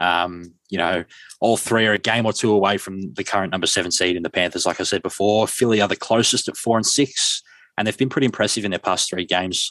Um, 0.00 0.54
you 0.68 0.78
know, 0.78 1.04
all 1.40 1.56
three 1.56 1.86
are 1.86 1.92
a 1.92 1.98
game 1.98 2.26
or 2.26 2.32
two 2.32 2.52
away 2.52 2.78
from 2.78 3.12
the 3.14 3.24
current 3.24 3.52
number 3.52 3.66
seven 3.66 3.92
seed 3.92 4.16
in 4.16 4.22
the 4.22 4.30
Panthers. 4.30 4.66
Like 4.66 4.80
I 4.80 4.84
said 4.84 5.02
before, 5.02 5.46
Philly 5.46 5.80
are 5.80 5.88
the 5.88 5.96
closest 5.96 6.48
at 6.48 6.56
four 6.56 6.76
and 6.76 6.84
six, 6.84 7.42
and 7.78 7.86
they've 7.86 7.96
been 7.96 8.08
pretty 8.08 8.26
impressive 8.26 8.64
in 8.64 8.70
their 8.70 8.80
past 8.80 9.08
three 9.08 9.24
games. 9.24 9.70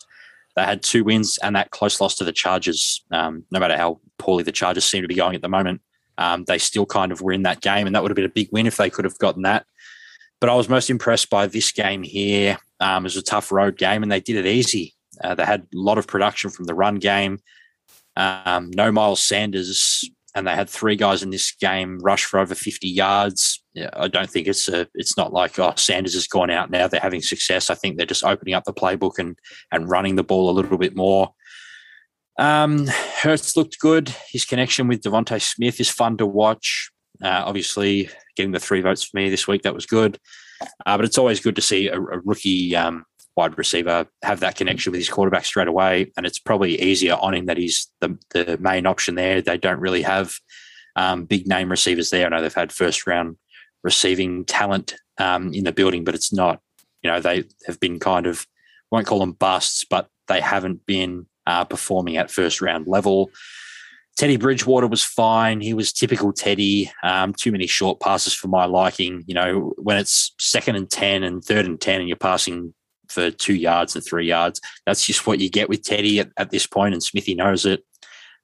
They 0.56 0.64
had 0.64 0.84
two 0.84 1.04
wins 1.04 1.38
and 1.40 1.56
that 1.56 1.72
close 1.72 2.00
loss 2.00 2.16
to 2.16 2.24
the 2.24 2.32
Chargers. 2.32 3.04
Um, 3.12 3.44
no 3.52 3.60
matter 3.60 3.76
how 3.76 4.00
poorly 4.18 4.44
the 4.44 4.52
Chargers 4.52 4.86
seem 4.86 5.02
to 5.02 5.08
be 5.08 5.16
going 5.16 5.36
at 5.36 5.42
the 5.42 5.50
moment, 5.50 5.82
um, 6.18 6.46
they 6.46 6.60
still 6.60 6.86
kind 6.86 7.12
of 7.12 7.22
were 7.22 7.34
in 7.34 7.44
that 7.44 7.62
game, 7.62 7.88
and 7.88 7.96
that 7.96 8.04
would 8.04 8.12
have 8.12 8.16
been 8.16 8.26
a 8.26 8.30
big 8.30 8.50
win 8.52 8.68
if 8.68 8.78
they 8.78 8.90
could 8.90 9.06
have 9.06 9.18
gotten 9.18 9.42
that. 9.44 9.66
But 10.40 10.50
I 10.50 10.56
was 10.56 10.70
most 10.70 10.90
impressed 10.90 11.30
by 11.30 11.48
this 11.48 11.72
game 11.72 12.04
here. 12.04 12.58
Um, 12.80 13.04
it 13.04 13.08
was 13.08 13.18
a 13.18 13.22
tough 13.22 13.52
road 13.52 13.78
game, 13.78 14.04
and 14.04 14.12
they 14.12 14.20
did 14.20 14.36
it 14.36 14.46
easy. 14.46 14.94
Uh, 15.24 15.36
they 15.36 15.46
had 15.46 15.62
a 15.62 15.66
lot 15.74 15.98
of 15.98 16.08
production 16.08 16.50
from 16.50 16.66
the 16.66 16.74
run 16.74 16.96
game. 16.96 17.40
Um, 18.16 18.72
no 18.76 18.92
Miles 18.92 19.22
Sanders, 19.22 20.10
and 20.36 20.48
they 20.48 20.56
had 20.56 20.70
three 20.70 20.96
guys 20.96 21.24
in 21.24 21.30
this 21.30 21.52
game 21.52 22.00
rush 22.00 22.26
for 22.26 22.40
over 22.40 22.56
50 22.56 22.88
yards. 22.88 23.64
Yeah, 23.74 23.90
I 23.94 24.08
don't 24.08 24.30
think 24.30 24.48
it's 24.48 24.68
a, 24.68 24.88
it's 24.94 25.18
not 25.18 25.34
like 25.34 25.58
oh 25.58 25.74
Sanders 25.76 26.14
has 26.14 26.28
gone 26.28 26.52
out 26.52 26.70
now 26.70 26.88
they're 26.88 27.00
having 27.00 27.24
success. 27.24 27.70
I 27.70 27.76
think 27.76 27.98
they're 27.98 28.06
just 28.06 28.24
opening 28.24 28.54
up 28.54 28.66
the 28.66 28.74
playbook 28.74 29.18
and 29.18 29.38
and 29.72 29.90
running 29.90 30.16
the 30.16 30.24
ball 30.24 30.50
a 30.50 30.52
little 30.52 30.78
bit 30.78 30.96
more. 30.96 31.34
Um, 32.38 32.88
Hurts 32.88 33.56
looked 33.56 33.80
good. 33.80 34.14
His 34.32 34.46
connection 34.46 34.88
with 34.88 35.02
DeVonta 35.02 35.42
Smith 35.42 35.80
is 35.80 35.90
fun 35.90 36.18
to 36.18 36.26
watch. 36.26 36.92
Uh, 37.24 37.44
obviously, 37.46 38.10
getting 38.36 38.52
the 38.52 38.60
three 38.60 38.82
votes 38.82 39.04
for 39.04 39.18
me 39.18 39.30
this 39.30 39.48
week 39.48 39.62
that 39.64 39.74
was 39.74 39.86
good. 39.86 40.20
Uh, 40.86 40.98
but 40.98 41.06
it's 41.06 41.18
always 41.18 41.40
good 41.40 41.56
to 41.56 41.62
see 41.62 41.88
a, 41.88 41.96
a 41.96 42.20
rookie 42.24 42.76
um, 42.76 43.06
wide 43.36 43.58
receiver 43.58 44.08
have 44.24 44.40
that 44.42 44.56
connection 44.56 44.92
with 44.92 45.00
his 45.00 45.10
quarterback 45.10 45.46
straight 45.46 45.68
away. 45.68 46.12
And 46.18 46.26
it's 46.26 46.40
probably 46.40 46.82
easier 46.82 47.16
on 47.16 47.34
him 47.34 47.46
that 47.48 47.58
he's 47.58 47.90
the, 48.02 48.18
the 48.32 48.58
main 48.60 48.86
option 48.86 49.16
there. 49.16 49.42
They 49.42 49.58
don't 49.58 49.80
really 49.80 50.04
have 50.04 50.36
um, 50.96 51.26
big 51.26 51.48
name 51.48 51.70
receivers 51.70 52.10
there. 52.10 52.26
I 52.26 52.30
know 52.30 52.42
they've 52.42 52.54
had 52.54 52.72
first 52.72 53.08
round 53.08 53.38
receiving 53.84 54.46
talent 54.46 54.96
um, 55.18 55.54
in 55.54 55.64
the 55.64 55.72
building, 55.72 56.04
but 56.04 56.16
it's 56.16 56.32
not, 56.32 56.62
you 57.02 57.10
know, 57.10 57.20
they 57.20 57.46
have 57.66 57.80
been 57.80 58.00
kind 58.00 58.28
of, 58.28 58.46
won't 58.92 59.08
call 59.08 59.20
them 59.20 59.34
busts, 59.34 59.86
but 59.90 60.08
they 60.28 60.40
haven't 60.40 60.86
been 60.86 61.26
uh, 61.48 61.66
performing 61.66 62.18
at 62.18 62.32
first 62.32 62.62
round 62.62 62.88
level. 62.88 63.32
Teddy 64.16 64.38
Bridgewater 64.38 64.88
was 64.88 65.04
fine. 65.04 65.60
He 65.60 65.74
was 65.74 65.92
typical 65.92 66.32
Teddy. 66.32 66.92
Um, 67.04 67.34
too 67.34 67.52
many 67.52 67.66
short 67.66 68.00
passes 68.00 68.34
for 68.34 68.48
my 68.48 68.66
liking. 68.66 69.24
You 69.26 69.34
know, 69.34 69.74
when 69.78 69.98
it's 69.98 70.34
second 70.40 70.76
and 70.76 70.90
10 70.90 71.24
and 71.24 71.44
third 71.44 71.66
and 71.66 71.82
10 71.82 72.02
and 72.02 72.08
you're 72.08 72.16
passing 72.16 72.74
for 73.14 73.32
two 73.32 73.54
yards 73.56 73.96
and 73.96 74.04
three 74.04 74.28
yards. 74.28 74.60
That's 74.86 75.06
just 75.06 75.26
what 75.26 75.40
you 75.40 75.50
get 75.50 75.70
with 75.70 75.84
Teddy 75.84 76.20
at, 76.20 76.30
at 76.38 76.50
this 76.52 76.68
point, 76.68 76.94
and 76.94 77.04
Smithy 77.04 77.36
knows 77.36 77.66
it. 77.66 77.84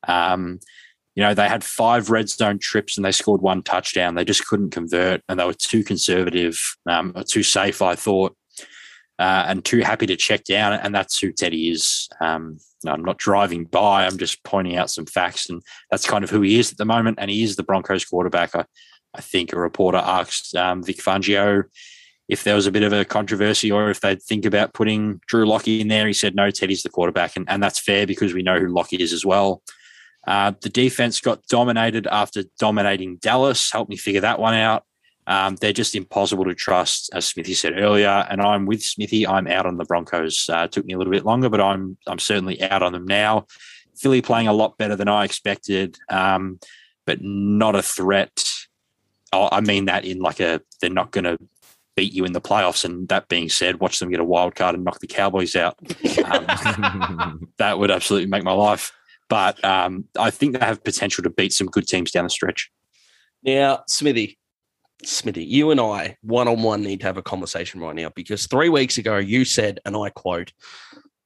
Um, 0.08 0.60
you 1.16 1.24
know, 1.24 1.34
they 1.34 1.50
had 1.50 1.64
five 1.64 2.10
red 2.10 2.30
zone 2.30 2.60
trips 2.60 2.96
and 2.96 3.04
they 3.04 3.12
scored 3.12 3.42
one 3.42 3.64
touchdown. 3.64 4.16
They 4.16 4.24
just 4.24 4.48
couldn't 4.48 4.70
convert, 4.70 5.22
and 5.28 5.40
they 5.40 5.46
were 5.46 5.54
too 5.54 5.84
conservative, 5.84 6.60
um, 6.86 7.12
or 7.16 7.24
too 7.24 7.44
safe, 7.44 7.82
I 7.82 7.96
thought, 7.96 8.36
uh, 9.20 9.46
and 9.48 9.64
too 9.64 9.82
happy 9.82 10.08
to 10.08 10.16
check 10.16 10.46
down. 10.46 10.74
And 10.74 10.96
that's 10.96 11.20
who 11.20 11.32
Teddy 11.32 11.70
is. 11.70 12.08
Um, 12.22 12.58
I'm 12.88 13.04
not 13.04 13.18
driving 13.18 13.66
by. 13.66 14.06
I'm 14.06 14.18
just 14.18 14.44
pointing 14.44 14.78
out 14.78 14.90
some 14.90 15.06
facts, 15.06 15.50
and 15.50 15.62
that's 15.92 16.08
kind 16.08 16.24
of 16.24 16.30
who 16.30 16.42
he 16.42 16.58
is 16.58 16.72
at 16.72 16.78
the 16.78 16.86
moment. 16.86 17.20
And 17.20 17.30
he 17.30 17.44
is 17.44 17.56
the 17.56 17.64
Broncos 17.64 18.06
quarterback. 18.06 18.56
I, 18.56 18.66
I 19.14 19.22
think 19.22 19.54
a 19.54 19.60
reporter 19.60 19.98
asked 19.98 20.56
um, 20.56 20.84
Vic 20.84 20.98
Fangio 20.98 21.64
if 22.30 22.44
there 22.44 22.56
was 22.56 22.68
a 22.68 22.72
bit 22.72 22.84
of 22.84 22.94
a 22.94 23.04
controversy 23.04 23.72
or 23.72 23.90
if 23.90 24.02
they'd 24.02 24.22
think 24.22 24.46
about 24.46 24.74
putting 24.74 25.20
Drew 25.28 25.46
Lockey 25.46 25.82
in 25.82 25.88
there. 25.88 26.06
He 26.06 26.14
said, 26.14 26.36
no, 26.36 26.52
Teddy's 26.52 26.84
the 26.84 26.90
quarterback. 26.90 27.36
And, 27.36 27.50
and 27.50 27.62
that's 27.62 27.80
fair 27.80 28.06
because 28.06 28.34
we 28.34 28.44
know 28.44 28.60
who 28.60 28.68
Lockey 28.68 29.02
is 29.02 29.12
as 29.12 29.26
well. 29.26 29.64
Uh, 30.28 30.54
the 30.62 30.70
defense 30.70 31.20
got 31.20 31.46
dominated 31.48 32.06
after 32.08 32.44
dominating 32.60 33.18
Dallas. 33.18 33.72
Help 33.72 33.90
me 33.90 33.98
figure 33.98 34.22
that 34.22 34.40
one 34.40 34.54
out. 34.54 34.84
Um, 35.30 35.56
they're 35.58 35.72
just 35.72 35.96
impossible 35.96 36.44
to 36.46 36.56
trust, 36.56 37.12
as 37.14 37.26
Smithy 37.26 37.54
said 37.54 37.78
earlier. 37.78 38.26
And 38.30 38.42
I'm 38.42 38.66
with 38.66 38.84
Smithy. 38.84 39.26
I'm 39.26 39.48
out 39.48 39.66
on 39.66 39.78
the 39.78 39.86
Broncos. 39.86 40.50
Uh, 40.50 40.64
it 40.64 40.72
took 40.72 40.86
me 40.86 40.94
a 40.94 40.98
little 40.98 41.14
bit 41.14 41.26
longer, 41.26 41.50
but 41.50 41.62
I'm 41.62 41.98
I'm 42.08 42.20
certainly 42.20 42.62
out 42.62 42.84
on 42.84 42.92
them 42.92 43.06
now. 43.06 43.46
Philly 43.96 44.22
playing 44.22 44.48
a 44.48 44.54
lot 44.54 44.78
better 44.78 44.96
than 44.96 45.08
I 45.08 45.24
expected. 45.24 45.98
Um, 46.10 46.60
but 47.06 47.22
not 47.22 47.76
a 47.76 47.82
threat. 47.82 48.44
Oh, 49.32 49.50
I 49.52 49.62
mean 49.62 49.86
that 49.86 50.06
in 50.06 50.20
like 50.20 50.40
a 50.40 50.62
they're 50.82 50.90
not 50.90 51.12
going 51.12 51.24
to 51.24 51.38
beat 51.96 52.14
you 52.14 52.24
in 52.24 52.34
the 52.34 52.42
playoffs. 52.42 52.86
And 52.86 53.08
that 53.10 53.28
being 53.28 53.50
said, 53.50 53.80
watch 53.80 54.00
them 54.00 54.10
get 54.10 54.20
a 54.20 54.24
wild 54.24 54.56
card 54.56 54.74
and 54.74 54.84
knock 54.84 55.00
the 55.00 55.08
Cowboys 55.08 55.56
out. 55.56 55.78
Um, 56.24 57.50
that 57.58 57.78
would 57.78 57.92
absolutely 57.92 58.30
make 58.30 58.44
my 58.44 58.54
life. 58.54 58.92
But 59.28 59.64
um, 59.66 60.06
I 60.18 60.32
think 60.32 60.58
they 60.58 60.66
have 60.66 60.84
potential 60.84 61.24
to 61.24 61.30
beat 61.30 61.52
some 61.52 61.68
good 61.68 61.88
teams 61.88 62.12
down 62.12 62.24
the 62.24 62.30
stretch. 62.30 62.72
Now, 63.44 63.84
Smithy, 63.88 64.38
Smithy, 65.04 65.46
you 65.46 65.72
and 65.72 65.80
I, 65.80 66.18
one 66.22 66.48
on 66.48 66.62
one, 66.62 66.82
need 66.82 67.00
to 67.02 67.06
have 67.06 67.18
a 67.18 67.24
conversation 67.24 67.80
right 67.80 67.96
now 67.96 68.12
because 68.16 68.48
three 68.48 68.70
weeks 68.70 68.98
ago 68.98 69.18
you 69.18 69.46
said, 69.46 69.80
and 69.86 69.96
I 69.96 70.10
quote, 70.10 70.52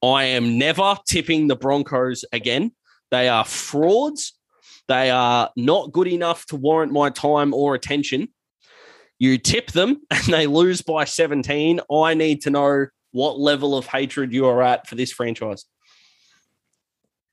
I 0.02 0.24
am 0.24 0.58
never 0.58 0.96
tipping 1.08 1.48
the 1.48 1.56
Broncos 1.56 2.24
again. 2.32 2.72
They 3.10 3.28
are 3.28 3.44
frauds. 3.44 4.34
They 4.86 5.10
are 5.10 5.50
not 5.56 5.92
good 5.92 6.08
enough 6.08 6.46
to 6.46 6.56
warrant 6.56 6.92
my 6.92 7.10
time 7.10 7.54
or 7.54 7.74
attention. 7.74 8.28
You 9.18 9.38
tip 9.38 9.72
them 9.72 10.02
and 10.10 10.24
they 10.24 10.46
lose 10.46 10.82
by 10.82 11.04
17. 11.04 11.80
I 11.90 12.14
need 12.14 12.42
to 12.42 12.50
know 12.50 12.86
what 13.12 13.38
level 13.38 13.76
of 13.76 13.86
hatred 13.86 14.32
you 14.32 14.46
are 14.46 14.62
at 14.62 14.86
for 14.86 14.94
this 14.96 15.12
franchise. 15.12 15.64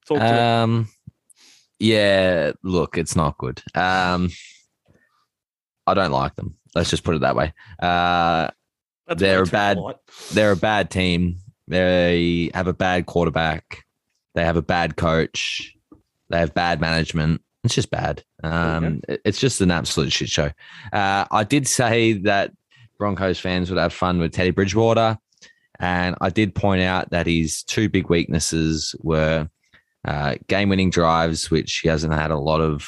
um, 0.10 0.88
yeah, 1.80 2.52
look, 2.64 2.98
it's 2.98 3.16
not 3.16 3.38
good. 3.38 3.62
Um, 3.74 4.30
I 5.88 5.94
don't 5.94 6.12
like 6.12 6.36
them. 6.36 6.58
Let's 6.76 6.90
just 6.90 7.04
put 7.04 7.16
it 7.16 7.22
that 7.22 7.36
way. 7.36 7.54
Uh, 7.82 8.50
they're 9.16 9.44
a 9.44 9.46
bad. 9.46 9.78
They're 10.32 10.52
a 10.52 10.58
bad 10.58 10.90
team. 10.90 11.38
They 11.68 12.52
have 12.54 12.68
a 12.68 12.74
bad 12.74 13.06
quarterback. 13.06 13.84
They 14.36 14.44
have 14.46 14.58
a 14.58 14.62
bad 14.62 14.96
coach. 14.96 15.76
They 16.30 16.40
have 16.40 16.54
bad 16.54 16.80
management. 16.80 17.42
It's 17.64 17.76
just 17.76 17.92
bad. 17.92 18.24
Um, 18.44 19.02
It's 19.08 19.40
just 19.40 19.62
an 19.62 19.72
absolute 19.72 20.12
shit 20.12 20.30
show. 20.30 20.50
Uh, 20.94 21.26
I 21.30 21.44
did 21.44 21.68
say 21.68 22.14
that 22.14 22.52
Broncos 22.98 23.40
fans 23.40 23.70
would 23.70 23.80
have 23.80 23.94
fun 23.94 24.20
with 24.20 24.32
Teddy 24.32 24.52
Bridgewater. 24.52 25.18
And 25.80 26.16
I 26.22 26.30
did 26.30 26.56
point 26.56 26.82
out 26.82 27.10
that 27.10 27.26
his 27.28 27.64
two 27.64 27.90
big 27.90 28.10
weaknesses 28.10 28.96
were 29.00 29.50
uh, 30.06 30.36
game 30.48 30.70
winning 30.70 30.90
drives, 30.92 31.50
which 31.52 31.80
he 31.80 31.90
hasn't 31.90 32.14
had 32.14 32.32
a 32.32 32.38
lot 32.38 32.62
of 32.62 32.88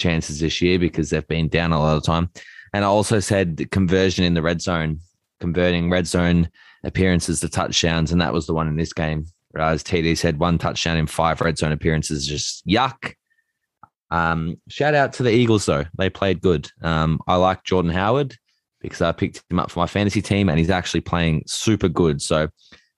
chances 0.00 0.40
this 0.40 0.60
year 0.60 0.78
because 0.78 1.10
they've 1.10 1.28
been 1.28 1.48
down 1.48 1.72
a 1.72 1.78
lot 1.78 1.96
of 1.96 2.02
time. 2.02 2.30
And 2.72 2.84
I 2.84 2.88
also 2.88 3.20
said 3.20 3.70
conversion 3.70 4.24
in 4.24 4.34
the 4.34 4.42
red 4.42 4.60
zone, 4.60 5.00
converting 5.40 5.90
red 5.90 6.06
zone 6.06 6.48
appearances 6.84 7.40
to 7.40 7.48
touchdowns. 7.48 8.12
And 8.12 8.20
that 8.20 8.32
was 8.32 8.46
the 8.46 8.54
one 8.54 8.68
in 8.68 8.76
this 8.76 8.92
game. 8.92 9.26
As 9.56 9.82
TD 9.82 10.16
said, 10.16 10.38
one 10.38 10.58
touchdown 10.58 10.96
in 10.96 11.06
five 11.06 11.40
red 11.40 11.58
zone 11.58 11.72
appearances, 11.72 12.26
just 12.26 12.66
yuck. 12.66 13.14
Um, 14.10 14.60
shout 14.68 14.94
out 14.94 15.12
to 15.14 15.22
the 15.22 15.32
Eagles 15.32 15.66
though; 15.66 15.84
they 15.96 16.10
played 16.10 16.40
good. 16.40 16.68
Um, 16.82 17.20
I 17.26 17.36
like 17.36 17.64
Jordan 17.64 17.92
Howard 17.92 18.36
because 18.80 19.00
I 19.00 19.12
picked 19.12 19.42
him 19.50 19.58
up 19.58 19.70
for 19.70 19.80
my 19.80 19.86
fantasy 19.86 20.22
team, 20.22 20.48
and 20.48 20.58
he's 20.58 20.70
actually 20.70 21.00
playing 21.00 21.44
super 21.46 21.88
good. 21.88 22.22
So 22.22 22.48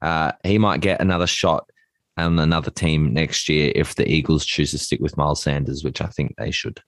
uh, 0.03 0.33
he 0.45 0.59
might 0.59 0.81
get 0.81 1.01
another 1.01 1.27
shot 1.27 1.69
on 2.17 2.39
another 2.39 2.71
team 2.71 3.13
next 3.13 3.49
year 3.49 3.73
if 3.75 3.95
the 3.95 4.09
Eagles 4.09 4.45
choose 4.45 4.73
to 4.73 4.79
stick 4.79 5.01
with 5.01 5.17
Miles 5.17 5.43
Sanders, 5.43 5.85
which 5.85 6.01
I 6.01 6.07
think 6.07 6.35
they 6.37 6.51
should. 6.51 6.81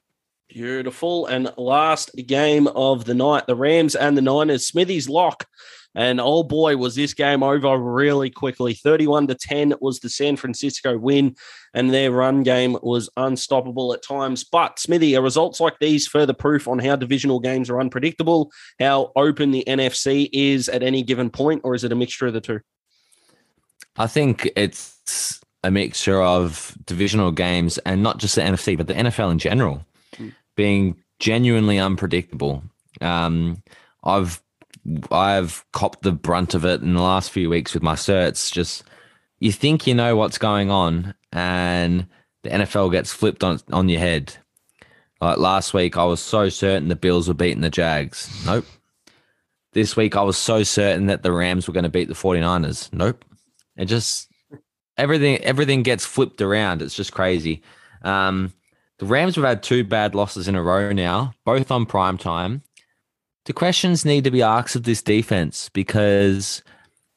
Beautiful. 0.54 1.26
And 1.26 1.52
last 1.56 2.12
game 2.14 2.68
of 2.68 3.04
the 3.06 3.14
night, 3.14 3.48
the 3.48 3.56
Rams 3.56 3.96
and 3.96 4.16
the 4.16 4.22
Niners. 4.22 4.64
Smithy's 4.64 5.08
lock 5.08 5.48
and 5.96 6.20
oh 6.20 6.42
boy, 6.44 6.76
was 6.76 6.94
this 6.94 7.12
game 7.12 7.42
over 7.42 7.76
really 7.76 8.30
quickly. 8.30 8.74
31 8.74 9.28
to 9.28 9.34
10 9.34 9.74
was 9.80 10.00
the 10.00 10.08
San 10.08 10.36
Francisco 10.36 10.96
win, 10.98 11.36
and 11.72 11.92
their 11.92 12.10
run 12.10 12.44
game 12.44 12.76
was 12.82 13.08
unstoppable 13.16 13.92
at 13.92 14.02
times. 14.02 14.44
But 14.44 14.78
Smithy, 14.78 15.16
are 15.16 15.22
results 15.22 15.60
like 15.60 15.78
these 15.80 16.06
further 16.06 16.32
proof 16.32 16.66
on 16.66 16.78
how 16.78 16.96
divisional 16.96 17.40
games 17.40 17.70
are 17.70 17.80
unpredictable, 17.80 18.50
how 18.80 19.12
open 19.16 19.50
the 19.50 19.64
NFC 19.66 20.28
is 20.32 20.68
at 20.68 20.82
any 20.82 21.02
given 21.02 21.30
point, 21.30 21.62
or 21.64 21.74
is 21.74 21.84
it 21.84 21.92
a 21.92 21.96
mixture 21.96 22.26
of 22.26 22.32
the 22.32 22.40
two? 22.40 22.60
I 23.96 24.08
think 24.08 24.48
it's 24.56 25.40
a 25.62 25.70
mixture 25.70 26.22
of 26.22 26.76
divisional 26.86 27.30
games 27.30 27.78
and 27.78 28.02
not 28.02 28.18
just 28.18 28.34
the 28.34 28.42
NFC, 28.42 28.76
but 28.76 28.88
the 28.88 28.94
NFL 28.94 29.30
in 29.30 29.38
general 29.38 29.84
mm. 30.16 30.32
Being 30.56 30.96
genuinely 31.18 31.78
unpredictable. 31.78 32.62
Um, 33.00 33.62
I've 34.02 34.42
I've 35.10 35.64
copped 35.72 36.02
the 36.02 36.12
brunt 36.12 36.54
of 36.54 36.64
it 36.64 36.82
in 36.82 36.94
the 36.94 37.02
last 37.02 37.30
few 37.30 37.48
weeks 37.48 37.74
with 37.74 37.82
my 37.82 37.94
certs. 37.94 38.52
Just 38.52 38.84
you 39.38 39.52
think 39.52 39.86
you 39.86 39.94
know 39.94 40.16
what's 40.16 40.38
going 40.38 40.70
on, 40.70 41.14
and 41.32 42.06
the 42.42 42.50
NFL 42.50 42.92
gets 42.92 43.12
flipped 43.12 43.42
on 43.42 43.60
on 43.72 43.88
your 43.88 44.00
head. 44.00 44.36
Like 45.20 45.38
last 45.38 45.72
week, 45.72 45.96
I 45.96 46.04
was 46.04 46.20
so 46.20 46.48
certain 46.48 46.88
the 46.88 46.96
Bills 46.96 47.28
were 47.28 47.34
beating 47.34 47.62
the 47.62 47.70
Jags. 47.70 48.28
Nope. 48.44 48.66
This 49.72 49.96
week, 49.96 50.16
I 50.16 50.22
was 50.22 50.36
so 50.36 50.62
certain 50.62 51.06
that 51.06 51.22
the 51.22 51.32
Rams 51.32 51.66
were 51.66 51.74
going 51.74 51.84
to 51.84 51.90
beat 51.90 52.08
the 52.08 52.14
49ers. 52.14 52.92
Nope. 52.92 53.24
It 53.76 53.86
just 53.86 54.28
everything 54.96 55.38
everything 55.38 55.82
gets 55.82 56.04
flipped 56.04 56.40
around. 56.42 56.82
It's 56.82 56.94
just 56.94 57.12
crazy. 57.12 57.62
Um, 58.02 58.52
the 59.04 59.10
Rams 59.10 59.36
have 59.36 59.44
had 59.44 59.62
two 59.62 59.84
bad 59.84 60.14
losses 60.14 60.48
in 60.48 60.54
a 60.54 60.62
row 60.62 60.92
now, 60.92 61.32
both 61.44 61.70
on 61.70 61.86
prime 61.86 62.18
time 62.18 62.62
the 63.44 63.52
questions 63.52 64.04
need 64.04 64.24
to 64.24 64.30
be 64.30 64.42
asked 64.42 64.76
of 64.76 64.84
this 64.84 65.02
defense 65.02 65.68
because 65.72 66.62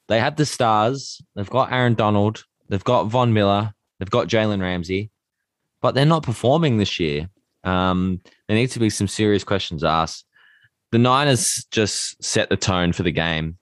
they 0.08 0.20
have 0.20 0.36
the 0.36 0.46
stars. 0.46 1.20
They've 1.34 1.48
got 1.48 1.72
Aaron 1.72 1.94
Donald. 1.94 2.44
They've 2.68 2.84
got 2.84 3.04
Von 3.04 3.32
Miller. 3.32 3.72
They've 3.98 4.10
got 4.10 4.28
Jalen 4.28 4.60
Ramsey, 4.60 5.10
but 5.80 5.94
they're 5.94 6.04
not 6.04 6.22
performing 6.22 6.78
this 6.78 7.00
year. 7.00 7.28
Um, 7.64 8.20
there 8.46 8.56
needs 8.56 8.74
to 8.74 8.78
be 8.78 8.90
some 8.90 9.08
serious 9.08 9.42
questions 9.42 9.82
asked. 9.82 10.24
The 10.92 10.98
Niners 10.98 11.66
just 11.70 12.22
set 12.22 12.48
the 12.48 12.56
tone 12.56 12.92
for 12.92 13.02
the 13.02 13.12
game. 13.12 13.58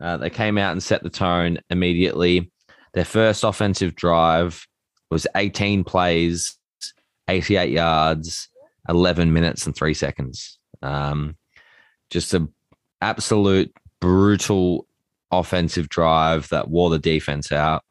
Uh, 0.00 0.16
they 0.16 0.30
came 0.30 0.56
out 0.56 0.72
and 0.72 0.82
set 0.82 1.02
the 1.02 1.10
tone 1.10 1.58
immediately. 1.70 2.50
Their 2.94 3.04
first 3.04 3.44
offensive 3.44 3.94
drive 3.94 4.66
was 5.10 5.26
18 5.36 5.84
plays, 5.84 6.56
88 7.28 7.70
yards, 7.70 8.48
11 8.88 9.32
minutes 9.32 9.66
and 9.66 9.74
three 9.74 9.94
seconds. 9.94 10.58
Um, 10.82 11.36
just 12.10 12.34
a 12.34 12.48
absolute 13.00 13.74
brutal 14.00 14.86
offensive 15.30 15.88
drive 15.88 16.48
that 16.50 16.68
wore 16.68 16.90
the 16.90 16.98
defense 16.98 17.52
out. 17.52 17.82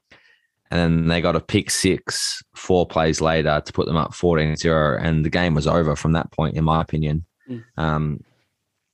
And 0.72 0.80
then 0.80 1.08
they 1.08 1.22
got 1.22 1.36
a 1.36 1.40
pick 1.40 1.70
six 1.70 2.42
four 2.56 2.88
plays 2.88 3.22
later 3.22 3.62
to 3.64 3.74
put 3.74 3.86
them 3.86 3.98
up 3.98 4.14
14 4.14 4.56
0. 4.56 4.98
And 5.00 5.24
the 5.24 5.30
game 5.30 5.54
was 5.54 5.68
over 5.68 5.96
from 5.96 6.14
that 6.14 6.32
point, 6.32 6.56
in 6.56 6.64
my 6.64 6.82
opinion. 6.82 7.26
Mm. 7.50 7.64
Um, 7.78 8.24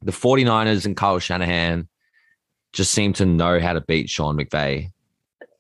the 0.01 0.11
49ers 0.11 0.85
and 0.85 0.97
Kyle 0.97 1.19
Shanahan 1.19 1.88
just 2.73 2.91
seem 2.91 3.13
to 3.13 3.26
know 3.26 3.59
how 3.59 3.73
to 3.73 3.81
beat 3.81 4.09
Sean 4.09 4.38
McVay. 4.38 4.91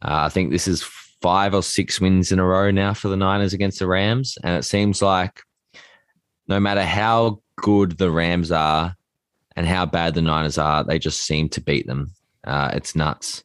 Uh, 0.01 0.27
I 0.27 0.29
think 0.29 0.51
this 0.51 0.67
is 0.67 0.83
five 1.21 1.53
or 1.53 1.63
six 1.63 1.99
wins 1.99 2.31
in 2.31 2.39
a 2.39 2.45
row 2.45 2.71
now 2.71 2.93
for 2.93 3.07
the 3.09 3.17
Niners 3.17 3.53
against 3.53 3.79
the 3.79 3.87
Rams. 3.87 4.37
And 4.43 4.57
it 4.57 4.63
seems 4.63 5.01
like 5.01 5.41
no 6.47 6.59
matter 6.59 6.83
how 6.83 7.41
good 7.57 7.97
the 7.97 8.09
Rams 8.09 8.51
are, 8.51 8.95
and 9.59 9.67
how 9.67 9.85
bad 9.85 10.13
the 10.13 10.21
Niners 10.21 10.57
are, 10.57 10.85
they 10.85 10.97
just 10.97 11.19
seem 11.19 11.49
to 11.49 11.59
beat 11.59 11.85
them. 11.85 12.13
Uh, 12.45 12.71
it's 12.73 12.95
nuts. 12.95 13.43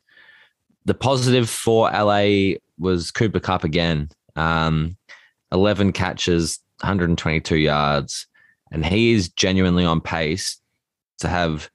The 0.84 0.94
positive 0.94 1.50
for 1.50 1.90
LA 1.90 2.52
was 2.78 3.10
Cooper 3.10 3.40
Kupp 3.40 3.64
again. 3.64 4.10
Um, 4.36 4.96
11 5.50 5.90
catches, 5.90 6.60
122 6.82 7.56
yards, 7.56 8.28
and 8.70 8.86
he 8.86 9.12
is 9.12 9.28
genuinely 9.28 9.84
on 9.84 10.00
pace 10.00 10.60
to 11.18 11.26
have 11.26 11.68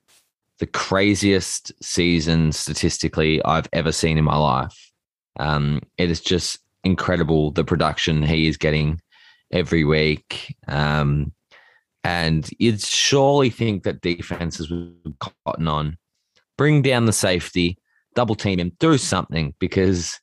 the 0.60 0.68
craziest 0.68 1.74
season 1.84 2.54
statistically 2.54 3.44
I've 3.44 3.68
ever 3.74 3.92
seen 3.92 4.18
in 4.18 4.24
my 4.24 4.38
life. 4.38 4.89
Um, 5.40 5.82
it 5.98 6.12
is 6.12 6.22
just 6.22 6.60
incredible 6.84 7.52
the 7.52 7.64
production 7.64 8.22
he 8.22 8.48
is 8.48 8.58
getting 8.58 9.02
every 9.52 9.84
week. 9.84 10.56
Um, 10.68 11.34
and 12.04 12.50
you'd 12.60 12.82
surely 12.82 13.50
think 13.50 13.84
that 13.84 14.02
defenses 14.02 14.70
would 14.70 15.16
cotton 15.46 15.68
on, 15.68 15.98
bring 16.58 16.82
down 16.82 17.06
the 17.06 17.14
safety, 17.14 17.78
double 18.16 18.36
team 18.36 18.60
him, 18.60 18.72
do 18.80 18.98
something 18.98 19.54
because 19.60 20.20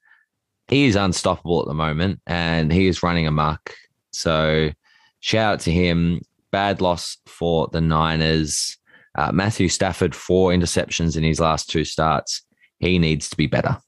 he 0.69 0.87
is 0.87 0.97
unstoppable 0.97 1.61
at 1.61 1.69
the 1.69 1.75
moment 1.75 2.21
and 2.27 2.73
he 2.73 2.87
is 2.87 3.03
running 3.03 3.27
amok. 3.27 3.75
So 4.13 4.71
shout 5.21 5.55
out 5.55 5.61
to 5.61 5.73
him. 5.73 6.21
Bad 6.51 6.81
loss 6.81 7.19
for 7.27 7.69
the 7.73 7.81
Niners. 7.81 8.79
Uh, 9.15 9.33
Matthew 9.33 9.69
Stafford, 9.69 10.15
four 10.15 10.51
interceptions 10.53 11.17
in 11.17 11.25
his 11.25 11.41
last 11.41 11.69
two 11.71 11.85
starts. 11.85 12.43
He 12.79 12.99
needs 12.99 13.29
to 13.31 13.37
be 13.37 13.47
better. 13.47 13.79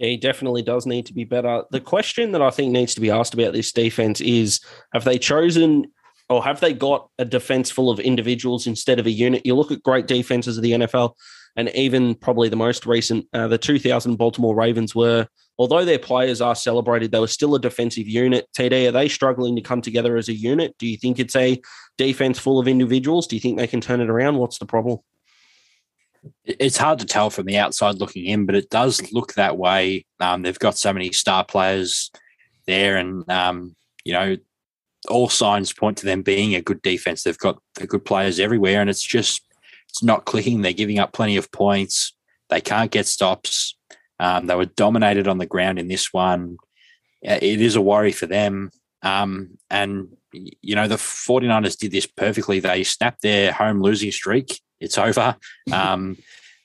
Yeah, 0.00 0.08
he 0.08 0.16
definitely 0.16 0.62
does 0.62 0.86
need 0.86 1.04
to 1.06 1.12
be 1.12 1.24
better. 1.24 1.62
The 1.70 1.80
question 1.80 2.32
that 2.32 2.40
I 2.40 2.48
think 2.48 2.72
needs 2.72 2.94
to 2.94 3.02
be 3.02 3.10
asked 3.10 3.34
about 3.34 3.52
this 3.52 3.70
defense 3.70 4.22
is 4.22 4.60
have 4.94 5.04
they 5.04 5.18
chosen 5.18 5.92
or 6.30 6.42
have 6.42 6.60
they 6.60 6.72
got 6.72 7.10
a 7.18 7.24
defense 7.26 7.70
full 7.70 7.90
of 7.90 8.00
individuals 8.00 8.66
instead 8.66 8.98
of 8.98 9.06
a 9.06 9.10
unit? 9.10 9.44
You 9.44 9.54
look 9.54 9.70
at 9.70 9.82
great 9.82 10.06
defenses 10.06 10.56
of 10.56 10.62
the 10.62 10.72
NFL, 10.72 11.16
and 11.54 11.68
even 11.74 12.14
probably 12.14 12.48
the 12.48 12.56
most 12.56 12.86
recent, 12.86 13.26
uh, 13.34 13.48
the 13.48 13.58
2000 13.58 14.16
Baltimore 14.16 14.54
Ravens 14.54 14.94
were, 14.94 15.26
although 15.58 15.84
their 15.84 15.98
players 15.98 16.40
are 16.40 16.54
celebrated, 16.54 17.12
they 17.12 17.20
were 17.20 17.26
still 17.26 17.54
a 17.54 17.60
defensive 17.60 18.08
unit. 18.08 18.46
TD, 18.56 18.88
are 18.88 18.92
they 18.92 19.08
struggling 19.08 19.54
to 19.56 19.62
come 19.62 19.82
together 19.82 20.16
as 20.16 20.30
a 20.30 20.34
unit? 20.34 20.74
Do 20.78 20.86
you 20.86 20.96
think 20.96 21.18
it's 21.18 21.36
a 21.36 21.60
defense 21.98 22.38
full 22.38 22.58
of 22.58 22.68
individuals? 22.68 23.26
Do 23.26 23.36
you 23.36 23.40
think 23.40 23.58
they 23.58 23.66
can 23.66 23.82
turn 23.82 24.00
it 24.00 24.08
around? 24.08 24.38
What's 24.38 24.58
the 24.58 24.66
problem? 24.66 25.00
It's 26.44 26.76
hard 26.76 26.98
to 26.98 27.06
tell 27.06 27.30
from 27.30 27.46
the 27.46 27.58
outside 27.58 27.96
looking 27.96 28.26
in, 28.26 28.46
but 28.46 28.54
it 28.54 28.70
does 28.70 29.12
look 29.12 29.34
that 29.34 29.56
way. 29.56 30.04
Um, 30.18 30.42
they've 30.42 30.58
got 30.58 30.76
so 30.76 30.92
many 30.92 31.12
star 31.12 31.44
players 31.44 32.10
there, 32.66 32.96
and 32.96 33.28
um, 33.30 33.74
you 34.04 34.12
know, 34.12 34.36
all 35.08 35.28
signs 35.28 35.72
point 35.72 35.96
to 35.98 36.06
them 36.06 36.22
being 36.22 36.54
a 36.54 36.62
good 36.62 36.82
defense. 36.82 37.22
They've 37.22 37.38
got 37.38 37.58
the 37.76 37.86
good 37.86 38.04
players 38.04 38.38
everywhere, 38.38 38.80
and 38.80 38.90
it's 38.90 39.02
just 39.02 39.42
it's 39.88 40.02
not 40.02 40.24
clicking. 40.24 40.62
They're 40.62 40.72
giving 40.72 40.98
up 40.98 41.12
plenty 41.12 41.36
of 41.36 41.50
points. 41.52 42.14
They 42.48 42.60
can't 42.60 42.90
get 42.90 43.06
stops. 43.06 43.76
Um, 44.18 44.46
they 44.46 44.54
were 44.54 44.66
dominated 44.66 45.26
on 45.26 45.38
the 45.38 45.46
ground 45.46 45.78
in 45.78 45.88
this 45.88 46.12
one. 46.12 46.58
It 47.22 47.60
is 47.60 47.76
a 47.76 47.80
worry 47.80 48.12
for 48.12 48.26
them. 48.26 48.70
Um, 49.02 49.58
and, 49.70 50.08
you 50.32 50.74
know, 50.74 50.88
the 50.88 50.96
49ers 50.96 51.78
did 51.78 51.90
this 51.90 52.06
perfectly. 52.06 52.60
They 52.60 52.84
snapped 52.84 53.22
their 53.22 53.52
home 53.52 53.80
losing 53.80 54.12
streak. 54.12 54.60
It's 54.80 54.98
over. 54.98 55.36
Um, 55.72 56.16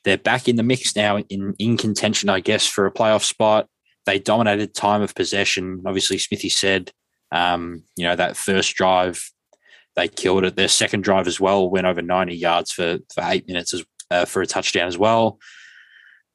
they're 0.03 0.17
back 0.17 0.47
in 0.47 0.55
the 0.55 0.63
mix 0.63 0.95
now 0.95 1.17
in, 1.17 1.55
in 1.57 1.77
contention, 1.77 2.29
I 2.29 2.39
guess, 2.39 2.65
for 2.65 2.85
a 2.85 2.91
playoff 2.91 3.23
spot. 3.23 3.67
They 4.05 4.19
dominated 4.19 4.73
time 4.73 5.01
of 5.01 5.15
possession. 5.15 5.81
Obviously, 5.85 6.17
Smithy 6.17 6.49
said, 6.49 6.91
um, 7.31 7.83
you 7.97 8.05
know, 8.05 8.15
that 8.15 8.37
first 8.37 8.75
drive 8.75 9.31
they 9.95 10.07
killed 10.07 10.43
it. 10.43 10.55
Their 10.55 10.67
second 10.67 11.03
drive 11.03 11.27
as 11.27 11.39
well 11.39 11.69
went 11.69 11.87
over 11.87 12.01
90 12.01 12.35
yards 12.35 12.71
for, 12.71 12.99
for 13.13 13.23
eight 13.23 13.47
minutes 13.47 13.73
as, 13.73 13.85
uh, 14.11 14.25
for 14.25 14.41
a 14.41 14.45
touchdown 14.45 14.87
as 14.87 14.97
well. 14.97 15.39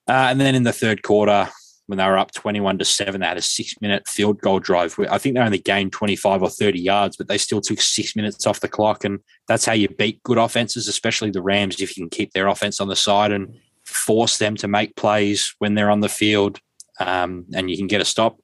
Uh, 0.09 0.29
and 0.31 0.41
then 0.41 0.55
in 0.55 0.65
the 0.65 0.73
third 0.73 1.03
quarter, 1.03 1.49
when 1.91 1.99
they 1.99 2.07
were 2.07 2.17
up 2.17 2.33
21 2.33 2.79
to 2.79 2.85
7, 2.85 3.21
they 3.21 3.27
had 3.27 3.37
a 3.37 3.43
six 3.43 3.75
minute 3.81 4.09
field 4.09 4.41
goal 4.41 4.61
drive. 4.61 4.99
I 5.11 5.19
think 5.19 5.35
they 5.35 5.41
only 5.41 5.59
gained 5.59 5.93
25 5.93 6.43
or 6.43 6.49
30 6.49 6.81
yards, 6.81 7.17
but 7.17 7.29
they 7.29 7.37
still 7.37 7.61
took 7.61 7.81
six 7.81 8.17
minutes 8.17 8.47
off 8.47 8.61
the 8.61 8.69
clock. 8.69 9.05
And 9.05 9.21
that's 9.49 9.65
how 9.65 9.73
you 9.73 9.89
beat 9.89 10.23
good 10.23 10.39
offenses, 10.39 10.89
especially 10.89 11.31
the 11.31 11.43
Rams, 11.43 11.81
if 11.81 11.97
you 11.97 12.05
can 12.05 12.11
keep 12.11 12.33
their 12.33 12.47
offense 12.47 12.81
on 12.81 12.89
the 12.89 12.97
side 12.97 13.33
and 13.33 13.55
force 13.85 14.39
them 14.39 14.57
to 14.57 14.69
make 14.69 14.97
plays 14.97 15.55
when 15.59 15.75
they're 15.75 15.91
on 15.91 16.01
the 16.01 16.09
field 16.09 16.61
um, 17.01 17.47
and 17.55 17.71
you 17.71 17.77
can 17.77 17.87
get 17.87 18.01
a 18.01 18.05
stop. 18.05 18.39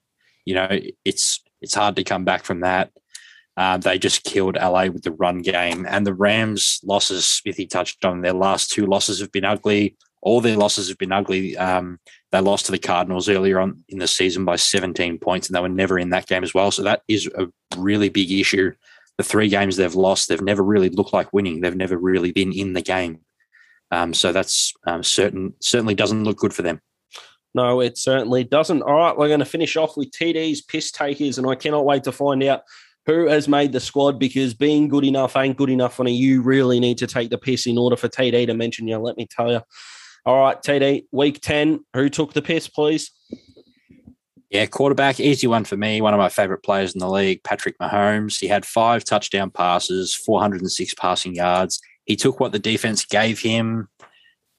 You 0.45 0.55
know, 0.55 0.79
it's 1.05 1.41
it's 1.61 1.75
hard 1.75 1.95
to 1.95 2.03
come 2.03 2.25
back 2.25 2.43
from 2.43 2.61
that. 2.61 2.91
Uh, 3.55 3.77
they 3.77 3.97
just 3.97 4.23
killed 4.23 4.55
LA 4.55 4.85
with 4.85 5.01
the 5.01 5.11
run 5.11 5.39
game. 5.39 5.85
And 5.89 6.05
the 6.05 6.13
Rams' 6.13 6.79
losses, 6.83 7.25
Smithy 7.25 7.65
touched 7.65 8.05
on, 8.05 8.21
their 8.21 8.33
last 8.33 8.69
two 8.69 8.85
losses 8.85 9.19
have 9.19 9.31
been 9.31 9.45
ugly. 9.45 9.97
All 10.21 10.41
their 10.41 10.57
losses 10.57 10.89
have 10.89 10.99
been 10.99 11.11
ugly. 11.11 11.57
Um, 11.57 11.99
they 12.31 12.41
lost 12.41 12.65
to 12.65 12.71
the 12.71 12.79
Cardinals 12.79 13.29
earlier 13.29 13.59
on 13.59 13.83
in 13.87 13.99
the 13.99 14.07
season 14.07 14.43
by 14.43 14.57
17 14.57 15.17
points, 15.19 15.47
and 15.47 15.55
they 15.55 15.61
were 15.61 15.69
never 15.69 15.97
in 15.97 16.09
that 16.09 16.27
game 16.27 16.43
as 16.43 16.53
well. 16.53 16.71
So 16.71 16.83
that 16.83 17.03
is 17.07 17.27
a 17.37 17.47
really 17.77 18.09
big 18.09 18.31
issue. 18.31 18.73
The 19.17 19.23
three 19.23 19.47
games 19.47 19.77
they've 19.77 19.95
lost, 19.95 20.27
they've 20.27 20.41
never 20.41 20.63
really 20.63 20.89
looked 20.89 21.13
like 21.13 21.33
winning. 21.33 21.61
They've 21.61 21.75
never 21.75 21.97
really 21.97 22.31
been 22.31 22.51
in 22.51 22.73
the 22.73 22.81
game. 22.81 23.19
Um, 23.91 24.13
so 24.13 24.33
that's 24.33 24.73
um, 24.85 25.03
certain 25.03 25.53
certainly 25.61 25.95
doesn't 25.95 26.25
look 26.25 26.37
good 26.37 26.53
for 26.53 26.61
them. 26.61 26.81
No, 27.55 27.79
it 27.79 27.97
certainly 27.97 28.43
doesn't. 28.43 28.81
All 28.81 28.97
right, 28.97 29.17
we're 29.17 29.29
going 29.29 29.39
to 29.39 29.45
finish 29.45 29.77
off 29.77 29.95
with 29.95 30.11
TD's 30.11 30.61
piss 30.61 30.91
takers, 30.91 31.37
and 31.37 31.49
I 31.49 31.55
cannot 31.55 31.85
wait 31.85 32.03
to 32.03 32.11
find 32.11 32.43
out 32.43 32.61
who 33.05 33.27
has 33.27 33.47
made 33.47 33.71
the 33.71 33.79
squad 33.79 34.19
because 34.19 34.53
being 34.53 34.89
good 34.89 35.05
enough 35.05 35.37
ain't 35.37 35.57
good 35.57 35.69
enough 35.69 35.99
on 35.99 36.07
You 36.07 36.41
really 36.41 36.79
need 36.79 36.97
to 36.97 37.07
take 37.07 37.29
the 37.29 37.37
piss 37.37 37.65
in 37.65 37.77
order 37.77 37.95
for 37.95 38.09
TD 38.09 38.45
to 38.47 38.53
mention 38.53 38.87
you. 38.87 38.97
Let 38.97 39.17
me 39.17 39.25
tell 39.25 39.49
you. 39.49 39.61
All 40.27 40.41
right, 40.41 40.61
TD, 40.61 41.05
week 41.13 41.39
10, 41.39 41.85
who 41.93 42.09
took 42.09 42.33
the 42.33 42.41
piss, 42.41 42.67
please? 42.67 43.11
Yeah, 44.49 44.65
quarterback, 44.65 45.21
easy 45.21 45.47
one 45.47 45.63
for 45.63 45.77
me. 45.77 46.01
One 46.01 46.13
of 46.13 46.17
my 46.17 46.27
favorite 46.27 46.63
players 46.63 46.93
in 46.93 46.99
the 46.99 47.09
league, 47.09 47.43
Patrick 47.43 47.79
Mahomes. 47.79 48.37
He 48.37 48.49
had 48.49 48.65
five 48.65 49.05
touchdown 49.05 49.51
passes, 49.51 50.13
406 50.13 50.95
passing 50.95 51.33
yards. 51.33 51.79
He 52.03 52.17
took 52.17 52.41
what 52.41 52.51
the 52.51 52.59
defense 52.59 53.05
gave 53.05 53.39
him, 53.39 53.87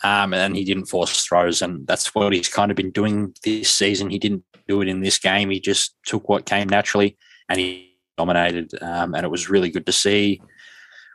um, 0.02 0.32
and 0.32 0.56
he 0.56 0.64
didn't 0.64 0.86
force 0.86 1.22
throws. 1.22 1.60
And 1.60 1.86
that's 1.86 2.14
what 2.14 2.32
he's 2.32 2.48
kind 2.48 2.70
of 2.70 2.76
been 2.78 2.90
doing 2.90 3.34
this 3.44 3.70
season. 3.70 4.08
He 4.08 4.18
didn't 4.18 4.44
do 4.68 4.80
it 4.80 4.88
in 4.88 5.02
this 5.02 5.18
game. 5.18 5.50
He 5.50 5.60
just 5.60 5.94
took 6.06 6.30
what 6.30 6.46
came 6.46 6.70
naturally, 6.70 7.18
and 7.50 7.60
he 7.60 7.94
dominated, 8.16 8.72
um, 8.80 9.14
and 9.14 9.22
it 9.22 9.30
was 9.30 9.50
really 9.50 9.68
good 9.68 9.84
to 9.84 9.92
see. 9.92 10.40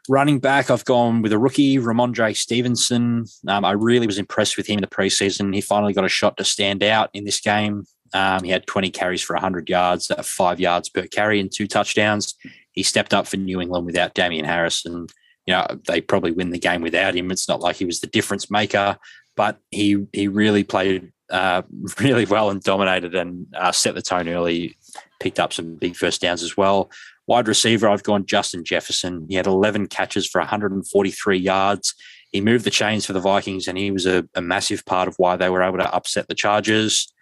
Running 0.09 0.39
back, 0.39 0.69
I've 0.69 0.83
gone 0.83 1.21
with 1.21 1.31
a 1.31 1.39
rookie, 1.39 1.77
Rhamondre 1.77 2.35
Stevenson. 2.35 3.25
Um, 3.47 3.63
I 3.63 3.71
really 3.71 4.05
was 4.05 4.17
impressed 4.17 4.57
with 4.57 4.67
him 4.67 4.79
in 4.79 4.81
the 4.81 4.87
preseason. 4.87 5.55
He 5.55 5.61
finally 5.61 5.93
got 5.93 6.03
a 6.03 6.09
shot 6.09 6.35
to 6.37 6.43
stand 6.43 6.83
out 6.83 7.09
in 7.13 7.23
this 7.23 7.39
game. 7.39 7.85
Um, 8.13 8.43
he 8.43 8.51
had 8.51 8.67
20 8.67 8.91
carries 8.91 9.21
for 9.21 9.33
100 9.33 9.69
yards, 9.69 10.11
uh, 10.11 10.21
five 10.21 10.59
yards 10.59 10.89
per 10.89 11.07
carry, 11.07 11.39
and 11.39 11.49
two 11.49 11.67
touchdowns. 11.67 12.35
He 12.73 12.83
stepped 12.83 13.13
up 13.13 13.27
for 13.27 13.37
New 13.37 13.61
England 13.61 13.85
without 13.85 14.13
Damien 14.13 14.45
Harris, 14.45 14.85
and 14.85 15.09
you 15.45 15.53
know 15.53 15.65
they 15.87 16.01
probably 16.01 16.31
win 16.31 16.49
the 16.49 16.59
game 16.59 16.81
without 16.81 17.15
him. 17.15 17.31
It's 17.31 17.47
not 17.47 17.61
like 17.61 17.77
he 17.77 17.85
was 17.85 18.01
the 18.01 18.07
difference 18.07 18.51
maker, 18.51 18.97
but 19.35 19.59
he 19.71 20.05
he 20.11 20.27
really 20.27 20.63
played 20.63 21.13
uh, 21.29 21.61
really 21.99 22.25
well 22.25 22.49
and 22.49 22.61
dominated 22.61 23.15
and 23.15 23.47
uh, 23.55 23.71
set 23.71 23.95
the 23.95 24.01
tone 24.01 24.27
early 24.27 24.75
picked 25.23 25.39
up 25.39 25.53
some 25.53 25.75
big 25.75 25.95
first 25.95 26.21
downs 26.21 26.43
as 26.43 26.57
well. 26.57 26.91
Wide 27.27 27.47
receiver, 27.47 27.87
I've 27.87 28.03
gone 28.03 28.25
Justin 28.25 28.65
Jefferson. 28.65 29.25
He 29.29 29.35
had 29.35 29.47
11 29.47 29.87
catches 29.87 30.27
for 30.27 30.39
143 30.39 31.37
yards. 31.37 31.93
He 32.31 32.41
moved 32.41 32.65
the 32.65 32.69
chains 32.69 33.05
for 33.05 33.13
the 33.13 33.19
Vikings, 33.19 33.67
and 33.67 33.77
he 33.77 33.91
was 33.91 34.05
a, 34.05 34.27
a 34.35 34.41
massive 34.41 34.85
part 34.85 35.07
of 35.07 35.15
why 35.17 35.35
they 35.35 35.49
were 35.49 35.63
able 35.63 35.77
to 35.77 35.93
upset 35.93 36.27
the 36.27 36.35
Chargers. 36.35 37.13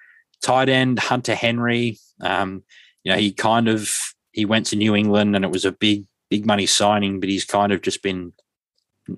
Tight 0.41 0.69
end 0.69 0.99
Hunter 0.99 1.35
Henry. 1.35 1.99
Um, 2.21 2.63
you 3.03 3.11
know, 3.11 3.17
he 3.17 3.31
kind 3.31 3.67
of 3.67 3.91
he 4.31 4.45
went 4.45 4.65
to 4.67 4.75
New 4.75 4.95
England, 4.95 5.35
and 5.35 5.45
it 5.45 5.51
was 5.51 5.65
a 5.65 5.71
big, 5.71 6.05
big 6.29 6.45
money 6.45 6.65
signing, 6.65 7.19
but 7.19 7.29
he's 7.29 7.45
kind 7.45 7.71
of 7.71 7.81
just 7.81 8.01
been 8.01 8.33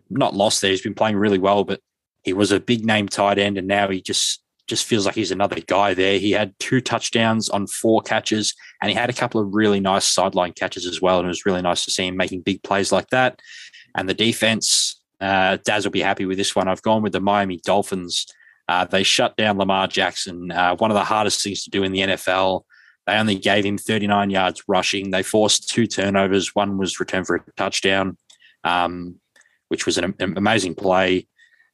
not 0.10 0.34
lost 0.34 0.62
there. 0.62 0.72
He's 0.72 0.82
been 0.82 0.96
playing 0.96 1.16
really 1.16 1.38
well, 1.38 1.64
but 1.64 1.80
he 2.24 2.34
was 2.34 2.52
a 2.52 2.60
big 2.60 2.86
name 2.86 3.08
tight 3.08 3.38
end, 3.38 3.58
and 3.58 3.68
now 3.68 3.88
he 3.90 4.02
just 4.02 4.43
just 4.68 4.86
feels 4.86 5.06
like 5.06 5.16
he's 5.16 5.32
another 5.32 5.60
guy 5.60 5.94
there. 5.94 6.18
He 6.18 6.32
had 6.32 6.58
two 6.60 6.80
touchdowns 6.80 7.50
on 7.50 7.68
four 7.68 8.02
catches, 8.02 8.54
and 8.82 8.90
he 8.90 8.96
had 8.96 9.10
a 9.10 9.14
couple 9.14 9.42
of 9.42 9.54
really 9.54 9.80
nice 9.80 10.06
sideline 10.06 10.54
catches 10.54 10.86
as 10.86 11.02
well. 11.02 11.20
And 11.20 11.26
it 11.26 11.30
was 11.30 11.46
really 11.46 11.62
nice 11.62 11.84
to 11.86 11.92
see 11.92 12.08
him 12.08 12.18
making 12.18 12.42
big 12.42 12.64
plays 12.64 12.92
like 12.92 13.10
that. 13.10 13.42
And 13.96 14.08
the 14.08 14.14
defense, 14.14 15.02
uh, 15.20 15.58
Daz 15.64 15.86
will 15.86 15.92
be 15.92 16.02
happy 16.02 16.26
with 16.26 16.38
this 16.38 16.56
one. 16.56 16.68
I've 16.68 16.82
gone 16.82 17.02
with 17.02 17.14
the 17.14 17.20
Miami 17.20 17.60
Dolphins. 17.64 18.26
Uh, 18.68 18.86
they 18.86 19.04
shut 19.04 19.36
down 19.36 19.58
Lamar 19.58 19.88
Jackson, 19.88 20.52
uh, 20.52 20.76
one 20.78 20.90
of 20.90 20.96
the 20.96 21.04
hardest 21.04 21.44
things 21.44 21.64
to 21.66 21.70
do 21.70 21.84
in 21.84 21.92
the 21.92 22.00
NFL. 22.00 22.64
They 23.06 23.14
only 23.14 23.36
gave 23.36 23.66
him 23.66 23.78
39 23.78 24.30
yards 24.30 24.64
rushing. 24.68 25.12
They 25.12 25.24
forced 25.24 25.70
two 25.70 25.88
turnovers. 25.88 26.56
One 26.56 26.78
was 26.78 27.00
returned 27.02 27.28
for 27.28 27.36
a 27.36 27.44
touchdown, 27.58 28.18
um, 28.64 29.16
which 29.68 29.86
was 29.86 29.98
an 29.98 30.16
amazing 30.20 30.76
play. 30.76 31.28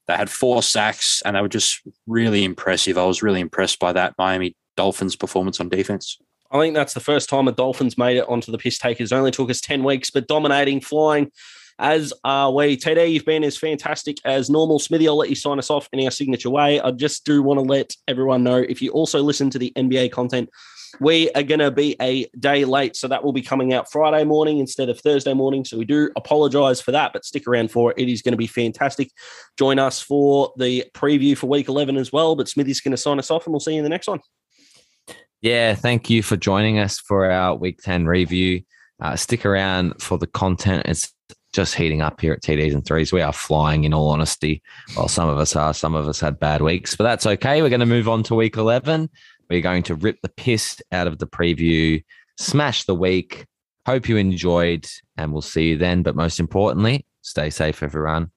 They 0.09 0.17
had 0.17 0.31
four 0.31 0.63
sacks 0.63 1.21
and 1.23 1.35
they 1.35 1.41
were 1.41 1.47
just 1.47 1.81
really 2.07 2.43
impressive. 2.43 2.97
I 2.97 3.05
was 3.05 3.21
really 3.21 3.39
impressed 3.39 3.77
by 3.77 3.93
that 3.93 4.15
Miami 4.17 4.55
Dolphins 4.75 5.15
performance 5.15 5.59
on 5.59 5.69
defense. 5.69 6.17
I 6.49 6.57
think 6.57 6.73
that's 6.73 6.95
the 6.95 6.99
first 6.99 7.29
time 7.29 7.45
the 7.45 7.51
Dolphins 7.51 7.95
made 7.95 8.17
it 8.17 8.27
onto 8.27 8.51
the 8.51 8.57
piss 8.57 8.79
takers. 8.79 9.11
It 9.11 9.15
only 9.15 9.29
took 9.29 9.51
us 9.51 9.61
10 9.61 9.83
weeks, 9.83 10.09
but 10.09 10.27
dominating, 10.27 10.81
flying, 10.81 11.31
as 11.77 12.11
are 12.23 12.51
we. 12.51 12.75
TD, 12.75 13.13
you've 13.13 13.23
been 13.23 13.43
as 13.43 13.55
fantastic 13.55 14.17
as 14.25 14.49
normal. 14.49 14.79
Smithy, 14.79 15.07
I'll 15.07 15.15
let 15.15 15.29
you 15.29 15.35
sign 15.35 15.59
us 15.59 15.69
off 15.69 15.87
in 15.93 16.03
our 16.03 16.09
signature 16.09 16.49
way. 16.49 16.81
I 16.81 16.89
just 16.89 17.23
do 17.23 17.43
want 17.43 17.59
to 17.59 17.63
let 17.63 17.93
everyone 18.07 18.43
know 18.43 18.57
if 18.57 18.81
you 18.81 18.89
also 18.89 19.21
listen 19.21 19.51
to 19.51 19.59
the 19.59 19.71
NBA 19.75 20.11
content 20.11 20.49
we 20.99 21.31
are 21.31 21.43
going 21.43 21.59
to 21.59 21.71
be 21.71 21.95
a 22.01 22.27
day 22.39 22.65
late. 22.65 22.95
So 22.95 23.07
that 23.07 23.23
will 23.23 23.33
be 23.33 23.41
coming 23.41 23.73
out 23.73 23.91
Friday 23.91 24.23
morning 24.23 24.59
instead 24.59 24.89
of 24.89 24.99
Thursday 24.99 25.33
morning. 25.33 25.65
So 25.65 25.77
we 25.77 25.85
do 25.85 26.09
apologize 26.15 26.81
for 26.81 26.91
that, 26.91 27.13
but 27.13 27.25
stick 27.25 27.47
around 27.47 27.71
for 27.71 27.91
it. 27.91 27.99
It 27.99 28.11
is 28.11 28.21
going 28.21 28.33
to 28.33 28.37
be 28.37 28.47
fantastic. 28.47 29.11
Join 29.57 29.79
us 29.79 30.01
for 30.01 30.53
the 30.57 30.85
preview 30.93 31.37
for 31.37 31.47
week 31.47 31.67
11 31.67 31.97
as 31.97 32.11
well. 32.11 32.35
But 32.35 32.49
Smithy's 32.49 32.81
going 32.81 32.91
to 32.91 32.97
sign 32.97 33.19
us 33.19 33.31
off 33.31 33.45
and 33.45 33.53
we'll 33.53 33.59
see 33.59 33.73
you 33.73 33.79
in 33.79 33.83
the 33.83 33.89
next 33.89 34.07
one. 34.07 34.19
Yeah, 35.41 35.73
thank 35.75 36.09
you 36.09 36.21
for 36.21 36.35
joining 36.35 36.79
us 36.79 36.99
for 36.99 37.29
our 37.29 37.55
week 37.55 37.79
10 37.81 38.05
review. 38.05 38.63
Uh, 39.01 39.15
stick 39.15 39.45
around 39.45 40.01
for 40.01 40.17
the 40.17 40.27
content. 40.27 40.83
It's 40.85 41.13
just 41.53 41.75
heating 41.75 42.01
up 42.01 42.21
here 42.21 42.33
at 42.33 42.41
TDs 42.41 42.73
and 42.73 42.85
threes. 42.85 43.13
We 43.13 43.21
are 43.21 43.33
flying, 43.33 43.85
in 43.85 43.93
all 43.93 44.09
honesty. 44.09 44.61
Well, 44.95 45.07
some 45.07 45.29
of 45.29 45.37
us 45.37 45.55
are, 45.55 45.73
some 45.73 45.95
of 45.95 46.07
us 46.07 46.19
had 46.19 46.39
bad 46.39 46.61
weeks, 46.61 46.95
but 46.95 47.05
that's 47.05 47.25
okay. 47.25 47.61
We're 47.61 47.69
going 47.69 47.79
to 47.79 47.85
move 47.85 48.09
on 48.09 48.23
to 48.23 48.35
week 48.35 48.57
11. 48.57 49.09
We're 49.49 49.61
going 49.61 49.83
to 49.83 49.95
rip 49.95 50.21
the 50.21 50.29
piss 50.29 50.81
out 50.91 51.07
of 51.07 51.17
the 51.17 51.27
preview, 51.27 52.03
smash 52.37 52.83
the 52.83 52.95
week. 52.95 53.45
Hope 53.85 54.07
you 54.07 54.17
enjoyed, 54.17 54.87
and 55.17 55.31
we'll 55.31 55.41
see 55.41 55.69
you 55.69 55.77
then. 55.77 56.03
But 56.03 56.15
most 56.15 56.39
importantly, 56.39 57.05
stay 57.21 57.49
safe, 57.49 57.81
everyone. 57.81 58.31